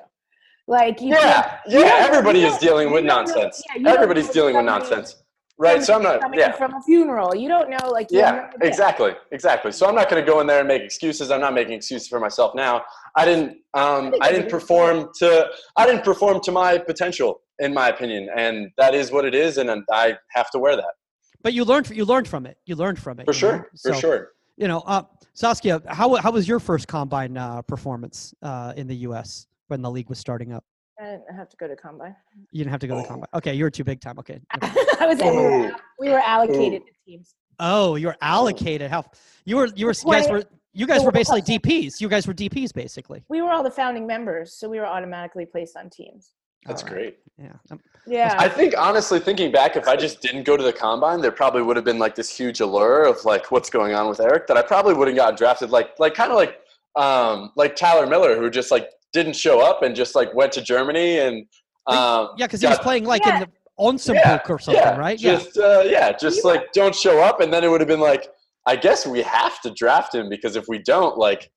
Like 0.68 1.01
you 1.01 1.09
yeah, 1.09 1.43
can't- 1.43 1.59
yeah. 1.68 2.05
Everybody 2.07 2.43
is 2.43 2.57
dealing 2.57 2.91
with 2.91 3.03
you 3.03 3.07
know- 3.09 3.18
nonsense. 3.18 3.61
yeah, 3.76 3.91
Everybody's 3.91 4.30
dealing 4.30 4.55
with 4.55 4.66
nonsense, 4.66 5.24
right? 5.57 5.84
So 5.84 5.95
I'm 5.95 6.03
not. 6.03 6.22
coming 6.22 6.39
Yeah, 6.39 6.53
from 6.53 6.74
a 6.74 6.82
funeral. 6.82 7.36
You 7.36 7.49
don't 7.49 7.70
know, 7.70 7.89
like 7.91 8.09
you 8.11 8.20
yeah, 8.20 8.47
idea. 8.53 8.70
exactly, 8.70 9.11
exactly. 9.32 9.72
So 9.74 9.88
I'm 9.88 9.95
not 9.95 10.09
going 10.09 10.24
to 10.24 10.32
go 10.32 10.39
in 10.39 10.47
there 10.47 10.59
and 10.59 10.68
make 10.68 10.82
excuses. 10.82 11.32
I'm 11.32 11.41
not 11.41 11.53
making 11.53 11.74
excuses 11.74 12.07
for 12.07 12.20
myself 12.20 12.55
now. 12.55 12.82
I 13.16 13.26
didn't. 13.26 13.57
Um, 13.74 14.11
think 14.11 14.24
I 14.24 14.32
didn't 14.32 14.49
perform 14.49 15.09
to. 15.20 15.47
I 15.76 15.86
didn't 15.86 16.03
perform 16.05 16.39
to 16.41 16.51
my 16.51 16.78
potential, 16.78 17.41
in 17.59 17.74
my 17.74 17.89
opinion, 17.89 18.30
and 18.36 18.70
that 18.78 18.95
is 18.95 19.11
what 19.11 19.26
it 19.26 19.36
is, 19.36 19.57
and 19.57 19.70
I 19.91 20.18
have 20.30 20.49
to 20.51 20.59
wear 20.59 20.76
that 20.76 20.93
but 21.41 21.51
you 21.51 21.66
learned 21.66 21.89
you 21.89 22.05
learned 22.05 22.26
from 22.26 22.45
it. 22.45 22.57
You 22.66 22.78
learned 22.78 22.97
from 22.97 23.20
it 23.20 23.26
for 23.26 23.34
you 23.34 23.41
know? 23.51 23.57
sure. 23.57 23.70
For 23.84 23.93
sure. 23.93 24.30
You 24.55 24.70
know, 24.70 24.80
uh, 24.86 25.03
Saskia, 25.34 25.82
how 25.88 26.16
how 26.16 26.32
was 26.32 26.47
your 26.47 26.61
first 26.61 26.88
combine 26.88 27.36
uh, 27.36 27.61
performance 27.64 28.34
uh, 28.41 28.72
in 28.78 28.88
the 28.88 28.95
U.S. 29.07 29.47
when 29.68 29.82
the 29.82 29.89
league 29.91 30.09
was 30.09 30.20
starting 30.20 30.53
up? 30.53 30.64
I 30.99 31.05
didn't 31.05 31.36
have 31.36 31.49
to 31.49 31.57
go 31.57 31.68
to 31.68 31.76
combine. 31.76 32.16
You 32.51 32.59
didn't 32.59 32.72
have 32.72 32.80
to 32.82 32.88
go 32.88 32.95
to 32.95 33.01
Oh. 33.01 33.07
combine. 33.07 33.28
Okay, 33.34 33.53
you 33.53 33.64
were 33.64 33.72
too 33.72 33.84
big 33.84 33.99
time. 33.99 34.20
Okay. 34.20 34.39
I 34.61 35.07
was. 35.07 35.18
We 35.20 35.30
were, 35.32 35.72
we 35.99 36.09
were 36.09 36.20
allocated 36.20 36.84
to 36.86 36.91
teams. 37.05 37.36
Oh, 37.59 37.95
you 37.95 38.07
were 38.07 38.18
allocated. 38.22 38.89
How 38.91 39.03
you 39.45 39.57
were 39.57 39.68
you 39.76 39.88
were 39.88 39.93
you 39.93 40.11
guys 40.11 40.30
were 40.30 40.43
you 40.74 40.88
guys 40.88 41.03
were 41.03 41.11
basically 41.11 41.41
DPs. 41.41 41.99
You 41.99 42.09
guys 42.09 42.28
were 42.28 42.34
DPs 42.34 42.74
basically. 42.74 43.24
We 43.30 43.41
were 43.41 43.51
all 43.51 43.64
the 43.64 43.72
founding 43.72 44.05
members, 44.07 44.53
so 44.53 44.70
we 44.70 44.80
were 44.80 44.86
automatically 44.88 45.45
placed 45.45 45.78
on 45.78 45.89
teams. 45.89 46.32
That's 46.66 46.82
All 46.84 46.89
right. 46.89 46.95
great. 46.95 47.18
Yeah. 47.38 47.51
Um, 47.72 47.80
Yeah. 48.07 48.36
I 48.39 48.47
think 48.47 48.74
honestly, 48.78 49.20
thinking 49.20 49.51
back, 49.51 49.76
if 49.76 49.88
I 49.88 49.95
just 49.97 50.22
didn't 50.22 50.43
go 50.43 50.55
to 50.55 50.64
the 50.64 50.72
combine, 50.72 51.20
there 51.22 51.32
probably 51.32 51.61
would 51.61 51.76
have 51.76 51.84
been 51.86 51.99
like 51.99 52.16
this 52.16 52.30
huge 52.36 52.61
allure 52.61 53.03
of 53.05 53.24
like 53.26 53.51
what's 53.51 53.70
going 53.70 53.93
on 53.93 54.07
with 54.07 54.20
Eric 54.22 54.47
that 54.47 54.55
I 54.57 54.61
probably 54.61 54.93
wouldn't 54.93 55.18
got 55.18 55.36
drafted. 55.38 55.72
Like 55.72 55.99
like 55.99 56.14
kind 56.14 56.32
of 56.32 56.38
like 56.38 56.59
um 56.95 57.51
like 57.55 57.76
Tyler 57.76 58.07
Miller, 58.07 58.39
who 58.39 58.49
just 58.49 58.72
like 58.72 58.89
didn't 59.14 59.36
show 59.36 59.61
up 59.61 59.84
and 59.84 59.95
just 59.95 60.16
like 60.16 60.34
went 60.34 60.51
to 60.51 60.61
Germany 60.61 61.20
and 61.20 61.45
um 61.88 62.30
yeah, 62.38 62.45
because 62.47 62.61
he 62.61 62.68
was 62.68 62.80
playing 62.80 63.05
like 63.05 63.26
Yeah. 63.26 63.36
in 63.36 63.39
the 63.41 63.49
Osnabrück 63.80 64.49
or 64.49 64.59
something, 64.59 64.82
yeah, 64.84 64.95
right? 64.97 65.18
Just 65.18 65.57
uh, 65.57 65.84
yeah, 65.86 66.11
just 66.11 66.43
You- 66.43 66.49
like 66.51 66.72
don't 66.74 66.93
show 66.95 67.22
up, 67.22 67.39
and 67.41 67.51
then 67.51 67.64
it 67.64 67.70
would 67.70 67.82
have 67.82 67.88
been 67.88 67.99
like, 67.99 68.28
I 68.68 68.76
guess 68.76 69.07
we 69.07 69.22
have 69.24 69.59
to 69.61 69.72
draft 69.72 70.14
him 70.14 70.30
because 70.30 70.55
if 70.55 70.66
we 70.68 70.78
don't, 70.80 71.18
like, 71.18 71.51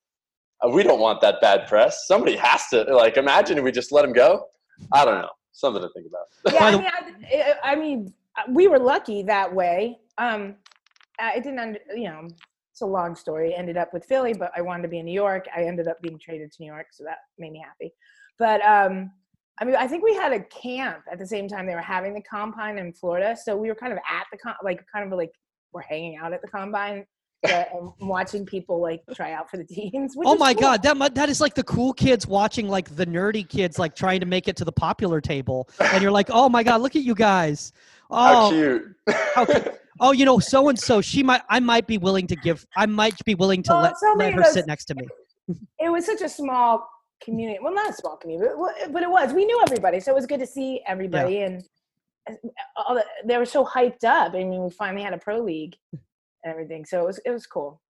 uh, 0.65 0.71
we 0.71 0.83
don't 0.83 0.99
want 0.99 1.21
that 1.21 1.41
bad 1.43 1.67
press. 1.67 2.07
Somebody 2.07 2.35
has 2.37 2.69
to 2.69 2.85
like 2.85 3.17
imagine 3.19 3.59
if 3.59 3.65
we 3.65 3.71
just 3.71 3.93
let 3.93 4.05
him 4.05 4.13
go. 4.15 4.47
I 4.93 5.05
don't 5.05 5.19
know, 5.21 5.29
something 5.53 5.83
to 5.83 5.89
think 5.95 6.07
about. 6.07 6.55
yeah, 6.55 6.65
I 6.65 6.71
mean, 6.77 6.87
I, 6.87 7.55
I 7.73 7.77
mean, 7.77 8.13
uh, 8.39 8.43
we 8.51 8.67
were 8.67 8.79
lucky 8.79 9.23
that 9.25 9.55
way. 9.55 9.99
Um, 10.19 10.57
it 11.21 11.43
didn't, 11.45 11.59
end, 11.59 11.79
you 11.95 12.05
know, 12.05 12.29
it's 12.77 12.83
a 12.83 12.87
long 12.87 13.15
story. 13.15 13.55
Ended 13.55 13.79
up 13.79 13.95
with 13.95 14.05
Philly, 14.05 14.35
but 14.35 14.53
I 14.55 14.61
wanted 14.61 14.83
to 14.83 14.89
be 14.89 14.99
in 14.99 15.07
New 15.07 15.15
York. 15.15 15.47
I 15.57 15.63
ended 15.63 15.89
up 15.89 15.99
being 16.03 16.19
traded 16.19 16.53
to 16.53 16.57
New 16.63 16.67
York, 16.71 16.89
so 16.93 17.05
that 17.05 17.17
made 17.39 17.53
me 17.53 17.65
happy. 17.65 17.91
But 18.39 18.61
um, 18.67 19.11
I 19.59 19.65
mean, 19.65 19.77
I 19.77 19.87
think 19.87 20.05
we 20.05 20.15
had 20.15 20.35
a 20.35 20.41
camp 20.45 20.99
at 21.11 21.19
the 21.19 21.27
same 21.27 21.49
time 21.49 21.67
they 21.67 21.75
were 21.75 21.81
having 21.81 22.13
the 22.13 22.21
combine 22.21 22.77
in 22.77 22.93
Florida, 22.93 23.35
so 23.43 23.57
we 23.57 23.69
were 23.69 23.75
kind 23.75 23.95
of 23.95 23.99
at 24.01 24.27
the 24.31 24.37
con- 24.37 24.57
like 24.63 24.85
kind 24.93 25.11
of 25.11 25.19
like 25.19 25.31
we're 25.73 25.81
hanging 25.81 26.19
out 26.19 26.35
at 26.35 26.43
the 26.43 26.49
combine. 26.49 27.07
uh, 27.47 27.65
and 27.75 27.93
watching 28.01 28.45
people 28.45 28.81
like 28.81 29.03
try 29.15 29.33
out 29.33 29.49
for 29.49 29.57
the 29.57 29.65
teams. 29.75 30.15
which 30.15 30.27
Oh 30.29 30.35
my 30.37 30.53
cool. 30.53 30.61
god, 30.63 30.83
that 30.83 31.15
that 31.15 31.31
is 31.31 31.41
like 31.41 31.55
the 31.55 31.65
cool 31.65 31.95
kids 31.95 32.27
watching 32.27 32.69
like 32.69 32.95
the 32.95 33.07
nerdy 33.07 33.49
kids 33.49 33.79
like 33.79 33.95
trying 33.97 34.21
to 34.21 34.27
make 34.27 34.49
it 34.49 34.57
to 34.57 34.67
the 34.67 34.73
popular 34.73 35.23
table, 35.23 35.67
and 35.81 36.03
you're 36.03 36.11
like, 36.13 36.29
oh 36.31 36.51
my 36.51 36.63
god, 36.63 36.83
look 36.83 36.95
at 36.95 37.03
you 37.03 37.15
guys. 37.15 37.73
How 38.11 38.49
Oh, 38.49 38.51
cute! 38.51 38.95
how 39.35 39.45
cute. 39.47 39.81
Oh, 40.01 40.13
you 40.13 40.25
know, 40.25 40.39
so 40.39 40.69
and 40.69 40.79
so, 40.79 41.01
she 41.01 41.23
might, 41.23 41.43
I 41.49 41.61
might 41.61 41.87
be 41.87 41.99
willing 41.99 42.27
to 42.29 42.37
give, 42.37 42.67
I 42.77 42.87
might 42.87 43.17
be 43.25 43.35
willing 43.35 43.63
to 43.65 43.75
Oh, 43.77 43.81
let 43.81 43.99
so 43.99 44.15
let 44.17 44.35
her 44.35 44.43
those- 44.43 44.53
sit 44.53 44.67
next 44.67 44.87
to 44.87 44.95
me. 44.95 45.07
it 45.79 45.91
was 45.91 46.05
such 46.07 46.23
a 46.23 46.29
small 46.29 46.89
community. 47.23 47.59
Well, 47.63 47.75
not 47.75 47.91
a 47.91 47.93
small 47.93 48.17
community, 48.17 48.51
but, 48.59 48.75
it 48.83 48.93
but 48.93 49.03
it 49.03 49.11
was. 49.11 49.33
We 49.33 49.45
knew 49.45 49.61
everybody, 49.67 50.01
so 50.01 50.13
it 50.13 50.15
was 50.15 50.27
good 50.27 50.41
to 50.41 50.47
see 50.47 50.83
everybody. 50.87 51.43
And 51.43 51.63
uh, 52.29 52.35
all 52.77 52.95
the, 52.95 53.05
they 53.25 53.39
were 53.39 53.45
so 53.47 53.65
hyped 53.65 54.05
up. 54.05 54.35
I 54.35 54.45
mean, 54.45 54.63
we 54.65 54.71
finally 54.71 55.03
had 55.03 55.13
a 55.13 55.19
pro 55.19 55.39
league 55.41 55.77
and 55.93 56.01
everything, 56.45 56.85
so 56.85 57.01
it 57.03 57.07
was 57.07 57.19
it 57.25 57.31
was 57.31 57.47
cool. 57.47 57.81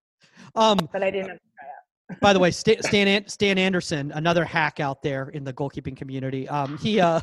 Um, 0.55 0.77
But 0.93 1.03
I 1.03 1.11
didn't. 1.11 1.27
Try 1.27 1.35
out. 1.35 2.19
by 2.21 2.33
the 2.33 2.39
way, 2.39 2.51
Stan, 2.51 2.81
Stan, 2.83 3.27
Stan 3.27 3.57
Anderson, 3.57 4.11
another 4.13 4.45
hack 4.45 4.79
out 4.79 5.01
there 5.01 5.29
in 5.29 5.43
the 5.43 5.53
goalkeeping 5.53 5.97
community. 5.97 6.47
Um, 6.47 6.77
he 6.77 6.99
uh, 6.99 7.19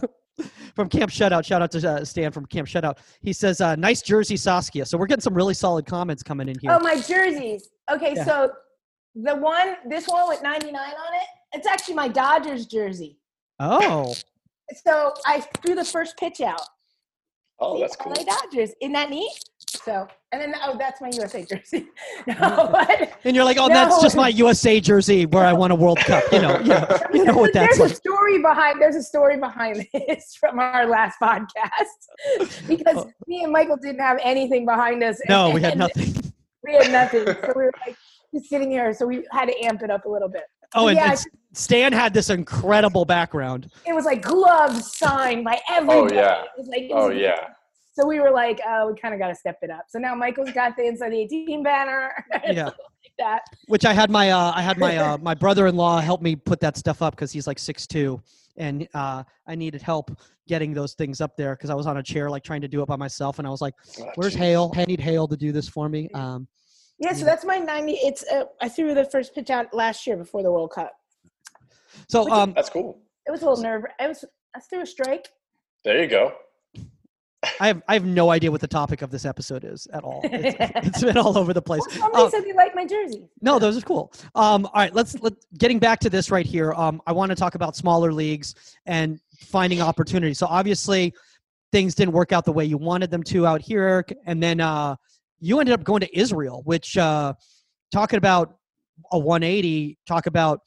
from 0.75 0.89
Camp 0.89 1.11
Shutout. 1.11 1.45
Shout 1.45 1.63
out 1.63 1.71
to 1.73 1.89
uh, 1.91 2.05
Stan 2.05 2.31
from 2.33 2.47
Camp 2.47 2.69
Shutout. 2.69 2.99
He 3.23 3.33
says, 3.33 3.61
uh, 3.61 3.77
"Nice 3.77 4.03
jersey, 4.03 4.37
Saskia." 4.37 4.85
So 4.87 4.99
we're 4.99 5.07
getting 5.07 5.23
some 5.23 5.35
really 5.35 5.55
solid 5.55 5.87
comments 5.87 6.23
coming 6.23 6.49
in 6.49 6.59
here. 6.61 6.73
Oh, 6.73 6.79
my 6.81 7.01
jerseys. 7.01 7.69
Okay, 7.93 8.15
Yeah. 8.17 8.25
so 8.25 8.53
the 9.15 9.37
one, 9.37 9.77
this 9.89 10.07
one 10.09 10.29
with 10.29 10.43
99 10.43 10.75
on 10.75 11.15
it, 11.15 11.27
it's 11.53 11.67
actually 11.67 11.95
my 11.95 12.09
Dodgers 12.09 12.67
jersey. 12.67 13.19
oh, 13.61 14.15
So 14.85 15.13
I 15.27 15.41
threw 15.63 15.75
the 15.75 15.85
first 15.85 16.17
pitch 16.17 16.41
out. 16.41 16.61
oh, 17.61 17.77
See, 17.77 17.83
that's 17.83 17.97
cool. 17.97 18.13
LA 18.13 18.25
Dodgers. 18.25 18.73
Isn't 18.81 18.93
that 18.95 19.11
neat? 19.11 19.31
So, 19.85 20.09
and 20.43 20.53
then, 20.53 20.61
oh, 20.65 20.77
that's 20.79 21.01
my 21.01 21.09
USA 21.15 21.45
jersey. 21.45 21.87
no, 22.27 22.69
but 22.73 23.13
and 23.25 23.35
you're 23.37 23.45
like, 23.45 23.57
"Oh, 23.59 23.69
that's 23.69 24.03
just 24.03 24.17
my 24.17 24.29
USA 24.29 24.81
jersey 24.81 25.27
where 25.27 25.45
I 25.47 25.53
won 25.53 25.71
a 25.71 25.75
World 25.75 25.99
Cup." 25.99 26.25
You 26.33 26.41
know, 26.43 26.59
yeah, 26.65 26.99
you 27.13 27.25
know 27.25 27.37
what 27.37 27.53
that's 27.53 27.79
there's 27.79 27.91
like. 27.91 27.93
a 27.93 27.95
story 27.95 28.43
behind 28.43 28.81
there's 28.83 28.97
a 28.97 29.03
story 29.03 29.39
behind 29.39 29.87
this 29.95 30.35
from 30.39 30.59
our 30.59 30.87
last 30.87 31.17
podcast 31.23 32.67
because 32.67 32.97
Oh. 32.99 33.11
me 33.27 33.45
and 33.45 33.53
Michael 33.53 33.77
didn't 33.77 34.01
have 34.01 34.19
anything 34.23 34.67
behind 34.67 35.03
us. 35.03 35.21
No, 35.29 35.51
we 35.51 35.61
had 35.61 35.79
nothing. 35.79 36.15
We 36.65 36.73
had 36.75 36.91
nothing, 36.91 37.27
so 37.27 37.53
we 37.55 37.65
were 37.65 37.73
like 37.87 37.97
just 38.35 38.49
sitting 38.49 38.71
here. 38.71 38.93
So 38.95 39.07
we 39.07 39.27
had 39.31 39.47
to 39.47 39.65
amp 39.65 39.83
it 39.83 39.91
up 39.91 40.05
a 40.07 40.09
little 40.09 40.29
bit. 40.29 40.45
Oh, 40.75 40.89
and, 40.89 40.97
yeah, 40.97 41.11
and 41.11 41.25
Stan 41.53 41.93
had 41.93 42.13
this 42.13 42.31
incredible 42.31 43.05
background. 43.05 43.71
it 43.87 43.93
was 43.95 44.05
like 44.07 44.23
gloves 44.23 44.97
signed 44.97 45.45
by 45.45 45.61
oh, 45.71 45.75
everybody. 45.77 46.17
yeah. 46.17 46.43
It 46.43 46.49
was 46.59 46.67
like, 46.67 46.83
it 46.83 46.91
Oh 46.93 47.09
was- 47.11 47.19
yeah, 47.19 47.49
So 47.95 48.07
we 48.07 48.19
were 48.19 48.31
like, 48.31 48.61
oh, 48.67 48.91
we 48.91 49.01
kind 49.01 49.15
of 49.15 49.21
got 49.21 49.29
to 49.29 49.35
step 49.37 49.59
it 49.63 49.71
up. 49.71 49.85
So 49.89 50.01
now 50.01 50.17
Michael's 50.17 50.51
got 50.51 50.77
the 50.77 50.85
inside 50.85 51.13
the 51.13 51.21
18 51.21 51.63
banner. 51.63 52.13
Yeah. 52.45 52.65
like 52.65 52.75
that. 53.19 53.43
which 53.69 53.85
I 53.85 53.93
had 53.93 54.11
my 54.11 54.31
uh, 54.31 54.53
I 54.55 54.63
had 54.63 54.79
my 54.79 54.97
uh, 54.99 55.19
my 55.19 55.35
brother-in-law 55.35 56.01
help 56.01 56.21
me 56.21 56.35
put 56.35 56.61
that 56.61 56.77
stuff 56.77 57.03
up 57.03 57.15
because 57.15 57.33
he's 57.33 57.47
like 57.47 57.59
six 57.59 57.87
two, 57.87 58.21
and 58.57 58.89
uh, 58.95 59.23
I 59.47 59.55
needed 59.55 59.83
help 59.83 60.11
getting 60.47 60.75
those 60.75 60.95
things 60.95 61.21
up 61.21 61.37
there 61.37 61.55
because 61.55 61.71
I 61.71 61.75
was 61.75 61.87
on 61.87 61.99
a 61.99 62.03
chair 62.03 62.29
like 62.29 62.43
trying 62.43 62.61
to 62.63 62.69
do 62.69 62.83
it 62.83 62.87
by 62.87 62.97
myself, 62.97 63.39
and 63.39 63.47
I 63.47 63.51
was 63.51 63.61
like, 63.61 63.75
"Where's 64.17 64.33
geez. 64.33 64.41
Hale? 64.41 64.73
I 64.77 64.85
need 64.87 65.01
Hale 65.01 65.29
to 65.29 65.37
do 65.37 65.53
this 65.53 65.69
for 65.69 65.89
me." 65.89 66.09
Um, 66.15 66.49
Yeah, 66.99 67.13
so 67.13 67.25
that's 67.25 67.45
my 67.45 67.59
90. 67.59 67.93
It's 67.93 68.25
uh, 68.31 68.45
I 68.61 68.69
threw 68.69 68.95
the 68.95 69.05
first 69.07 69.35
pitch 69.35 69.51
out 69.51 69.73
last 69.73 70.07
year 70.07 70.17
before 70.17 70.43
the 70.43 70.51
World 70.51 70.73
Cup. 70.73 70.93
so 72.09 72.31
um, 72.31 72.53
That's 72.55 72.71
cool. 72.71 73.01
It 73.27 73.31
was 73.31 73.43
a 73.43 73.49
little 73.49 73.63
nerve. 73.63 73.85
It 74.01 74.09
was 74.09 74.25
I 74.55 74.61
threw 74.61 74.83
a 74.83 74.87
strike. 74.87 75.29
There 75.85 76.03
you 76.03 76.09
go. 76.09 76.33
I 77.61 77.67
have 77.69 77.83
I 77.89 77.95
have 77.95 78.05
no 78.05 78.31
idea 78.31 78.51
what 78.51 78.61
the 78.61 78.69
topic 78.69 79.03
of 79.03 79.11
this 79.11 79.25
episode 79.25 79.65
is 79.65 79.87
at 79.93 80.03
all. 80.05 80.21
It's, 80.25 80.57
it's 80.87 81.03
been 81.03 81.17
all 81.19 81.37
over 81.39 81.53
the 81.53 81.63
place. 81.63 81.83
Well, 81.89 81.99
somebody 81.99 82.23
Um, 82.25 82.31
said 82.31 82.45
they 82.45 82.53
liked 82.53 82.75
my 82.75 82.87
jersey. 82.87 83.25
No, 83.41 83.59
those 83.59 83.77
are 83.77 83.81
cool. 83.83 84.13
Um, 84.35 84.67
all 84.67 84.73
right, 84.77 84.95
let's 84.95 85.21
let 85.23 85.35
getting 85.59 85.79
back 85.79 86.01
to 86.01 86.11
this 86.11 86.31
right 86.31 86.47
here. 86.47 86.73
Um, 86.75 87.01
I 87.07 87.13
want 87.13 87.31
to 87.31 87.37
talk 87.37 87.55
about 87.55 87.77
smaller 87.77 88.13
leagues 88.13 88.55
and 88.87 89.21
finding 89.39 89.81
opportunities. 89.81 90.39
So 90.39 90.47
obviously, 90.47 91.15
things 91.73 91.95
didn't 91.95 92.13
work 92.13 92.33
out 92.33 92.45
the 92.45 92.53
way 92.53 92.65
you 92.65 92.79
wanted 92.79 93.11
them 93.11 93.23
to 93.25 93.47
out 93.47 93.61
here, 93.61 93.83
Eric. 93.83 94.17
And 94.27 94.43
then 94.43 94.61
uh, 94.61 94.97
you 95.41 95.61
ended 95.61 95.73
up 95.75 95.85
going 95.85 96.01
to 96.01 96.19
Israel, 96.19 96.63
which 96.65 96.97
uh, 96.97 97.35
talking 97.93 98.17
about 98.17 98.57
a 99.13 99.19
180. 99.19 99.99
Talk 100.07 100.27
about 100.27 100.61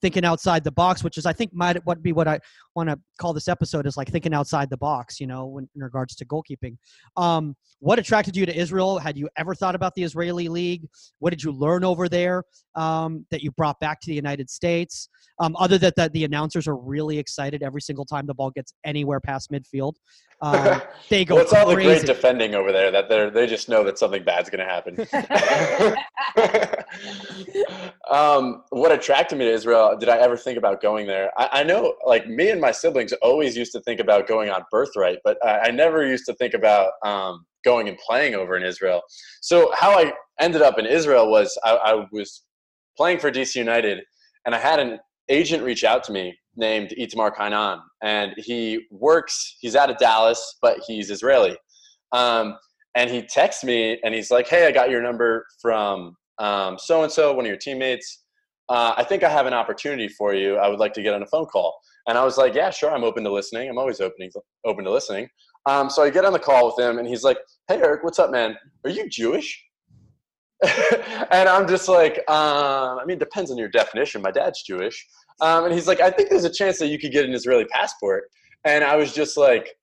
thinking 0.00 0.24
outside 0.24 0.64
the 0.64 0.72
box, 0.72 1.04
which 1.04 1.16
is 1.18 1.26
I 1.26 1.32
think 1.32 1.52
might 1.54 1.84
what 1.86 2.02
be 2.02 2.12
what 2.12 2.26
I 2.28 2.40
want 2.74 2.88
to 2.88 2.98
call 3.18 3.32
this 3.32 3.48
episode 3.48 3.86
is 3.86 3.96
like 3.96 4.08
thinking 4.08 4.34
outside 4.34 4.70
the 4.70 4.76
box. 4.76 5.20
You 5.20 5.26
know, 5.26 5.46
when, 5.46 5.68
in 5.74 5.82
regards 5.82 6.14
to 6.16 6.26
goalkeeping. 6.26 6.76
Um, 7.16 7.56
what 7.80 7.98
attracted 7.98 8.36
you 8.36 8.46
to 8.46 8.56
Israel? 8.56 8.98
Had 8.98 9.18
you 9.18 9.28
ever 9.36 9.54
thought 9.54 9.74
about 9.74 9.94
the 9.94 10.04
Israeli 10.04 10.48
league? 10.48 10.86
What 11.18 11.30
did 11.30 11.42
you 11.42 11.50
learn 11.50 11.84
over 11.84 12.08
there 12.08 12.44
um, 12.74 13.26
that 13.30 13.42
you 13.42 13.50
brought 13.52 13.80
back 13.80 14.00
to 14.00 14.06
the 14.08 14.14
United 14.14 14.48
States? 14.48 15.08
Um, 15.40 15.56
other 15.58 15.78
than 15.78 15.92
that, 15.96 16.12
the 16.12 16.24
announcers 16.24 16.68
are 16.68 16.76
really 16.76 17.18
excited 17.18 17.62
every 17.62 17.80
single 17.80 18.04
time 18.04 18.26
the 18.26 18.34
ball 18.34 18.50
gets 18.50 18.74
anywhere 18.84 19.18
past 19.18 19.50
midfield. 19.50 19.94
Um, 20.40 20.80
they 21.08 21.24
go 21.24 21.36
well, 21.36 21.44
it's 21.44 21.52
all 21.52 21.68
the 21.68 21.74
great 21.74 22.04
defending 22.04 22.54
over 22.54 22.72
there 22.72 22.90
that 22.90 23.08
they 23.08 23.30
they 23.30 23.46
just 23.46 23.68
know 23.68 23.82
that 23.84 23.98
something 23.98 24.24
bad's 24.24 24.50
going 24.50 24.64
to 24.64 24.72
happen. 24.72 24.96
um, 28.10 28.64
what 28.70 28.92
attracted 28.92 29.38
me 29.38 29.44
to 29.46 29.50
Israel? 29.50 29.96
Did 29.98 30.08
I 30.08 30.18
ever 30.18 30.36
think 30.36 30.58
about 30.58 30.80
going 30.80 31.06
there? 31.06 31.30
I, 31.36 31.60
I 31.60 31.62
know, 31.62 31.94
like 32.06 32.28
me 32.28 32.50
my 32.62 32.70
siblings 32.70 33.12
always 33.20 33.54
used 33.56 33.72
to 33.72 33.80
think 33.80 34.00
about 34.00 34.26
going 34.26 34.48
on 34.48 34.62
birthright, 34.70 35.18
but 35.24 35.36
I, 35.44 35.58
I 35.68 35.70
never 35.70 36.06
used 36.06 36.24
to 36.26 36.34
think 36.34 36.54
about 36.54 36.92
um, 37.04 37.44
going 37.64 37.88
and 37.88 37.98
playing 37.98 38.34
over 38.34 38.56
in 38.56 38.62
Israel. 38.62 39.02
So 39.42 39.70
how 39.74 39.90
I 39.98 40.12
ended 40.40 40.62
up 40.62 40.78
in 40.78 40.86
Israel 40.86 41.30
was 41.30 41.58
I, 41.64 41.72
I 41.72 42.06
was 42.12 42.44
playing 42.96 43.18
for 43.18 43.30
DC 43.30 43.56
United, 43.56 44.02
and 44.46 44.54
I 44.54 44.58
had 44.58 44.80
an 44.80 44.98
agent 45.28 45.62
reach 45.62 45.84
out 45.84 46.02
to 46.04 46.12
me 46.12 46.34
named 46.56 46.94
Itamar 46.98 47.34
Kainan, 47.34 47.80
and 48.02 48.32
he 48.38 48.86
works. 48.90 49.56
He's 49.60 49.76
out 49.76 49.90
of 49.90 49.98
Dallas, 49.98 50.56
but 50.62 50.78
he's 50.86 51.10
Israeli. 51.10 51.56
Um, 52.12 52.56
and 52.94 53.10
he 53.10 53.22
texts 53.22 53.64
me, 53.64 53.98
and 54.04 54.14
he's 54.14 54.30
like, 54.30 54.48
"Hey, 54.48 54.66
I 54.66 54.70
got 54.70 54.90
your 54.90 55.02
number 55.02 55.46
from 55.60 56.16
so 56.38 57.02
and 57.02 57.12
so, 57.12 57.32
one 57.32 57.44
of 57.44 57.48
your 57.48 57.56
teammates. 57.56 58.24
Uh, 58.68 58.94
I 58.96 59.04
think 59.04 59.22
I 59.22 59.28
have 59.28 59.46
an 59.46 59.54
opportunity 59.54 60.08
for 60.08 60.34
you. 60.34 60.56
I 60.56 60.68
would 60.68 60.78
like 60.78 60.92
to 60.94 61.02
get 61.02 61.14
on 61.14 61.22
a 61.22 61.26
phone 61.26 61.46
call." 61.46 61.74
And 62.08 62.18
I 62.18 62.24
was 62.24 62.36
like, 62.36 62.54
"Yeah, 62.54 62.70
sure. 62.70 62.90
I'm 62.90 63.04
open 63.04 63.24
to 63.24 63.32
listening. 63.32 63.68
I'm 63.68 63.78
always 63.78 64.00
opening 64.00 64.30
open 64.64 64.84
to 64.84 64.90
listening." 64.90 65.28
Um, 65.66 65.88
so 65.88 66.02
I 66.02 66.10
get 66.10 66.24
on 66.24 66.32
the 66.32 66.38
call 66.38 66.66
with 66.66 66.78
him, 66.78 66.98
and 66.98 67.06
he's 67.06 67.22
like, 67.22 67.38
"Hey, 67.68 67.76
Eric, 67.76 68.02
what's 68.04 68.18
up, 68.18 68.30
man? 68.30 68.56
Are 68.84 68.90
you 68.90 69.08
Jewish?" 69.08 69.62
and 71.32 71.48
I'm 71.48 71.66
just 71.66 71.88
like, 71.88 72.18
um, 72.30 72.98
I 72.98 73.04
mean, 73.04 73.16
it 73.16 73.20
depends 73.20 73.50
on 73.50 73.58
your 73.58 73.68
definition. 73.68 74.22
My 74.22 74.30
dad's 74.30 74.62
Jewish. 74.62 75.04
Um, 75.40 75.64
and 75.64 75.74
he's 75.74 75.88
like, 75.88 76.00
I 76.00 76.10
think 76.10 76.30
there's 76.30 76.44
a 76.44 76.52
chance 76.52 76.78
that 76.78 76.86
you 76.86 76.98
could 76.98 77.10
get 77.10 77.24
an 77.24 77.34
Israeli 77.34 77.64
passport. 77.64 78.24
And 78.64 78.84
I 78.84 78.94
was 78.94 79.12
just 79.12 79.36
like, 79.36 79.74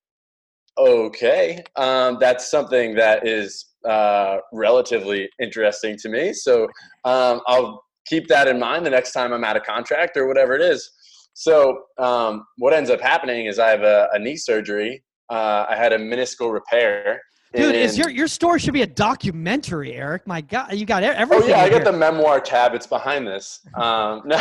okay, 0.78 1.62
um, 1.76 2.18
that's 2.20 2.50
something 2.50 2.96
that 2.96 3.28
is 3.28 3.66
uh, 3.88 4.38
relatively 4.54 5.30
interesting 5.42 5.98
to 5.98 6.10
me. 6.10 6.32
So 6.32 6.64
um, 7.04 7.42
I'll 7.48 7.84
keep 8.06 8.28
that 8.28 8.48
in 8.48 8.58
mind 8.58 8.86
the 8.86 8.90
next 8.90 9.12
time 9.12 9.34
I'm 9.34 9.44
out 9.44 9.58
of 9.58 9.64
contract 9.64 10.16
or 10.16 10.28
whatever 10.28 10.54
it 10.54 10.62
is. 10.62 10.90
So 11.34 11.84
um, 11.98 12.46
what 12.58 12.74
ends 12.74 12.90
up 12.90 13.02
happening 13.02 13.46
is 13.46 13.60
I 13.60 13.70
have 13.70 13.84
a, 13.84 14.10
a 14.14 14.20
knee 14.20 14.38
surgery. 14.38 15.04
Uh, 15.30 15.66
I 15.70 15.76
had 15.76 15.94
a 15.94 15.98
meniscal 15.98 16.52
repair. 16.52 17.22
Dude, 17.56 17.76
is 17.76 17.98
your 17.98 18.10
your 18.12 18.28
story 18.28 18.60
should 18.60 18.76
be 18.76 18.84
a 18.84 18.88
documentary, 18.88 19.94
Eric? 19.94 20.28
My 20.28 20.40
God, 20.40 20.72
you 20.74 20.86
got 20.86 21.02
e- 21.02 21.08
Oh 21.32 21.48
yeah, 21.48 21.62
I 21.62 21.70
got 21.70 21.84
the 21.84 21.92
memoir 21.92 22.40
tab. 22.40 22.76
It's 22.76 22.86
behind 22.86 23.26
this. 23.26 23.62
Um, 23.76 24.22
no, 24.26 24.38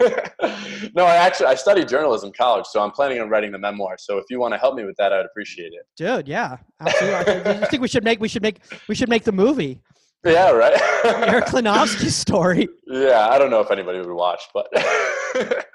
no, 0.94 1.04
I 1.04 1.16
actually 1.16 1.46
I 1.46 1.54
studied 1.54 1.88
journalism 1.88 2.28
in 2.28 2.32
college, 2.32 2.64
so 2.66 2.80
I'm 2.80 2.92
planning 2.92 3.20
on 3.20 3.28
writing 3.28 3.52
the 3.52 3.58
memoir. 3.58 3.96
So 3.98 4.16
if 4.18 4.24
you 4.30 4.38
want 4.38 4.54
to 4.54 4.58
help 4.58 4.74
me 4.74 4.84
with 4.84 4.96
that, 4.96 5.12
I'd 5.12 5.26
appreciate 5.26 5.72
it. 5.72 5.86
Dude, 5.96 6.28
yeah, 6.28 6.56
absolutely. 6.80 7.16
I 7.16 7.62
I 7.62 7.66
think 7.66 7.82
we 7.82 7.88
should 7.88 8.04
make 8.04 8.20
we 8.20 8.28
should 8.28 8.42
make 8.42 8.60
we 8.88 8.94
should 8.94 9.08
make 9.10 9.24
the 9.24 9.32
movie 9.32 9.80
Yeah, 10.26 10.50
right. 10.50 10.74
Eric 11.04 11.46
Klenofsky's 11.46 12.16
story. 12.16 12.68
yeah, 12.86 13.28
I 13.30 13.38
don't 13.38 13.50
know 13.50 13.60
if 13.60 13.70
anybody 13.70 13.98
would 13.98 14.10
watch, 14.10 14.42
but 14.52 14.66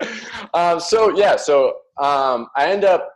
um, 0.54 0.80
so 0.80 1.16
yeah, 1.16 1.38
so 1.38 1.76
um, 2.02 2.48
I 2.56 2.70
end 2.70 2.84
up 2.84 3.10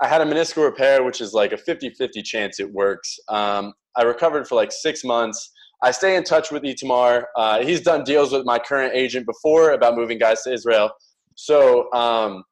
I 0.00 0.08
had 0.08 0.20
a 0.20 0.24
meniscal 0.24 0.64
repair, 0.64 1.02
which 1.02 1.20
is 1.20 1.34
like 1.34 1.52
a 1.52 1.56
50-50 1.56 2.24
chance 2.24 2.58
it 2.58 2.72
works. 2.72 3.18
Um, 3.28 3.74
I 3.96 4.02
recovered 4.02 4.48
for 4.48 4.54
like 4.54 4.72
six 4.72 5.04
months. 5.04 5.52
I 5.82 5.90
stay 5.90 6.16
in 6.16 6.24
touch 6.24 6.50
with 6.50 6.62
Itamar. 6.62 7.24
Uh, 7.36 7.62
he's 7.62 7.82
done 7.82 8.04
deals 8.04 8.32
with 8.32 8.46
my 8.46 8.58
current 8.58 8.94
agent 8.94 9.26
before 9.26 9.72
about 9.72 9.96
moving 9.96 10.18
guys 10.18 10.42
to 10.42 10.52
Israel. 10.52 10.90
So 11.34 11.92
um, 11.92 12.44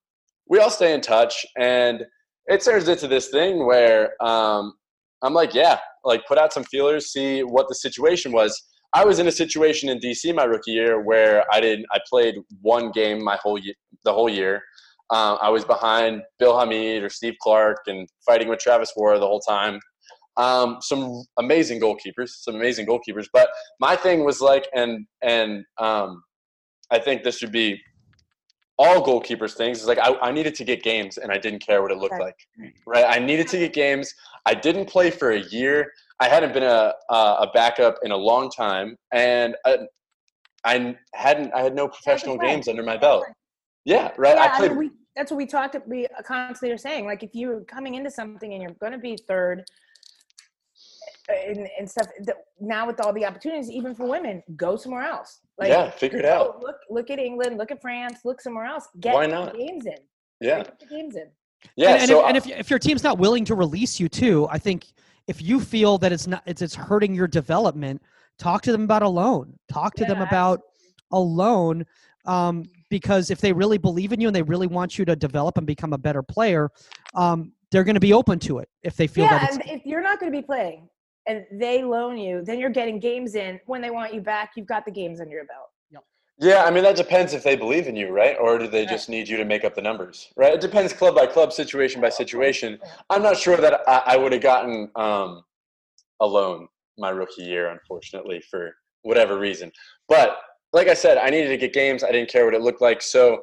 we 0.48 0.58
all 0.58 0.70
stay 0.70 0.92
in 0.92 1.00
touch, 1.00 1.46
and 1.58 2.04
it 2.46 2.62
turns 2.62 2.88
into 2.88 3.06
this 3.06 3.28
thing 3.28 3.64
where 3.64 4.12
um, 4.22 4.74
I'm 5.22 5.34
like, 5.34 5.54
yeah, 5.54 5.78
like 6.08 6.26
put 6.26 6.38
out 6.38 6.52
some 6.52 6.64
feelers, 6.64 7.12
see 7.12 7.42
what 7.42 7.68
the 7.68 7.74
situation 7.74 8.32
was. 8.32 8.60
I 8.94 9.04
was 9.04 9.18
in 9.18 9.28
a 9.28 9.32
situation 9.32 9.90
in 9.90 9.98
DC 9.98 10.34
my 10.34 10.44
rookie 10.44 10.72
year 10.72 11.02
where 11.02 11.44
I 11.52 11.60
did 11.60 11.84
I 11.92 11.98
played 12.08 12.36
one 12.62 12.90
game 12.90 13.22
my 13.22 13.38
whole 13.42 13.58
year, 13.58 13.74
the 14.04 14.12
whole 14.12 14.30
year. 14.30 14.62
Uh, 15.10 15.36
I 15.40 15.50
was 15.50 15.64
behind 15.64 16.22
Bill 16.38 16.58
Hamid 16.58 17.02
or 17.02 17.10
Steve 17.10 17.34
Clark 17.40 17.78
and 17.86 18.08
fighting 18.26 18.48
with 18.48 18.58
Travis 18.58 18.92
Worra 18.96 19.18
the 19.18 19.26
whole 19.26 19.40
time. 19.40 19.78
Um, 20.36 20.78
some 20.80 21.24
amazing 21.38 21.80
goalkeepers, 21.80 22.28
some 22.28 22.54
amazing 22.54 22.86
goalkeepers. 22.86 23.26
But 23.32 23.48
my 23.80 23.96
thing 23.96 24.24
was 24.24 24.40
like, 24.40 24.66
and 24.74 25.06
and 25.22 25.64
um, 25.78 26.22
I 26.90 26.98
think 26.98 27.22
this 27.22 27.38
should 27.38 27.52
be 27.52 27.80
all 28.78 29.04
goalkeepers' 29.04 29.54
things. 29.54 29.80
Is 29.80 29.86
like 29.86 29.98
I, 29.98 30.14
I 30.20 30.30
needed 30.30 30.54
to 30.56 30.64
get 30.64 30.82
games, 30.82 31.18
and 31.18 31.32
I 31.32 31.38
didn't 31.38 31.60
care 31.60 31.82
what 31.82 31.90
it 31.90 31.98
looked 31.98 32.20
like. 32.20 32.36
Right? 32.86 33.04
I 33.08 33.18
needed 33.18 33.48
to 33.48 33.58
get 33.58 33.72
games. 33.72 34.14
I 34.46 34.54
didn't 34.54 34.86
play 34.86 35.10
for 35.10 35.32
a 35.32 35.40
year. 35.40 35.92
I 36.20 36.28
hadn't 36.28 36.52
been 36.52 36.62
a 36.62 36.92
a 37.10 37.14
a 37.14 37.50
backup 37.52 37.96
in 38.02 38.12
a 38.12 38.16
long 38.16 38.50
time, 38.50 38.96
and 39.12 39.56
I, 39.64 39.78
I 40.64 40.96
hadn't. 41.14 41.52
I 41.54 41.62
had 41.62 41.74
no 41.74 41.88
professional 41.88 42.38
games 42.38 42.68
under 42.68 42.82
my 42.82 42.96
belt. 42.96 43.24
Yeah, 43.84 44.12
right. 44.16 44.36
Yeah, 44.36 44.42
I 44.42 44.54
I 44.54 44.58
played. 44.58 44.70
mean, 44.70 44.78
we, 44.78 44.90
that's 45.16 45.30
what 45.30 45.38
we 45.38 45.46
talked. 45.46 45.74
About 45.74 45.88
we 45.88 46.06
constantly 46.24 46.72
are 46.72 46.78
saying, 46.78 47.04
like, 47.04 47.22
if 47.22 47.30
you're 47.34 47.60
coming 47.62 47.94
into 47.94 48.10
something 48.10 48.52
and 48.52 48.62
you're 48.62 48.72
going 48.72 48.92
to 48.92 48.98
be 48.98 49.16
third, 49.26 49.64
eh, 51.28 51.52
and, 51.52 51.68
and 51.78 51.90
stuff. 51.90 52.06
Now 52.60 52.86
with 52.86 53.00
all 53.00 53.12
the 53.12 53.24
opportunities, 53.24 53.70
even 53.70 53.94
for 53.94 54.06
women, 54.08 54.42
go 54.56 54.76
somewhere 54.76 55.04
else. 55.04 55.40
Like, 55.58 55.70
yeah, 55.70 55.90
figure 55.90 56.20
it 56.20 56.22
go, 56.22 56.32
out. 56.32 56.62
Look, 56.62 56.76
look 56.88 57.10
at 57.10 57.18
England. 57.18 57.58
Look 57.58 57.70
at 57.70 57.80
France. 57.80 58.20
Look 58.24 58.40
somewhere 58.40 58.64
else. 58.64 58.86
Get 59.00 59.14
Why 59.14 59.26
the 59.26 59.32
not? 59.32 59.56
games 59.56 59.86
in. 59.86 59.96
Yeah, 60.40 60.58
Get 60.58 60.78
the 60.78 60.86
games 60.86 61.16
in. 61.16 61.26
yeah. 61.76 61.92
and, 61.94 62.00
and, 62.02 62.08
so 62.08 62.20
if, 62.20 62.26
and 62.26 62.36
if 62.36 62.46
if 62.46 62.70
your 62.70 62.78
team's 62.78 63.02
not 63.02 63.18
willing 63.18 63.44
to 63.46 63.54
release 63.56 63.98
you 63.98 64.08
too, 64.08 64.46
I 64.50 64.58
think 64.58 64.86
if 65.26 65.42
you 65.42 65.58
feel 65.60 65.98
that 65.98 66.12
it's 66.12 66.26
not 66.28 66.42
it's 66.46 66.62
it's 66.62 66.76
hurting 66.76 67.12
your 67.12 67.26
development, 67.26 68.00
talk 68.38 68.62
to 68.62 68.72
them 68.72 68.84
about 68.84 69.02
a 69.02 69.08
loan. 69.08 69.58
Talk 69.70 69.94
to 69.96 70.04
them 70.04 70.18
Yeah, 70.18 70.28
about 70.28 70.60
a 71.10 71.18
loan. 71.18 71.84
Um, 72.24 72.64
because 72.90 73.30
if 73.30 73.40
they 73.40 73.52
really 73.52 73.78
believe 73.78 74.12
in 74.12 74.20
you 74.20 74.28
and 74.28 74.36
they 74.36 74.42
really 74.42 74.66
want 74.66 74.98
you 74.98 75.04
to 75.06 75.16
develop 75.16 75.56
and 75.58 75.66
become 75.66 75.92
a 75.92 75.98
better 75.98 76.22
player, 76.22 76.70
um, 77.14 77.52
they're 77.70 77.84
going 77.84 77.94
to 77.94 78.00
be 78.00 78.12
open 78.12 78.38
to 78.40 78.58
it 78.58 78.68
if 78.82 78.96
they 78.96 79.06
feel 79.06 79.24
Yeah, 79.24 79.38
that 79.38 79.48
it's 79.48 79.56
and 79.58 79.68
if 79.80 79.84
you're 79.86 80.02
not 80.02 80.20
going 80.20 80.30
to 80.32 80.38
be 80.38 80.42
playing 80.42 80.88
and 81.28 81.44
they 81.52 81.84
loan 81.84 82.16
you, 82.16 82.42
then 82.42 82.58
you're 82.58 82.70
getting 82.70 82.98
games 82.98 83.34
in. 83.34 83.60
When 83.66 83.80
they 83.80 83.90
want 83.90 84.14
you 84.14 84.20
back, 84.20 84.52
you've 84.56 84.66
got 84.66 84.84
the 84.84 84.90
games 84.90 85.20
under 85.20 85.34
your 85.34 85.44
belt. 85.44 85.68
Yeah, 86.40 86.64
I 86.64 86.70
mean 86.70 86.84
that 86.84 86.94
depends 86.94 87.34
if 87.34 87.42
they 87.42 87.56
believe 87.56 87.88
in 87.88 87.96
you, 87.96 88.10
right? 88.10 88.36
Or 88.38 88.58
do 88.58 88.68
they 88.68 88.82
Right. 88.82 88.88
just 88.88 89.08
need 89.08 89.28
you 89.28 89.36
to 89.38 89.44
make 89.44 89.64
up 89.64 89.74
the 89.74 89.82
numbers, 89.82 90.32
right? 90.36 90.54
It 90.54 90.60
depends 90.60 90.92
club 90.92 91.16
by 91.16 91.26
club, 91.26 91.52
situation 91.52 92.00
by 92.00 92.10
situation. 92.10 92.78
I'm 93.10 93.22
not 93.22 93.36
sure 93.36 93.56
that 93.56 93.80
I, 93.88 94.02
I 94.06 94.16
would 94.16 94.32
have 94.32 94.40
gotten 94.42 94.88
um, 94.94 95.42
a 96.20 96.26
loan 96.26 96.68
my 96.96 97.10
rookie 97.10 97.42
year, 97.42 97.70
unfortunately, 97.70 98.40
for 98.50 98.72
whatever 99.02 99.36
reason. 99.36 99.72
But 100.08 100.38
like 100.72 100.86
I 100.86 100.94
said, 100.94 101.18
I 101.18 101.28
needed 101.28 101.48
to 101.48 101.56
get 101.56 101.72
games. 101.72 102.04
I 102.04 102.12
didn't 102.12 102.30
care 102.30 102.44
what 102.44 102.54
it 102.54 102.60
looked 102.60 102.80
like, 102.80 103.02
so 103.02 103.42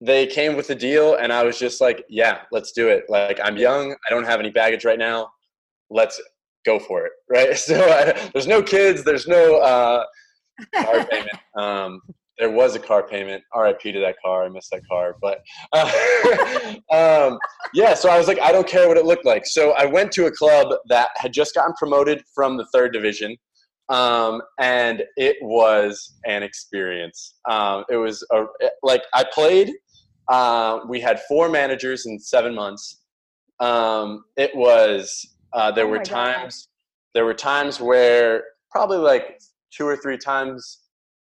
they 0.00 0.26
came 0.26 0.56
with 0.56 0.66
the 0.66 0.74
deal, 0.74 1.14
and 1.14 1.32
I 1.32 1.44
was 1.44 1.58
just 1.60 1.80
like, 1.80 2.04
"Yeah, 2.08 2.40
let's 2.50 2.72
do 2.72 2.88
it." 2.88 3.04
Like 3.08 3.38
I'm 3.40 3.56
young, 3.56 3.92
I 3.92 4.10
don't 4.10 4.24
have 4.24 4.40
any 4.40 4.50
baggage 4.50 4.84
right 4.84 4.98
now. 4.98 5.30
Let's 5.90 6.20
go 6.66 6.78
for 6.78 7.06
it, 7.06 7.12
right? 7.30 7.56
So 7.56 7.80
I, 7.80 8.30
there's 8.34 8.46
no 8.46 8.62
kids, 8.62 9.04
there's 9.04 9.26
no. 9.26 9.56
Uh, 9.60 10.04
car 10.74 11.04
payment. 11.10 11.30
Um, 11.56 12.00
there 12.38 12.50
was 12.50 12.74
a 12.74 12.78
car 12.78 13.06
payment. 13.06 13.42
RIP 13.54 13.80
to 13.80 14.00
that 14.00 14.16
car. 14.22 14.44
I 14.44 14.48
missed 14.48 14.70
that 14.70 14.86
car. 14.88 15.16
But 15.20 15.40
uh, 15.72 16.74
um, 16.92 17.38
yeah, 17.72 17.94
so 17.94 18.10
I 18.10 18.18
was 18.18 18.28
like, 18.28 18.40
I 18.40 18.52
don't 18.52 18.66
care 18.66 18.88
what 18.88 18.96
it 18.96 19.06
looked 19.06 19.24
like. 19.24 19.46
So 19.46 19.72
I 19.72 19.86
went 19.86 20.12
to 20.12 20.26
a 20.26 20.30
club 20.30 20.68
that 20.88 21.10
had 21.16 21.32
just 21.32 21.54
gotten 21.54 21.72
promoted 21.78 22.22
from 22.34 22.56
the 22.56 22.66
third 22.74 22.92
division. 22.92 23.36
Um, 23.88 24.42
and 24.58 25.04
it 25.16 25.36
was 25.40 26.18
an 26.26 26.42
experience. 26.42 27.36
Um, 27.48 27.84
it 27.88 27.96
was 27.96 28.26
a, 28.32 28.44
like 28.82 29.02
I 29.14 29.24
played. 29.32 29.72
Uh, 30.28 30.80
we 30.88 31.00
had 31.00 31.20
four 31.28 31.48
managers 31.48 32.04
in 32.04 32.18
seven 32.18 32.54
months. 32.54 33.02
Um, 33.60 34.24
it 34.36 34.54
was 34.54 35.35
uh, 35.56 35.72
there 35.72 35.86
Oh 35.86 35.88
were 35.88 35.96
my 35.98 36.04
God. 36.04 36.34
times 36.34 36.68
there 37.14 37.24
were 37.24 37.34
times 37.34 37.80
where 37.80 38.44
probably 38.70 38.98
like 38.98 39.40
two 39.72 39.86
or 39.86 39.96
three 39.96 40.18
times 40.18 40.80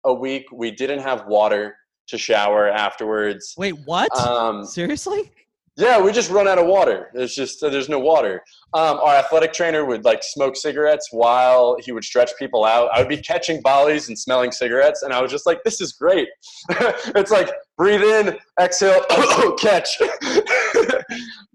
a 0.04 0.14
week 0.14 0.44
we 0.52 0.70
didn't 0.70 1.00
have 1.00 1.26
water 1.26 1.76
to 2.08 2.16
shower 2.18 2.68
afterwards. 2.68 3.54
wait 3.58 3.74
what? 3.84 4.10
Um, 4.16 4.64
Seriously? 4.64 5.30
yeah, 5.76 5.98
we 6.00 6.12
just 6.12 6.30
run 6.30 6.46
out 6.46 6.58
of 6.58 6.66
water. 6.66 7.08
There's 7.14 7.34
just 7.34 7.60
there's 7.60 7.88
no 7.88 7.98
water. 7.98 8.42
Um, 8.74 8.98
our 8.98 9.14
athletic 9.16 9.52
trainer 9.54 9.84
would 9.86 10.04
like 10.04 10.22
smoke 10.22 10.54
cigarettes 10.56 11.08
while 11.12 11.76
he 11.80 11.92
would 11.92 12.04
stretch 12.04 12.30
people 12.38 12.64
out. 12.64 12.90
I 12.92 12.98
would 13.00 13.08
be 13.08 13.16
catching 13.16 13.62
volleys 13.62 14.08
and 14.08 14.18
smelling 14.18 14.52
cigarettes, 14.52 15.02
and 15.02 15.12
I 15.14 15.22
was 15.22 15.30
just 15.30 15.46
like, 15.46 15.62
"This 15.64 15.80
is 15.80 15.92
great." 15.92 16.28
it's 17.18 17.30
like 17.30 17.50
breathe 17.78 18.02
in, 18.02 18.36
exhale, 18.60 19.02
catch. 19.58 19.98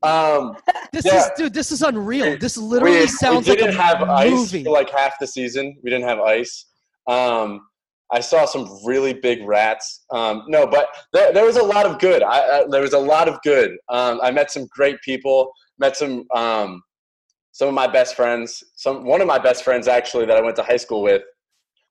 um, 0.03 0.55
This 0.93 1.05
yeah. 1.05 1.25
is 1.25 1.31
dude. 1.37 1.53
This 1.53 1.71
is 1.71 1.81
unreal. 1.81 2.37
This 2.37 2.57
literally 2.57 3.01
we, 3.01 3.07
sounds 3.07 3.45
we 3.45 3.51
like 3.51 3.59
didn't 3.59 3.75
a 3.75 3.81
have 3.81 4.01
ice 4.03 4.31
movie. 4.31 4.63
for 4.63 4.71
like 4.71 4.89
half 4.89 5.19
the 5.19 5.27
season. 5.27 5.77
We 5.83 5.89
didn't 5.89 6.07
have 6.07 6.19
ice. 6.19 6.65
Um, 7.07 7.67
I 8.11 8.21
saw 8.21 8.45
some 8.45 8.69
really 8.85 9.13
big 9.13 9.43
rats. 9.43 10.05
Um, 10.11 10.43
no, 10.47 10.65
but 10.65 10.87
there, 11.11 11.33
there 11.33 11.45
was 11.45 11.57
a 11.57 11.63
lot 11.63 11.85
of 11.85 11.99
good. 11.99 12.23
I, 12.23 12.59
I, 12.59 12.65
there 12.69 12.81
was 12.81 12.93
a 12.93 12.99
lot 12.99 13.27
of 13.27 13.41
good. 13.43 13.71
Um, 13.89 14.19
I 14.23 14.31
met 14.31 14.49
some 14.49 14.65
great 14.67 15.01
people. 15.01 15.51
Met 15.77 15.97
some 15.97 16.25
um, 16.33 16.81
some 17.51 17.67
of 17.67 17.73
my 17.73 17.87
best 17.87 18.15
friends. 18.15 18.63
Some 18.75 19.05
one 19.05 19.21
of 19.21 19.27
my 19.27 19.39
best 19.39 19.63
friends 19.63 19.87
actually 19.87 20.25
that 20.25 20.37
I 20.37 20.41
went 20.41 20.55
to 20.55 20.63
high 20.63 20.77
school 20.77 21.01
with 21.01 21.21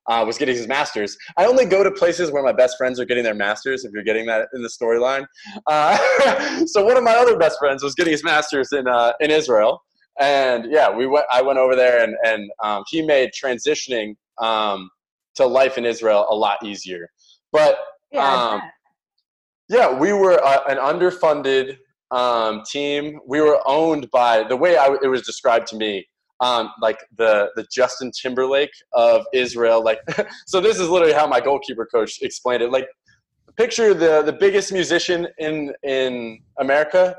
uh, 0.08 0.24
was 0.26 0.38
getting 0.38 0.56
his 0.56 0.68
master's. 0.68 1.16
I 1.36 1.46
only 1.46 1.64
go 1.64 1.82
to 1.82 1.90
places 1.90 2.30
where 2.30 2.42
my 2.42 2.52
best 2.52 2.76
friends 2.76 3.00
are 3.00 3.04
getting 3.04 3.24
their 3.24 3.34
masters. 3.34 3.84
If 3.84 3.92
you're 3.92 4.04
getting 4.04 4.26
that 4.26 4.48
in 4.54 4.62
the 4.62 4.68
storyline, 4.68 5.26
uh, 5.66 6.64
so 6.66 6.84
one 6.84 6.96
of 6.96 7.04
my 7.04 7.14
other 7.14 7.36
best 7.36 7.58
friends 7.58 7.82
was 7.82 7.94
getting 7.94 8.12
his 8.12 8.24
master's 8.24 8.72
in 8.72 8.86
uh, 8.86 9.12
in 9.20 9.30
Israel, 9.30 9.82
and 10.20 10.70
yeah, 10.70 10.90
we 10.90 11.06
went. 11.06 11.26
I 11.32 11.42
went 11.42 11.58
over 11.58 11.76
there, 11.76 12.02
and 12.02 12.14
and 12.24 12.50
um, 12.62 12.84
he 12.88 13.02
made 13.02 13.30
transitioning 13.32 14.14
um, 14.38 14.90
to 15.36 15.46
life 15.46 15.78
in 15.78 15.84
Israel 15.84 16.26
a 16.30 16.34
lot 16.34 16.58
easier. 16.64 17.08
But 17.52 17.78
Yeah, 18.12 18.52
Um, 18.52 18.62
yeah, 19.68 19.92
we 19.92 20.12
were 20.12 20.42
uh, 20.44 20.62
an 20.68 20.78
underfunded 20.78 21.78
um, 22.10 22.62
team. 22.64 23.18
We 23.26 23.40
were 23.40 23.60
owned 23.66 24.10
by 24.10 24.44
the 24.44 24.56
way 24.56 24.76
I, 24.76 24.96
it 25.02 25.08
was 25.08 25.22
described 25.22 25.66
to 25.68 25.76
me, 25.76 26.06
um, 26.40 26.70
like 26.80 26.98
the 27.16 27.50
the 27.56 27.66
Justin 27.72 28.10
Timberlake 28.10 28.72
of 28.92 29.24
Israel. 29.32 29.82
Like, 29.82 30.00
so 30.46 30.60
this 30.60 30.78
is 30.78 30.88
literally 30.88 31.14
how 31.14 31.26
my 31.26 31.40
goalkeeper 31.40 31.86
coach 31.86 32.18
explained 32.22 32.62
it. 32.62 32.70
Like, 32.70 32.88
picture 33.56 33.94
the 33.94 34.22
the 34.22 34.32
biggest 34.32 34.72
musician 34.72 35.26
in 35.38 35.72
in 35.82 36.40
America. 36.58 37.16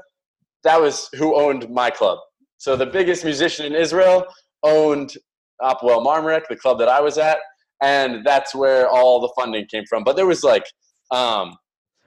That 0.63 0.79
was 0.79 1.09
who 1.15 1.35
owned 1.35 1.69
my 1.69 1.89
club. 1.89 2.19
So 2.57 2.75
the 2.75 2.85
biggest 2.85 3.23
musician 3.23 3.65
in 3.65 3.73
Israel 3.73 4.25
owned 4.63 5.13
Hapoel 5.61 6.03
Marmorek, 6.05 6.43
the 6.49 6.55
club 6.55 6.79
that 6.79 6.89
I 6.89 6.99
was 6.99 7.17
at, 7.17 7.37
and 7.81 8.25
that's 8.25 8.53
where 8.53 8.89
all 8.89 9.21
the 9.21 9.31
funding 9.35 9.65
came 9.67 9.85
from. 9.89 10.03
But 10.03 10.15
there 10.15 10.27
was 10.27 10.43
like. 10.43 10.65
Um, 11.09 11.55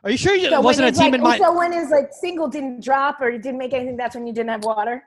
Are 0.04 0.10
you 0.10 0.18
sure 0.18 0.34
you, 0.34 0.50
So 0.50 0.60
wasn't 0.60 0.88
a 0.88 0.92
team 0.92 1.12
his, 1.12 1.14
in 1.14 1.22
like, 1.22 1.40
my? 1.40 1.46
So 1.46 1.56
when 1.56 1.72
his 1.72 1.90
like 1.90 2.10
single 2.12 2.48
didn't 2.48 2.84
drop 2.84 3.20
or 3.20 3.30
it 3.30 3.42
didn't 3.42 3.58
make 3.58 3.72
anything, 3.72 3.96
that's 3.96 4.14
when 4.14 4.26
you 4.26 4.34
didn't 4.34 4.50
have 4.50 4.64
water. 4.64 5.02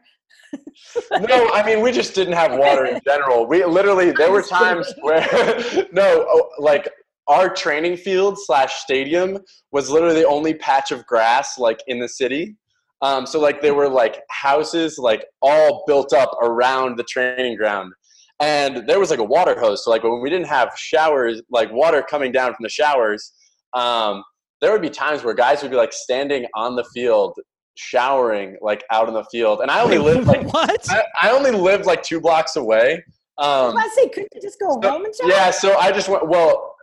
No, 1.12 1.50
I 1.54 1.64
mean 1.66 1.82
we 1.82 1.92
just 1.92 2.14
didn't 2.14 2.34
have 2.34 2.58
water 2.58 2.86
in 2.86 3.00
general. 3.06 3.48
We 3.48 3.64
literally 3.66 4.12
there 4.12 4.32
were 4.32 4.42
times 4.42 4.94
where 5.02 5.22
no, 5.92 6.26
oh, 6.28 6.50
like 6.60 6.90
our 7.28 7.54
training 7.54 7.98
field 7.98 8.38
slash 8.40 8.76
stadium 8.76 9.40
was 9.72 9.90
literally 9.90 10.22
the 10.22 10.28
only 10.28 10.54
patch 10.54 10.92
of 10.92 11.06
grass 11.06 11.58
like 11.58 11.80
in 11.88 12.00
the 12.00 12.10
city. 12.10 12.56
Um, 13.02 13.26
so 13.26 13.40
like 13.40 13.62
there 13.62 13.74
were 13.74 13.90
like 13.90 14.22
houses 14.30 14.98
like 14.98 15.26
all 15.42 15.84
built 15.88 16.14
up 16.14 16.32
around 16.42 16.98
the 16.98 17.04
training 17.04 17.58
ground, 17.58 17.92
and 18.40 18.88
there 18.88 19.00
was 19.00 19.10
like 19.10 19.20
a 19.20 19.24
water 19.24 19.60
hose. 19.60 19.84
So 19.84 19.92
like 19.92 20.04
when 20.04 20.22
we 20.22 20.30
didn't 20.30 20.48
have 20.48 20.72
showers, 20.78 21.42
like 21.50 21.72
water 21.72 22.02
coming 22.02 22.32
down 22.32 22.54
from 22.54 22.64
the 22.64 22.70
showers, 22.70 23.34
um, 23.74 24.24
there 24.62 24.72
would 24.72 24.82
be 24.82 24.90
times 24.90 25.24
where 25.24 25.34
guys 25.34 25.62
would 25.62 25.72
be 25.72 25.78
like 25.78 25.92
standing 25.92 26.46
on 26.56 26.76
the 26.78 26.86
field 26.94 27.34
showering 27.76 28.58
like 28.62 28.84
out 28.92 29.08
in 29.08 29.14
the 29.14 29.24
field, 29.26 29.62
and 29.62 29.70
I 29.72 29.82
only 29.82 29.98
lived 30.10 30.28
like 30.28 30.52
what? 30.54 30.86
I, 30.90 31.04
I 31.22 31.32
only 31.32 31.52
lived 31.52 31.86
like 31.86 32.04
two 32.04 32.20
blocks 32.22 32.56
away. 32.56 33.04
Um, 33.38 33.76
I 33.78 33.90
say, 33.96 34.10
couldn't 34.10 34.30
you 34.36 34.42
just 34.42 34.60
go 34.60 34.80
so- 34.82 34.90
home 34.90 35.06
and 35.06 35.16
shower? 35.16 35.30
yeah, 35.30 35.52
so 35.52 35.76
I 35.78 35.92
just 35.92 36.08
went. 36.10 36.28
Well, 36.28 36.76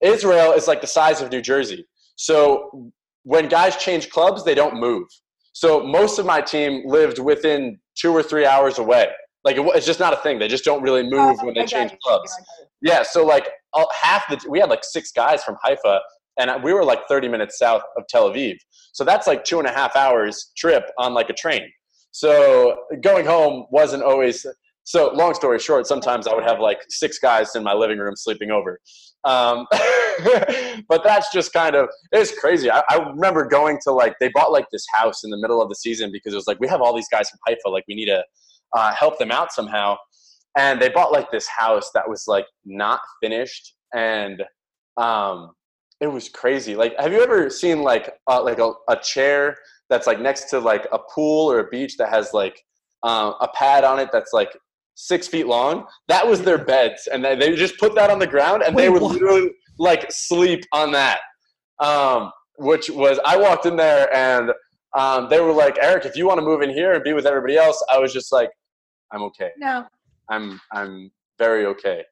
Israel 0.00 0.52
is 0.52 0.68
like 0.68 0.80
the 0.80 0.86
size 0.86 1.20
of 1.20 1.30
New 1.30 1.40
Jersey, 1.42 1.86
so 2.16 2.90
when 3.24 3.48
guys 3.48 3.76
change 3.76 4.10
clubs, 4.10 4.44
they 4.44 4.54
don't 4.54 4.76
move. 4.78 5.06
So 5.52 5.82
most 5.84 6.18
of 6.18 6.26
my 6.26 6.40
team 6.40 6.82
lived 6.86 7.18
within 7.18 7.78
two 7.96 8.12
or 8.12 8.22
three 8.22 8.46
hours 8.46 8.78
away. 8.78 9.08
Like 9.44 9.56
it, 9.56 9.66
it's 9.74 9.86
just 9.86 9.98
not 10.00 10.12
a 10.12 10.16
thing. 10.18 10.38
They 10.38 10.46
just 10.48 10.64
don't 10.64 10.82
really 10.82 11.02
move 11.02 11.36
Oh, 11.40 11.46
when 11.46 11.54
they 11.54 11.62
got 11.62 11.68
change 11.68 11.92
you. 11.92 11.98
clubs. 12.02 12.32
You. 12.80 12.90
Yeah, 12.92 13.02
so 13.02 13.24
like 13.26 13.48
all, 13.72 13.90
half 14.00 14.28
the 14.28 14.38
we 14.48 14.60
had 14.60 14.70
like 14.70 14.84
six 14.84 15.10
guys 15.10 15.42
from 15.42 15.56
Haifa, 15.64 16.00
and 16.38 16.62
we 16.62 16.72
were 16.72 16.84
like 16.84 17.00
30 17.08 17.28
minutes 17.28 17.58
south 17.58 17.82
of 17.96 18.04
Tel 18.08 18.30
Aviv. 18.30 18.56
So 18.98 19.04
that's 19.04 19.28
like 19.28 19.44
two 19.44 19.60
and 19.60 19.68
a 19.68 19.70
half 19.70 19.94
hours 19.94 20.50
trip 20.56 20.90
on 20.98 21.14
like 21.14 21.30
a 21.30 21.32
train. 21.32 21.70
So 22.10 22.80
going 23.00 23.24
home 23.24 23.66
wasn't 23.70 24.02
always. 24.02 24.44
So 24.82 25.12
long 25.14 25.34
story 25.34 25.60
short, 25.60 25.86
sometimes 25.86 26.26
I 26.26 26.34
would 26.34 26.42
have 26.42 26.58
like 26.58 26.80
six 26.88 27.20
guys 27.20 27.54
in 27.54 27.62
my 27.62 27.74
living 27.74 27.98
room 27.98 28.16
sleeping 28.16 28.50
over. 28.50 28.80
Um, 29.22 29.68
but 30.88 31.04
that's 31.04 31.30
just 31.32 31.52
kind 31.52 31.76
of 31.76 31.88
it's 32.10 32.36
crazy. 32.36 32.72
I, 32.72 32.82
I 32.90 32.96
remember 32.96 33.46
going 33.46 33.78
to 33.84 33.92
like 33.92 34.16
they 34.18 34.30
bought 34.34 34.50
like 34.50 34.66
this 34.72 34.84
house 34.92 35.22
in 35.22 35.30
the 35.30 35.38
middle 35.38 35.62
of 35.62 35.68
the 35.68 35.76
season 35.76 36.10
because 36.10 36.32
it 36.32 36.36
was 36.36 36.48
like 36.48 36.58
we 36.58 36.66
have 36.66 36.80
all 36.80 36.96
these 36.96 37.08
guys 37.08 37.30
from 37.30 37.38
Haifa, 37.46 37.68
like 37.68 37.84
we 37.86 37.94
need 37.94 38.06
to 38.06 38.24
uh, 38.76 38.92
help 38.94 39.16
them 39.20 39.30
out 39.30 39.52
somehow 39.52 39.96
and 40.58 40.82
they 40.82 40.88
bought 40.88 41.12
like 41.12 41.30
this 41.30 41.46
house 41.46 41.92
that 41.94 42.08
was 42.08 42.24
like 42.26 42.46
not 42.64 43.00
finished 43.22 43.76
and 43.94 44.42
um 44.96 45.52
it 46.00 46.06
was 46.06 46.28
crazy 46.28 46.74
like 46.74 46.98
have 46.98 47.12
you 47.12 47.22
ever 47.22 47.50
seen 47.50 47.82
like 47.82 48.12
uh, 48.30 48.42
like 48.42 48.58
a, 48.58 48.72
a 48.88 48.96
chair 48.96 49.56
that's 49.90 50.06
like 50.06 50.20
next 50.20 50.44
to 50.50 50.58
like 50.58 50.86
a 50.92 50.98
pool 51.14 51.50
or 51.50 51.60
a 51.60 51.68
beach 51.68 51.96
that 51.96 52.08
has 52.08 52.32
like 52.32 52.62
um, 53.02 53.34
a 53.40 53.48
pad 53.54 53.84
on 53.84 53.98
it 53.98 54.10
that's 54.12 54.32
like 54.32 54.56
six 54.94 55.28
feet 55.28 55.46
long 55.46 55.86
that 56.08 56.26
was 56.26 56.42
their 56.42 56.58
beds 56.58 57.08
and 57.12 57.24
they, 57.24 57.36
they 57.36 57.54
just 57.54 57.78
put 57.78 57.94
that 57.94 58.10
on 58.10 58.18
the 58.18 58.26
ground 58.26 58.62
and 58.62 58.76
they 58.76 58.88
would 58.88 59.02
what? 59.02 59.12
literally 59.12 59.50
like 59.78 60.10
sleep 60.10 60.64
on 60.72 60.90
that 60.90 61.20
um 61.80 62.32
which 62.58 62.90
was 62.90 63.20
i 63.24 63.36
walked 63.36 63.66
in 63.66 63.76
there 63.76 64.12
and 64.14 64.50
um, 64.96 65.28
they 65.28 65.40
were 65.40 65.52
like 65.52 65.78
eric 65.80 66.04
if 66.04 66.16
you 66.16 66.26
want 66.26 66.38
to 66.38 66.44
move 66.44 66.62
in 66.62 66.70
here 66.70 66.94
and 66.94 67.04
be 67.04 67.12
with 67.12 67.26
everybody 67.26 67.56
else 67.56 67.80
i 67.92 67.98
was 67.98 68.12
just 68.12 68.32
like 68.32 68.50
i'm 69.12 69.22
okay 69.22 69.50
No. 69.56 69.86
I'm 70.30 70.60
I'm 70.72 71.10
very 71.38 71.66
okay. 71.66 72.04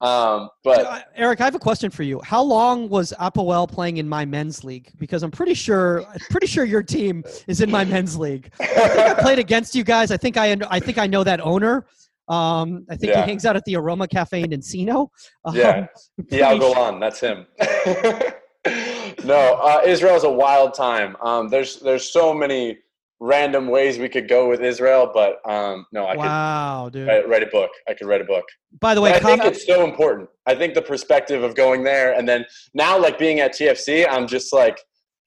Um, 0.00 0.48
but 0.62 0.86
Uh, 0.86 1.00
Eric, 1.16 1.40
I 1.40 1.44
have 1.44 1.54
a 1.56 1.58
question 1.58 1.90
for 1.90 2.04
you. 2.04 2.20
How 2.22 2.42
long 2.42 2.88
was 2.88 3.12
Hapoel 3.18 3.68
playing 3.68 3.96
in 3.96 4.08
my 4.08 4.24
men's 4.24 4.62
league? 4.62 4.90
Because 4.98 5.22
I'm 5.24 5.30
pretty 5.32 5.54
sure, 5.54 6.04
pretty 6.30 6.46
sure 6.46 6.64
your 6.64 6.82
team 6.84 7.24
is 7.48 7.60
in 7.60 7.70
my 7.70 7.84
men's 7.84 8.16
league. 8.16 8.52
I 8.60 8.66
think 8.66 8.98
I 9.10 9.14
played 9.14 9.38
against 9.40 9.74
you 9.74 9.82
guys. 9.84 10.10
I 10.12 10.16
think 10.16 10.36
I, 10.36 10.56
I 10.70 10.78
think 10.78 10.98
I 10.98 11.06
know 11.08 11.24
that 11.24 11.40
owner. 11.40 11.86
Um, 12.28 12.86
I 12.90 12.96
think 12.96 13.12
Yeah. 13.12 13.22
he 13.24 13.30
hangs 13.30 13.44
out 13.46 13.56
at 13.56 13.64
the 13.64 13.74
Aroma 13.74 14.06
Cafe 14.06 14.40
in 14.42 14.50
Encino. 14.50 15.08
Um, 15.44 15.56
Yeah. 15.56 15.86
yeah, 16.30 16.48
I'll 16.50 16.58
go 16.58 16.72
sure- 16.74 16.84
on. 16.84 17.00
That's 17.00 17.18
him. 17.20 17.46
no, 19.24 19.54
uh, 19.62 19.80
Israel's 19.84 20.24
a 20.24 20.30
wild 20.30 20.74
time. 20.74 21.16
Um, 21.22 21.48
there's 21.48 21.80
there's 21.80 22.12
so 22.12 22.32
many 22.34 22.78
random 23.20 23.66
ways 23.68 23.98
we 23.98 24.08
could 24.08 24.28
go 24.28 24.48
with 24.48 24.60
Israel, 24.60 25.10
but 25.12 25.38
um, 25.50 25.86
no, 25.92 26.04
I 26.04 26.16
Wow, 26.16 26.84
could 26.84 26.92
dude. 26.92 27.08
write, 27.08 27.28
write 27.28 27.42
a 27.42 27.46
book. 27.46 27.70
I 27.88 27.94
could 27.94 28.06
write 28.06 28.20
a 28.20 28.24
book. 28.24 28.44
By 28.80 28.94
the 28.94 29.00
But 29.00 29.04
way, 29.10 29.14
I 29.14 29.20
think 29.20 29.44
it's 29.44 29.66
so 29.66 29.84
important. 29.84 30.28
I 30.46 30.54
think 30.54 30.74
the 30.74 30.82
perspective 30.82 31.42
of 31.42 31.54
going 31.54 31.82
there 31.82 32.14
and 32.14 32.28
then 32.28 32.44
now, 32.74 32.98
like 32.98 33.18
being 33.18 33.40
at 33.40 33.54
TFC, 33.54 34.06
I'm 34.08 34.26
just 34.28 34.52
like, 34.52 34.78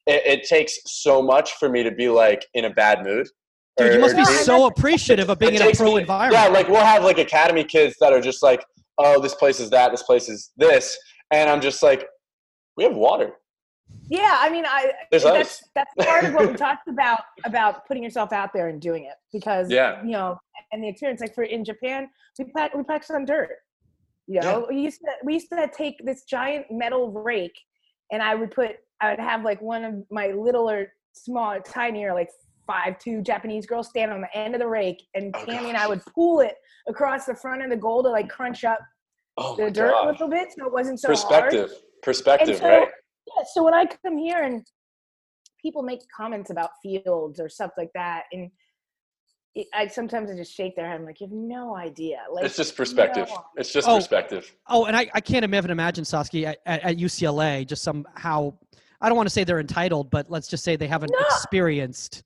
it, 0.07 0.23
it 0.25 0.43
takes 0.47 0.77
so 0.85 1.21
much 1.21 1.51
for 1.53 1.69
me 1.69 1.83
to 1.83 1.91
be 1.91 2.07
like 2.09 2.45
in 2.53 2.65
a 2.65 2.69
bad 2.69 3.03
mood. 3.03 3.27
dude, 3.77 3.89
Or- 3.89 3.93
you 3.93 3.99
must 3.99 4.15
be 4.15 4.25
so 4.25 4.65
appreciative 4.67 5.29
of 5.29 5.37
being 5.39 5.55
in 5.55 5.61
a 5.61 5.71
pro 5.73 5.95
me- 5.95 6.01
environment. 6.01 6.41
Yeah, 6.41 6.47
like 6.49 6.67
we'll 6.69 6.77
have 6.85 7.03
like 7.03 7.17
academy 7.17 7.63
kids 7.63 7.95
that 7.99 8.13
are 8.13 8.21
just 8.21 8.41
like, 8.41 8.63
oh, 8.97 9.19
this 9.21 9.35
place 9.35 9.59
is 9.59 9.69
that, 9.71 9.91
this 9.91 10.03
place 10.03 10.29
is 10.29 10.51
this, 10.57 10.97
and 11.31 11.49
I'm 11.49 11.59
just 11.61 11.83
like, 11.83 12.05
we 12.77 12.83
have 12.85 12.95
water. 12.95 13.33
Yeah, 14.11 14.35
I 14.41 14.49
mean, 14.49 14.65
I 14.67 14.91
There's 15.09 15.23
that's 15.23 15.63
that's 15.73 15.89
part 16.05 16.25
of 16.25 16.33
what 16.33 16.45
we 16.45 16.53
talked 16.67 16.89
about 16.89 17.21
about 17.45 17.87
putting 17.87 18.03
yourself 18.03 18.33
out 18.33 18.51
there 18.53 18.67
and 18.67 18.81
doing 18.81 19.05
it 19.05 19.13
because 19.31 19.71
Yeah. 19.71 20.03
you 20.03 20.11
know, 20.11 20.37
and 20.73 20.83
the 20.83 20.89
experience 20.89 21.21
like 21.21 21.33
for 21.33 21.43
in 21.43 21.63
Japan, 21.63 22.09
we 22.37 22.45
prac- 22.51 22.73
we 22.75 22.83
practice 22.83 23.09
on 23.11 23.23
dirt. 23.23 23.51
You 24.27 24.41
know, 24.41 24.65
we 24.69 24.81
used 24.81 24.99
to 24.99 25.07
we 25.23 25.35
used 25.35 25.47
to 25.53 25.69
take 25.73 25.95
this 26.05 26.25
giant 26.25 26.65
metal 26.69 27.09
rake, 27.09 27.57
and 28.11 28.21
I 28.21 28.35
would 28.35 28.51
put 28.51 28.71
I 29.01 29.11
would 29.11 29.19
have 29.19 29.43
like 29.45 29.61
one 29.61 29.85
of 29.85 29.93
my 30.11 30.27
littler, 30.27 30.91
smaller, 31.13 31.61
tinier, 31.61 32.13
like 32.13 32.29
five 32.67 32.99
two 32.99 33.21
Japanese 33.21 33.65
girls 33.65 33.87
stand 33.87 34.11
on 34.11 34.19
the 34.19 34.37
end 34.37 34.55
of 34.55 34.59
the 34.59 34.67
rake, 34.67 35.01
and 35.15 35.33
Oh, 35.37 35.45
Tammy 35.45 35.69
and 35.69 35.77
I 35.77 35.87
would 35.87 36.01
pull 36.13 36.41
it 36.41 36.55
across 36.89 37.25
the 37.27 37.35
front 37.35 37.63
of 37.63 37.69
the 37.69 37.77
goal 37.77 38.03
to 38.03 38.09
like 38.09 38.27
crunch 38.29 38.65
up 38.65 38.79
Oh 39.37 39.55
the 39.55 39.71
dirt 39.71 39.93
a 40.03 40.05
little 40.11 40.27
bit, 40.27 40.49
so 40.57 40.65
it 40.65 40.73
wasn't 40.73 40.99
so 40.99 41.07
hard. 41.07 41.17
Perspective. 41.17 41.71
Perspective, 42.03 42.57
so- 42.57 42.67
right? 42.67 42.87
Yeah, 43.37 43.43
so 43.53 43.63
when 43.63 43.73
I 43.73 43.85
come 44.05 44.17
here 44.17 44.43
and 44.43 44.65
people 45.61 45.83
make 45.83 46.01
comments 46.15 46.49
about 46.49 46.71
fields 46.81 47.39
or 47.39 47.49
stuff 47.49 47.71
like 47.77 47.91
that, 47.93 48.23
and 48.31 48.49
it, 49.53 49.67
I 49.73 49.87
sometimes 49.87 50.31
I 50.31 50.35
just 50.35 50.53
shake 50.53 50.75
their 50.75 50.87
head. 50.87 50.99
I'm 50.99 51.05
like, 51.05 51.19
you 51.19 51.27
have 51.27 51.33
no 51.35 51.75
idea. 51.75 52.19
Like, 52.31 52.45
It's 52.45 52.55
just 52.55 52.75
perspective. 52.75 53.27
no. 53.29 53.43
It's 53.57 53.71
just 53.73 53.87
Oh. 53.87 53.97
perspective. 53.97 54.53
Oh, 54.67 54.85
and 54.85 54.95
I, 54.95 55.09
I 55.13 55.19
can't 55.21 55.43
even 55.43 55.71
imagine 55.71 56.05
Saskia 56.05 56.49
at, 56.51 56.57
at, 56.65 56.83
at 56.83 56.97
UCLA 56.97 57.67
just 57.67 57.83
somehow. 57.83 58.53
I 59.01 59.07
don't 59.09 59.17
want 59.17 59.27
to 59.27 59.33
say 59.33 59.43
they're 59.43 59.59
entitled, 59.59 60.09
but 60.11 60.29
let's 60.29 60.47
just 60.47 60.63
say 60.63 60.75
they 60.75 60.87
haven't 60.87 61.11
No. 61.11 61.25
experienced 61.25 62.23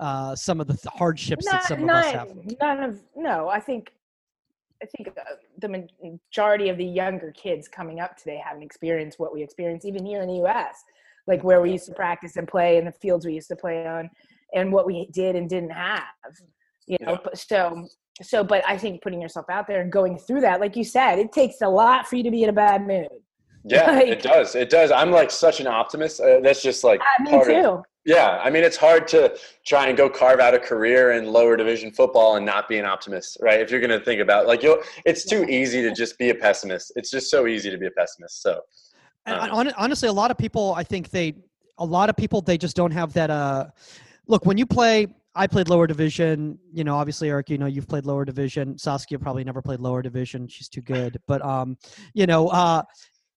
uh, 0.00 0.34
some 0.34 0.60
of 0.60 0.66
the 0.66 0.72
th- 0.74 0.92
hardships 0.94 1.44
that 1.46 1.52
Not, 1.52 1.62
some 1.64 1.82
of 1.84 1.88
us 1.90 2.12
have. 2.12 2.28
none 2.60 2.82
of 2.82 3.00
no. 3.14 3.48
I 3.48 3.60
think 3.60 3.92
I 4.82 4.86
think 4.86 5.08
uh, 5.16 5.22
the 5.58 5.86
majority 6.02 6.68
of 6.68 6.76
the 6.78 6.84
younger 6.84 7.32
kids 7.32 7.68
coming 7.68 8.00
up 8.00 8.16
today 8.16 8.40
haven't 8.44 8.62
experienced 8.62 9.18
what 9.18 9.32
we 9.32 9.42
experience 9.42 9.84
even 9.84 10.04
here 10.04 10.22
in 10.22 10.28
the 10.28 10.36
U.S. 10.36 10.82
Like 11.26 11.42
where 11.42 11.60
we 11.62 11.72
used 11.72 11.86
to 11.86 11.92
practice 11.94 12.36
and 12.36 12.46
play, 12.46 12.76
and 12.78 12.86
the 12.86 12.92
fields 12.92 13.24
we 13.24 13.32
used 13.34 13.48
to 13.48 13.56
play 13.56 13.86
on, 13.86 14.10
and 14.54 14.72
what 14.72 14.84
we 14.86 15.08
did 15.12 15.36
and 15.36 15.48
didn't 15.48 15.70
have. 15.70 16.02
You 16.86 16.98
know, 17.00 17.12
Yeah. 17.12 17.30
so 17.34 17.88
so. 18.22 18.44
But 18.44 18.62
I 18.68 18.76
think 18.76 19.02
putting 19.02 19.22
yourself 19.22 19.46
out 19.48 19.66
there 19.66 19.80
and 19.80 19.90
going 19.90 20.18
through 20.18 20.42
that, 20.42 20.60
like 20.60 20.76
you 20.76 20.84
said, 20.84 21.18
it 21.18 21.32
takes 21.32 21.62
a 21.62 21.68
lot 21.68 22.06
for 22.06 22.16
you 22.16 22.22
to 22.24 22.30
be 22.30 22.42
in 22.42 22.50
a 22.50 22.52
bad 22.52 22.86
mood. 22.86 23.08
Yeah, 23.66 23.92
Like- 23.92 24.08
it 24.08 24.22
does. 24.22 24.54
It 24.54 24.68
does. 24.68 24.90
I'm 24.90 25.10
like 25.10 25.30
such 25.30 25.58
an 25.60 25.66
optimist. 25.66 26.20
Uh, 26.20 26.40
that's 26.40 26.62
just 26.62 26.84
like 26.84 27.00
Uh, 27.00 27.22
me 27.22 27.30
part 27.30 27.50
of 27.50 27.54
too. 27.62 27.82
Yeah, 28.04 28.38
I 28.42 28.50
mean, 28.50 28.64
it's 28.64 28.76
hard 28.76 29.08
to 29.08 29.34
try 29.64 29.86
and 29.88 29.96
go 29.96 30.10
carve 30.10 30.38
out 30.38 30.52
a 30.52 30.58
career 30.58 31.12
in 31.12 31.26
lower 31.26 31.56
division 31.56 31.90
football 31.90 32.36
and 32.36 32.44
not 32.44 32.68
be 32.68 32.78
an 32.78 32.84
optimist, 32.84 33.38
right? 33.40 33.60
If 33.60 33.70
you're 33.70 33.80
going 33.80 33.98
to 33.98 34.04
think 34.04 34.20
about 34.20 34.46
like 34.46 34.62
you, 34.62 34.82
it's 35.06 35.24
too 35.24 35.44
easy 35.44 35.80
to 35.82 35.92
just 35.92 36.18
be 36.18 36.28
a 36.28 36.34
pessimist. 36.34 36.92
It's 36.96 37.10
just 37.10 37.30
so 37.30 37.46
easy 37.46 37.70
to 37.70 37.78
be 37.78 37.86
a 37.86 37.90
pessimist. 37.90 38.42
So 38.42 38.60
Um, 39.26 39.48
hon- 39.48 39.72
honestly, 39.78 40.08
a 40.08 40.12
lot 40.12 40.30
of 40.30 40.36
people, 40.36 40.74
I 40.76 40.84
think 40.84 41.08
they, 41.10 41.34
a 41.78 41.84
lot 41.84 42.10
of 42.10 42.16
people, 42.16 42.42
they 42.42 42.58
just 42.58 42.76
don't 42.76 42.90
have 42.90 43.14
that. 43.14 43.30
Uh, 43.30 43.68
look, 44.26 44.44
when 44.44 44.58
you 44.58 44.66
play, 44.66 45.06
I 45.34 45.46
played 45.46 45.68
lower 45.70 45.86
division. 45.86 46.58
You 46.72 46.84
know, 46.84 46.96
obviously, 46.96 47.30
Eric, 47.30 47.48
you 47.48 47.58
know, 47.58 47.66
you've 47.66 47.88
played 47.88 48.04
lower 48.04 48.26
division. 48.26 48.76
Saskia 48.76 49.18
probably 49.18 49.44
never 49.44 49.62
played 49.62 49.80
lower 49.80 50.02
division. 50.02 50.46
She's 50.46 50.68
too 50.68 50.82
good. 50.82 51.18
But 51.26 51.42
um, 51.42 51.78
you 52.12 52.26
know, 52.26 52.48
uh, 52.48 52.82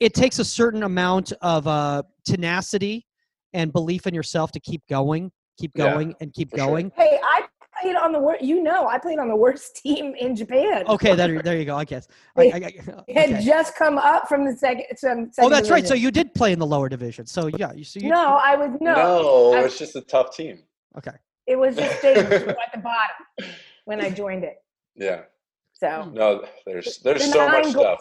it 0.01 0.13
takes 0.13 0.39
a 0.39 0.45
certain 0.45 0.83
amount 0.83 1.31
of 1.41 1.67
uh, 1.67 2.03
tenacity 2.25 3.06
and 3.53 3.71
belief 3.71 4.07
in 4.07 4.13
yourself 4.13 4.51
to 4.51 4.59
keep 4.59 4.81
going, 4.89 5.31
keep 5.59 5.71
Yeah, 5.75 5.93
going, 5.93 6.15
and 6.21 6.33
keep 6.33 6.51
for 6.51 6.57
sure. 6.57 6.67
going. 6.67 6.91
Hey, 6.95 7.19
I 7.23 7.45
played 7.81 7.95
on 7.95 8.11
the 8.11 8.19
worst. 8.19 8.43
You 8.43 8.61
know, 8.63 8.87
I 8.87 8.97
played 8.99 9.19
on 9.19 9.27
the 9.29 9.35
worst 9.35 9.75
team 9.83 10.15
in 10.15 10.35
Japan. 10.35 10.85
Okay, 10.87 11.15
there, 11.15 11.41
there 11.41 11.57
you 11.57 11.65
go. 11.65 11.75
I 11.75 11.85
guess. 11.85 12.07
I, 12.37 12.41
I, 12.43 12.47
I- 12.87 12.91
uh, 12.91 13.03
had 13.13 13.41
just 13.41 13.75
come 13.75 13.97
up 13.97 14.27
from 14.27 14.45
the 14.45 14.55
second. 14.55 14.85
Some, 14.97 15.19
Oh, 15.19 15.29
second 15.33 15.51
that's 15.51 15.69
right. 15.69 15.87
So 15.87 15.93
you 15.93 16.11
did 16.11 16.33
play 16.33 16.51
in 16.51 16.59
the 16.59 16.65
lower 16.67 16.89
division. 16.89 17.25
So 17.25 17.47
yeah, 17.57 17.73
you. 17.73 17.83
So 17.83 17.99
no, 18.01 18.39
I 18.43 18.55
was 18.55 18.77
no. 18.81 18.93
no, 18.95 19.53
I- 19.53 19.63
it's 19.63 19.77
just 19.77 19.95
a 19.95 20.01
tough 20.01 20.35
team. 20.35 20.59
Okay. 20.97 21.11
It 21.45 21.55
was 21.57 21.75
just 21.77 22.01
they 22.01 22.13
at 22.15 22.29
the 22.73 22.79
bottom 22.83 23.53
when 23.85 24.01
I 24.01 24.09
joined 24.09 24.43
it. 24.43 24.55
Yeah, 24.95 25.21
So 25.73 26.09
no, 26.13 26.43
there's 26.65 26.97
there's 26.97 27.21
the 27.27 27.31
so 27.31 27.47
much 27.47 27.67
stuff. 27.67 27.99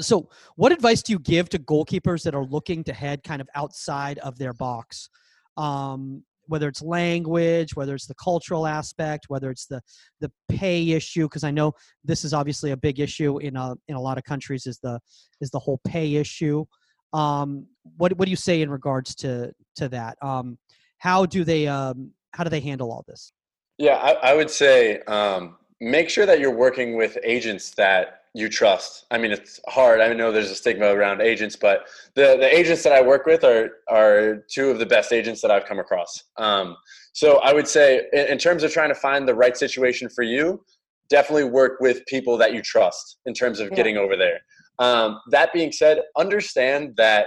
So, 0.00 0.28
what 0.56 0.72
advice 0.72 1.02
do 1.02 1.12
you 1.12 1.18
give 1.18 1.48
to 1.50 1.58
goalkeepers 1.58 2.22
that 2.24 2.34
are 2.34 2.44
looking 2.44 2.84
to 2.84 2.92
head 2.92 3.22
kind 3.22 3.40
of 3.40 3.48
outside 3.54 4.18
of 4.18 4.38
their 4.38 4.52
box? 4.52 5.08
Um, 5.56 6.24
whether 6.46 6.68
it's 6.68 6.82
language, 6.82 7.74
whether 7.76 7.94
it's 7.94 8.06
the 8.06 8.14
cultural 8.14 8.66
aspect, 8.66 9.26
whether 9.28 9.50
it's 9.50 9.66
the 9.66 9.80
the 10.20 10.30
pay 10.48 10.90
issue, 10.90 11.24
because 11.24 11.44
I 11.44 11.50
know 11.50 11.72
this 12.04 12.24
is 12.24 12.34
obviously 12.34 12.72
a 12.72 12.76
big 12.76 13.00
issue 13.00 13.38
in 13.38 13.56
a 13.56 13.74
in 13.88 13.96
a 13.96 14.00
lot 14.00 14.18
of 14.18 14.24
countries 14.24 14.66
is 14.66 14.78
the 14.82 15.00
is 15.40 15.50
the 15.50 15.58
whole 15.58 15.80
pay 15.84 16.16
issue. 16.16 16.64
Um, 17.12 17.66
what 17.96 18.16
what 18.16 18.26
do 18.26 18.30
you 18.30 18.36
say 18.36 18.62
in 18.62 18.70
regards 18.70 19.14
to 19.16 19.52
to 19.76 19.88
that? 19.90 20.16
Um, 20.22 20.58
how 20.98 21.26
do 21.26 21.44
they 21.44 21.66
um, 21.66 22.12
how 22.32 22.44
do 22.44 22.50
they 22.50 22.60
handle 22.60 22.90
all 22.90 23.04
this? 23.06 23.32
Yeah, 23.78 23.96
I, 23.96 24.30
I 24.30 24.34
would 24.34 24.50
say 24.50 25.00
um, 25.02 25.56
make 25.82 26.08
sure 26.08 26.24
that 26.26 26.38
you're 26.38 26.54
working 26.54 26.96
with 26.96 27.18
agents 27.24 27.70
that 27.72 28.20
you 28.34 28.48
trust. 28.48 29.04
I 29.10 29.18
mean, 29.18 29.32
it's 29.32 29.60
hard. 29.68 30.00
I 30.00 30.12
know 30.14 30.30
there's 30.30 30.50
a 30.50 30.54
stigma 30.54 30.86
around 30.86 31.20
agents, 31.20 31.56
but 31.56 31.86
the, 32.14 32.36
the 32.38 32.56
agents 32.56 32.82
that 32.84 32.92
I 32.92 33.02
work 33.02 33.26
with 33.26 33.42
are 33.44 33.70
are 33.90 34.44
two 34.48 34.70
of 34.70 34.78
the 34.78 34.86
best 34.86 35.12
agents 35.12 35.42
that 35.42 35.50
I've 35.50 35.66
come 35.66 35.80
across. 35.80 36.22
Um, 36.38 36.76
so 37.12 37.38
I 37.40 37.52
would 37.52 37.66
say, 37.66 38.06
in, 38.12 38.26
in 38.28 38.38
terms 38.38 38.62
of 38.62 38.72
trying 38.72 38.88
to 38.88 38.94
find 38.94 39.28
the 39.28 39.34
right 39.34 39.56
situation 39.56 40.08
for 40.08 40.22
you, 40.22 40.64
definitely 41.10 41.44
work 41.44 41.80
with 41.80 42.06
people 42.06 42.38
that 42.38 42.54
you 42.54 42.62
trust 42.62 43.18
in 43.26 43.34
terms 43.34 43.58
of 43.58 43.68
yeah. 43.68 43.74
getting 43.74 43.96
over 43.96 44.16
there. 44.16 44.40
Um, 44.78 45.20
that 45.30 45.52
being 45.52 45.72
said, 45.72 46.00
understand 46.16 46.94
that 46.96 47.26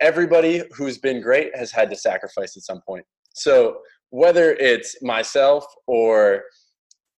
everybody 0.00 0.62
who's 0.72 0.98
been 0.98 1.22
great 1.22 1.56
has 1.56 1.70
had 1.70 1.88
to 1.90 1.96
sacrifice 1.96 2.56
at 2.56 2.64
some 2.64 2.82
point. 2.86 3.06
So 3.34 3.78
whether 4.10 4.52
it's 4.54 5.00
myself 5.02 5.64
or 5.86 6.42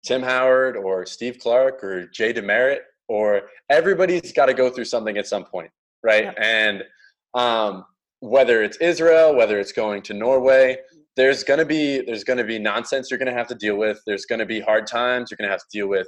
Tim 0.05 0.23
Howard 0.23 0.77
or 0.77 1.07
Steve 1.07 1.39
Clark 1.41 1.83
or 1.83 2.07
Jay 2.07 2.33
DeMerit 2.33 2.81
or 3.09 3.43
everybody's 3.71 4.33
got 4.33 4.47
to 4.47 4.55
go 4.55 4.71
through 4.71 4.85
something 4.85 5.17
at 5.17 5.27
some 5.27 5.45
point, 5.45 5.71
right? 6.03 6.35
And 6.39 6.85
um, 7.35 7.85
whether 8.21 8.63
it's 8.63 8.77
Israel, 8.79 9.35
whether 9.35 9.59
it's 9.59 9.73
going 9.73 10.03
to 10.03 10.15
Norway, 10.15 10.77
there's 11.17 11.43
gonna 11.43 11.65
be 11.65 12.01
there's 12.03 12.23
gonna 12.23 12.45
be 12.45 12.61
nonsense 12.61 13.11
you're 13.11 13.19
gonna 13.19 13.33
have 13.33 13.49
to 13.49 13.55
deal 13.55 13.77
with. 13.77 14.01
There's 14.07 14.25
gonna 14.25 14.47
be 14.47 14.61
hard 14.61 14.87
times 14.87 15.31
you're 15.31 15.37
gonna 15.37 15.51
have 15.51 15.61
to 15.61 15.67
deal 15.73 15.89
with. 15.89 16.07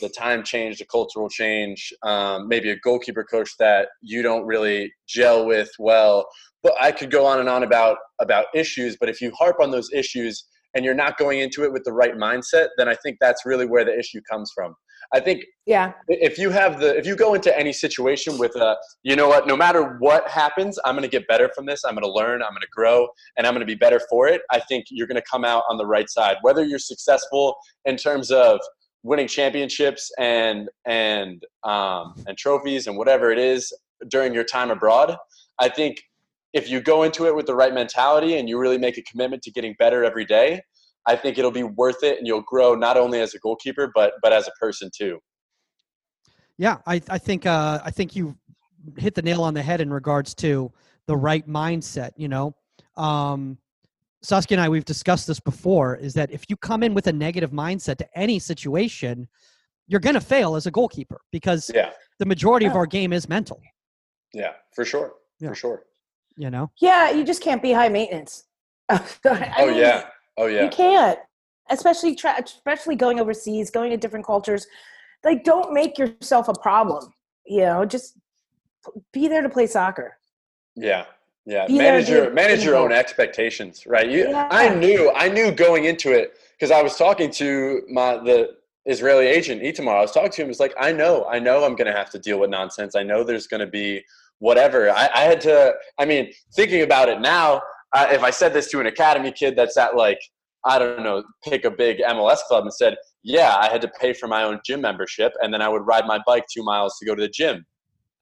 The 0.00 0.08
time 0.08 0.42
change, 0.42 0.78
the 0.78 0.86
cultural 0.86 1.28
change, 1.28 1.92
um, 2.02 2.48
maybe 2.48 2.70
a 2.70 2.76
goalkeeper 2.76 3.24
coach 3.24 3.50
that 3.58 3.88
you 4.00 4.22
don't 4.22 4.46
really 4.46 4.92
gel 5.06 5.46
with 5.46 5.70
well. 5.78 6.26
But 6.62 6.74
I 6.80 6.92
could 6.92 7.10
go 7.10 7.26
on 7.26 7.40
and 7.40 7.48
on 7.48 7.62
about 7.62 7.98
about 8.20 8.46
issues. 8.54 8.96
But 8.98 9.10
if 9.10 9.20
you 9.20 9.32
harp 9.38 9.56
on 9.60 9.70
those 9.70 9.90
issues 9.92 10.44
and 10.74 10.84
you're 10.84 10.94
not 10.94 11.18
going 11.18 11.40
into 11.40 11.64
it 11.64 11.72
with 11.72 11.84
the 11.84 11.92
right 11.92 12.14
mindset, 12.16 12.68
then 12.76 12.88
I 12.88 12.94
think 12.94 13.18
that's 13.20 13.44
really 13.44 13.66
where 13.66 13.84
the 13.84 13.96
issue 13.98 14.20
comes 14.30 14.50
from. 14.54 14.74
I 15.12 15.20
think 15.20 15.44
yeah. 15.66 15.92
If 16.08 16.38
you 16.38 16.50
have 16.50 16.80
the 16.80 16.96
if 16.96 17.06
you 17.06 17.16
go 17.16 17.34
into 17.34 17.56
any 17.58 17.72
situation 17.72 18.36
with 18.38 18.54
a 18.56 18.76
you 19.02 19.16
know 19.16 19.28
what, 19.28 19.46
no 19.46 19.56
matter 19.56 19.96
what 20.00 20.28
happens, 20.28 20.78
I'm 20.84 20.94
going 20.94 21.02
to 21.02 21.08
get 21.08 21.26
better 21.28 21.50
from 21.54 21.66
this. 21.66 21.84
I'm 21.84 21.94
going 21.94 22.04
to 22.04 22.12
learn, 22.12 22.42
I'm 22.42 22.50
going 22.50 22.60
to 22.60 22.68
grow, 22.70 23.08
and 23.36 23.46
I'm 23.46 23.54
going 23.54 23.66
to 23.66 23.66
be 23.66 23.74
better 23.74 24.00
for 24.10 24.28
it. 24.28 24.42
I 24.50 24.60
think 24.60 24.86
you're 24.90 25.06
going 25.06 25.16
to 25.16 25.26
come 25.30 25.44
out 25.44 25.64
on 25.70 25.78
the 25.78 25.86
right 25.86 26.08
side. 26.10 26.36
Whether 26.42 26.64
you're 26.64 26.78
successful 26.78 27.56
in 27.84 27.96
terms 27.96 28.30
of 28.30 28.60
winning 29.02 29.28
championships 29.28 30.10
and 30.18 30.68
and 30.86 31.42
um, 31.64 32.14
and 32.26 32.36
trophies 32.36 32.86
and 32.86 32.96
whatever 32.96 33.30
it 33.30 33.38
is 33.38 33.72
during 34.08 34.34
your 34.34 34.44
time 34.44 34.70
abroad, 34.70 35.16
I 35.58 35.68
think 35.68 36.02
if 36.52 36.70
you 36.70 36.80
go 36.80 37.02
into 37.02 37.26
it 37.26 37.34
with 37.34 37.46
the 37.46 37.54
right 37.54 37.74
mentality 37.74 38.38
and 38.38 38.48
you 38.48 38.58
really 38.58 38.78
make 38.78 38.98
a 38.98 39.02
commitment 39.02 39.42
to 39.42 39.50
getting 39.50 39.74
better 39.78 40.04
every 40.04 40.24
day, 40.24 40.60
I 41.06 41.16
think 41.16 41.38
it'll 41.38 41.50
be 41.50 41.62
worth 41.62 42.02
it, 42.02 42.18
and 42.18 42.26
you'll 42.26 42.42
grow 42.42 42.74
not 42.74 42.96
only 42.96 43.20
as 43.20 43.34
a 43.34 43.38
goalkeeper 43.38 43.90
but 43.94 44.12
but 44.22 44.32
as 44.32 44.46
a 44.46 44.52
person 44.60 44.90
too. 44.96 45.18
Yeah, 46.58 46.78
I 46.86 47.00
I 47.08 47.18
think 47.18 47.46
uh, 47.46 47.80
I 47.84 47.90
think 47.90 48.16
you 48.16 48.36
hit 48.96 49.14
the 49.14 49.22
nail 49.22 49.42
on 49.42 49.54
the 49.54 49.62
head 49.62 49.80
in 49.80 49.92
regards 49.92 50.34
to 50.36 50.72
the 51.06 51.16
right 51.16 51.46
mindset. 51.48 52.10
You 52.16 52.28
know, 52.28 52.54
um, 52.96 53.58
Saskia 54.22 54.56
and 54.56 54.64
I 54.64 54.68
we've 54.68 54.84
discussed 54.84 55.26
this 55.26 55.40
before. 55.40 55.96
Is 55.96 56.14
that 56.14 56.30
if 56.30 56.44
you 56.48 56.56
come 56.56 56.82
in 56.82 56.94
with 56.94 57.06
a 57.06 57.12
negative 57.12 57.52
mindset 57.52 57.96
to 57.98 58.18
any 58.18 58.38
situation, 58.38 59.28
you're 59.86 60.00
going 60.00 60.14
to 60.14 60.20
fail 60.20 60.56
as 60.56 60.66
a 60.66 60.70
goalkeeper 60.70 61.20
because 61.32 61.70
yeah. 61.74 61.90
the 62.18 62.26
majority 62.26 62.66
of 62.66 62.74
our 62.74 62.86
game 62.86 63.12
is 63.12 63.28
mental. 63.28 63.60
Yeah, 64.34 64.52
for 64.74 64.84
sure, 64.84 65.14
yeah. 65.40 65.48
for 65.48 65.54
sure. 65.54 65.82
You 66.38 66.50
know. 66.50 66.70
Yeah, 66.78 67.10
you 67.10 67.24
just 67.24 67.42
can't 67.42 67.60
be 67.60 67.72
high 67.72 67.90
maintenance. 67.90 68.44
oh 68.88 69.04
mean, 69.24 69.76
yeah, 69.76 70.04
Oh 70.38 70.46
yeah. 70.46 70.62
You 70.62 70.70
can't, 70.70 71.18
especially 71.68 72.14
tra- 72.14 72.40
especially 72.42 72.94
going 72.94 73.18
overseas, 73.20 73.70
going 73.70 73.90
to 73.90 73.96
different 73.96 74.24
cultures. 74.24 74.66
Like, 75.24 75.42
don't 75.42 75.74
make 75.74 75.98
yourself 75.98 76.48
a 76.48 76.54
problem. 76.54 77.12
You 77.44 77.62
know, 77.62 77.84
just 77.84 78.16
be 79.12 79.26
there 79.26 79.42
to 79.42 79.48
play 79.48 79.66
soccer. 79.66 80.16
Yeah, 80.76 81.06
yeah. 81.44 81.66
Be 81.66 81.76
manage 81.76 82.08
your 82.08 82.30
manage 82.30 82.64
your 82.64 82.76
own 82.76 82.92
expectations, 82.92 83.84
right? 83.84 84.08
You, 84.08 84.28
yeah. 84.28 84.48
I 84.50 84.72
knew, 84.72 85.12
I 85.14 85.28
knew 85.28 85.50
going 85.50 85.84
into 85.84 86.12
it 86.12 86.38
because 86.52 86.70
I 86.70 86.82
was 86.82 86.96
talking 86.96 87.30
to 87.32 87.82
my 87.90 88.18
the 88.18 88.56
Israeli 88.86 89.26
agent 89.26 89.60
Itamar. 89.60 89.96
I 89.96 90.02
was 90.02 90.12
talking 90.12 90.30
to 90.30 90.42
him. 90.42 90.50
It's 90.50 90.60
like 90.60 90.74
I 90.78 90.92
know, 90.92 91.26
I 91.28 91.40
know, 91.40 91.64
I'm 91.64 91.74
going 91.74 91.90
to 91.90 91.98
have 91.98 92.10
to 92.10 92.18
deal 92.20 92.38
with 92.38 92.50
nonsense. 92.50 92.94
I 92.94 93.02
know 93.02 93.24
there's 93.24 93.48
going 93.48 93.60
to 93.60 93.66
be 93.66 94.04
whatever. 94.38 94.90
I, 94.90 95.08
I 95.14 95.20
had 95.22 95.40
to. 95.42 95.74
I 95.98 96.04
mean, 96.04 96.32
thinking 96.54 96.82
about 96.82 97.08
it 97.08 97.20
now, 97.20 97.62
uh, 97.94 98.08
if 98.10 98.22
I 98.22 98.30
said 98.30 98.52
this 98.52 98.70
to 98.70 98.80
an 98.80 98.86
academy 98.86 99.32
kid 99.32 99.56
that's 99.56 99.76
at 99.76 99.96
like 99.96 100.18
I 100.64 100.78
don't 100.78 101.02
know, 101.02 101.22
pick 101.44 101.64
a 101.64 101.70
big 101.70 101.98
MLS 101.98 102.38
club 102.48 102.64
and 102.64 102.72
said, 102.72 102.96
yeah, 103.22 103.56
I 103.56 103.68
had 103.68 103.80
to 103.82 103.88
pay 104.00 104.12
for 104.12 104.26
my 104.26 104.42
own 104.42 104.60
gym 104.64 104.80
membership, 104.80 105.32
and 105.40 105.52
then 105.52 105.62
I 105.62 105.68
would 105.68 105.86
ride 105.86 106.06
my 106.06 106.18
bike 106.26 106.44
two 106.52 106.62
miles 106.62 106.96
to 106.98 107.06
go 107.06 107.14
to 107.14 107.22
the 107.22 107.28
gym 107.28 107.64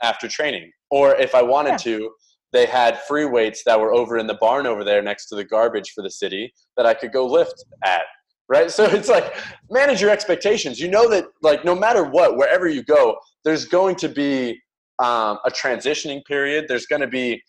after 0.02 0.28
training. 0.28 0.70
Or 0.90 1.14
if 1.16 1.34
I 1.34 1.42
wanted 1.42 1.70
yeah. 1.70 1.76
to, 1.78 2.10
they 2.52 2.66
had 2.66 3.00
free 3.02 3.24
weights 3.24 3.62
that 3.66 3.78
were 3.78 3.92
over 3.92 4.18
in 4.18 4.26
the 4.26 4.34
barn 4.34 4.66
over 4.66 4.84
there 4.84 5.02
next 5.02 5.26
to 5.28 5.36
the 5.36 5.44
garbage 5.44 5.92
for 5.94 6.02
the 6.02 6.10
city 6.10 6.52
that 6.76 6.86
I 6.86 6.94
could 6.94 7.12
go 7.12 7.26
lift 7.26 7.64
at. 7.84 8.02
Right. 8.48 8.70
So 8.70 8.84
it's 8.90 9.08
like 9.08 9.34
manage 9.70 10.00
your 10.00 10.10
expectations. 10.10 10.78
You 10.78 10.88
know 10.88 11.08
that 11.10 11.26
like 11.42 11.64
no 11.64 11.74
matter 11.74 12.04
what, 12.04 12.36
wherever 12.36 12.68
you 12.68 12.82
go, 12.82 13.16
there's 13.44 13.64
going 13.64 13.96
to 13.96 14.08
be 14.08 14.60
um, 14.98 15.38
a 15.44 15.50
transitioning 15.50 16.24
period. 16.24 16.66
There's 16.68 16.86
going 16.86 17.02
to 17.02 17.06
be 17.06 17.42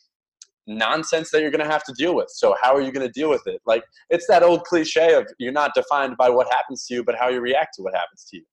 nonsense 0.68 1.32
that 1.32 1.42
you're 1.42 1.52
going 1.52 1.66
to 1.66 1.72
have 1.72 1.84
to 1.86 1.94
deal 1.94 2.14
with. 2.14 2.28
So 2.30 2.56
how 2.62 2.76
are 2.76 2.82
you 2.82 2.92
going 2.92 3.06
to 3.06 3.12
deal 3.12 3.30
with 3.30 3.48
it? 3.48 3.62
Like 3.66 3.84
it's 4.10 4.28
that 4.28 4.44
old 4.44 4.64
cliche 4.66 5.14
of 5.14 5.26
you're 5.40 5.54
not 5.54 5.74
defined 5.74 6.18
by 6.18 6.30
what 6.30 6.48
happens 6.52 6.86
to 6.88 6.94
you, 6.94 7.04
but 7.04 7.16
how 7.16 7.30
you 7.30 7.40
react 7.40 7.76
to 7.76 7.84
what 7.84 7.94
happens 7.94 8.26
to 8.32 8.38
you. 8.38 8.44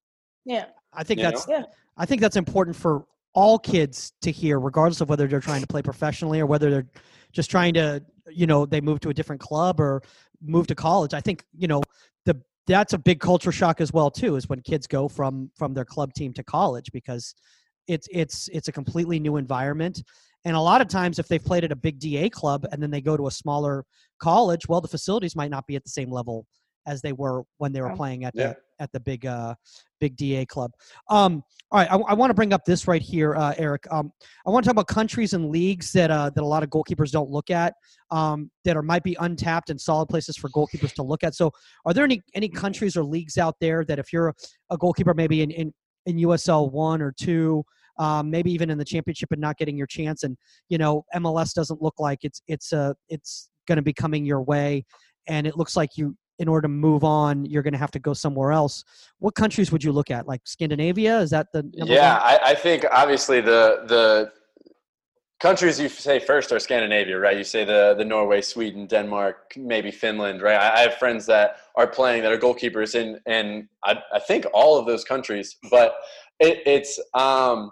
Yeah. 0.45 0.67
I 0.93 1.03
think 1.03 1.19
you 1.19 1.25
that's 1.25 1.47
yeah. 1.49 1.63
I 1.97 2.07
think 2.07 2.21
that's 2.21 2.37
important 2.37 2.77
for 2.77 3.05
all 3.35 3.59
kids 3.59 4.13
to 4.23 4.31
hear 4.31 4.61
regardless 4.61 5.01
of 5.01 5.09
whether 5.09 5.27
they're 5.27 5.41
trying 5.41 5.61
to 5.61 5.67
play 5.67 5.83
professionally 5.83 6.41
or 6.41 6.47
whether 6.47 6.71
they're 6.71 6.87
just 7.33 7.51
trying 7.51 7.75
to, 7.75 8.03
you 8.29 8.47
know, 8.47 8.65
they 8.65 8.81
move 8.81 9.01
to 9.01 9.09
a 9.09 9.15
different 9.15 9.41
club 9.41 9.81
or 9.81 10.03
move 10.41 10.69
to 10.69 10.75
college. 10.75 11.15
I 11.15 11.21
think, 11.21 11.45
you 11.57 11.67
know, 11.67 11.83
the 12.25 12.41
that's 12.67 12.93
a 12.93 12.99
big 12.99 13.19
culture 13.19 13.53
shock 13.53 13.81
as 13.81 13.93
well 13.93 14.11
too 14.11 14.37
is 14.37 14.49
when 14.49 14.61
kids 14.61 14.87
go 14.87 15.09
from 15.09 15.51
from 15.57 15.75
their 15.75 15.85
club 15.85 16.13
team 16.15 16.33
to 16.35 16.45
college 16.45 16.93
because 16.93 17.35
it's 17.89 18.09
it's 18.11 18.49
it's 18.53 18.69
a 18.69 18.73
completely 18.73 19.19
new 19.19 19.37
environment 19.37 20.03
and 20.45 20.57
a 20.57 20.61
lot 20.61 20.81
of 20.81 20.89
times, 20.89 21.19
if 21.19 21.27
they've 21.27 21.43
played 21.43 21.65
at 21.65 21.73
a 21.73 21.77
big 21.77 21.99
DA 21.99 22.29
club 22.29 22.67
and 22.71 22.83
then 22.83 22.91
they 22.91 23.01
go 23.01 23.17
to 23.17 23.29
a 23.29 23.31
smaller 23.31 23.85
college, 24.19 24.69
well, 24.69 24.81
the 24.81 24.89
facilities 24.89 25.35
might 25.35 25.51
not 25.51 25.67
be 25.67 25.77
at 25.77 25.85
the 25.85 25.91
same 25.91 26.11
level 26.11 26.47
as 26.87 27.01
they 27.01 27.13
were 27.13 27.45
when 27.57 27.73
they 27.73 27.81
were 27.81 27.97
playing 27.97 28.25
at 28.25 28.35
yeah. 28.35 28.49
the 28.49 28.57
at 28.79 28.93
the 28.93 29.01
big 29.01 29.25
uh, 29.25 29.55
big 30.01 30.17
DA 30.17 30.45
club. 30.45 30.71
Um, 31.09 31.43
all 31.71 31.81
right, 31.81 31.91
I, 31.91 31.97
I 31.97 32.13
want 32.13 32.29
to 32.29 32.35
bring 32.35 32.53
up 32.53 32.67
this 32.67 32.87
right 32.87 33.01
here, 33.01 33.35
uh, 33.37 33.55
Eric. 33.57 33.85
Um, 33.91 34.13
I 34.47 34.51
want 34.51 34.65
to 34.65 34.69
talk 34.69 34.75
about 34.75 34.89
countries 34.89 35.33
and 35.33 35.49
leagues 35.49 35.93
that 35.93 36.11
uh, 36.11 36.29
that 36.35 36.43
a 36.43 36.47
lot 36.47 36.63
of 36.63 36.69
goalkeepers 36.69 37.11
don't 37.11 37.31
look 37.31 37.51
at 37.51 37.73
um, 38.11 38.51
that 38.67 38.77
are 38.77 38.83
might 38.83 39.03
be 39.03 39.17
untapped 39.21 39.71
and 39.71 39.81
solid 39.81 40.07
places 40.09 40.37
for 40.37 40.51
goalkeepers 40.51 40.93
to 40.95 41.03
look 41.03 41.25
at. 41.25 41.35
So, 41.35 41.53
are 41.87 41.95
there 41.95 42.05
any 42.05 42.21
any 42.35 42.51
countries 42.51 42.99
or 42.99 43.05
leagues 43.05 43.39
out 43.39 43.55
there 43.63 43.83
that 43.87 43.99
if 43.99 44.13
you're 44.13 44.29
a, 44.29 44.35
a 44.71 44.77
goalkeeper, 44.77 45.15
maybe 45.15 45.41
in, 45.41 45.51
in 45.53 45.73
in 46.07 46.17
USL 46.17 46.71
one 46.71 47.03
or 47.03 47.13
two, 47.13 47.65
um, 47.99 48.31
maybe 48.31 48.51
even 48.53 48.71
in 48.71 48.79
the 48.79 48.85
championship 48.85 49.31
and 49.33 49.41
not 49.41 49.57
getting 49.57 49.77
your 49.77 49.87
chance. 49.87 50.23
And 50.23 50.37
you 50.69 50.79
know, 50.79 51.05
MLS 51.15 51.53
doesn't 51.55 51.83
look 51.83 51.95
like 51.99 52.21
it's 52.23 52.43
it's 52.47 52.73
uh, 52.73 52.95
it's 53.09 53.51
going 53.67 53.77
to 53.77 53.83
be 53.83 53.93
coming 53.93 54.25
your 54.25 54.43
way, 54.43 54.85
and 55.27 55.47
it 55.47 55.57
looks 55.57 55.77
like 55.77 55.97
you. 55.97 56.17
In 56.41 56.49
order 56.49 56.63
to 56.63 56.69
move 56.69 57.05
on, 57.05 57.45
you're 57.45 57.63
going 57.63 57.75
to 57.75 57.79
have 57.79 57.93
to 57.93 58.01
go 58.01 58.13
somewhere 58.13 58.51
else. 58.51 58.83
What 59.21 59.37
countries 59.37 59.71
would 59.71 59.85
you 59.85 59.93
look 59.93 60.11
at? 60.11 60.27
Like 60.27 60.41
Scandinavia? 60.45 61.21
Is 61.21 61.31
that 61.31 61.47
the 61.53 61.65
yeah? 61.73 62.19
I, 62.21 62.41
I 62.47 62.55
think 62.57 62.85
obviously 62.91 63.41
the 63.41 63.85
the 63.87 64.33
countries 65.45 65.79
you 65.79 65.91
say 65.91 66.19
first 66.19 66.51
are 66.53 66.59
Scandinavia, 66.59 67.19
right? 67.19 67.37
You 67.37 67.45
say 67.45 67.67
the 67.67 67.95
the 67.99 68.05
Norway, 68.15 68.41
Sweden, 68.41 68.87
Denmark, 68.87 69.53
maybe 69.59 69.91
Finland, 69.91 70.41
right? 70.41 70.57
I, 70.57 70.69
I 70.79 70.81
have 70.87 70.95
friends 70.95 71.27
that 71.27 71.57
are 71.77 71.87
playing 71.87 72.23
that 72.23 72.33
are 72.33 72.39
goalkeepers 72.39 72.95
in, 72.95 73.21
and 73.27 73.69
I, 73.85 73.93
I 74.19 74.21
think 74.21 74.47
all 74.55 74.79
of 74.79 74.87
those 74.87 75.05
countries. 75.05 75.57
But 75.71 75.97
it, 76.41 76.63
it's 76.65 76.99
um, 77.13 77.71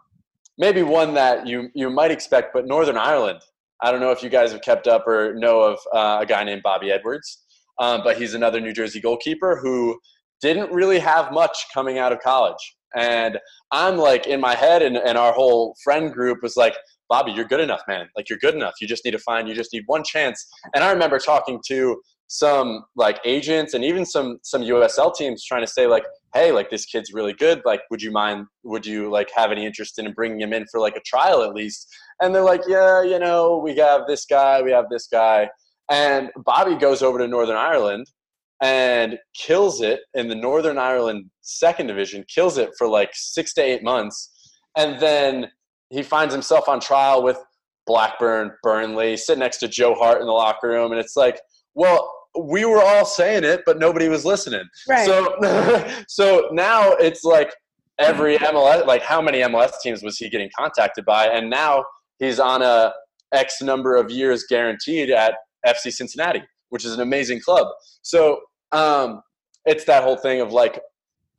maybe 0.58 0.82
one 0.82 1.14
that 1.14 1.46
you 1.46 1.70
you 1.74 1.88
might 1.88 2.10
expect, 2.10 2.52
but 2.52 2.66
Northern 2.66 2.98
Ireland. 2.98 3.40
I 3.84 3.90
don't 3.90 4.00
know 4.00 4.12
if 4.16 4.22
you 4.22 4.28
guys 4.38 4.52
have 4.52 4.60
kept 4.60 4.86
up 4.86 5.08
or 5.08 5.34
know 5.44 5.62
of 5.62 5.78
uh, 5.94 6.18
a 6.20 6.26
guy 6.26 6.44
named 6.44 6.62
Bobby 6.62 6.92
Edwards, 6.92 7.28
um, 7.80 8.02
but 8.04 8.18
he's 8.18 8.34
another 8.34 8.60
New 8.60 8.74
Jersey 8.74 9.00
goalkeeper 9.00 9.56
who 9.62 9.98
didn't 10.42 10.70
really 10.70 10.98
have 10.98 11.32
much 11.32 11.56
coming 11.72 11.96
out 11.98 12.12
of 12.12 12.20
college. 12.20 12.64
And 12.94 13.38
I'm 13.70 13.96
like 13.96 14.26
in 14.26 14.40
my 14.40 14.54
head, 14.54 14.82
and, 14.82 14.96
and 14.98 15.16
our 15.16 15.32
whole 15.32 15.74
friend 15.82 16.12
group 16.12 16.42
was 16.42 16.56
like, 16.64 16.76
Bobby, 17.12 17.30
you're 17.30 17.44
good 17.44 17.60
enough, 17.60 17.82
man. 17.86 18.08
Like 18.16 18.30
you're 18.30 18.38
good 18.38 18.54
enough. 18.54 18.76
You 18.80 18.88
just 18.88 19.04
need 19.04 19.10
to 19.10 19.18
find. 19.18 19.46
You 19.46 19.54
just 19.54 19.70
need 19.74 19.82
one 19.84 20.02
chance. 20.02 20.48
And 20.74 20.82
I 20.82 20.90
remember 20.90 21.18
talking 21.18 21.60
to 21.66 22.00
some 22.28 22.84
like 22.96 23.20
agents 23.26 23.74
and 23.74 23.84
even 23.84 24.06
some 24.06 24.38
some 24.42 24.62
USL 24.62 25.14
teams 25.14 25.44
trying 25.44 25.60
to 25.60 25.70
say 25.70 25.86
like, 25.86 26.04
hey, 26.32 26.52
like 26.52 26.70
this 26.70 26.86
kid's 26.86 27.12
really 27.12 27.34
good. 27.34 27.60
Like, 27.66 27.82
would 27.90 28.00
you 28.00 28.12
mind? 28.12 28.46
Would 28.64 28.86
you 28.86 29.10
like 29.10 29.28
have 29.36 29.52
any 29.52 29.66
interest 29.66 29.98
in 29.98 30.10
bringing 30.14 30.40
him 30.40 30.54
in 30.54 30.64
for 30.72 30.80
like 30.80 30.96
a 30.96 31.02
trial 31.04 31.42
at 31.42 31.52
least? 31.52 31.86
And 32.22 32.34
they're 32.34 32.42
like, 32.42 32.62
yeah, 32.66 33.02
you 33.02 33.18
know, 33.18 33.58
we 33.58 33.76
have 33.76 34.06
this 34.08 34.24
guy, 34.24 34.62
we 34.62 34.70
have 34.70 34.86
this 34.90 35.06
guy, 35.06 35.50
and 35.90 36.30
Bobby 36.46 36.76
goes 36.76 37.02
over 37.02 37.18
to 37.18 37.28
Northern 37.28 37.58
Ireland 37.58 38.06
and 38.62 39.18
kills 39.34 39.82
it 39.82 40.00
in 40.14 40.28
the 40.28 40.34
Northern 40.34 40.78
Ireland 40.78 41.26
second 41.42 41.88
division, 41.88 42.24
kills 42.34 42.56
it 42.56 42.70
for 42.78 42.88
like 42.88 43.10
six 43.12 43.52
to 43.54 43.60
eight 43.60 43.82
months, 43.82 44.30
and 44.78 44.98
then 44.98 45.50
he 45.92 46.02
finds 46.02 46.32
himself 46.32 46.68
on 46.68 46.80
trial 46.80 47.22
with 47.22 47.36
Blackburn, 47.86 48.52
Burnley, 48.62 49.16
sitting 49.16 49.40
next 49.40 49.58
to 49.58 49.68
Joe 49.68 49.94
Hart 49.94 50.20
in 50.20 50.26
the 50.26 50.32
locker 50.32 50.68
room, 50.68 50.90
and 50.90 51.00
it's 51.00 51.16
like, 51.16 51.38
well, 51.74 52.10
we 52.38 52.64
were 52.64 52.82
all 52.82 53.04
saying 53.04 53.44
it, 53.44 53.60
but 53.66 53.78
nobody 53.78 54.08
was 54.08 54.24
listening. 54.24 54.64
Right. 54.88 55.04
So, 55.04 55.36
so 56.08 56.48
now 56.52 56.92
it's 56.92 57.24
like 57.24 57.52
every 57.98 58.38
MLS, 58.38 58.86
like 58.86 59.02
how 59.02 59.20
many 59.20 59.40
MLS 59.40 59.72
teams 59.82 60.02
was 60.02 60.16
he 60.16 60.30
getting 60.30 60.50
contacted 60.58 61.04
by, 61.04 61.26
and 61.26 61.50
now 61.50 61.84
he's 62.18 62.40
on 62.40 62.62
a 62.62 62.92
X 63.34 63.60
number 63.60 63.96
of 63.96 64.10
years 64.10 64.44
guaranteed 64.48 65.10
at 65.10 65.34
FC 65.66 65.92
Cincinnati, 65.92 66.42
which 66.70 66.86
is 66.86 66.94
an 66.94 67.00
amazing 67.00 67.40
club. 67.40 67.66
So 68.00 68.40
um, 68.72 69.20
it's 69.66 69.84
that 69.84 70.02
whole 70.04 70.16
thing 70.16 70.40
of 70.40 70.52
like 70.52 70.80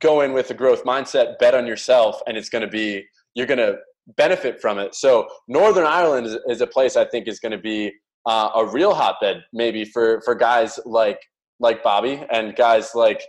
going 0.00 0.32
with 0.32 0.50
a 0.50 0.54
growth 0.54 0.84
mindset, 0.84 1.38
bet 1.40 1.54
on 1.54 1.66
yourself, 1.66 2.20
and 2.28 2.36
it's 2.36 2.48
going 2.48 2.62
to 2.62 2.68
be 2.68 3.04
you're 3.34 3.46
going 3.46 3.58
to 3.58 3.76
benefit 4.16 4.60
from 4.60 4.78
it. 4.78 4.94
So 4.94 5.26
Northern 5.48 5.86
Ireland 5.86 6.26
is, 6.26 6.36
is 6.48 6.60
a 6.60 6.66
place 6.66 6.96
I 6.96 7.04
think 7.06 7.26
is 7.28 7.40
going 7.40 7.52
to 7.52 7.58
be 7.58 7.92
uh, 8.26 8.50
a 8.54 8.66
real 8.66 8.94
hotbed 8.94 9.42
maybe 9.52 9.84
for 9.84 10.20
for 10.24 10.34
guys 10.34 10.78
like 10.84 11.18
like 11.60 11.82
Bobby 11.82 12.24
and 12.30 12.54
guys 12.56 12.94
like 12.94 13.22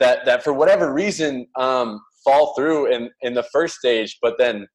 that 0.00 0.24
that 0.24 0.42
for 0.42 0.52
whatever 0.52 0.92
reason 0.92 1.46
um, 1.56 2.00
fall 2.24 2.54
through 2.54 2.92
in 2.92 3.10
in 3.22 3.34
the 3.34 3.44
first 3.52 3.76
stage, 3.76 4.18
but 4.22 4.34
then 4.38 4.66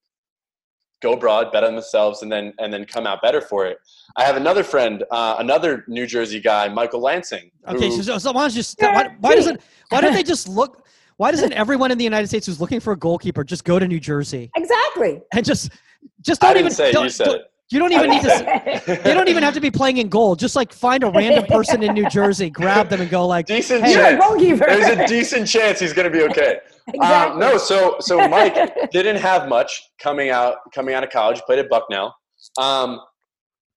go 1.01 1.15
broad, 1.15 1.51
bet 1.51 1.63
on 1.63 1.73
themselves, 1.75 2.21
and 2.21 2.31
then 2.31 2.53
and 2.59 2.73
then 2.73 2.85
come 2.85 3.05
out 3.05 3.21
better 3.21 3.41
for 3.41 3.65
it. 3.65 3.77
I 4.15 4.23
have 4.23 4.37
another 4.37 4.63
friend, 4.63 5.03
uh, 5.11 5.35
another 5.39 5.83
New 5.87 6.07
Jersey 6.07 6.39
guy, 6.39 6.67
Michael 6.69 7.01
Lansing. 7.01 7.51
Okay, 7.67 7.87
who- 7.89 8.01
so, 8.01 8.17
so 8.17 8.31
why 8.31 8.41
don't 8.41 8.51
you 8.51 8.55
just 8.57 8.79
why, 8.79 9.09
why 9.19 9.35
doesn't 9.35 9.61
why 9.89 10.01
don't 10.01 10.13
they 10.13 10.23
just 10.33 10.47
look? 10.47 10.84
Why 11.17 11.31
doesn't 11.31 11.53
everyone 11.53 11.91
in 11.91 11.97
the 11.97 12.03
United 12.03 12.27
States 12.27 12.45
who's 12.45 12.59
looking 12.59 12.79
for 12.79 12.93
a 12.93 12.97
goalkeeper 12.97 13.43
just 13.43 13.63
go 13.63 13.79
to 13.79 13.87
New 13.87 13.99
Jersey 13.99 14.51
Exactly. 14.55 15.21
and 15.33 15.45
just 15.45 15.71
just 16.21 16.41
don't 16.41 16.49
didn't 16.53 16.59
even 16.65 16.71
say 16.75 16.91
don't- 16.91 17.03
you 17.05 17.09
said 17.09 17.25
don't- 17.25 17.35
it. 17.37 17.51
You 17.71 17.79
don't 17.79 17.91
even 17.93 18.11
need 18.11 18.21
to. 18.21 18.99
They 19.03 19.15
don't 19.15 19.27
even 19.27 19.41
have 19.41 19.55
to 19.55 19.59
be 19.59 19.71
playing 19.71 19.97
in 19.97 20.07
goal. 20.07 20.35
Just 20.35 20.55
like 20.55 20.71
find 20.71 21.03
a 21.03 21.09
random 21.09 21.45
person 21.47 21.81
in 21.81 21.95
New 21.95 22.07
Jersey, 22.11 22.51
grab 22.51 22.89
them, 22.89 23.01
and 23.01 23.09
go 23.09 23.25
like, 23.25 23.47
decent 23.47 23.83
Hey, 23.83 23.93
You're 23.93 24.01
a 24.01 24.09
chance. 24.11 24.23
goalkeeper. 24.23 24.65
There's 24.67 24.99
a 24.99 25.07
decent 25.07 25.47
chance 25.47 25.79
he's 25.79 25.91
going 25.91 26.03
to 26.11 26.15
be 26.15 26.23
okay. 26.25 26.59
exactly. 26.93 27.31
Um, 27.33 27.39
no, 27.39 27.57
so 27.57 27.95
so 28.01 28.27
Mike 28.27 28.91
didn't 28.91 29.15
have 29.15 29.49
much 29.49 29.81
coming 29.99 30.29
out 30.29 30.57
coming 30.75 30.93
out 30.93 31.03
of 31.03 31.09
college. 31.09 31.41
Played 31.47 31.57
at 31.57 31.67
Bucknell. 31.67 32.15
Um, 32.59 32.99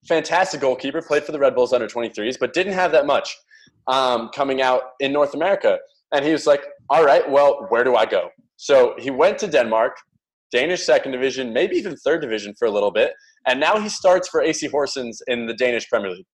fantastic 0.07 0.61
goalkeeper. 0.61 1.01
Played 1.01 1.25
for 1.25 1.33
the 1.33 1.39
Red 1.39 1.55
Bulls 1.55 1.73
under 1.73 1.87
23s, 1.87 2.37
but 2.39 2.53
didn't 2.53 2.75
have 2.75 2.93
that 2.93 3.07
much 3.07 3.35
um, 3.87 4.29
coming 4.35 4.61
out 4.61 4.83
in 5.01 5.15
North 5.15 5.33
America. 5.33 5.79
And 6.13 6.25
he 6.25 6.33
was 6.33 6.47
like, 6.47 6.65
"All 6.91 7.05
right, 7.05 7.29
well, 7.31 7.67
where 7.69 7.85
do 7.85 7.97
I 7.97 8.07
go?" 8.07 8.31
So 8.57 8.95
he 8.99 9.11
went 9.11 9.39
to 9.39 9.47
Denmark, 9.47 9.97
Danish 10.53 10.83
second 10.85 11.13
division, 11.13 11.53
maybe 11.53 11.77
even 11.77 11.97
third 11.97 12.21
division 12.23 12.55
for 12.59 12.67
a 12.67 12.71
little 12.71 12.91
bit, 12.91 13.13
and 13.47 13.61
now 13.61 13.79
he 13.79 13.89
starts 13.89 14.29
for 14.29 14.43
AC 14.43 14.69
Horsens 14.69 15.19
in 15.27 15.47
the 15.47 15.55
Danish 15.55 15.89
Premier 15.89 16.11
League. 16.11 16.27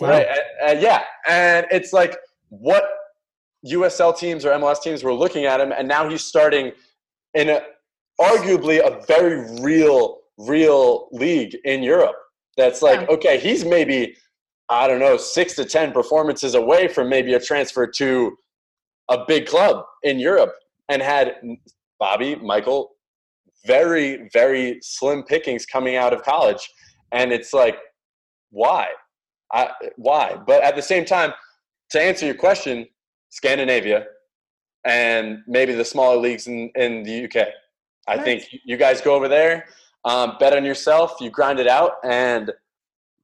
Wow. 0.00 0.10
Right? 0.10 0.26
And- 0.28 0.70
and 0.70 0.82
yeah, 0.82 1.04
and 1.28 1.66
it's 1.70 1.92
like 1.92 2.16
what 2.50 2.84
USL 3.66 4.16
teams 4.16 4.44
or 4.44 4.50
MLS 4.52 4.82
teams 4.82 5.02
were 5.02 5.14
looking 5.14 5.44
at 5.46 5.60
him, 5.60 5.72
and 5.72 5.88
now 5.88 6.08
he's 6.08 6.24
starting 6.24 6.72
in 7.34 7.48
a, 7.50 7.60
arguably 8.20 8.78
a 8.80 9.04
very 9.06 9.60
real, 9.62 10.18
real 10.36 11.08
league 11.12 11.56
in 11.64 11.82
Europe. 11.82 12.16
That's 12.56 12.82
like 12.82 13.00
Yeah. 13.02 13.14
okay, 13.14 13.38
he's 13.38 13.64
maybe 13.64 14.16
I 14.70 14.86
don't 14.86 15.00
know 15.00 15.16
six 15.16 15.54
to 15.54 15.64
ten 15.64 15.92
performances 15.92 16.54
away 16.54 16.88
from 16.88 17.08
maybe 17.08 17.34
a 17.34 17.40
transfer 17.40 17.86
to 17.86 18.36
a 19.08 19.24
big 19.26 19.46
club 19.46 19.84
in 20.02 20.18
Europe, 20.18 20.54
and 20.88 21.00
had 21.00 21.36
Bobby 21.98 22.36
Michael 22.36 22.90
very, 23.66 24.28
very 24.32 24.78
slim 24.82 25.22
pickings 25.22 25.66
coming 25.66 25.96
out 25.96 26.12
of 26.12 26.22
college, 26.22 26.68
and 27.12 27.32
it's 27.32 27.52
like 27.52 27.78
why? 28.50 28.88
I, 29.52 29.70
why? 29.96 30.36
But 30.46 30.62
at 30.62 30.76
the 30.76 30.82
same 30.82 31.04
time, 31.04 31.32
to 31.90 32.00
answer 32.00 32.26
your 32.26 32.34
question, 32.34 32.86
Scandinavia 33.30 34.06
and 34.84 35.42
maybe 35.46 35.74
the 35.74 35.84
smaller 35.84 36.16
leagues 36.16 36.46
in, 36.46 36.70
in 36.74 37.02
the 37.02 37.24
UK. 37.24 37.48
I 38.06 38.16
Nice. 38.16 38.24
think 38.24 38.48
you 38.64 38.76
guys 38.76 39.00
go 39.00 39.14
over 39.14 39.28
there, 39.28 39.66
um, 40.04 40.36
bet 40.40 40.54
on 40.54 40.64
yourself, 40.64 41.16
you 41.20 41.30
grind 41.30 41.60
it 41.60 41.66
out, 41.66 41.94
and 42.04 42.52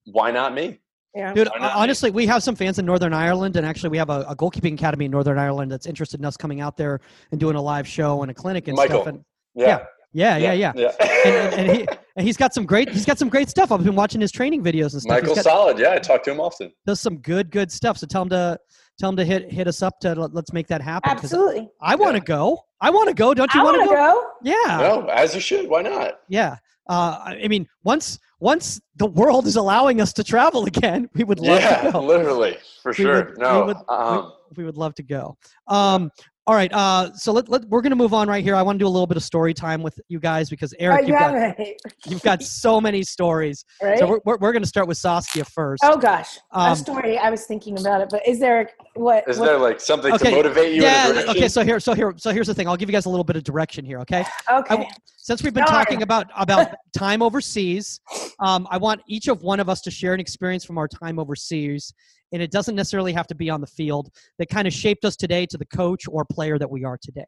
why 0.07 0.31
not 0.31 0.53
me? 0.55 0.81
Yeah. 1.15 1.33
Dude, 1.33 1.49
Why 1.49 1.59
not 1.61 1.75
me? 1.75 1.81
honestly, 1.83 2.11
we 2.11 2.27
have 2.27 2.43
some 2.43 2.57
fans 2.57 2.79
in 2.79 2.87
Northern 2.87 3.13
Ireland, 3.15 3.57
and 3.57 3.65
actually, 3.67 3.91
we 3.91 3.99
have 3.99 4.11
a, 4.11 4.23
a 4.29 4.37
goalkeeping 4.37 4.75
academy 4.75 5.05
in 5.07 5.11
Northern 5.11 5.39
Ireland 5.39 5.71
that's 5.71 5.87
interested 5.87 6.21
in 6.21 6.27
us 6.27 6.37
coming 6.37 6.61
out 6.61 6.77
there 6.77 7.01
and 7.31 7.41
doing 7.41 7.57
a 7.57 7.63
live 7.63 7.87
show 7.87 8.23
and 8.23 8.31
a 8.31 8.35
clinic 8.35 8.69
and 8.69 8.77
Michael. 8.77 9.03
stuff. 9.03 9.07
And 9.15 9.25
Yeah, 9.55 9.85
yeah, 10.13 10.37
yeah, 10.37 10.53
yeah. 10.53 10.73
yeah. 10.77 10.93
And, 11.25 11.35
and, 11.35 11.55
and 11.69 11.77
he 11.77 11.87
and 12.17 12.27
he's 12.27 12.37
got 12.37 12.55
some 12.55 12.65
great 12.65 12.89
he's 12.89 13.05
got 13.05 13.19
some 13.19 13.29
great 13.29 13.49
stuff. 13.49 13.73
I've 13.73 13.83
been 13.83 13.97
watching 13.97 14.21
his 14.21 14.31
training 14.31 14.63
videos 14.63 14.93
and 14.93 15.03
stuff. 15.03 15.17
Michael's 15.17 15.39
He's 15.39 15.45
got, 15.45 15.51
solid. 15.51 15.79
Yeah, 15.79 15.93
I 15.93 15.99
talk 15.99 16.23
to 16.25 16.31
him 16.31 16.41
often. 16.41 16.73
does 16.87 17.01
some 17.01 17.19
good 17.19 17.51
good 17.51 17.73
stuff. 17.73 17.99
So 17.99 18.07
tell 18.07 18.23
him 18.23 18.29
to 18.31 18.59
tell 18.99 19.11
him 19.11 19.17
to 19.17 19.25
hit 19.25 19.51
hit 19.51 19.67
us 19.67 19.83
up 19.83 19.99
to 20.01 20.15
let, 20.15 20.35
us 20.37 20.53
make 20.53 20.69
that 20.69 20.81
happen. 20.83 21.11
Absolutely. 21.11 21.69
I 21.81 21.95
want 21.97 22.17
to 22.17 22.23
go. 22.23 22.61
I 22.81 22.91
want 22.91 23.09
to 23.09 23.15
go. 23.15 23.35
Don't 23.35 23.53
you 23.55 23.65
want 23.65 23.79
want 23.79 23.91
to 23.91 23.95
to 23.95 24.01
go? 24.01 24.13
go. 24.13 24.31
Yeah. 24.43 24.79
No, 24.79 25.07
as 25.09 25.35
you 25.35 25.41
should. 25.41 25.69
Why 25.69 25.83
not? 25.83 26.21
Yeah. 26.29 26.57
Uh, 26.89 27.19
I 27.43 27.49
mean, 27.49 27.67
once 27.83 28.19
once 28.41 28.81
the 28.97 29.07
world 29.07 29.47
is 29.47 29.57
allowing 29.57 30.01
us 30.01 30.13
to 30.15 30.25
travel 30.25 30.65
again, 30.73 31.09
we 31.15 31.25
would 31.25 31.41
love 31.41 31.61
yeah, 31.61 31.83
to 31.83 31.93
go. 31.93 32.01
literally, 32.05 32.57
for 32.83 32.91
We 32.91 32.95
sure. 32.97 33.15
would- 33.25 33.37
we 33.39 33.43
no, 33.43 33.65
would- 33.67 33.77
um, 33.89 34.33
we 34.57 34.65
would 34.65 34.77
love 34.77 34.95
to 34.97 35.03
go. 35.03 35.37
Um, 35.67 36.11
all 36.47 36.55
right. 36.55 36.71
Uh, 36.75 37.11
so 37.15 37.33
let, 37.33 37.49
let 37.49 37.65
we're 37.69 37.81
gonna 37.81 37.97
move 37.97 38.13
on 38.13 38.29
right 38.29 38.45
here. 38.45 38.55
I 38.55 38.61
want 38.61 38.77
to 38.77 38.83
do 38.83 38.87
a 38.87 38.91
little 38.91 39.07
bit 39.07 39.17
of 39.17 39.23
story 39.23 39.55
time 39.55 39.83
with 39.83 39.99
you 40.09 40.21
guys 40.21 40.51
because 40.51 40.75
Oh, 40.75 40.77
Eric, 40.81 41.03
you 41.03 41.15
you've 41.15 41.19
got 41.19 41.35
haven't, 41.35 41.69
you've 42.07 42.23
got 42.23 42.43
so 42.43 42.81
many 42.81 43.03
stories. 43.03 43.65
right? 43.83 43.99
So 43.99 44.07
we're, 44.07 44.21
we're, 44.27 44.37
we're 44.37 44.53
gonna 44.53 44.67
start 44.67 44.87
with 44.87 44.99
Saskia 44.99 45.45
first. 45.47 45.83
oh 45.85 45.97
gosh, 45.97 46.39
Um, 46.53 46.73
a 46.73 46.77
story. 46.77 47.17
I 47.19 47.31
was 47.31 47.47
thinking 47.47 47.79
about 47.79 48.03
it, 48.03 48.09
but 48.11 48.27
is 48.29 48.39
there 48.41 48.69
what? 48.95 49.25
is 49.29 49.39
what- 49.39 49.47
there 49.47 49.59
like 49.59 49.81
something 49.81 50.13
Okay, 50.13 50.31
to 50.31 50.37
motivate 50.37 50.75
you 50.75 50.83
yeah. 50.83 51.11
in 51.11 51.17
a? 51.17 51.31
Okay. 51.31 51.49
So 51.49 51.65
here, 51.65 51.81
so 51.81 51.95
here, 51.95 52.13
so 52.19 52.31
here's 52.31 52.47
the 52.47 52.55
thing. 52.55 52.69
I'll 52.69 52.77
give 52.77 52.89
you 52.91 52.93
guys 52.95 53.07
a 53.07 53.11
little 53.11 53.25
bit 53.25 53.37
of 53.37 53.45
direction 53.45 53.85
here. 53.85 54.01
Okay. 54.01 54.25
okay. 54.51 54.75
I- 54.77 54.89
Since 55.17 55.43
we've 55.43 55.55
been 55.55 55.65
Darn. 55.65 55.79
talking 55.85 56.03
about 56.03 56.27
about 56.37 56.75
time 56.93 57.23
overseas, 57.23 58.01
um, 58.41 58.69
I 58.71 58.77
want 58.77 59.01
each 59.09 59.29
of 59.29 59.43
one 59.43 59.61
of 59.61 59.71
us 59.71 59.81
to 59.83 59.91
share 59.91 60.13
an 60.13 60.21
experience 60.21 60.63
from 60.65 60.77
our 60.77 60.87
time 60.89 61.19
overseas, 61.19 61.95
and 62.35 62.43
it 62.43 62.51
doesn't 62.51 62.75
necessarily 62.75 63.13
have 63.13 63.29
to 63.29 63.35
be 63.35 63.49
on 63.49 63.61
the 63.61 63.67
field 63.67 64.11
that 64.39 64.49
kind 64.49 64.67
of 64.67 64.75
shaped 64.75 65.05
us 65.05 65.15
today 65.17 65.47
to 65.47 65.57
the 65.57 65.65
coach 65.67 66.03
or 66.09 66.25
player 66.25 66.59
that 66.59 66.69
we 66.69 66.85
are 66.85 66.99
today. 67.01 67.25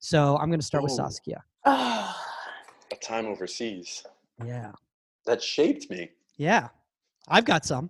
So 0.00 0.36
I'm 0.36 0.48
going 0.50 0.58
to 0.60 0.66
start 0.66 0.82
with 0.82 0.92
Saskia. 0.92 1.42
Oh, 1.64 2.14
a 2.92 2.96
time 2.96 3.26
overseas 3.26 4.02
Yeah. 4.44 4.72
that 5.26 5.40
shaped 5.42 5.88
me. 5.90 6.10
Yeah. 6.36 6.68
I've 7.28 7.44
got 7.44 7.64
some. 7.64 7.88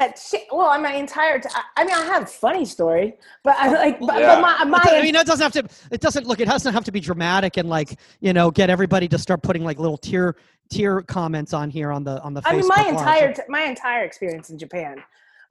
That 0.00 0.18
shit. 0.18 0.42
Well, 0.50 0.66
I 0.68 0.78
my 0.78 0.94
entire. 0.94 1.38
T- 1.38 1.48
I- 1.54 1.62
I 1.82 1.84
mean, 1.84 1.94
I 1.94 2.04
have 2.06 2.24
a 2.24 2.26
funny 2.26 2.64
story, 2.64 3.16
but 3.44 3.54
I 3.58 3.68
like. 3.70 4.00
But, 4.00 4.18
Yeah. 4.18 4.40
but 4.40 4.40
my 4.40 4.64
my. 4.64 4.82
I 4.84 5.02
mean, 5.02 5.14
it 5.14 5.26
doesn't 5.26 5.42
have 5.42 5.52
to. 5.52 5.76
It 5.92 6.00
doesn't 6.00 6.26
look. 6.26 6.40
It 6.40 6.48
doesn't 6.48 6.72
have 6.72 6.84
to 6.84 6.92
be 6.92 7.00
dramatic 7.00 7.56
and 7.58 7.68
like 7.68 7.98
you 8.20 8.32
know 8.32 8.50
get 8.50 8.70
everybody 8.70 9.06
to 9.08 9.18
start 9.18 9.42
putting 9.42 9.62
like 9.62 9.78
little 9.78 9.98
tear 9.98 10.34
tear 10.70 11.02
comments 11.02 11.52
on 11.52 11.70
here 11.70 11.92
on 11.92 12.02
the 12.02 12.20
on 12.22 12.34
the. 12.34 12.42
I 12.44 12.56
mean, 12.56 12.66
my 12.66 12.86
entire 12.88 13.32
t- 13.32 13.42
my 13.48 13.62
entire 13.62 14.04
experience 14.04 14.50
in 14.50 14.58
Japan. 14.58 14.96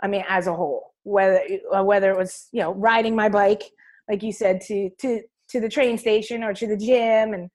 I 0.02 0.08
mean, 0.08 0.24
as 0.28 0.48
a 0.48 0.54
whole, 0.54 0.94
whether 1.04 1.42
uh, 1.74 1.84
whether 1.84 2.10
it 2.12 2.18
was 2.18 2.48
you 2.52 2.62
know 2.62 2.74
riding 2.74 3.16
my 3.16 3.30
bike, 3.30 3.64
like 4.10 4.24
you 4.24 4.32
said, 4.34 4.62
to 4.62 4.90
to 5.00 5.22
to 5.50 5.60
the 5.60 5.70
train 5.70 5.98
station 5.98 6.44
or 6.44 6.54
to 6.54 6.68
the 6.68 6.78
gym 6.78 7.34
and 7.34 7.50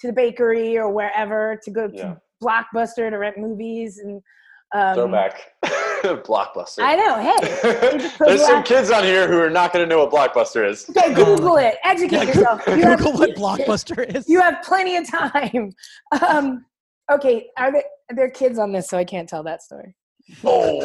to 0.00 0.06
the 0.08 0.12
bakery 0.12 0.76
or 0.76 0.90
wherever 0.90 1.58
to 1.64 1.70
go 1.70 1.88
Yeah. 1.92 2.02
to 2.14 2.20
Blockbuster 2.42 3.08
to 3.10 3.16
rent 3.16 3.38
movies 3.38 3.98
and 3.98 4.20
um, 4.74 4.94
Throwback. 4.94 5.40
Blockbuster. 6.24 6.82
I 6.82 6.96
know. 6.96 7.18
Hey, 7.18 8.10
There's 8.26 8.44
some 8.46 8.62
kids 8.62 8.90
on 8.90 9.02
here 9.04 9.28
who 9.28 9.38
are 9.38 9.50
not 9.50 9.72
going 9.72 9.84
to 9.84 9.88
know 9.88 10.04
what 10.04 10.10
Blockbuster 10.34 10.68
is. 10.68 10.88
okay, 10.90 11.14
Google 11.14 11.56
it. 11.56 11.76
Educate 11.84 12.16
Yeah, 12.16 12.22
yourself. 12.24 12.64
Google, 12.64 12.78
You 12.78 12.84
have- 12.86 13.04
what 13.04 13.30
Blockbuster 13.36 14.14
is. 14.16 14.28
You 14.28 14.40
have 14.40 14.62
plenty 14.62 14.96
of 14.96 15.08
time. 15.08 15.72
Um, 16.26 16.64
okay, 17.10 17.48
are 17.58 17.72
there 17.72 17.82
are 18.10 18.14
there 18.16 18.30
kids 18.30 18.58
on 18.58 18.72
this? 18.72 18.88
So 18.88 18.96
I 18.96 19.04
can't 19.04 19.28
tell 19.28 19.42
that 19.42 19.62
story. 19.62 19.94
Oh. 20.44 20.80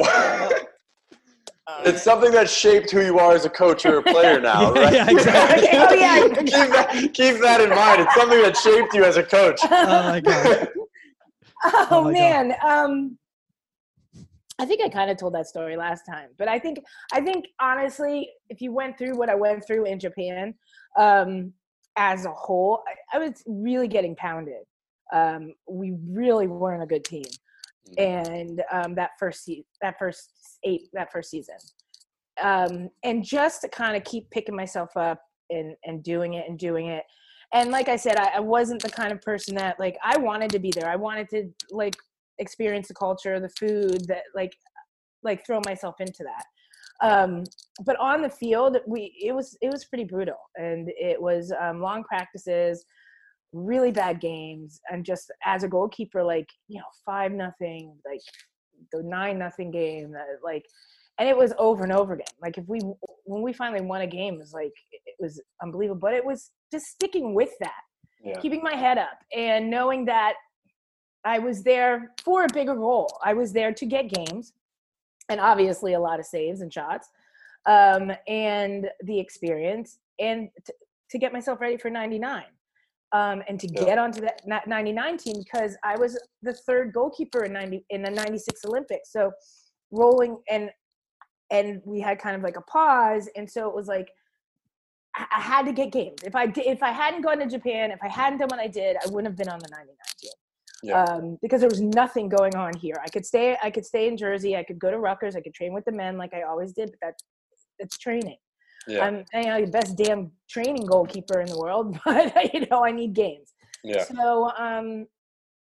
it's 1.85 2.01
something 2.03 2.31
that 2.31 2.49
shaped 2.49 2.91
who 2.91 3.01
you 3.01 3.19
are 3.19 3.33
as 3.33 3.45
a 3.45 3.49
coach 3.49 3.85
or 3.85 3.99
a 3.99 4.03
player 4.03 4.39
now, 4.41 4.73
Yeah, 4.73 4.81
right? 4.83 4.93
yeah, 4.93 5.09
exactly. 5.09 5.67
Okay, 5.67 5.77
oh, 5.77 5.93
yeah. 5.93 6.27
keep, 6.35 6.47
that, 6.49 7.09
keep 7.13 7.41
that 7.41 7.61
in 7.61 7.69
mind. 7.69 8.01
It's 8.01 8.15
something 8.15 8.41
that 8.41 8.57
shaped 8.57 8.93
you 8.93 9.03
as 9.03 9.17
a 9.17 9.23
coach. 9.23 9.59
Oh 9.63 9.69
my 10.09 10.19
god. 10.19 10.69
Oh, 11.63 11.87
Oh 11.91 12.03
my 12.05 12.11
God. 12.11 12.13
man. 12.13 12.55
Um 12.63 13.17
I 14.61 14.65
think 14.65 14.79
I 14.83 14.89
kind 14.89 15.09
of 15.09 15.17
told 15.17 15.33
that 15.33 15.47
story 15.47 15.75
last 15.75 16.03
time, 16.05 16.29
but 16.37 16.47
I 16.47 16.59
think 16.59 16.77
I 17.11 17.19
think 17.19 17.45
honestly, 17.59 18.29
if 18.49 18.61
you 18.61 18.71
went 18.71 18.95
through 18.95 19.17
what 19.17 19.27
I 19.27 19.33
went 19.35 19.65
through 19.65 19.85
in 19.85 19.99
Japan, 19.99 20.53
um, 20.99 21.51
as 21.97 22.25
a 22.25 22.31
whole, 22.31 22.83
I, 22.87 23.17
I 23.17 23.19
was 23.19 23.41
really 23.47 23.87
getting 23.87 24.15
pounded. 24.15 24.63
Um, 25.11 25.53
we 25.67 25.93
really 26.07 26.45
weren't 26.47 26.83
a 26.83 26.85
good 26.85 27.03
team, 27.03 27.23
Mm. 27.89 28.27
and 28.37 28.63
um, 28.71 28.93
that 28.95 29.11
first 29.17 29.43
se- 29.45 29.65
that 29.81 29.95
first 29.97 30.29
eight 30.63 30.83
that 30.93 31.11
first 31.11 31.31
season, 31.31 31.55
um, 32.39 32.89
and 33.03 33.23
just 33.23 33.61
to 33.61 33.67
kind 33.69 33.97
of 33.97 34.03
keep 34.03 34.29
picking 34.29 34.55
myself 34.55 34.91
up 34.95 35.19
and 35.49 35.75
and 35.85 36.03
doing 36.03 36.35
it 36.35 36.45
and 36.47 36.59
doing 36.59 36.85
it, 36.87 37.03
and 37.51 37.71
like 37.71 37.89
I 37.89 37.95
said, 37.95 38.17
I, 38.17 38.33
I 38.35 38.39
wasn't 38.39 38.83
the 38.83 38.91
kind 38.91 39.11
of 39.11 39.19
person 39.21 39.55
that 39.55 39.79
like 39.79 39.97
I 40.03 40.19
wanted 40.19 40.51
to 40.51 40.59
be 40.59 40.69
there. 40.71 40.87
I 40.87 40.95
wanted 40.95 41.27
to 41.29 41.49
like 41.71 41.95
experience 42.41 42.87
the 42.89 42.93
culture, 42.93 43.39
the 43.39 43.49
food, 43.49 44.07
that 44.07 44.23
like 44.35 44.53
like 45.23 45.45
throw 45.45 45.61
myself 45.65 45.95
into 45.99 46.23
that. 46.23 46.45
Um, 47.01 47.43
but 47.85 47.97
on 47.99 48.21
the 48.21 48.29
field, 48.29 48.77
we 48.85 49.15
it 49.23 49.33
was 49.33 49.57
it 49.61 49.71
was 49.71 49.85
pretty 49.85 50.03
brutal, 50.03 50.37
and 50.55 50.89
it 50.99 51.21
was 51.21 51.53
um, 51.59 51.79
long 51.79 52.03
practices, 52.03 52.83
really 53.53 53.91
bad 53.91 54.19
games, 54.19 54.79
and 54.91 55.05
just 55.05 55.31
as 55.45 55.63
a 55.63 55.67
goalkeeper, 55.67 56.23
like 56.23 56.49
you 56.67 56.79
know 56.79 56.85
five 57.05 57.31
nothing, 57.31 57.95
like 58.05 58.21
the 58.91 59.01
nine 59.03 59.39
nothing 59.39 59.71
game, 59.71 60.11
that 60.11 60.27
like, 60.43 60.65
and 61.19 61.29
it 61.29 61.37
was 61.37 61.53
over 61.57 61.83
and 61.83 61.93
over 61.93 62.13
again. 62.13 62.35
Like 62.41 62.57
if 62.57 62.65
we 62.67 62.79
when 63.25 63.41
we 63.41 63.53
finally 63.53 63.81
won 63.81 64.01
a 64.01 64.07
game, 64.07 64.35
it 64.35 64.39
was 64.39 64.53
like 64.53 64.73
it 64.91 65.15
was 65.19 65.41
unbelievable. 65.63 65.99
But 66.01 66.13
it 66.13 66.25
was 66.25 66.51
just 66.71 66.85
sticking 66.85 67.33
with 67.33 67.51
that 67.61 67.81
Yeah. 68.23 68.39
keeping 68.41 68.61
my 68.63 68.75
head 68.75 68.97
up 68.97 69.17
and 69.35 69.69
knowing 69.69 70.05
that 70.05 70.33
I 71.23 71.39
was 71.39 71.63
there 71.63 72.11
for 72.23 72.43
a 72.45 72.47
bigger 72.53 72.75
goal. 72.75 73.07
I 73.23 73.33
was 73.33 73.53
there 73.53 73.73
to 73.73 73.85
get 73.85 74.09
games 74.09 74.53
and 75.29 75.39
obviously 75.39 75.93
a 75.93 75.99
lot 75.99 76.19
of 76.19 76.25
saves 76.25 76.61
and 76.61 76.73
shots 76.73 77.09
um, 77.65 78.11
and 78.27 78.89
the 79.03 79.19
experience 79.19 79.99
and 80.19 80.49
t- 80.65 80.73
to 81.11 81.17
get 81.19 81.31
myself 81.33 81.61
ready 81.61 81.77
for 81.77 81.89
99 81.89 82.43
um, 83.11 83.43
and 83.47 83.59
to 83.59 83.67
Yeah. 83.67 83.83
get 83.85 83.97
onto 83.99 84.21
that 84.21 84.41
99 84.67 85.17
team 85.17 85.35
because 85.37 85.77
I 85.83 85.95
was 85.97 86.19
the 86.41 86.53
third 86.53 86.93
goalkeeper 86.93 87.43
in 87.43 87.53
90 87.53 87.85
in 87.89 88.01
the 88.01 88.09
96 88.09 88.65
Olympics. 88.65 89.11
So 89.11 89.31
rolling 89.91 90.37
and 90.49 90.71
and 91.51 91.81
we 91.85 91.99
had 91.99 92.17
kind 92.17 92.35
of 92.35 92.41
like 92.43 92.55
a 92.55 92.61
pause 92.61 93.27
and 93.35 93.49
so 93.49 93.67
it 93.69 93.75
was 93.75 93.87
like 93.87 94.09
I 95.15 95.25
I 95.31 95.41
had 95.41 95.65
to 95.65 95.73
get 95.73 95.91
games. 95.91 96.23
If 96.23 96.35
I 96.35 96.45
did, 96.45 96.65
if 96.65 96.81
I 96.81 96.91
hadn't 96.91 97.21
gone 97.21 97.39
to 97.39 97.45
Japan, 97.45 97.91
if 97.91 97.99
I 98.01 98.07
hadn't 98.07 98.39
done 98.39 98.47
what 98.49 98.59
I 98.61 98.67
did, 98.67 98.95
I 98.95 99.09
wouldn't 99.09 99.27
have 99.27 99.35
been 99.37 99.49
on 99.49 99.59
the 99.59 99.67
99 99.69 99.95
team. 100.17 100.31
Yeah. 100.83 101.03
Um, 101.03 101.37
because 101.41 101.61
there 101.61 101.69
was 101.69 101.81
nothing 101.81 102.27
going 102.27 102.55
on 102.55 102.75
here. 102.75 102.95
I 103.03 103.07
could 103.07 103.25
stay. 103.25 103.57
I 103.61 103.69
could 103.69 103.85
stay 103.85 104.07
in 104.07 104.17
Jersey. 104.17 104.55
I 104.55 104.63
could 104.63 104.79
go 104.79 104.89
to 104.89 104.97
Rutgers. 104.97 105.35
I 105.35 105.41
could 105.41 105.53
train 105.53 105.73
with 105.73 105.85
the 105.85 105.91
men 105.91 106.17
like 106.17 106.33
I 106.33 106.43
always 106.43 106.73
did. 106.73 106.91
But 106.91 106.99
that's 107.01 107.23
it's 107.79 107.97
training. 107.97 108.37
Yeah. 108.87 109.05
I'm 109.05 109.25
you 109.33 109.43
know, 109.43 109.65
the 109.65 109.71
best 109.71 109.95
damn 109.97 110.31
training 110.49 110.85
goalkeeper 110.85 111.39
in 111.39 111.47
the 111.47 111.57
world, 111.57 111.99
but 112.05 112.53
you 112.53 112.65
know 112.69 112.83
I 112.83 112.91
need 112.91 113.13
games. 113.13 113.53
yeah. 113.83 114.05
So 114.05 114.51
um, 114.57 115.07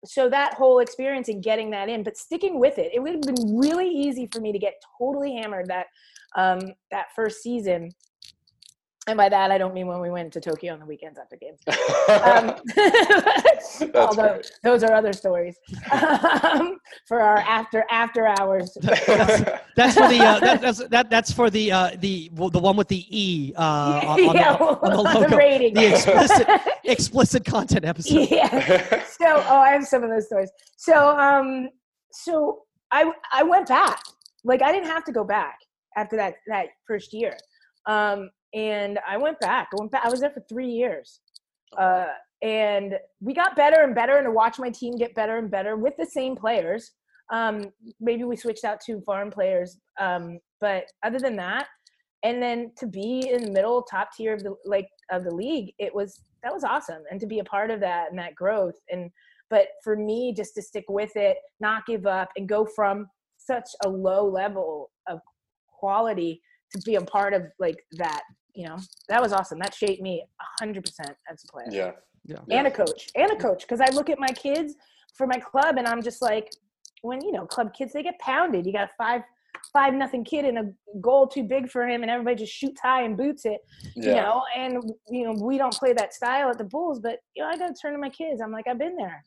so 0.05 0.29
that 0.29 0.55
whole 0.55 0.81
experience 0.81 1.29
and 1.29 1.43
getting 1.43 1.71
that 1.71 1.89
in, 1.89 2.03
but 2.03 2.17
sticking 2.17 2.59
with 2.59 2.79
it, 2.79 2.91
it 2.93 3.01
would 3.01 3.13
have 3.13 3.23
been 3.23 3.57
really 3.57 3.89
easy 3.89 4.29
for 4.33 4.41
me 4.41 4.53
to 4.53 4.59
get 4.59 4.75
totally 4.99 5.37
hammered 5.37 5.67
that 5.69 5.87
um, 6.37 6.61
that 6.91 7.07
first 7.15 7.43
season. 7.43 7.91
And 9.09 9.17
by 9.17 9.29
that, 9.29 9.51
I 9.51 9.59
don't 9.59 9.75
mean 9.75 9.89
when 9.89 10.01
we 10.01 10.11
went 10.11 10.33
to 10.35 10.41
Tokyo 10.41 10.73
on 10.73 10.79
the 10.79 10.87
weekends 10.87 11.19
after 11.19 11.37
games. 11.37 11.59
Um, 12.13 12.55
although 13.95 14.35
great. 14.35 14.53
those 14.63 14.83
are 14.85 14.93
other 14.93 15.13
stories 15.13 15.57
um, 15.91 16.77
for 17.07 17.21
our 17.21 17.39
after 17.59 17.85
after 17.91 18.27
hours. 18.27 18.77
That's 18.83 19.95
for 19.95 20.09
the 20.09 20.19
uh, 20.21 20.41
that, 20.41 20.61
that's 20.61 20.87
that, 20.89 21.11
that's 21.11 21.33
for 21.33 21.49
the 21.49 21.73
uh, 21.73 21.91
the 21.99 22.31
the 22.35 22.59
one 22.59 22.77
with 22.77 22.89
the 22.89 23.07
e 23.09 23.55
uh, 23.57 23.63
on, 23.63 24.21
on 24.21 24.37
the, 24.37 24.43
on 24.43 24.91
the 24.91 25.21
logo, 25.21 25.37
rating. 25.37 25.75
the 25.75 25.93
explicit 25.93 26.49
explicit 26.85 27.45
content 27.45 27.85
episode. 27.85 28.29
yeah. 28.31 29.05
So, 29.05 29.27
oh, 29.49 29.61
I 29.61 29.71
have 29.71 29.87
some 29.87 30.03
of 30.03 30.11
those 30.11 30.27
stories. 30.27 30.51
So, 30.77 31.19
um, 31.19 31.69
so 32.13 32.63
I 32.91 33.11
I 33.33 33.43
went 33.43 33.69
back. 33.69 34.03
Like 34.45 34.63
I 34.63 34.73
didn't 34.73 34.89
have 34.89 35.05
to 35.05 35.13
go 35.13 35.25
back 35.25 35.59
after 35.97 36.17
that 36.17 36.35
that 36.49 36.67
first 36.87 37.13
year. 37.13 37.37
Um, 37.87 38.31
and 38.55 38.99
I 39.09 39.17
went 39.17 39.41
back. 39.41 39.69
I 39.73 39.77
went 39.79 39.93
back. 39.93 40.05
I 40.05 40.11
was 40.11 40.21
there 40.21 40.31
for 40.31 40.45
three 40.49 40.71
years. 40.71 41.21
Uh, 41.79 42.07
and 42.43 42.95
we 43.21 43.35
got 43.35 43.57
better 43.57 43.83
and 43.83 43.95
better, 43.95 44.17
and 44.17 44.27
to 44.27 44.31
watch 44.31 44.59
my 44.59 44.71
team 44.71 44.97
get 44.97 45.15
better 45.15 45.39
and 45.39 45.51
better 45.51 45.77
with 45.77 45.95
the 45.97 46.07
same 46.07 46.37
players. 46.37 46.93
Um, 47.33 47.67
maybe 48.01 48.25
we 48.25 48.37
switched 48.37 48.65
out 48.65 48.81
two 48.85 49.01
foreign 49.07 49.31
players, 49.31 49.79
um, 50.01 50.39
but 50.61 50.85
other 51.03 51.19
than 51.19 51.37
that, 51.37 51.67
and 52.25 52.43
then 52.43 52.73
to 52.79 52.87
be 52.87 53.31
in 53.31 53.45
the 53.45 53.51
middle, 53.51 53.83
top 53.83 54.11
tier 54.17 54.35
of 54.35 54.43
the 54.43 54.55
like 54.65 54.89
of 55.11 55.25
the 55.25 55.35
league, 55.35 55.73
it 55.79 55.95
was 55.95 56.21
that 56.43 56.53
was 56.53 56.65
awesome, 56.65 57.03
and 57.11 57.21
to 57.21 57.27
be 57.27 57.39
a 57.39 57.45
part 57.45 57.71
of 57.71 57.81
that 57.81 58.11
and 58.11 58.19
that 58.19 58.35
growth. 58.35 58.75
And 58.91 59.11
but 59.49 59.69
for 59.85 59.97
me, 59.97 60.35
just 60.37 60.55
to 60.57 60.63
stick 60.63 60.85
with 60.89 61.15
it, 61.15 61.37
not 61.61 61.87
give 61.87 62.07
up, 62.07 62.31
and 62.37 62.49
go 62.49 62.67
from 62.67 63.07
such 63.39 63.69
a 63.85 63.89
low 63.89 64.27
level 64.29 64.91
of 65.09 65.21
quality 65.69 66.41
to 66.73 66.81
be 66.85 66.97
a 66.97 67.01
part 67.01 67.35
of 67.35 67.43
like 67.59 67.79
that, 67.93 68.23
you 68.55 68.67
know, 68.69 68.79
that 69.09 69.21
was 69.21 69.33
awesome. 69.33 69.59
That 69.59 69.75
shaped 69.75 70.03
me 70.03 70.25
hundred 70.59 70.85
percent 70.85 71.17
as 71.31 71.43
a 71.45 71.53
player. 71.53 71.67
Yeah. 71.71 71.91
Yeah. 72.25 72.39
and 72.51 72.69
a 72.69 72.71
coach 72.71 73.09
and 73.17 73.33
a 73.33 73.37
coach 73.37 73.63
because 73.63 73.81
i 73.81 73.91
look 73.91 74.09
at 74.09 74.17
my 74.17 74.29
kids 74.29 74.75
for 75.17 75.27
my 75.27 75.41
club 75.41 75.75
and 75.77 75.89
i'm 75.89 76.01
just 76.01 76.23
like 76.23 76.49
when 77.03 77.21
you 77.21 77.33
know 77.33 77.45
club 77.45 77.75
kids 77.75 77.93
they 77.93 78.03
get 78.03 78.19
pounded. 78.19 78.65
You 78.65 78.73
got 78.73 78.89
a 78.89 78.91
five 78.97 79.23
five 79.73 79.93
nothing 79.93 80.25
kid 80.25 80.45
and 80.45 80.59
a 80.59 80.73
goal 81.01 81.27
too 81.27 81.45
big 81.45 81.71
for 81.71 81.87
him 81.87 82.03
and 82.03 82.11
everybody 82.11 82.37
just 82.37 82.53
shoots 82.53 82.81
high 82.81 83.03
and 83.03 83.17
boots 83.17 83.45
it 83.45 83.61
yeah. 83.95 84.09
you 84.09 84.15
know 84.15 84.43
and 84.57 84.93
you 85.09 85.25
know 85.25 85.33
we 85.33 85.59
don't 85.59 85.75
play 85.75 85.93
that 85.93 86.15
style 86.15 86.49
at 86.49 86.59
the 86.59 86.65
bulls 86.65 86.99
but 87.01 87.19
you 87.37 87.43
know 87.43 87.49
i 87.49 87.57
gotta 87.57 87.75
turn 87.75 87.93
to 87.93 87.99
my 87.99 88.09
kids. 88.09 88.41
I'm 88.41 88.51
like 88.51 88.67
i've 88.67 88.79
been 88.79 88.97
there. 88.97 89.23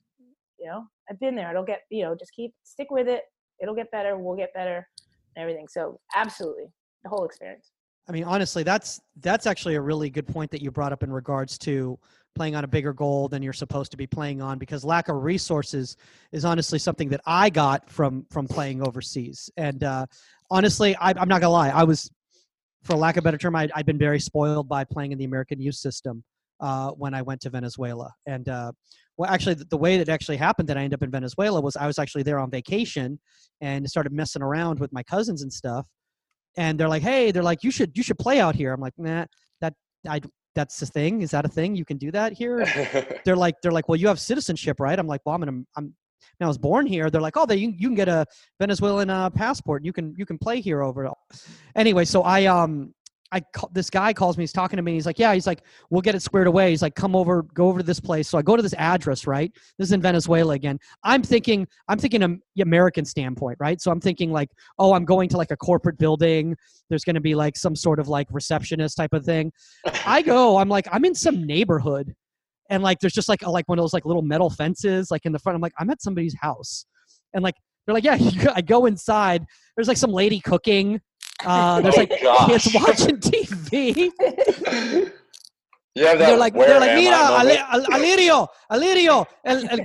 You 0.60 0.68
know 0.68 0.88
i've 1.10 1.20
been 1.20 1.36
there. 1.36 1.52
It'll 1.52 1.64
get 1.64 1.82
you 1.90 2.04
know 2.04 2.16
just 2.16 2.34
keep 2.34 2.54
stick 2.64 2.88
with 2.90 3.08
it. 3.08 3.22
It'll 3.62 3.76
get 3.76 3.92
better. 3.92 4.18
We'll 4.18 4.36
get 4.36 4.54
better. 4.54 4.88
And 5.36 5.42
everything. 5.42 5.68
So 5.70 6.00
absolutely. 6.16 6.66
The 7.04 7.10
whole 7.10 7.26
experience 7.26 7.72
I 8.08 8.12
mean, 8.12 8.24
honestly, 8.24 8.64
that's 8.64 9.02
that's 9.22 9.48
actually 9.48 9.76
a 9.76 9.82
really 9.82 10.10
good 10.10 10.28
point 10.28 10.52
that 10.52 10.62
you 10.62 10.72
brought 10.72 10.92
up 10.94 11.02
in 11.02 11.12
regards 11.12 11.58
to 11.60 11.98
playing 12.36 12.56
on 12.56 12.64
a 12.64 12.68
bigger 12.68 12.94
goal 12.94 13.28
than 13.28 13.42
you're 13.42 13.54
supposed 13.54 13.92
to 13.92 13.98
be 13.98 14.06
playing 14.06 14.42
on 14.42 14.60
because 14.60 14.84
lack 14.84 15.08
of 15.08 15.24
resources 15.24 15.96
is 16.32 16.46
honestly 16.46 16.78
something 16.78 17.10
that 17.10 17.22
I 17.26 17.50
got 17.50 17.90
from 17.90 18.26
from 18.30 18.48
playing 18.48 18.86
overseas. 18.86 19.50
And 19.58 19.84
uh, 19.84 20.06
honestly, 20.52 20.96
I, 20.98 21.14
I'm 21.18 21.28
not 21.28 21.42
gonna 21.42 21.50
lie, 21.54 21.70
I 21.70 21.84
was, 21.84 22.12
for 22.84 22.96
lack 22.96 23.18
of 23.18 23.24
a 23.24 23.26
better 23.26 23.38
term, 23.38 23.56
I, 23.56 23.70
I've 23.74 23.86
been 23.86 23.98
very 23.98 24.20
spoiled 24.20 24.68
by 24.68 24.84
playing 24.84 25.12
in 25.12 25.18
the 25.18 25.26
American 25.26 25.60
youth 25.60 25.76
system 25.76 26.24
uh, 26.60 26.92
when 26.92 27.14
I 27.14 27.22
went 27.22 27.42
to 27.42 27.50
Venezuela. 27.50 28.14
And 28.28 28.48
uh, 28.50 28.72
well, 29.18 29.32
actually, 29.32 29.56
the, 29.56 29.66
the 29.66 29.78
way 29.78 29.98
that 29.98 30.10
actually 30.10 30.38
happened 30.38 30.70
that 30.70 30.78
I 30.78 30.82
ended 30.82 31.00
up 31.00 31.04
in 31.04 31.10
Venezuela 31.10 31.60
was 31.62 31.76
I 31.76 31.88
was 31.88 31.98
actually 31.98 32.24
there 32.24 32.38
on 32.38 32.52
vacation 32.52 33.20
and 33.62 33.90
started 33.90 34.12
messing 34.12 34.44
around 34.44 34.80
with 34.80 34.94
my 34.94 35.02
cousins 35.02 35.42
and 35.42 35.52
stuff 35.52 35.88
and 36.58 36.80
they're 36.80 36.90
like, 36.90 37.04
"Hey, 37.04 37.32
they're 37.32 37.44
like, 37.44 37.64
you 37.64 37.72
should 37.72 37.96
you 37.96 38.04
should 38.04 38.20
play 38.20 38.40
out 38.40 38.56
here." 38.56 38.74
I'm 38.74 38.82
like, 38.82 38.94
"Nah, 38.98 39.26
that 39.62 39.74
I 40.08 40.22
that's 40.56 40.80
the 40.80 40.86
thing. 40.86 41.22
Is 41.22 41.32
that 41.32 41.46
a 41.46 41.50
thing? 41.50 41.76
You 41.76 41.86
can 41.86 41.98
do 41.98 42.12
that 42.12 42.34
here?" 42.34 42.66
they're 43.26 43.36
like, 43.36 43.56
they're 43.62 43.72
like, 43.72 43.88
"Well, 43.88 43.98
you 43.98 44.08
have 44.08 44.20
citizenship, 44.20 44.80
right?" 44.80 44.98
I'm 44.98 45.08
like, 45.08 45.22
"Well, 45.26 45.36
I'm 45.36 45.42
gonna 45.42 45.64
I'm." 45.76 45.94
Now 46.40 46.48
I 46.48 46.50
was 46.50 46.58
born 46.58 46.88
here. 46.88 47.10
They're 47.10 47.22
like, 47.22 47.38
"Oh, 47.38 47.46
they 47.46 47.58
you, 47.58 47.74
you 47.78 47.88
can 47.88 47.96
get 47.96 48.08
a 48.08 48.26
Venezuelan 48.60 49.10
uh, 49.10 49.30
passport. 49.30 49.86
You 49.86 49.94
can 49.94 50.16
you 50.18 50.26
can 50.26 50.38
play 50.38 50.60
here 50.62 50.82
over." 50.82 51.10
Anyway, 51.76 52.06
so 52.06 52.24
I 52.24 52.46
um 52.46 52.95
I 53.32 53.40
ca- 53.40 53.68
this 53.72 53.90
guy 53.90 54.14
calls 54.14 54.38
me. 54.38 54.44
He's 54.44 54.54
talking 54.54 54.78
to 54.78 54.84
me. 54.84 54.94
He's 54.94 55.06
like, 55.06 55.18
"Yeah." 55.18 55.34
He's 55.34 55.48
like, 55.48 55.64
"We'll 55.90 56.02
get 56.02 56.16
it 56.16 56.22
squared 56.22 56.48
away." 56.48 56.70
He's 56.70 56.82
like, 56.82 56.96
"Come 56.96 57.16
over, 57.16 57.44
go 57.54 57.68
over 57.68 57.80
to 57.80 57.86
this 57.86 58.00
place." 58.00 58.28
So 58.28 58.38
I 58.38 58.42
go 58.42 58.56
to 58.56 58.62
this 58.62 58.74
address. 58.76 59.26
Right, 59.26 59.52
this 59.78 59.88
is 59.88 59.92
in 59.92 60.02
Venezuela 60.02 60.54
again. 60.54 60.80
I'm 61.04 61.24
thinking, 61.24 61.68
I'm 61.88 61.98
thinking 61.98 62.40
American 62.62 63.04
standpoint, 63.06 63.58
right? 63.60 63.82
So 63.82 63.92
I'm 63.92 64.00
thinking 64.00 64.32
like, 64.32 64.50
oh, 64.80 64.94
I'm 64.94 65.06
going 65.06 65.30
to 65.30 65.38
like 65.38 65.52
a 65.52 65.58
corporate 65.58 65.98
building. 65.98 66.56
There's 66.90 67.04
going 67.04 67.16
to 67.16 67.22
be 67.22 67.36
like 67.36 67.58
some 67.58 67.76
sort 67.76 68.00
of 68.00 68.08
like 68.08 68.28
receptionist 68.32 68.96
type 68.98 69.14
of 69.14 69.26
thing. 69.26 69.52
I 70.06 70.22
go, 70.22 70.58
I'm 70.58 70.70
like, 70.70 70.88
I'm 70.92 71.04
in 71.06 71.16
some 71.16 71.44
neighborhood, 71.46 72.14
and 72.70 72.84
like 72.84 73.00
there's 73.00 73.14
just 73.14 73.30
like 73.30 73.42
a, 73.42 73.50
like 73.50 73.68
one 73.68 73.80
of 73.80 73.84
those 73.84 73.94
like 73.94 74.06
little 74.06 74.22
metal 74.22 74.50
fences 74.50 75.10
like 75.10 75.26
in 75.26 75.32
the 75.32 75.40
front. 75.40 75.56
I'm 75.56 75.62
like, 75.62 75.74
I'm 75.80 75.90
at 75.90 76.02
somebody's 76.02 76.36
house, 76.40 76.86
and 77.34 77.44
like 77.44 77.56
they're 77.86 77.94
like, 77.94 78.04
yeah. 78.04 78.18
I 78.56 78.62
go 78.62 78.86
inside. 78.86 79.46
There's 79.76 79.88
like 79.88 79.98
some 79.98 80.12
lady 80.12 80.40
cooking. 80.40 81.02
Uh, 81.44 81.82
there's 81.82 81.96
Oh, 81.96 82.00
like 82.00 82.22
gosh. 82.22 82.48
kids 82.64 82.76
watching 82.76 83.18
TV. 83.18 84.12
Yeah, 85.98 86.16
they're 86.16 86.38
like, 86.38 86.54
they're 86.54 86.80
like, 86.80 86.96
mira, 86.96 87.18
moment. 87.18 87.50
Ale- 87.50 87.66
Al- 87.72 87.86
Alirio, 87.86 88.48
Alirio, 88.70 89.26
el, 89.46 89.70
el, 89.70 89.80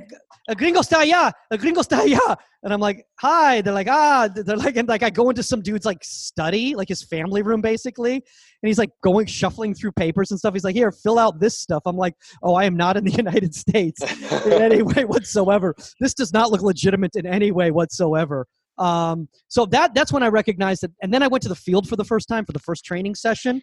el 0.49 0.55
gringo 0.57 0.81
está 0.81 0.99
allá, 1.03 1.31
el 1.53 1.59
gringo 1.59 1.81
está 1.83 2.01
allá. 2.01 2.37
And 2.65 2.73
I'm 2.75 2.81
like, 2.81 3.07
hi. 3.21 3.61
They're 3.63 3.73
like, 3.73 3.87
ah. 3.89 4.29
They're 4.35 4.57
like, 4.57 4.77
and 4.77 4.89
like 4.89 5.03
I 5.05 5.09
go 5.11 5.31
into 5.31 5.43
some 5.45 5.63
dude's 5.63 5.87
like 5.87 6.03
study, 6.03 6.75
like 6.75 6.89
his 6.89 7.03
family 7.05 7.43
room, 7.43 7.61
basically. 7.61 8.15
And 8.15 8.23
he's 8.69 8.77
like 8.77 8.91
going 9.03 9.27
shuffling 9.27 9.73
through 9.73 9.93
papers 9.93 10.31
and 10.33 10.39
stuff. 10.39 10.53
He's 10.53 10.65
like, 10.65 10.75
here, 10.75 10.91
fill 10.93 11.19
out 11.19 11.39
this 11.41 11.57
stuff. 11.59 11.83
I'm 11.87 11.97
like, 11.97 12.15
oh, 12.43 12.55
I 12.57 12.65
am 12.65 12.77
not 12.77 12.97
in 12.97 13.05
the 13.05 13.13
United 13.25 13.55
States 13.55 14.03
in 14.45 14.53
any 14.61 14.83
way 14.83 15.05
whatsoever. 15.05 15.75
This 16.01 16.13
does 16.13 16.33
not 16.33 16.51
look 16.51 16.61
legitimate 16.63 17.15
in 17.15 17.25
any 17.25 17.53
way 17.53 17.71
whatsoever. 17.71 18.47
Um, 18.81 19.29
so 19.49 19.67
that 19.67 19.95
that's 19.95 20.13
when 20.13 20.23
I 20.23 20.29
recognized 20.29 20.83
it. 20.85 20.91
And 21.03 21.13
then 21.15 21.23
I 21.23 21.29
went 21.29 21.43
to 21.43 21.49
the 21.49 21.55
field 21.55 21.89
for 21.89 21.97
the 21.97 22.05
first 22.05 22.27
time 22.29 22.45
for 22.45 22.53
the 22.53 22.59
first 22.59 22.85
training 22.85 23.15
session, 23.15 23.63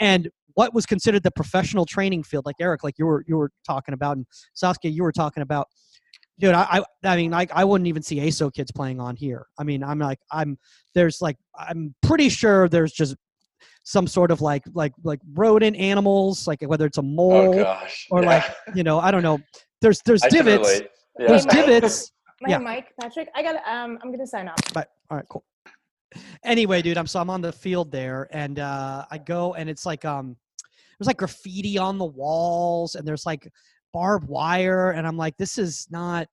and 0.00 0.28
what 0.54 0.74
was 0.74 0.84
considered 0.86 1.22
the 1.22 1.30
professional 1.30 1.86
training 1.86 2.24
field, 2.24 2.44
like 2.46 2.56
Eric, 2.60 2.82
like 2.84 2.94
you 2.98 3.06
were 3.06 3.24
you 3.28 3.36
were 3.36 3.50
talking 3.66 3.94
about, 3.94 4.16
and 4.16 4.26
Saskia, 4.54 4.90
you 4.90 5.02
were 5.02 5.12
talking 5.12 5.42
about. 5.42 5.68
Dude, 6.38 6.52
I, 6.52 6.66
I, 7.02 7.12
I 7.12 7.16
mean, 7.16 7.30
like, 7.30 7.50
I 7.54 7.64
wouldn't 7.64 7.88
even 7.88 8.02
see 8.02 8.16
ASO 8.16 8.52
kids 8.52 8.70
playing 8.70 9.00
on 9.00 9.16
here. 9.16 9.46
I 9.58 9.64
mean, 9.64 9.82
I'm 9.82 9.98
like, 9.98 10.18
I'm 10.30 10.58
there's 10.94 11.22
like, 11.22 11.36
I'm 11.58 11.94
pretty 12.02 12.28
sure 12.28 12.68
there's 12.68 12.92
just 12.92 13.16
some 13.84 14.06
sort 14.06 14.30
of 14.30 14.42
like, 14.42 14.62
like, 14.74 14.92
like 15.02 15.20
rodent 15.32 15.78
animals, 15.78 16.46
like 16.46 16.60
whether 16.60 16.84
it's 16.84 16.98
a 16.98 17.00
Oh 17.00 17.04
mole 17.04 17.54
gosh. 17.54 18.06
or 18.10 18.20
Yeah. 18.20 18.28
like, 18.28 18.44
you 18.74 18.82
know, 18.82 18.98
I 18.98 19.10
don't 19.10 19.22
know. 19.22 19.38
There's, 19.80 20.02
there's 20.04 20.22
I 20.24 20.28
divots. 20.28 20.82
Yeah. 21.18 21.26
There's 21.26 21.46
divots. 21.46 22.12
My 22.40 22.50
Yeah. 22.50 22.58
Mike, 22.58 22.92
Patrick, 23.00 23.28
I 23.34 23.42
got. 23.42 23.56
Um, 23.66 23.98
I'm 24.02 24.10
gonna 24.10 24.26
sign 24.26 24.48
off. 24.48 24.56
But 24.74 24.90
all 25.10 25.16
right, 25.16 25.26
cool. 25.28 25.44
Anyway, 26.44 26.82
dude, 26.82 26.98
I'm 26.98 27.06
so 27.06 27.20
I'm 27.20 27.30
on 27.30 27.40
the 27.40 27.52
field 27.52 27.90
there, 27.90 28.28
and 28.30 28.58
uh, 28.58 29.04
I 29.10 29.18
go, 29.18 29.54
and 29.54 29.68
it's 29.70 29.86
like 29.86 30.04
um, 30.04 30.36
there's 30.98 31.06
like 31.06 31.16
graffiti 31.16 31.78
on 31.78 31.98
the 31.98 32.04
walls, 32.04 32.94
and 32.94 33.06
there's 33.06 33.26
like 33.26 33.50
barbed 33.92 34.28
wire, 34.28 34.90
and 34.90 35.06
I'm 35.06 35.16
like, 35.16 35.36
this 35.36 35.58
is 35.58 35.86
not. 35.90 36.28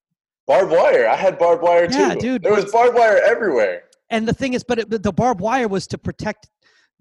Barbed 0.46 0.72
wire. 0.72 1.08
I 1.08 1.16
had 1.16 1.40
barbed 1.40 1.64
wire 1.64 1.88
too. 1.88 1.98
Yeah, 1.98 2.16
dude, 2.16 2.44
There 2.44 2.54
was 2.54 2.70
barbed 2.70 2.96
wire 2.96 3.22
everywhere. 3.26 3.84
And 4.10 4.28
the 4.28 4.34
thing 4.34 4.54
is, 4.54 4.64
but 4.64 4.78
it, 4.80 4.90
but 4.90 5.02
the 5.02 5.14
barbed 5.14 5.40
wire 5.40 5.70
was 5.70 5.88
to 5.88 5.98
protect 5.98 6.50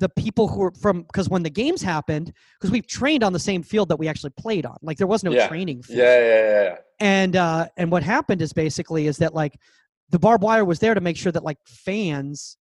the 0.03 0.09
people 0.11 0.49
who 0.49 0.59
were 0.61 0.73
from 0.73 1.03
because 1.03 1.29
when 1.29 1.43
the 1.43 1.51
games 1.51 1.81
happened, 1.81 2.33
because 2.59 2.71
we've 2.71 2.87
trained 2.87 3.23
on 3.23 3.33
the 3.33 3.39
same 3.39 3.63
field 3.63 3.89
that 3.89 3.99
we 3.99 4.09
actually 4.09 4.33
played 4.37 4.67
on, 4.67 4.77
like 4.83 4.99
there 4.99 5.07
was 5.07 5.23
no 5.23 5.33
Yeah. 5.33 5.47
training 5.49 5.83
field. 5.83 5.99
Yeah, 6.01 6.19
yeah, 6.19 6.63
yeah, 6.65 6.77
and 7.01 7.37
uh 7.37 7.67
and 7.77 7.91
what 7.91 8.03
happened 8.03 8.43
is 8.43 8.53
basically 8.53 9.07
is 9.07 9.17
that 9.19 9.33
like 9.35 9.55
the 10.11 10.19
barbed 10.19 10.43
wire 10.43 10.65
was 10.65 10.79
there 10.81 10.95
to 10.95 11.01
make 11.01 11.17
sure 11.17 11.33
that 11.33 11.45
like 11.45 11.59
fans 11.67 12.59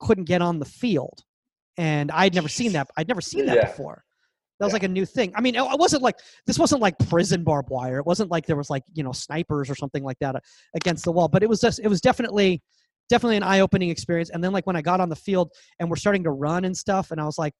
couldn't 0.00 0.24
get 0.24 0.42
on 0.42 0.58
the 0.58 0.64
field 0.64 1.18
and 1.78 2.10
i'd 2.10 2.34
never 2.34 2.48
seen 2.48 2.72
that 2.72 2.86
i'd 2.98 3.08
never 3.08 3.20
seen 3.20 3.46
that 3.46 3.56
Yeah. 3.56 3.66
before 3.66 4.04
that 4.58 4.66
was 4.66 4.72
Yeah. 4.72 4.74
like 4.74 4.82
a 4.82 4.88
new 4.88 5.06
thing 5.06 5.32
i 5.36 5.40
mean 5.40 5.54
it 5.54 5.62
it 5.62 5.78
wasn't 5.78 6.02
like 6.02 6.16
this 6.46 6.58
wasn't 6.58 6.82
like 6.82 6.96
prison 7.08 7.44
barbed 7.44 7.70
wire 7.70 7.98
it 7.98 8.06
wasn't 8.06 8.30
like 8.30 8.44
there 8.46 8.56
was 8.56 8.68
like 8.68 8.82
you 8.92 9.02
know 9.02 9.12
snipers 9.12 9.70
or 9.70 9.74
something 9.74 10.04
like 10.04 10.18
that 10.20 10.36
uh, 10.36 10.40
against 10.74 11.04
the 11.04 11.12
wall 11.12 11.28
but 11.28 11.42
it 11.42 11.48
was 11.48 11.60
just 11.60 11.78
it 11.78 11.88
was 11.88 12.00
definitely 12.00 12.60
definitely 13.08 13.36
an 13.36 13.42
eye-opening 13.42 13.90
experience 13.90 14.30
and 14.30 14.42
then 14.42 14.52
like 14.52 14.66
when 14.66 14.76
i 14.76 14.82
got 14.82 15.00
on 15.00 15.08
the 15.08 15.16
field 15.16 15.50
and 15.80 15.88
we're 15.90 15.96
starting 15.96 16.22
to 16.24 16.30
run 16.30 16.64
and 16.64 16.76
stuff 16.76 17.10
and 17.10 17.20
i 17.20 17.24
was 17.24 17.38
like 17.38 17.52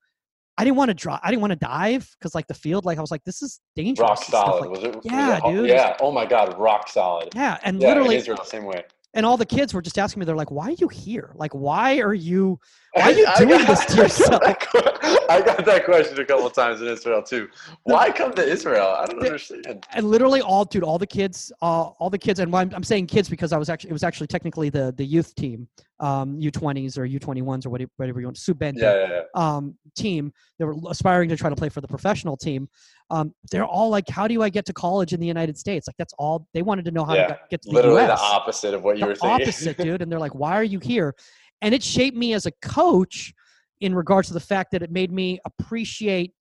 i 0.59 0.64
didn't 0.64 0.76
want 0.76 0.88
to 0.88 0.95
draw 0.95 1.18
i 1.22 1.30
didn't 1.30 1.40
want 1.43 1.51
to 1.53 1.59
dive 1.59 2.09
because 2.18 2.34
like 2.34 2.47
the 2.47 2.55
field 2.55 2.84
like 2.84 2.99
i 2.99 3.01
was 3.01 3.11
like 3.11 3.22
this 3.24 3.43
is 3.43 3.61
dangerous 3.76 4.09
Rock 4.09 4.22
solid. 4.24 4.61
like- 4.62 4.70
was 4.70 4.84
it? 4.84 4.95
was 4.97 5.05
Yeah, 5.05 5.38
it 5.38 5.45
dude. 5.53 5.68
Yeah. 5.68 5.97
Oh 6.01 6.12
my 6.12 6.24
God, 6.26 6.59
rock 6.59 6.88
solid. 6.88 7.30
yeah 7.34 7.59
and 7.64 7.80
Yeah, 7.80 7.88
literally 7.88 8.16
Israel, 8.16 8.45
same 8.45 8.64
way. 8.64 8.84
and 9.14 9.26
all 9.26 9.36
the 9.36 9.47
kids 9.47 9.74
were 9.74 9.82
just 9.82 9.99
asking 9.99 10.20
me 10.20 10.26
they're 10.26 10.36
like 10.36 10.51
why 10.51 10.68
are 10.68 10.76
you 10.78 10.88
here 10.88 11.32
like 11.34 11.53
why 11.53 11.99
are 12.01 12.14
you 12.14 12.59
Why 12.95 13.03
are 13.05 13.12
you 13.12 13.26
I 13.26 13.38
doing 13.38 13.59
got- 13.64 13.68
this 13.68 13.84
to 13.86 13.93
I 13.95 13.97
got 13.97 14.03
yourself? 14.03 14.40
that 14.43 15.26
I 15.30 15.40
got 15.40 15.64
that 15.64 15.84
question 15.86 16.20
a 16.20 16.24
couple 16.26 16.51
times 16.51 16.82
in 16.82 16.88
Israel 16.88 17.22
too. 17.22 17.49
Why 17.84 18.11
come 18.11 18.32
to 18.34 18.45
Israel? 18.47 18.95
I 18.99 19.07
don't 19.07 19.18
The- 19.20 19.26
understand. 19.26 19.86
and 19.95 20.05
literally 20.11 20.43
all 20.43 20.64
dude 20.66 20.82
all 20.84 20.99
the 20.99 21.07
kids 21.07 21.51
uh, 21.62 21.84
all 21.99 22.11
the 22.11 22.18
kids 22.18 22.38
and 22.40 22.53
why 22.53 22.61
I'm, 22.61 22.72
I'm 22.74 22.82
saying 22.84 23.07
kids 23.07 23.28
because 23.30 23.53
i 23.53 23.57
was 23.57 23.68
actually 23.70 23.90
it 23.90 23.93
was 23.95 24.03
actually 24.03 24.26
technically 24.26 24.68
the 24.68 24.93
the 24.97 25.05
youth 25.05 25.34
team 25.34 25.68
um 26.01 26.38
u20s 26.38 26.99
or 26.99 27.07
u21s 27.07 27.64
or 27.66 27.70
whatever, 27.70 27.90
whatever 27.97 28.20
you 28.20 28.26
want 28.26 28.36
sub-20 28.36 28.74
Yeah, 28.76 28.95
yeah, 28.95 29.09
yeah. 29.11 29.20
um 29.34 29.74
team 29.97 30.32
they 30.59 30.64
were 30.64 30.76
aspiring 30.90 31.28
to 31.30 31.36
try 31.36 31.49
to 31.51 31.57
play 31.57 31.68
for 31.68 31.80
the 31.80 31.88
professional 31.88 32.36
team 32.36 32.68
um 33.11 33.34
they're 33.51 33.64
all 33.64 33.88
like 33.88 34.09
how 34.09 34.26
do 34.28 34.43
i 34.43 34.49
get 34.49 34.66
to 34.66 34.72
college 34.72 35.12
in 35.12 35.20
the 35.20 35.26
united 35.26 35.57
states 35.57 35.86
like 35.86 35.97
that's 35.97 36.14
all 36.18 36.47
they 36.55 36.62
wanted 36.62 36.84
to 36.84 36.90
know 36.90 37.05
how 37.05 37.14
to 37.14 37.26
get- 37.28 37.51
get 37.51 37.62
to 37.62 37.68
the 37.70 37.74
Literally 37.74 38.03
US. 38.03 38.20
the 38.20 38.24
opposite 38.26 38.74
of 38.74 38.84
what 38.84 38.97
you 38.99 39.03
the 39.05 39.07
were 39.09 39.14
thinking. 39.14 39.43
opposite, 39.49 39.76
dude. 39.78 40.03
And 40.03 40.11
they're 40.11 40.18
like, 40.26 40.34
"Why 40.34 40.53
are 40.57 40.64
you 40.64 40.78
here?" 40.78 41.14
And 41.63 41.75
it 41.75 41.83
shaped 41.83 42.17
me 42.17 42.35
as 42.35 42.45
a 42.45 42.53
coach 42.61 43.33
in 43.81 43.95
regards 43.95 44.29
to 44.29 44.35
the 44.35 44.41
fact 44.41 44.73
that 44.73 44.83
it 44.83 44.91
made 44.91 45.11
me 45.11 45.39
appreciate, 45.45 46.33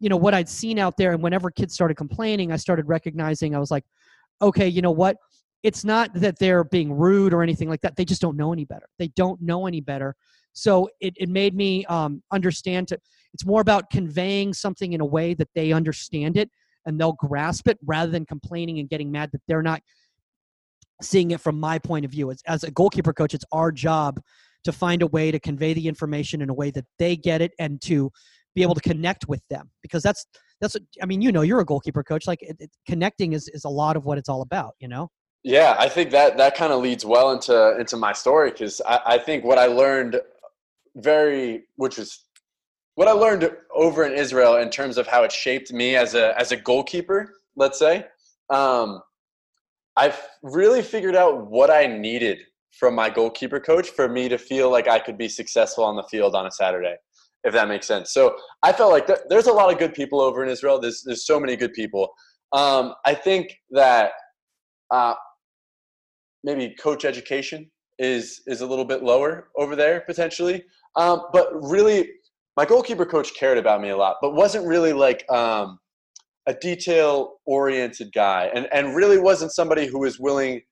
you 0.00 0.08
know, 0.08 0.16
what 0.16 0.34
I'd 0.34 0.48
seen 0.48 0.78
out 0.78 0.96
there. 0.96 1.12
And 1.12 1.22
whenever 1.22 1.50
kids 1.50 1.74
started 1.74 1.96
complaining, 1.96 2.50
I 2.50 2.56
started 2.56 2.88
recognizing 2.88 3.54
I 3.54 3.58
was 3.58 3.70
like, 3.70 3.84
"Okay, 4.40 4.66
you 4.66 4.82
know 4.82 4.90
what? 4.90 5.16
It's 5.62 5.84
not 5.84 6.12
that 6.14 6.38
they're 6.38 6.64
being 6.64 6.92
rude 6.92 7.32
or 7.32 7.42
anything 7.42 7.68
like 7.68 7.82
that. 7.82 7.94
They 7.96 8.04
just 8.04 8.20
don't 8.20 8.36
know 8.36 8.52
any 8.52 8.64
better. 8.64 8.86
They 8.98 9.08
don't 9.08 9.40
know 9.40 9.66
any 9.66 9.80
better." 9.80 10.16
So 10.54 10.88
it, 11.00 11.14
it 11.16 11.28
made 11.28 11.54
me 11.54 11.84
um, 11.86 12.22
understand 12.30 12.88
to 12.88 12.98
it's 13.32 13.46
more 13.46 13.60
about 13.60 13.90
conveying 13.90 14.52
something 14.52 14.92
in 14.92 15.00
a 15.00 15.06
way 15.06 15.34
that 15.34 15.48
they 15.54 15.72
understand 15.72 16.36
it 16.36 16.50
and 16.84 17.00
they'll 17.00 17.14
grasp 17.14 17.68
it 17.68 17.78
rather 17.84 18.10
than 18.10 18.26
complaining 18.26 18.78
and 18.78 18.88
getting 18.88 19.10
mad 19.10 19.30
that 19.32 19.40
they're 19.48 19.62
not 19.62 19.80
seeing 21.00 21.30
it 21.30 21.40
from 21.40 21.58
my 21.58 21.78
point 21.78 22.04
of 22.04 22.10
view. 22.10 22.30
It's, 22.30 22.42
as 22.46 22.64
a 22.64 22.70
goalkeeper 22.70 23.12
coach, 23.12 23.34
it's 23.34 23.44
our 23.52 23.72
job 23.72 24.20
to 24.64 24.72
find 24.72 25.02
a 25.02 25.06
way 25.06 25.30
to 25.30 25.40
convey 25.40 25.72
the 25.72 25.88
information 25.88 26.42
in 26.42 26.50
a 26.50 26.54
way 26.54 26.70
that 26.70 26.84
they 26.98 27.16
get 27.16 27.40
it 27.40 27.52
and 27.58 27.80
to 27.82 28.10
be 28.54 28.62
able 28.62 28.74
to 28.74 28.80
connect 28.80 29.28
with 29.28 29.42
them 29.48 29.70
because 29.82 30.02
that's 30.02 30.26
that's 30.60 30.76
I 31.02 31.06
mean 31.06 31.22
you 31.22 31.32
know 31.32 31.42
you're 31.42 31.60
a 31.60 31.64
goalkeeper 31.64 32.02
coach 32.04 32.26
like 32.26 32.42
it, 32.42 32.56
it, 32.60 32.70
connecting 32.86 33.32
is 33.32 33.48
is 33.48 33.64
a 33.64 33.68
lot 33.68 33.96
of 33.96 34.04
what 34.04 34.18
it's 34.18 34.28
all 34.28 34.42
about 34.42 34.74
you 34.78 34.88
know 34.88 35.10
Yeah, 35.44 35.74
I 35.78 35.88
think 35.88 36.10
that 36.10 36.36
that 36.36 36.54
kind 36.54 36.72
of 36.72 36.80
leads 36.80 37.04
well 37.04 37.32
into 37.32 37.76
into 37.78 37.96
my 37.96 38.12
story 38.12 38.50
because 38.50 38.80
I, 38.86 39.00
I 39.06 39.18
think 39.18 39.44
what 39.44 39.58
I 39.58 39.66
learned 39.66 40.20
very, 40.94 41.64
which 41.76 41.98
was 41.98 42.24
what 42.94 43.08
I 43.08 43.12
learned 43.12 43.50
over 43.74 44.04
in 44.04 44.12
Israel 44.12 44.56
in 44.56 44.70
terms 44.70 44.98
of 44.98 45.06
how 45.06 45.24
it 45.24 45.32
shaped 45.32 45.72
me 45.72 45.96
as 45.96 46.14
a 46.14 46.38
as 46.38 46.52
a 46.52 46.56
goalkeeper. 46.56 47.34
Let's 47.56 47.78
say, 47.78 48.06
um, 48.50 49.02
I've 49.96 50.20
really 50.42 50.82
figured 50.82 51.16
out 51.16 51.46
what 51.48 51.70
I 51.70 51.86
needed 51.86 52.38
from 52.72 52.94
my 52.94 53.10
goalkeeper 53.10 53.60
coach 53.60 53.90
for 53.90 54.08
me 54.08 54.28
to 54.28 54.38
feel 54.38 54.70
like 54.70 54.88
I 54.88 54.98
could 54.98 55.18
be 55.18 55.28
successful 55.28 55.84
on 55.84 55.96
the 55.96 56.02
field 56.04 56.34
on 56.34 56.46
a 56.46 56.50
Saturday, 56.50 56.96
if 57.44 57.52
that 57.52 57.68
makes 57.68 57.86
sense. 57.86 58.12
So 58.12 58.36
I 58.62 58.72
felt 58.72 58.92
like 58.92 59.06
th- 59.06 59.20
there's 59.28 59.46
a 59.46 59.52
lot 59.52 59.72
of 59.72 59.78
good 59.78 59.94
people 59.94 60.20
over 60.20 60.42
in 60.42 60.48
Israel. 60.48 60.80
There's 60.80 61.02
there's 61.04 61.26
so 61.26 61.38
many 61.38 61.56
good 61.56 61.72
people. 61.74 62.12
Um, 62.52 62.94
I 63.04 63.14
think 63.14 63.52
that 63.70 64.12
uh, 64.90 65.14
maybe 66.44 66.74
coach 66.80 67.04
education 67.04 67.70
is 67.98 68.42
is 68.46 68.62
a 68.62 68.66
little 68.66 68.84
bit 68.84 69.02
lower 69.02 69.48
over 69.56 69.76
there 69.76 70.00
potentially. 70.00 70.64
Um, 70.96 71.22
but 71.32 71.48
really, 71.54 72.10
my 72.56 72.64
goalkeeper 72.64 73.06
coach 73.06 73.34
cared 73.34 73.58
about 73.58 73.80
me 73.80 73.90
a 73.90 73.96
lot, 73.96 74.16
but 74.20 74.34
wasn't 74.34 74.66
really 74.66 74.92
like 74.92 75.24
um, 75.30 75.78
a 76.46 76.54
detail 76.54 77.34
oriented 77.46 78.12
guy, 78.14 78.50
and 78.54 78.66
and 78.72 78.96
really 78.96 79.18
wasn't 79.18 79.52
somebody 79.52 79.86
who 79.86 80.00
was 80.00 80.18
willing 80.18 80.62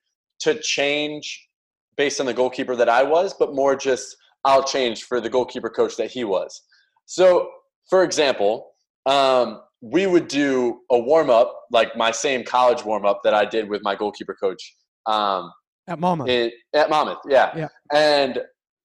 to 0.41 0.59
change 0.61 1.49
based 1.97 2.21
on 2.21 2.27
the 2.27 2.35
goalkeeper 2.35 2.77
that 2.77 2.89
I 2.89 3.03
was, 3.03 3.35
but 3.39 3.55
more 3.55 3.77
just 3.77 4.17
I'll 4.45 4.65
change 4.65 5.05
for 5.05 5.21
the 5.21 5.29
goalkeeper 5.29 5.71
coach 5.71 5.97
that 5.97 6.11
he 6.11 6.25
was. 6.25 6.63
So, 7.07 7.49
for 7.89 8.05
example, 8.05 8.73
um, 9.07 9.61
we 9.81 10.07
would 10.07 10.29
do 10.29 10.81
a 10.91 10.99
warm 10.99 11.31
up, 11.31 11.55
like 11.71 11.97
my 11.97 12.11
same 12.11 12.45
college 12.45 12.85
warm 12.85 13.05
up 13.05 13.21
that 13.25 13.35
I 13.35 13.45
did 13.45 13.69
with 13.69 13.83
my 13.83 13.95
goalkeeper 13.95 14.37
coach 14.41 14.77
um, 15.07 15.51
at 15.89 15.99
in, 16.29 16.51
at 16.75 16.91
Monmouth. 16.91 17.19
Yeah. 17.29 17.57
Yeah. 17.57 17.69
And 17.93 18.41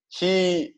he, 0.09 0.73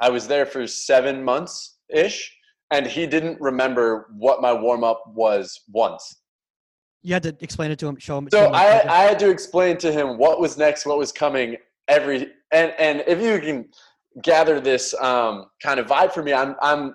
I 0.00 0.10
was 0.10 0.26
there 0.26 0.46
for 0.46 0.66
seven 0.66 1.22
months 1.24 1.78
ish, 1.94 2.34
and 2.70 2.86
he 2.86 3.06
didn't 3.06 3.40
remember 3.40 4.08
what 4.16 4.42
my 4.42 4.52
warm 4.52 4.84
up 4.84 5.02
was 5.14 5.58
once. 5.68 6.21
You 7.02 7.14
had 7.14 7.22
to 7.24 7.36
explain 7.40 7.70
it 7.70 7.78
to 7.80 7.86
him 7.88 7.96
show 7.98 8.18
him 8.18 8.28
So 8.30 8.38
show 8.38 8.48
him 8.48 8.54
I, 8.54 8.82
I 8.88 8.98
had 9.02 9.18
to 9.20 9.30
explain 9.30 9.76
to 9.78 9.92
him 9.92 10.18
what 10.18 10.40
was 10.40 10.56
next, 10.56 10.86
what 10.86 10.98
was 10.98 11.12
coming 11.12 11.56
every, 11.88 12.28
and 12.52 12.72
and 12.78 13.04
if 13.06 13.20
you 13.20 13.40
can 13.40 13.68
gather 14.22 14.60
this 14.60 14.94
um, 15.00 15.46
kind 15.62 15.80
of 15.80 15.86
vibe 15.86 16.12
for 16.12 16.22
me, 16.22 16.32
I'm 16.32 16.54
I'm 16.62 16.94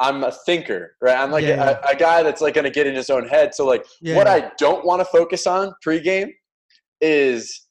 I'm 0.00 0.24
a 0.24 0.32
thinker, 0.32 0.96
right? 1.02 1.16
I'm 1.16 1.30
like 1.30 1.44
Yeah, 1.44 1.76
a, 1.84 1.90
a 1.92 1.96
guy 1.96 2.22
that's 2.22 2.40
like 2.40 2.54
going 2.54 2.64
to 2.64 2.70
get 2.70 2.86
in 2.86 2.94
his 2.94 3.10
own 3.10 3.28
head. 3.28 3.54
So 3.54 3.66
like, 3.66 3.84
Yeah, 4.00 4.16
what 4.16 4.26
yeah. 4.26 4.32
I 4.32 4.52
don't 4.58 4.84
want 4.84 5.00
to 5.00 5.04
focus 5.04 5.46
on 5.46 5.72
pregame 5.86 6.30
is 7.00 7.66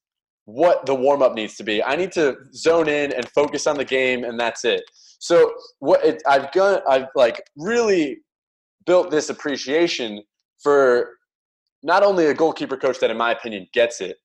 what 0.46 0.86
the 0.86 0.96
warm 0.96 1.22
up 1.22 1.34
needs 1.34 1.56
to 1.58 1.64
be. 1.64 1.84
I 1.84 1.96
need 1.96 2.12
to 2.14 2.38
zone 2.54 2.88
in 2.88 3.12
and 3.14 3.28
focus 3.30 3.68
on 3.68 3.78
the 3.78 3.86
game, 3.86 4.24
and 4.24 4.40
that's 4.40 4.64
it. 4.64 4.84
So 5.20 5.54
what 5.80 6.04
it, 6.06 6.22
I've 6.28 6.52
done, 6.52 6.82
I've 6.88 7.08
like 7.16 7.42
really 7.58 8.20
built 8.86 9.12
this 9.12 9.30
appreciation 9.30 10.24
for 10.64 11.10
not 11.84 12.04
only 12.04 12.28
a 12.28 12.34
goalkeeper 12.34 12.78
coach 12.78 13.00
that, 13.00 13.10
in 13.10 13.18
my 13.18 13.32
opinion, 13.32 13.68
gets 13.74 14.02
it, 14.02 14.18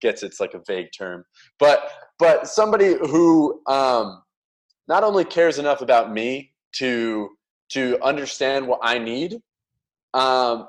gets 0.00 0.22
it's 0.22 0.40
like 0.40 0.54
a 0.54 0.60
vague 0.66 0.88
term, 0.96 1.24
but 1.58 1.90
but 2.18 2.48
somebody 2.48 2.94
who 2.94 3.60
um, 3.66 4.22
not 4.88 5.04
only 5.04 5.24
cares 5.24 5.58
enough 5.58 5.80
about 5.80 6.12
me 6.12 6.52
to 6.76 7.30
to 7.70 7.98
understand 8.02 8.66
what 8.66 8.80
I 8.82 8.98
need. 8.98 9.36
Um, 10.12 10.68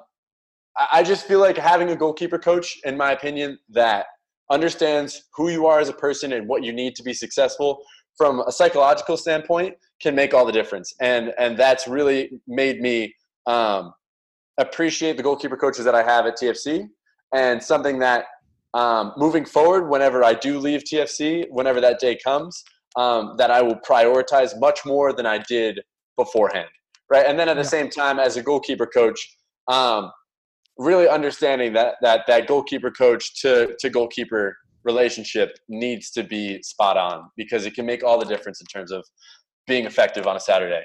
I 0.91 1.03
just 1.03 1.25
feel 1.25 1.39
like 1.39 1.57
having 1.57 1.89
a 1.91 1.95
goalkeeper 1.95 2.37
coach, 2.37 2.77
in 2.83 2.97
my 2.97 3.11
opinion, 3.11 3.57
that 3.69 4.07
understands 4.51 5.23
who 5.33 5.49
you 5.49 5.65
are 5.67 5.79
as 5.79 5.89
a 5.89 5.93
person 5.93 6.33
and 6.33 6.47
what 6.47 6.63
you 6.63 6.73
need 6.73 6.95
to 6.95 7.03
be 7.03 7.13
successful 7.13 7.81
from 8.17 8.41
a 8.41 8.51
psychological 8.51 9.17
standpoint 9.17 9.75
can 10.01 10.15
make 10.15 10.33
all 10.33 10.45
the 10.45 10.51
difference. 10.51 10.93
And 10.99 11.33
and 11.37 11.57
that's 11.57 11.87
really 11.87 12.41
made 12.47 12.81
me 12.81 13.13
um, 13.45 13.93
appreciate 14.57 15.17
the 15.17 15.23
goalkeeper 15.23 15.57
coaches 15.57 15.85
that 15.85 15.95
I 15.95 16.03
have 16.03 16.25
at 16.25 16.37
TFC 16.37 16.87
and 17.33 17.61
something 17.61 17.99
that 17.99 18.25
um, 18.73 19.13
moving 19.17 19.45
forward, 19.45 19.89
whenever 19.89 20.23
I 20.23 20.33
do 20.33 20.59
leave 20.59 20.83
TFC, 20.83 21.45
whenever 21.49 21.79
that 21.81 21.99
day 21.99 22.17
comes, 22.21 22.61
um, 22.97 23.35
that 23.37 23.49
I 23.51 23.61
will 23.61 23.77
prioritize 23.77 24.57
much 24.59 24.85
more 24.85 25.13
than 25.13 25.25
I 25.25 25.37
did 25.37 25.81
beforehand, 26.17 26.69
right? 27.09 27.25
And 27.25 27.39
then 27.39 27.49
at 27.49 27.55
the 27.55 27.63
Yeah. 27.63 27.69
same 27.69 27.89
time, 27.89 28.19
as 28.19 28.37
a 28.37 28.41
goalkeeper 28.43 28.85
coach, 28.85 29.19
um, 29.67 30.11
really 30.77 31.07
understanding 31.07 31.71
that 31.73 31.95
that 32.01 32.27
that 32.27 32.47
goalkeeper 32.47 32.91
coach 32.91 33.41
to 33.41 33.75
to 33.79 33.89
goalkeeper 33.89 34.57
relationship 34.83 35.57
needs 35.69 36.11
to 36.11 36.23
be 36.23 36.61
spot 36.61 36.97
on 36.97 37.29
because 37.37 37.65
it 37.65 37.73
can 37.73 37.85
make 37.85 38.03
all 38.03 38.19
the 38.19 38.25
difference 38.25 38.61
in 38.61 38.67
terms 38.67 38.91
of 38.91 39.03
being 39.67 39.85
effective 39.85 40.27
on 40.27 40.35
a 40.35 40.39
Saturday. 40.39 40.83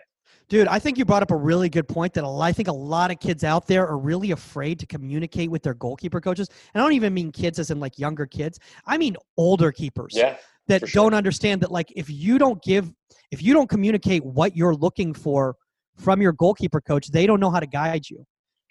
Dude, 0.51 0.67
I 0.67 0.81
think 0.81 0.99
you 0.99 1.05
brought 1.05 1.23
up 1.23 1.31
a 1.31 1.37
really 1.37 1.69
good 1.69 1.87
point 1.87 2.13
that 2.15 2.25
a 2.25 2.29
I 2.41 2.53
think 2.53 2.67
a 2.67 2.73
lot 2.73 3.13
of 3.13 3.21
kids 3.21 3.45
out 3.45 3.69
there 3.69 3.87
are 3.87 3.97
really 3.97 4.33
afraid 4.33 4.81
to 4.81 4.87
communicate 4.87 5.49
with 5.49 5.63
their 5.63 5.75
goalkeeper 5.75 6.21
coaches. 6.21 6.49
And 6.75 6.83
I 6.83 6.85
don't 6.85 6.93
even 6.95 7.15
mean 7.15 7.31
kids 7.31 7.61
as 7.61 7.71
in 7.71 7.79
like 7.79 8.01
younger 8.01 8.27
kids. 8.27 8.59
I 8.85 8.99
mean 8.99 9.17
older 9.37 9.71
keepers 9.71 10.15
Yeah, 10.17 10.37
that 10.67 10.81
sure. 10.81 10.89
don't 11.05 11.15
understand 11.15 11.61
that 11.63 11.71
like 11.71 11.93
if 11.95 12.11
you 12.11 12.37
don't 12.37 12.61
give 12.65 12.93
if 13.31 13.41
you 13.41 13.55
don't 13.55 13.71
communicate 13.71 14.25
what 14.25 14.57
you're 14.57 14.75
looking 14.75 15.15
for 15.15 15.55
from 15.97 16.21
your 16.21 16.33
goalkeeper 16.33 16.81
coach, 16.81 17.13
they 17.13 17.27
don't 17.27 17.39
know 17.39 17.51
how 17.51 17.61
to 17.61 17.67
guide 17.69 18.11
you. 18.11 18.27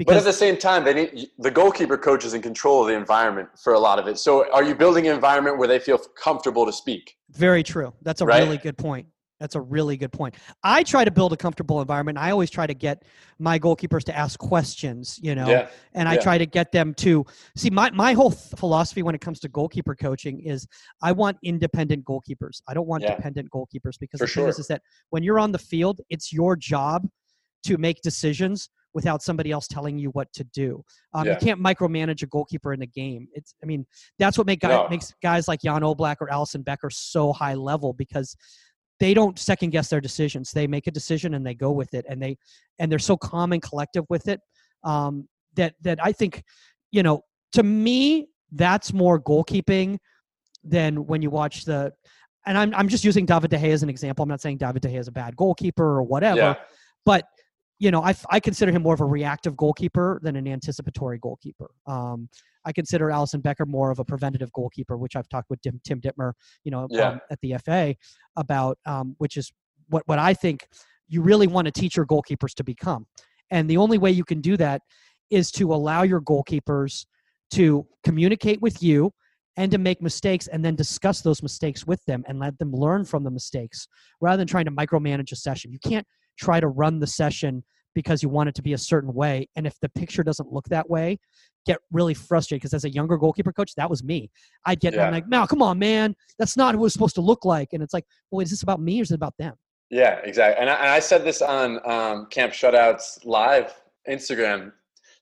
But 0.06 0.18
at 0.18 0.24
the 0.26 0.34
same 0.34 0.58
time, 0.58 0.84
they 0.84 0.94
need 0.94 1.28
the 1.40 1.52
goalkeeper 1.52 1.98
coach 1.98 2.26
is 2.26 2.34
in 2.34 2.42
control 2.42 2.82
of 2.82 2.88
the 2.88 2.94
environment 2.94 3.50
for 3.62 3.74
a 3.74 3.80
lot 3.80 4.00
of 4.00 4.08
it. 4.08 4.18
So, 4.18 4.52
are 4.54 4.64
you 4.64 4.74
building 4.76 5.08
an 5.08 5.14
environment 5.14 5.58
where 5.58 5.68
they 5.68 5.80
feel 5.80 5.98
comfortable 5.98 6.66
to 6.66 6.72
speak? 6.74 7.16
Very 7.32 7.64
true. 7.64 7.94
That's 8.02 8.22
a 8.22 8.26
Right? 8.26 8.40
really 8.40 8.58
good 8.58 8.78
point. 8.78 9.08
That's 9.40 9.56
a 9.56 9.62
really 9.62 9.96
good 9.96 10.12
point. 10.12 10.36
I 10.64 10.84
try 10.84 11.06
to 11.06 11.12
build 11.12 11.32
a 11.32 11.38
comfortable 11.38 11.80
environment. 11.82 12.18
I 12.18 12.32
always 12.32 12.50
try 12.50 12.68
to 12.68 12.74
get 12.74 13.04
my 13.40 13.58
goalkeepers 13.58 14.04
to 14.06 14.18
ask 14.18 14.38
questions, 14.38 15.18
you 15.22 15.34
know, 15.34 15.48
Yeah, 15.50 15.70
and 15.94 16.10
I 16.10 16.16
yeah. 16.16 16.22
try 16.22 16.38
to 16.38 16.46
get 16.46 16.72
them 16.72 16.94
to 16.96 17.26
see 17.56 17.70
my, 17.70 17.90
my 17.92 18.14
whole 18.14 18.32
th- 18.32 18.54
philosophy 18.58 19.02
when 19.02 19.16
it 19.16 19.22
comes 19.22 19.40
to 19.42 19.48
goalkeeper 19.48 19.96
coaching 19.96 20.42
is 20.42 20.68
I 21.02 21.14
want 21.14 21.38
independent 21.44 22.04
goalkeepers. 22.04 22.62
I 22.68 22.74
don't 22.74 22.88
want 22.88 23.04
Yeah. 23.04 23.16
dependent 23.16 23.50
goalkeepers 23.50 23.98
because 24.00 24.20
For 24.20 24.26
the 24.26 24.32
thing 24.34 24.48
is, 24.48 24.60
is 24.60 24.68
that 24.68 24.82
when 25.10 25.24
you're 25.24 25.40
on 25.40 25.52
the 25.54 25.60
field, 25.60 26.02
it's 26.10 26.34
your 26.34 26.56
job 26.58 27.08
to 27.64 27.78
make 27.78 28.02
decisions 28.02 28.70
without 28.94 29.22
somebody 29.22 29.52
else 29.52 29.68
telling 29.68 30.00
you 30.00 30.10
what 30.12 30.32
to 30.34 30.44
do. 30.46 30.84
Um, 31.14 31.28
Yeah. 31.28 31.34
You 31.34 31.40
can't 31.40 31.62
micromanage 31.62 32.24
a 32.24 32.26
goalkeeper 32.26 32.74
in 32.74 32.80
the 32.80 32.88
game. 32.88 33.28
It's, 33.34 33.54
I 33.64 33.68
mean, 33.68 33.86
that's 34.18 34.36
what 34.38 34.48
make 34.48 34.62
guy, 34.62 34.70
No. 34.70 34.90
makes 34.90 35.14
guys 35.22 35.48
like 35.48 35.62
Jan 35.62 35.82
Oblak 35.84 36.18
or 36.22 36.28
Alisson 36.28 36.66
Becker 36.66 36.90
so 36.90 37.32
high 37.32 37.54
level 37.54 37.94
because 37.94 38.36
they 39.00 39.14
don't 39.14 39.38
second 39.40 39.70
guess 39.72 39.90
their 39.90 40.02
decisions. 40.02 40.52
They 40.52 40.68
make 40.68 40.88
a 40.88 40.92
decision 40.92 41.34
and 41.34 41.46
they 41.46 41.54
go 41.54 41.72
with 41.72 41.94
it, 41.94 42.06
and 42.10 42.22
they 42.22 42.38
and 42.80 42.92
they're 42.92 43.00
so 43.00 43.18
calm 43.18 43.54
and 43.54 43.62
collective 43.62 44.06
with 44.10 44.28
it 44.28 44.40
um, 44.84 45.28
that 45.56 45.76
that 45.82 46.00
I 46.04 46.12
think, 46.12 46.44
you 46.92 47.04
know, 47.04 47.22
to 47.54 47.64
me, 47.64 48.28
that's 48.52 48.94
more 48.94 49.20
goalkeeping 49.20 49.98
than 50.64 51.06
when 51.06 51.22
you 51.22 51.30
watch 51.30 51.66
the. 51.66 51.94
And 52.46 52.58
I'm 52.58 52.74
I'm 52.74 52.88
just 52.88 53.04
using 53.04 53.26
David 53.26 53.52
De 53.52 53.58
Gea 53.58 53.72
as 53.72 53.84
an 53.84 53.90
example. 53.90 54.24
I'm 54.24 54.30
not 54.30 54.42
saying 54.42 54.58
David 54.58 54.82
De 54.82 54.90
Gea 54.90 55.00
is 55.00 55.08
a 55.08 55.12
bad 55.12 55.36
goalkeeper 55.36 55.84
or 55.84 56.04
whatever 56.04 56.38
yeah, 56.38 56.56
but 57.06 57.26
you 57.80 57.92
know, 57.92 58.04
I, 58.04 58.14
I 58.30 58.40
consider 58.40 58.72
him 58.72 58.84
more 58.84 58.94
of 58.94 59.02
a 59.02 59.06
reactive 59.06 59.56
goalkeeper 59.56 60.20
than 60.22 60.36
an 60.36 60.48
anticipatory 60.48 61.18
goalkeeper. 61.18 61.72
Um, 61.88 62.30
I 62.66 62.72
consider 62.72 63.08
Alisson 63.08 63.42
Becker 63.42 63.66
more 63.66 63.92
of 63.92 64.00
a 64.00 64.06
preventative 64.06 64.52
goalkeeper, 64.52 64.98
which 64.98 65.16
I've 65.16 65.30
talked 65.30 65.50
with 65.50 65.62
Tim, 65.62 65.80
Tim 65.84 66.02
Dittmer, 66.02 66.34
you 66.64 66.72
know, 66.72 66.88
Yeah. 66.90 67.10
um, 67.10 67.20
at 67.32 67.40
the 67.42 67.54
FA 67.58 67.96
about, 68.36 68.78
um, 68.86 69.16
which 69.18 69.38
is 69.38 69.52
what 69.90 70.04
what 70.08 70.20
I 70.20 70.34
think 70.34 70.68
you 71.08 71.22
really 71.22 71.48
want 71.48 71.66
to 71.66 71.72
teach 71.72 71.96
your 71.98 72.06
goalkeepers 72.06 72.54
to 72.56 72.64
become. 72.64 73.08
And 73.52 73.70
the 73.70 73.78
only 73.78 73.98
way 73.98 74.12
you 74.12 74.24
can 74.24 74.42
do 74.42 74.58
that 74.58 74.82
is 75.32 75.52
to 75.52 75.74
allow 75.74 76.04
your 76.04 76.22
goalkeepers 76.22 77.06
to 77.52 77.88
communicate 78.04 78.62
with 78.62 78.84
you 78.84 79.12
and 79.58 79.72
to 79.72 79.78
make 79.78 80.02
mistakes 80.02 80.48
and 80.48 80.64
then 80.64 80.76
discuss 80.76 81.22
those 81.22 81.42
mistakes 81.42 81.86
with 81.88 82.04
them 82.06 82.24
and 82.28 82.40
let 82.40 82.58
them 82.60 82.72
learn 82.72 83.04
from 83.06 83.24
the 83.24 83.32
mistakes 83.32 83.88
rather 84.22 84.38
than 84.38 84.48
trying 84.48 84.66
to 84.66 84.72
micromanage 84.72 85.32
a 85.32 85.36
session. 85.36 85.72
You 85.72 85.80
can't 85.80 86.06
try 86.38 86.60
to 86.60 86.68
run 86.68 87.00
the 87.00 87.08
session 87.08 87.64
because 88.00 88.24
you 88.24 88.30
want 88.30 88.50
it 88.50 88.56
to 88.56 88.62
be 88.62 88.74
a 88.74 88.78
certain 88.78 89.14
way. 89.14 89.48
And 89.56 89.68
if 89.68 89.80
the 89.82 89.90
picture 89.90 90.24
doesn't 90.24 90.52
look 90.52 90.68
that 90.70 90.90
way, 90.90 91.20
get 91.66 91.80
really 91.92 92.14
frustrated. 92.14 92.62
Because 92.62 92.74
as 92.74 92.86
a 92.86 92.90
younger 92.90 93.18
goalkeeper 93.18 93.52
coach, 93.52 93.76
that 93.76 93.90
was 93.90 94.04
me. 94.04 94.32
I'd 94.66 94.80
get, 94.80 94.98
I'm 94.98 95.12
like, 95.12 95.28
no, 95.28 95.46
come 95.46 95.62
on, 95.62 95.78
man. 95.80 96.16
That's 96.38 96.56
not 96.56 96.76
what 96.76 96.86
it's 96.86 96.94
supposed 96.94 97.16
to 97.16 97.22
look 97.22 97.44
like. 97.46 97.70
And 97.74 97.84
it's 97.84 97.94
like, 97.94 98.06
well, 98.32 98.42
is 98.42 98.50
this 98.50 98.64
about 98.64 98.80
me 98.82 99.00
or 99.00 99.04
is 99.04 99.12
it 99.12 99.16
about 99.16 99.36
them? 99.38 99.56
yeah, 99.90 100.20
exactly. 100.24 100.62
And 100.62 100.70
I, 100.70 100.76
and 100.76 100.90
I 100.90 101.00
said 101.00 101.24
this 101.24 101.42
on 101.42 101.80
um, 101.90 102.28
Camp 102.28 102.54
Shutouts 102.54 103.26
live 103.26 103.74
Instagram 104.08 104.72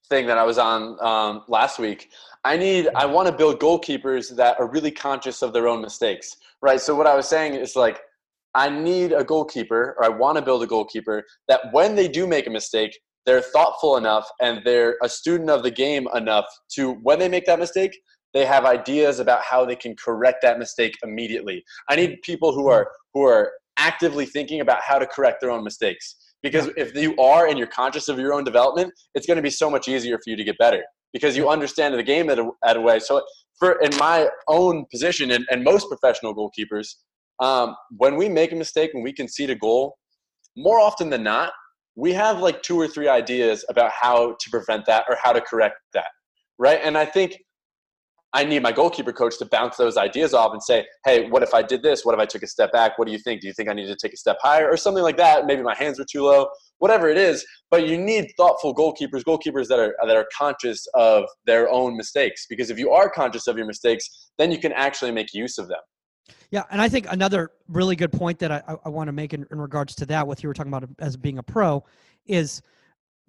thing 0.09 0.27
that 0.27 0.37
I 0.37 0.43
was 0.43 0.57
on 0.57 1.01
um, 1.03 1.43
last 1.47 1.79
week. 1.79 2.09
I 2.43 2.57
need, 2.57 2.89
I 2.95 3.05
want 3.05 3.27
to 3.27 3.33
build 3.33 3.59
goalkeepers 3.59 4.35
that 4.35 4.59
are 4.59 4.67
really 4.67 4.91
conscious 4.91 5.41
of 5.41 5.53
their 5.53 5.67
own 5.67 5.81
mistakes, 5.81 6.37
right? 6.61 6.79
So 6.79 6.95
what 6.95 7.07
I 7.07 7.15
was 7.15 7.27
saying 7.27 7.53
is 7.53 7.75
like, 7.75 8.01
I 8.56 8.69
need 8.69 9.11
a 9.11 9.24
goalkeeper, 9.24 9.95
or 9.98 10.06
I 10.06 10.10
want 10.10 10.38
to 10.38 10.41
build 10.41 10.64
a 10.64 10.68
goalkeeper 10.68 11.24
that 11.48 11.72
when 11.72 11.95
they 11.95 12.07
do 12.07 12.26
make 12.26 12.48
a 12.48 12.49
mistake, 12.49 12.98
they're 13.26 13.41
thoughtful 13.41 13.98
enough 13.98 14.28
and 14.41 14.61
they're 14.64 14.98
a 15.03 15.10
student 15.10 15.49
of 15.49 15.61
the 15.61 15.72
game 15.72 16.07
enough 16.15 16.45
to 16.76 16.94
when 17.03 17.19
they 17.19 17.28
make 17.28 17.45
that 17.45 17.60
mistake, 17.60 17.99
they 18.34 18.45
have 18.45 18.65
ideas 18.65 19.19
about 19.19 19.41
how 19.44 19.65
they 19.65 19.76
can 19.76 19.95
correct 19.95 20.40
that 20.44 20.60
mistake 20.60 20.95
immediately. 21.03 21.64
I 21.90 21.95
need 21.95 22.22
people 22.24 22.53
who 22.53 22.68
are 22.69 22.90
who 23.14 23.24
are 23.24 23.52
actively 23.78 24.26
thinking 24.26 24.61
about 24.61 24.82
how 24.82 24.98
to 24.98 25.06
correct 25.06 25.41
their 25.41 25.52
own 25.52 25.64
mistakes. 25.64 26.15
Because 26.44 26.69
if 26.78 26.95
you 26.95 27.15
are 27.18 27.48
and 27.48 27.57
you're 27.57 27.68
conscious 27.68 28.07
of 28.07 28.19
your 28.19 28.34
own 28.34 28.44
development, 28.44 28.94
it's 29.15 29.26
going 29.26 29.38
to 29.38 29.44
be 29.44 29.49
so 29.49 29.69
much 29.69 29.88
easier 29.88 30.18
for 30.18 30.30
you 30.30 30.36
to 30.36 30.44
get 30.44 30.57
better 30.57 30.84
because 31.14 31.36
you 31.36 31.49
understand 31.49 31.95
the 31.95 32.03
game 32.03 32.30
at 32.30 32.40
a, 32.40 32.49
at 32.64 32.78
a 32.78 32.82
way. 32.82 32.99
So, 32.99 33.24
for 33.60 33.80
in 33.82 33.95
my 33.98 34.30
own 34.48 34.86
position 34.91 35.32
and, 35.32 35.45
and 35.49 35.64
most 35.64 35.88
professional 35.90 36.36
goalkeepers, 36.36 36.95
um, 37.39 37.76
when 37.97 38.15
we 38.15 38.30
make 38.30 38.51
a 38.51 38.55
mistake, 38.55 38.93
when 38.93 39.03
we 39.03 39.14
concede 39.14 39.49
a 39.49 39.55
goal, 39.55 39.97
more 40.55 40.80
often 40.80 41.09
than 41.09 41.23
not, 41.23 41.53
we 41.95 42.14
have 42.14 42.39
like 42.39 42.61
two 42.61 42.80
or 42.80 42.88
three 42.88 43.07
ideas 43.07 43.65
about 43.69 43.91
how 43.91 44.35
to 44.39 44.49
prevent 44.49 44.85
that 44.85 45.05
or 45.09 45.18
how 45.22 45.34
to 45.34 45.41
correct 45.41 45.77
that, 45.93 46.07
right? 46.59 46.80
And 46.84 46.97
I 46.97 47.05
think 47.05 47.38
I 48.34 48.43
need 48.43 48.61
my 48.61 48.72
goalkeeper 48.72 49.14
coach 49.14 49.38
to 49.39 49.45
bounce 49.45 49.77
those 49.77 49.97
ideas 49.97 50.34
off 50.34 50.51
and 50.51 50.61
say, 50.61 50.85
"Hey, 51.05 51.30
what 51.30 51.43
if 51.43 51.53
I 51.53 51.61
did 51.61 51.81
this? 51.81 52.05
What 52.05 52.14
if 52.14 52.19
I 52.19 52.26
took 52.26 52.43
a 52.43 52.47
step 52.47 52.72
back? 52.72 52.97
What 52.97 53.07
do 53.07 53.14
you 53.14 53.19
think? 53.19 53.41
Do 53.41 53.47
you 53.47 53.53
think 53.53 53.69
I 53.69 53.73
need 53.73 53.88
to 53.88 53.95
take 53.95 54.14
a 54.14 54.18
step 54.18 54.38
higher 54.41 54.69
or 54.69 54.77
something 54.77 55.03
like 55.03 55.18
that? 55.18 55.45
Maybe 55.45 55.64
my 55.64 55.73
hands 55.76 55.97
were 55.97 56.05
too 56.05 56.23
low, 56.23 56.47
whatever 56.80 57.09
it 57.09 57.18
is." 57.18 57.45
But 57.72 57.88
you 57.88 57.97
need 57.97 58.31
thoughtful 58.38 58.76
goalkeepers, 58.76 59.23
goalkeepers 59.23 59.68
that 59.69 59.80
are 59.80 59.95
that 60.05 60.15
are 60.15 60.27
conscious 60.38 60.85
of 60.93 61.23
their 61.45 61.69
own 61.69 61.95
mistakes. 61.95 62.45
Because 62.47 62.69
if 62.69 62.77
you 62.77 62.91
are 62.91 63.09
conscious 63.09 63.47
of 63.47 63.57
your 63.57 63.65
mistakes, 63.65 64.30
then 64.38 64.51
you 64.51 64.59
can 64.59 64.73
actually 64.73 65.11
make 65.11 65.34
use 65.34 65.57
of 65.57 65.68
them. 65.68 65.80
Yeah, 66.51 66.63
and 66.71 66.81
I 66.81 66.87
think 66.87 67.07
another 67.09 67.51
really 67.67 67.95
good 67.95 68.11
point 68.11 68.39
that 68.39 68.51
I, 68.51 68.61
I, 68.85 68.89
want 68.89 69.07
to 69.09 69.11
make 69.11 69.33
in, 69.33 69.45
in 69.51 69.59
regards 69.59 69.95
to 69.95 70.05
that, 70.07 70.25
what 70.25 70.41
you 70.41 70.47
were 70.47 70.53
talking 70.53 70.71
about 70.73 70.89
as 70.99 71.17
being 71.17 71.39
a 71.39 71.43
pro, 71.43 71.83
is 72.25 72.61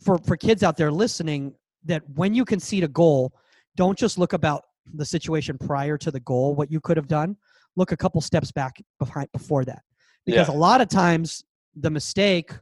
for 0.01 0.19
for 0.19 0.37
kids 0.37 0.63
out 0.63 0.77
there 0.77 0.93
listening 0.93 1.55
that 1.85 2.03
when 2.15 2.35
you 2.35 2.45
concede 2.45 2.85
a 2.85 2.89
goal, 2.89 3.33
don't 3.77 3.99
just 3.99 4.19
look 4.19 4.33
about 4.33 4.65
the 4.95 5.05
situation 5.05 5.59
prior 5.59 5.99
to 5.99 6.11
the 6.11 6.21
goal, 6.21 6.55
what 6.55 6.71
you 6.71 6.81
could 6.81 6.97
have 6.97 7.09
done. 7.09 7.37
Look 7.77 7.93
a 7.93 7.97
couple 7.97 8.21
steps 8.21 8.51
back 8.53 8.81
behind 8.99 9.31
before 9.33 9.65
that, 9.65 9.83
because 10.25 10.49
Yeah. 10.49 10.55
a 10.55 10.57
lot 10.57 10.81
of 10.81 10.89
times 10.89 11.45
the 11.75 11.91
mistake, 11.91 12.53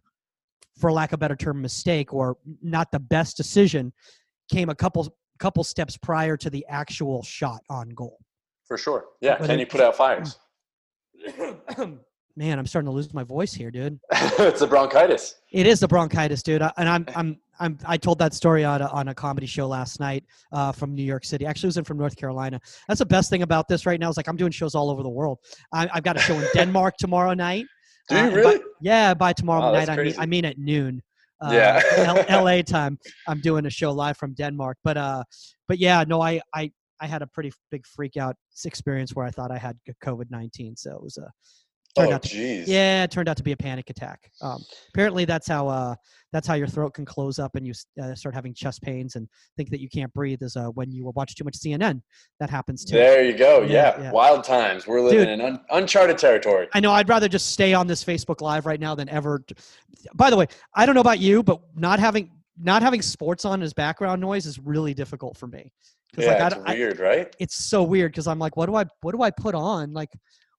for 0.79 0.93
lack 0.93 1.11
of 1.11 1.15
a 1.15 1.19
better 1.19 1.37
term, 1.37 1.63
mistake 1.63 2.13
or 2.13 2.37
not 2.63 2.91
the 2.93 3.01
best 3.01 3.37
decision, 3.37 3.93
came 4.51 4.69
a 4.69 4.75
couple 4.75 5.15
couple 5.39 5.65
steps 5.65 5.97
prior 5.99 6.37
to 6.37 6.49
the 6.49 6.65
actual 6.69 7.23
shot 7.23 7.61
on 7.69 7.91
goal. 7.91 8.19
For 8.67 8.77
sure. 8.79 9.05
Yeah. 9.21 9.37
But 9.39 9.47
Can 9.47 9.57
it- 9.57 9.61
you 9.61 9.67
put 9.67 9.81
out 9.81 9.97
fires? 9.97 10.39
Man, 12.39 12.59
I'm 12.59 12.67
starting 12.67 12.87
to 12.87 12.93
lose 12.93 13.15
my 13.15 13.23
voice 13.25 13.55
here, 13.55 13.71
dude. 13.71 13.99
it's 14.13 14.61
a 14.61 14.67
bronchitis. 14.67 15.37
It 15.53 15.67
is 15.67 15.81
the 15.81 15.89
bronchitis, 15.89 16.43
dude. 16.43 16.61
I- 16.61 16.73
And 16.77 16.87
I'm 16.89 17.07
I'm 17.17 17.39
I'm 17.59 17.79
I 17.87 17.97
told 17.97 18.19
that 18.19 18.35
story 18.35 18.63
on 18.65 18.83
a, 18.83 18.89
on 18.89 19.09
a 19.09 19.15
comedy 19.15 19.47
show 19.47 19.67
last 19.67 20.01
night 20.01 20.23
uh, 20.53 20.71
from 20.73 20.95
New 20.95 21.03
York 21.03 21.25
City. 21.25 21.47
Actually, 21.47 21.69
it 21.69 21.73
was 21.75 21.77
in 21.79 21.85
from 21.85 21.97
North 21.97 22.15
Carolina. 22.15 22.61
That's 22.89 22.99
the 22.99 23.07
best 23.07 23.31
thing 23.31 23.41
about 23.43 23.67
this 23.69 23.87
right 23.87 23.99
now 23.99 24.11
is 24.11 24.19
like 24.19 24.29
I'm 24.29 24.37
doing 24.37 24.53
shows 24.53 24.75
all 24.75 24.91
over 24.91 25.03
the 25.03 25.09
world. 25.09 25.39
I, 25.73 25.89
I've 25.95 26.03
got 26.03 26.17
a 26.17 26.21
show 26.21 26.35
in 26.39 26.47
Denmark 26.55 26.97
tomorrow 26.99 27.33
night. 27.33 27.65
Do 28.11 28.17
you 28.17 28.21
and 28.21 28.31
by- 28.35 28.37
really? 28.37 28.61
yeah, 28.83 29.15
by 29.15 29.33
tomorrow 29.33 29.63
Wow, 29.63 29.73
night. 29.73 29.89
I 29.89 29.97
mean. 29.97 30.15
I 30.19 30.27
mean 30.27 30.45
at 30.45 30.59
noon. 30.59 31.03
Uh, 31.41 31.51
Yeah. 31.53 31.81
L- 32.29 32.45
LA 32.45 32.61
time. 32.77 32.99
I'm 33.27 33.41
doing 33.41 33.65
a 33.65 33.71
show 33.71 33.93
live 33.93 34.19
from 34.19 34.35
Denmark. 34.35 34.77
But 34.85 34.99
uh, 34.99 35.25
but 35.69 35.79
yeah, 35.79 36.05
no, 36.07 36.21
I 36.21 36.43
I 36.55 36.71
I 37.01 37.07
had 37.07 37.23
a 37.23 37.27
pretty 37.27 37.53
big 37.71 37.87
freak 37.87 38.17
out 38.17 38.37
experience 38.65 39.15
where 39.15 39.27
I 39.27 39.31
thought 39.31 39.51
I 39.51 39.59
had 39.59 39.77
COVID 40.05 40.31
nineteen. 40.31 40.77
So 40.77 40.93
it 40.93 41.03
was 41.03 41.17
a 41.19 41.31
turned 41.99 42.13
Oh, 42.13 42.15
out 42.17 42.23
to 42.25 42.29
jeez. 42.37 42.65
yeah, 42.67 43.05
it 43.05 43.11
turned 43.11 43.27
out 43.29 43.39
to 43.39 43.43
be 43.43 43.53
a 43.53 43.57
panic 43.57 43.89
attack. 43.89 44.31
Um, 44.43 44.63
apparently, 44.93 45.25
that's 45.25 45.47
how 45.49 45.67
uh, 45.69 45.95
that's 46.33 46.47
how 46.47 46.55
your 46.55 46.67
throat 46.67 46.93
can 46.95 47.05
close 47.07 47.39
up 47.39 47.55
and 47.57 47.67
you 47.67 47.73
uh, 48.03 48.15
start 48.15 48.35
having 48.35 48.53
chest 48.55 48.83
pains 48.83 49.17
and 49.17 49.27
think 49.57 49.71
that 49.71 49.81
you 49.81 49.89
can't 49.89 50.13
breathe. 50.13 50.43
Is 50.43 50.57
uh, 50.57 50.67
when 50.69 50.91
you 50.91 51.11
watch 51.15 51.35
too 51.35 51.45
much 51.45 51.55
CNN. 51.59 52.03
That 52.41 52.51
happens 52.51 52.85
too. 52.85 52.97
There 52.97 53.25
you 53.25 53.37
go. 53.37 53.63
Yeah, 53.63 53.97
Yeah. 53.97 54.03
yeah. 54.05 54.11
Wild 54.13 54.45
times. 54.45 54.87
We're 54.87 55.01
living 55.01 55.21
Dude. 55.21 55.29
in 55.29 55.41
un- 55.41 55.61
uncharted 55.71 56.19
territory. 56.19 56.69
I 56.75 56.81
know. 56.81 56.93
I'd 56.93 57.09
rather 57.09 57.29
just 57.29 57.51
stay 57.53 57.73
on 57.73 57.87
this 57.87 58.05
Facebook 58.05 58.41
Live 58.43 58.67
right 58.67 58.81
now 58.81 58.95
than 58.95 59.09
ever. 59.09 59.43
t- 59.47 59.55
By 60.15 60.29
the 60.31 60.37
way, 60.37 60.47
I 60.75 60.85
don't 60.87 60.95
know 60.95 61.01
about 61.01 61.19
you, 61.19 61.43
but 61.43 61.61
not 61.75 61.99
having 61.99 62.31
not 62.59 62.83
having 62.83 63.03
sports 63.03 63.45
on 63.45 63.63
as 63.63 63.73
background 63.75 64.21
noise 64.21 64.47
is 64.47 64.59
really 64.59 64.95
difficult 64.95 65.37
for 65.37 65.47
me. 65.47 65.71
'Cause, 66.15 66.25
Yeah, 66.25 66.33
like, 66.33 66.41
I 66.43 66.47
it's 66.47 66.55
don't- 66.57 66.69
I- 66.69 66.75
weird, 66.75 66.99
right? 66.99 67.37
it's 67.39 67.65
so 67.65 67.83
weird 67.83 68.13
because 68.13 68.27
I'm 68.27 68.39
like, 68.39 68.57
what 68.57 68.67
do 68.67 68.75
I 68.75 68.85
what 69.03 69.13
do 69.15 69.23
I 69.23 69.31
put 69.31 69.55
on? 69.55 69.93
Like, 69.93 70.11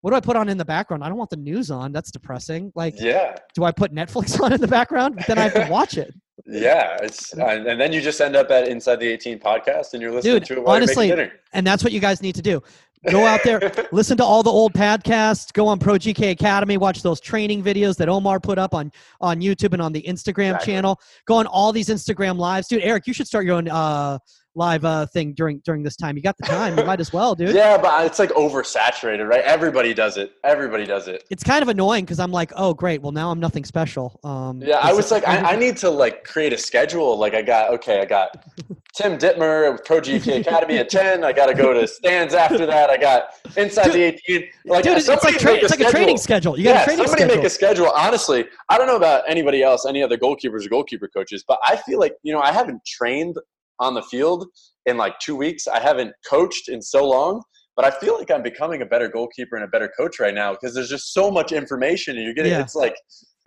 what 0.02 0.12
do 0.12 0.16
I 0.18 0.20
put 0.20 0.36
on 0.36 0.50
in 0.50 0.58
the 0.58 0.66
background? 0.66 1.04
I 1.04 1.10
don't 1.10 1.18
want 1.18 1.30
the 1.32 1.38
news 1.38 1.72
on. 1.72 1.92
That's 1.92 2.12
depressing. 2.12 2.72
Like, 2.76 2.94
Yeah, 3.00 3.36
do 3.56 3.64
I 3.64 3.72
put 3.72 3.92
Netflix 3.94 4.40
on 4.44 4.54
in 4.54 4.62
the 4.62 4.68
background? 4.68 5.24
Then 5.28 5.38
I 5.40 5.44
have 5.50 5.54
to 5.66 5.72
watch 5.72 5.98
it. 5.98 6.14
yeah. 6.46 6.98
It's 7.02 7.34
and, 7.34 7.66
and 7.68 7.82
then 7.82 7.92
you 7.92 8.00
just 8.02 8.22
end 8.22 8.36
up 8.36 8.52
at 8.52 8.68
Inside 8.68 8.98
the 9.00 9.08
18 9.08 9.40
podcast, 9.40 9.94
and 9.94 10.02
you're 10.02 10.12
listening 10.12 10.36
Dude, 10.36 10.46
to 10.46 10.54
it 10.54 10.64
while 10.64 10.76
honestly, 10.76 11.08
you're 11.08 11.18
making 11.18 11.30
dinner. 11.32 11.42
And 11.54 11.66
that's 11.66 11.84
what 11.84 11.92
you 11.94 12.00
guys 12.00 12.22
need 12.22 12.36
to 12.36 12.42
do. 12.44 12.62
Go 13.10 13.26
out 13.26 13.42
there, 13.44 13.60
listen 13.92 14.18
to 14.18 14.24
all 14.24 14.44
the 14.44 14.52
old 14.52 14.74
podcasts. 14.74 15.54
Go 15.54 15.68
on 15.68 15.80
Pro 15.80 15.96
GK 15.96 16.32
Academy. 16.32 16.78
Watch 16.78 17.04
those 17.04 17.20
training 17.20 17.64
videos 17.64 17.96
that 17.98 18.10
Omar 18.10 18.40
put 18.40 18.58
up 18.58 18.74
on 18.74 18.92
on 19.22 19.40
YouTube 19.40 19.74
and 19.74 19.82
on 19.82 19.94
the 19.94 20.02
Instagram 20.02 20.56
Exactly. 20.56 20.74
channel. 20.74 21.00
Go 21.26 21.36
on 21.36 21.48
all 21.48 21.72
these 21.72 21.90
Instagram 21.90 22.38
lives, 22.38 22.68
dude. 22.68 22.82
Eric, 22.84 23.08
you 23.08 23.14
should 23.14 23.28
start 23.28 23.46
your 23.46 23.56
own 23.56 23.70
uh, 23.70 24.18
live 24.56 24.84
uh, 24.84 25.06
thing 25.06 25.34
during 25.34 25.60
during 25.60 25.84
this 25.84 25.96
time. 25.96 26.18
You 26.18 26.24
got 26.24 26.36
the 26.38 26.48
time. 26.48 26.78
You 26.78 26.84
might 26.84 27.00
as 27.00 27.14
well, 27.14 27.36
dude. 27.36 27.54
yeah, 27.56 27.78
but 27.78 28.06
it's 28.06 28.18
like 28.20 28.32
oversaturated, 28.32 29.28
right? 29.30 29.42
Everybody 29.44 29.94
does 29.94 30.18
it. 30.18 30.34
Everybody 30.44 30.86
does 30.86 31.08
it. 31.08 31.24
It's 31.30 31.44
kind 31.44 31.62
of 31.62 31.70
annoying 31.70 32.04
because 32.04 32.20
I'm 32.20 32.32
like, 32.32 32.52
oh 32.56 32.74
great, 32.74 33.02
well 33.02 33.12
now 33.12 33.30
I'm 33.30 33.40
nothing 33.40 33.64
special. 33.64 34.20
Um, 34.24 34.62
Yeah, 34.62 34.80
I 34.82 34.92
was 34.94 35.12
like, 35.12 35.28
I, 35.28 35.54
I 35.54 35.56
need 35.56 35.78
to 35.78 35.90
like 35.90 36.24
create 36.24 36.54
a 36.54 36.58
schedule. 36.58 37.18
Like, 37.18 37.36
I 37.36 37.42
got 37.44 37.72
okay, 37.76 38.02
I 38.02 38.06
got 38.06 38.44
Tim 38.98 39.18
Dittmer 39.18 39.72
with 39.72 39.86
Pro 39.86 40.02
GK 40.02 40.42
Academy 40.42 40.78
at 40.80 40.90
ten. 40.90 41.24
I 41.24 41.32
got 41.32 41.46
to 41.46 41.54
go 41.54 41.72
to 41.74 41.88
stands 41.88 42.34
after 42.34 42.66
that. 42.66 42.90
I 42.90 42.98
got 42.98 43.30
inside 43.56 43.86
Dude- 43.86 43.94
the 43.94 44.04
eighteen. 44.04 44.50
Like, 44.66 44.84
dude, 44.84 44.98
it's 44.98 45.08
like 45.08 45.22
tra- 45.38 45.54
it's 45.54 45.70
like 45.70 45.80
a 45.82 45.92
training 45.92 46.18
schedule. 46.18 46.56
schedule. 46.56 46.58
You 46.58 46.64
got 46.66 46.70
yeah, 46.76 46.82
a 46.82 46.86
training 46.86 47.06
somebody 47.06 47.22
schedule. 47.24 47.36
make 47.38 47.46
a 47.46 47.50
schedule. 47.50 47.92
Honestly, 47.96 48.46
I 48.70 48.78
don't 48.78 48.88
know 48.88 48.96
about 48.98 49.24
anybody 49.28 49.62
else, 49.62 49.86
any 49.86 50.02
other 50.02 50.18
goalkeepers 50.18 50.66
or 50.66 50.70
goalkeeper 50.70 51.08
coaches, 51.08 51.44
but 51.48 51.60
I 51.68 51.76
feel 51.78 52.00
like 52.00 52.14
you 52.24 52.34
know 52.34 52.42
I 52.42 52.52
haven't 52.52 52.82
trained 52.86 53.36
on 53.80 53.94
the 53.94 54.02
field 54.02 54.48
in 54.88 54.98
like 54.98 55.20
two 55.20 55.36
weeks. 55.36 55.68
I 55.68 55.80
haven't 55.80 56.14
coached 56.28 56.68
in 56.70 56.82
so 56.82 57.08
long. 57.08 57.44
But 57.76 57.86
I 57.86 57.92
feel 58.00 58.18
like 58.18 58.32
I'm 58.32 58.42
becoming 58.42 58.82
a 58.82 58.88
better 58.88 59.08
goalkeeper 59.08 59.56
and 59.56 59.64
a 59.64 59.68
better 59.68 59.88
coach 59.96 60.20
right 60.20 60.34
now 60.34 60.52
because 60.54 60.74
there's 60.74 60.90
just 60.90 61.14
so 61.14 61.30
much 61.30 61.52
information 61.52 62.16
and 62.16 62.26
you're 62.26 62.34
getting 62.34 62.52
Yeah. 62.54 62.62
it's 62.62 62.74
like 62.74 62.96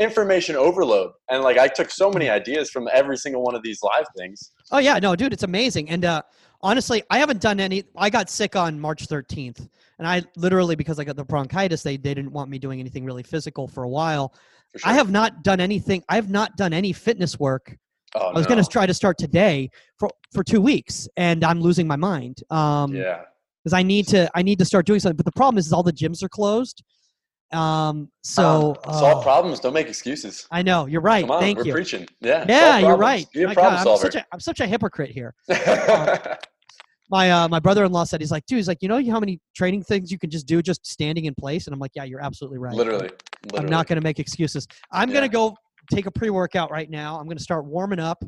information 0.00 0.56
overload. 0.56 1.12
And 1.28 1.44
like 1.44 1.58
I 1.58 1.68
took 1.68 1.90
so 1.90 2.10
many 2.10 2.28
ideas 2.28 2.70
from 2.70 2.88
every 2.92 3.16
single 3.16 3.42
one 3.42 3.54
of 3.54 3.62
these 3.62 3.78
live 3.82 4.06
things. 4.16 4.50
Oh 4.72 4.78
yeah, 4.78 4.98
no, 4.98 5.14
dude, 5.14 5.32
it's 5.32 5.42
amazing. 5.44 5.90
And 5.90 6.04
uh, 6.04 6.22
honestly, 6.62 7.02
I 7.10 7.18
haven't 7.18 7.40
done 7.40 7.60
any. 7.60 7.84
I 7.96 8.10
got 8.10 8.28
sick 8.30 8.56
on 8.56 8.80
March 8.80 9.06
13th, 9.06 9.68
and 9.98 10.08
I 10.08 10.22
literally 10.36 10.74
because 10.74 10.98
I 10.98 11.04
got 11.04 11.16
the 11.16 11.24
bronchitis, 11.24 11.82
they 11.82 11.96
they 11.96 12.14
didn't 12.14 12.32
want 12.32 12.50
me 12.50 12.58
doing 12.58 12.80
anything 12.80 13.04
really 13.04 13.22
physical 13.22 13.68
for 13.68 13.84
a 13.84 13.88
while. 13.88 14.34
For 14.72 14.78
sure. 14.80 14.90
I 14.90 14.94
have 14.94 15.10
not 15.10 15.44
done 15.44 15.60
anything. 15.60 16.02
I 16.08 16.14
have 16.14 16.30
not 16.30 16.56
done 16.56 16.72
any 16.72 16.92
fitness 16.92 17.38
work. 17.38 17.76
Oh, 18.14 18.28
I 18.28 18.32
was 18.32 18.46
no. 18.48 18.54
going 18.54 18.64
to 18.64 18.68
try 18.68 18.86
to 18.86 18.94
start 18.94 19.18
today 19.18 19.70
for 19.98 20.08
for 20.32 20.42
two 20.42 20.60
weeks, 20.60 21.08
and 21.16 21.44
I'm 21.44 21.60
losing 21.60 21.86
my 21.86 21.96
mind. 21.96 22.42
Um, 22.50 22.94
Yeah. 22.94 23.22
because 23.62 23.74
I 23.74 23.82
need 23.82 24.08
to 24.08 24.30
I 24.34 24.42
need 24.42 24.58
to 24.60 24.64
start 24.64 24.86
doing 24.86 25.00
something. 25.00 25.16
But 25.16 25.26
the 25.26 25.32
problem 25.32 25.58
is, 25.58 25.66
is 25.66 25.72
all 25.72 25.82
the 25.82 25.92
gyms 25.92 26.22
are 26.22 26.28
closed. 26.28 26.82
Um, 27.52 28.10
so 28.22 28.76
Uh, 28.84 28.92
solve 28.92 29.18
uh, 29.18 29.22
problems. 29.22 29.60
Don't 29.60 29.72
make 29.74 29.88
excuses. 29.88 30.46
I 30.50 30.62
know 30.62 30.86
you're 30.86 31.00
right. 31.00 31.22
Come 31.22 31.32
on, 31.32 31.40
Thank 31.40 31.58
we're 31.58 31.64
you. 31.64 31.72
preaching. 31.72 32.06
Yeah. 32.20 32.44
Yeah, 32.48 32.78
you're 32.78 32.96
right. 32.96 33.26
Be 33.32 33.42
a 33.42 33.48
My 33.48 33.54
problem 33.54 33.82
God, 33.84 33.90
I'm 33.90 33.98
such 33.98 34.14
a 34.14 34.24
I'm 34.32 34.40
such 34.40 34.60
a 34.60 34.66
hypocrite 34.66 35.10
here. 35.10 35.34
my 37.10 37.30
uh, 37.32 37.48
my 37.48 37.58
brother-in-law 37.58 38.04
said 38.04 38.20
he's 38.20 38.30
like, 38.30 38.46
dude, 38.46 38.58
he's 38.58 38.68
like, 38.68 38.78
you 38.82 38.88
know 38.88 39.02
how 39.10 39.18
many 39.20 39.40
training 39.56 39.82
things 39.82 40.12
you 40.12 40.18
can 40.18 40.30
just 40.30 40.46
do 40.46 40.62
just 40.62 40.86
standing 40.86 41.24
in 41.24 41.34
place, 41.34 41.66
and 41.66 41.74
I'm 41.74 41.80
like, 41.80 41.92
yeah, 41.94 42.04
you're 42.04 42.20
absolutely 42.22 42.58
right. 42.58 42.74
literally. 42.74 43.10
I'm 43.56 43.66
not 43.68 43.86
gonna 43.86 44.00
make 44.00 44.18
excuses. 44.18 44.66
I'm 44.92 45.08
Yeah. 45.08 45.14
gonna 45.16 45.28
go 45.28 45.56
take 45.90 46.06
a 46.06 46.10
pre-workout 46.10 46.70
right 46.70 46.88
now. 46.88 47.18
I'm 47.18 47.26
gonna 47.26 47.40
start 47.40 47.64
warming 47.64 47.98
up, 47.98 48.22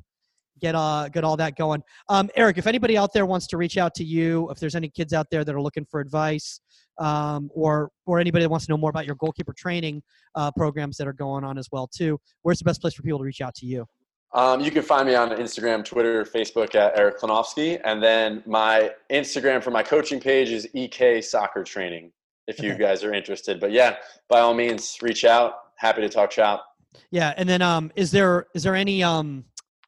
get 0.61 0.74
uh 0.74 1.09
get 1.11 1.23
all 1.23 1.36
that 1.36 1.57
going. 1.57 1.81
Um, 2.09 2.28
Eric, 2.35 2.59
if 2.59 2.66
anybody 2.66 2.97
out 2.97 3.12
there 3.12 3.24
wants 3.27 3.47
to 3.49 3.57
reach 3.57 3.78
out 3.78 3.94
to 3.97 4.05
you, 4.05 4.51
if 4.51 4.59
there's 4.59 4.74
any 4.74 4.89
kids 4.89 5.12
out 5.12 5.27
there 5.31 5.44
that 5.44 5.55
are 5.55 5.62
looking 5.62 5.86
for 5.89 6.01
advice, 6.01 6.61
um, 6.98 7.51
or 7.55 7.90
or 8.06 8.19
anybody 8.19 8.44
that 8.44 8.48
wants 8.51 8.66
to 8.66 8.73
know 8.73 8.77
more 8.77 8.90
about 8.90 9.06
your 9.06 9.16
goalkeeper 9.16 9.52
training 9.52 10.02
uh, 10.35 10.51
programs 10.52 10.97
that 10.97 11.06
are 11.06 11.12
going 11.12 11.44
on 11.44 11.59
as 11.59 11.69
well 11.73 11.86
too, 11.86 12.19
where's 12.43 12.59
the 12.59 12.64
best 12.64 12.81
place 12.81 12.94
for 12.94 13.02
people 13.02 13.19
to 13.19 13.24
reach 13.24 13.40
out 13.40 13.55
to 13.56 13.66
you? 13.66 13.86
Um, 14.35 14.60
you 14.60 14.70
can 14.70 14.82
find 14.82 15.06
me 15.06 15.14
on 15.14 15.28
Instagram, 15.31 15.85
Twitter, 15.85 16.24
Facebook 16.24 16.74
at 16.74 16.98
Eric 16.98 17.19
Klenofsky. 17.20 17.78
And 17.85 18.02
then 18.02 18.43
my 18.47 18.90
Instagram 19.10 19.62
for 19.62 19.70
my 19.70 19.82
coaching 19.82 20.20
page 20.20 20.48
is 20.51 20.66
EK 20.73 21.20
Soccer 21.20 21.62
Training 21.62 22.10
if 22.48 22.59
you 22.59 22.70
Okay. 22.73 22.78
guys 22.82 23.05
are 23.05 23.12
interested. 23.12 23.60
But 23.60 23.73
yeah, 23.73 23.97
by 24.31 24.40
all 24.40 24.55
means, 24.55 24.97
reach 25.02 25.24
out. 25.27 25.56
Happy 25.77 26.01
to 26.01 26.09
talk 26.09 26.32
shop. 26.32 26.64
Yeah, 27.10 27.35
and 27.36 27.47
then 27.48 27.60
um, 27.60 27.93
is 27.94 28.10
there 28.10 28.47
is 28.55 28.62
there 28.62 28.74
any 28.74 29.02
um, 29.02 29.44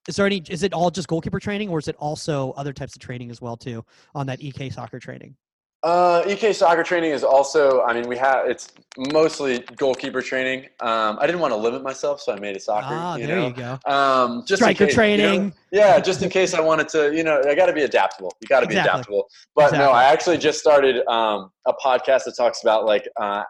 is 0.09 0.17
there 0.17 0.27
any 0.27 0.43
is 0.51 0.63
it 0.63 0.73
all 0.75 0.91
just 0.91 1.09
goalkeeper 1.09 1.41
training 1.41 1.69
or 1.71 1.79
is 1.79 1.89
it 1.89 1.97
also 1.99 2.53
other 2.53 2.73
types 2.73 2.95
of 2.95 3.01
training 3.01 3.31
as 3.31 3.41
well 3.41 3.57
too 3.57 3.85
on 4.15 4.27
that 4.27 4.43
EK 4.43 4.71
soccer 4.71 4.99
training? 4.99 5.37
Uh, 5.85 6.23
EK 6.27 6.55
soccer 6.55 6.83
training 6.83 7.11
is 7.11 7.23
also, 7.23 7.83
I 7.83 7.93
mean, 7.93 8.09
we 8.09 8.17
have, 8.17 8.49
it's 8.49 8.73
mostly 9.13 9.59
goalkeeper 9.77 10.23
training. 10.23 10.63
Um, 10.81 11.19
I 11.21 11.27
didn't 11.27 11.43
want 11.43 11.53
to 11.53 11.59
limit 11.59 11.83
myself, 11.83 12.23
so 12.23 12.33
I 12.33 12.41
made 12.41 12.57
it 12.57 12.63
soccer. 12.63 12.87
ah, 12.89 13.17
you 13.17 13.27
there 13.27 13.37
know? 13.37 13.49
you 13.49 13.53
go. 13.53 13.79
Um, 13.85 14.45
just 14.47 14.63
Striker 14.63 14.87
case, 14.87 14.97
you 14.97 15.03
know? 15.17 15.17
training. 15.17 15.55
yeah, 15.73 16.01
just 16.01 16.23
in 16.23 16.31
case 16.31 16.55
I 16.55 16.61
wanted 16.61 16.89
to, 16.89 17.15
you 17.15 17.23
know, 17.23 17.43
I 17.47 17.55
got 17.55 17.67
to 17.67 17.75
be 17.75 17.83
adaptable. 17.83 18.33
You 18.41 18.49
got 18.49 18.61
to 18.61 18.67
be 18.67 18.73
Exactly. 18.77 18.93
adaptable. 19.01 19.29
But 19.55 19.73
no, 19.75 19.91
I 19.91 20.05
actually 20.05 20.39
just 20.39 20.59
started 20.59 21.07
um, 21.07 21.51
a 21.67 21.75
podcast 21.75 22.25
that 22.25 22.35
talks 22.35 22.63
about 22.63 22.87
like 22.87 23.07
uh, 23.21 23.43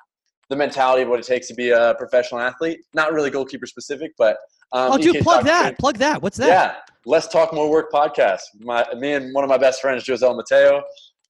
the 0.49 0.57
mentality 0.57 1.03
of 1.03 1.11
what 1.11 1.21
it 1.21 1.27
takes 1.27 1.47
to 1.49 1.55
be 1.55 1.71
a 1.71 1.95
professional 1.95 2.41
athlete. 2.41 2.81
Not 2.95 3.13
really 3.13 3.31
goalkeeper 3.31 3.67
specific, 3.67 4.11
but 4.19 4.39
um, 4.73 4.91
oh, 4.93 4.99
dude, 4.99 5.23
plug 5.23 5.45
that. 5.45 5.61
training. 5.61 5.77
Plug 5.77 5.99
that. 5.99 6.21
What's 6.21 6.37
that? 6.39 6.49
Yeah, 6.49 6.75
let's 7.07 7.29
talk 7.29 7.55
more 7.55 7.71
work 7.71 7.93
podcast. 7.93 8.41
My 8.59 8.85
me 8.99 9.13
and 9.13 9.33
one 9.33 9.45
of 9.45 9.51
my 9.51 9.59
best 9.59 9.81
friends, 9.81 10.03
Josel 10.03 10.35
Mateo. 10.35 10.83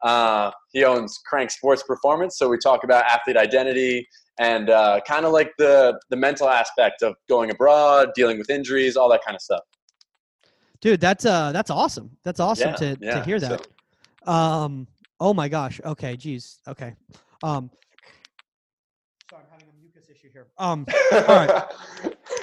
Uh, 0.05 0.51
he 0.73 0.85
owns 0.85 1.19
Crank 1.27 1.51
Sports 1.51 1.83
Performance, 1.83 2.39
so 2.39 2.49
we 2.49 2.59
talk 2.59 2.85
about 2.85 3.05
athlete 3.07 3.37
identity 3.37 4.07
and 4.39 4.69
uh, 4.69 5.01
kind 5.07 5.25
of 5.25 5.33
like 5.33 5.51
the 5.59 5.99
the 6.11 6.17
mental 6.17 6.49
aspect 6.49 7.03
of 7.03 7.15
going 7.29 7.51
abroad, 7.51 8.11
dealing 8.15 8.39
with 8.39 8.51
injuries, 8.51 8.97
all 8.97 9.09
that 9.09 9.21
kind 9.25 9.35
of 9.35 9.41
stuff. 9.41 9.63
Dude, 10.85 11.01
that's 11.01 11.25
uh 11.25 11.51
that's 11.53 11.71
awesome. 11.71 12.11
That's 12.25 12.41
awesome 12.41 12.71
Yeah, 12.71 12.77
to, 12.77 12.99
yeah, 13.01 13.15
to 13.15 13.25
hear 13.25 13.41
that. 13.41 13.67
Um 14.27 14.87
oh 15.19 15.33
my 15.33 15.49
gosh. 15.49 15.81
Okay, 15.83 16.15
geez. 16.15 16.61
Okay. 16.69 16.95
Um 17.43 17.71
sorry, 19.31 19.45
I'm 19.45 19.51
having 19.51 19.69
a 19.69 19.81
mucus 19.81 20.11
issue 20.11 20.29
here. 20.31 20.49
Um 20.59 20.85
all 21.11 21.21
right. 21.27 21.65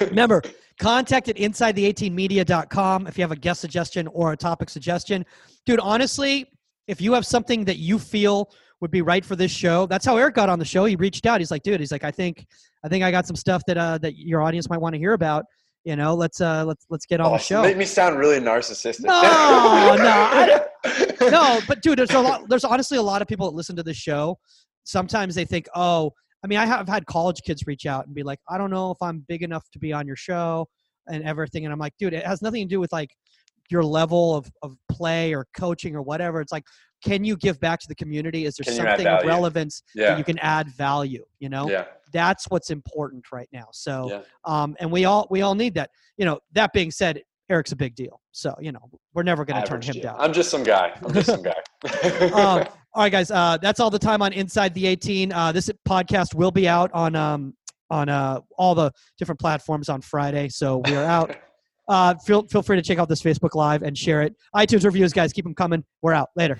remember, 0.00 0.42
contact 0.80 1.28
at 1.28 1.36
inside 1.36 1.76
the 1.76 1.92
18media.com 1.92 3.06
if 3.06 3.16
you 3.16 3.22
have 3.22 3.30
a 3.30 3.36
guest 3.36 3.60
suggestion 3.60 4.08
or 4.08 4.32
a 4.32 4.36
topic 4.36 4.70
suggestion. 4.70 5.24
Dude, 5.64 5.78
honestly, 5.78 6.50
if 6.86 7.00
you 7.00 7.12
have 7.12 7.26
something 7.26 7.64
that 7.64 7.78
you 7.78 7.98
feel 7.98 8.50
would 8.80 8.90
be 8.90 9.02
right 9.02 9.24
for 9.24 9.36
this 9.36 9.52
show, 9.52 9.86
that's 9.86 10.04
how 10.04 10.16
Eric 10.16 10.34
got 10.34 10.48
on 10.48 10.58
the 10.58 10.64
show. 10.64 10.84
He 10.84 10.96
reached 10.96 11.26
out. 11.26 11.40
He's 11.40 11.50
like, 11.50 11.62
dude, 11.62 11.80
he's 11.80 11.92
like, 11.92 12.04
I 12.04 12.10
think 12.10 12.44
I 12.84 12.88
think 12.88 13.04
I 13.04 13.10
got 13.10 13.26
some 13.26 13.36
stuff 13.36 13.62
that 13.66 13.78
uh 13.78 13.98
that 13.98 14.16
your 14.16 14.42
audience 14.42 14.68
might 14.68 14.80
want 14.80 14.94
to 14.94 14.98
hear 14.98 15.12
about. 15.12 15.44
You 15.84 15.96
know, 15.96 16.14
let's 16.14 16.40
uh 16.40 16.64
let's 16.64 16.86
let's 16.90 17.06
get 17.06 17.20
on 17.20 17.28
oh, 17.28 17.32
the 17.32 17.38
show. 17.38 17.62
Make 17.62 17.76
me 17.76 17.84
sound 17.84 18.18
really 18.18 18.38
narcissistic. 18.38 19.00
No, 19.00 19.22
no, 21.20 21.30
no, 21.30 21.60
but 21.66 21.82
dude, 21.82 21.98
there's 21.98 22.10
a 22.12 22.20
lot. 22.20 22.48
There's 22.48 22.64
honestly 22.64 22.98
a 22.98 23.02
lot 23.02 23.22
of 23.22 23.28
people 23.28 23.50
that 23.50 23.56
listen 23.56 23.76
to 23.76 23.82
the 23.82 23.94
show. 23.94 24.38
Sometimes 24.84 25.34
they 25.34 25.44
think, 25.44 25.68
oh, 25.76 26.12
I 26.44 26.48
mean, 26.48 26.58
I 26.58 26.66
have 26.66 26.88
had 26.88 27.06
college 27.06 27.40
kids 27.46 27.64
reach 27.66 27.86
out 27.86 28.06
and 28.06 28.14
be 28.14 28.24
like, 28.24 28.40
I 28.48 28.58
don't 28.58 28.70
know 28.70 28.90
if 28.90 28.98
I'm 29.00 29.24
big 29.28 29.42
enough 29.42 29.64
to 29.72 29.78
be 29.78 29.92
on 29.92 30.06
your 30.06 30.16
show 30.16 30.66
and 31.08 31.22
everything. 31.24 31.64
And 31.64 31.72
I'm 31.72 31.78
like, 31.78 31.94
dude, 31.98 32.14
it 32.14 32.26
has 32.26 32.42
nothing 32.42 32.66
to 32.66 32.68
do 32.68 32.80
with 32.80 32.92
like 32.92 33.10
your 33.72 33.82
level 33.82 34.36
of, 34.36 34.50
of 34.62 34.76
play 34.90 35.34
or 35.34 35.46
coaching 35.56 35.96
or 35.96 36.02
whatever. 36.02 36.40
It's 36.40 36.52
like, 36.52 36.64
can 37.04 37.24
you 37.24 37.36
give 37.36 37.58
back 37.58 37.80
to 37.80 37.88
the 37.88 37.94
community? 37.94 38.44
Is 38.44 38.56
there 38.56 38.64
Can 38.64 38.74
something 38.74 39.06
of 39.06 39.24
relevance 39.24 39.82
that 39.94 40.18
you 40.18 40.24
can 40.24 40.38
add 40.38 40.68
value? 40.68 41.24
You 41.40 41.48
know, 41.48 41.68
yeah, 41.68 41.86
that's 42.12 42.44
what's 42.48 42.70
important 42.70 43.24
right 43.32 43.48
now. 43.52 43.66
So, 43.72 44.08
yeah. 44.08 44.20
um, 44.44 44.76
and 44.78 44.92
we 44.92 45.04
all 45.04 45.26
we 45.30 45.42
all 45.42 45.54
need 45.54 45.74
that. 45.74 45.90
You 46.16 46.26
know, 46.26 46.38
that 46.52 46.72
being 46.72 46.92
said, 46.92 47.22
Eric's 47.50 47.72
a 47.72 47.76
big 47.76 47.94
deal. 47.94 48.20
So, 48.30 48.54
you 48.60 48.72
know, 48.72 48.80
we're 49.14 49.24
never 49.24 49.44
going 49.44 49.60
to 49.60 49.68
turn 49.68 49.82
him 49.82 50.00
down. 50.00 50.16
I'm 50.18 50.32
just 50.32 50.50
some 50.50 50.62
guy. 50.62 50.96
I'm 51.04 51.12
just 51.12 51.26
some 51.26 51.42
guy. 51.42 51.54
um, 52.32 52.66
all 52.94 53.02
right, 53.02 53.10
guys. 53.10 53.30
Uh, 53.30 53.58
that's 53.60 53.80
all 53.80 53.90
the 53.90 53.98
time 53.98 54.22
on 54.22 54.32
Inside 54.32 54.74
the 54.74 54.86
18. 54.86 55.32
Uh, 55.32 55.52
this 55.52 55.68
podcast 55.88 56.34
will 56.34 56.50
be 56.50 56.68
out 56.68 56.90
on 56.94 57.16
um, 57.16 57.54
on 57.90 58.08
uh, 58.08 58.40
all 58.56 58.74
the 58.74 58.90
different 59.18 59.40
platforms 59.40 59.88
on 59.88 60.00
Friday. 60.00 60.48
So 60.48 60.82
we 60.86 60.94
are 60.94 61.04
out. 61.04 61.36
Uh, 61.92 62.14
feel 62.14 62.46
feel 62.48 62.62
free 62.62 62.76
to 62.76 62.82
check 62.82 62.98
out 62.98 63.06
this 63.06 63.20
Facebook 63.20 63.54
Live 63.54 63.82
and 63.82 63.98
share 63.98 64.22
it. 64.22 64.34
iTunes 64.56 64.82
reviews, 64.86 65.12
guys, 65.12 65.30
keep 65.30 65.44
them 65.44 65.54
coming. 65.54 65.84
We're 66.00 66.14
out 66.14 66.30
later. 66.36 66.58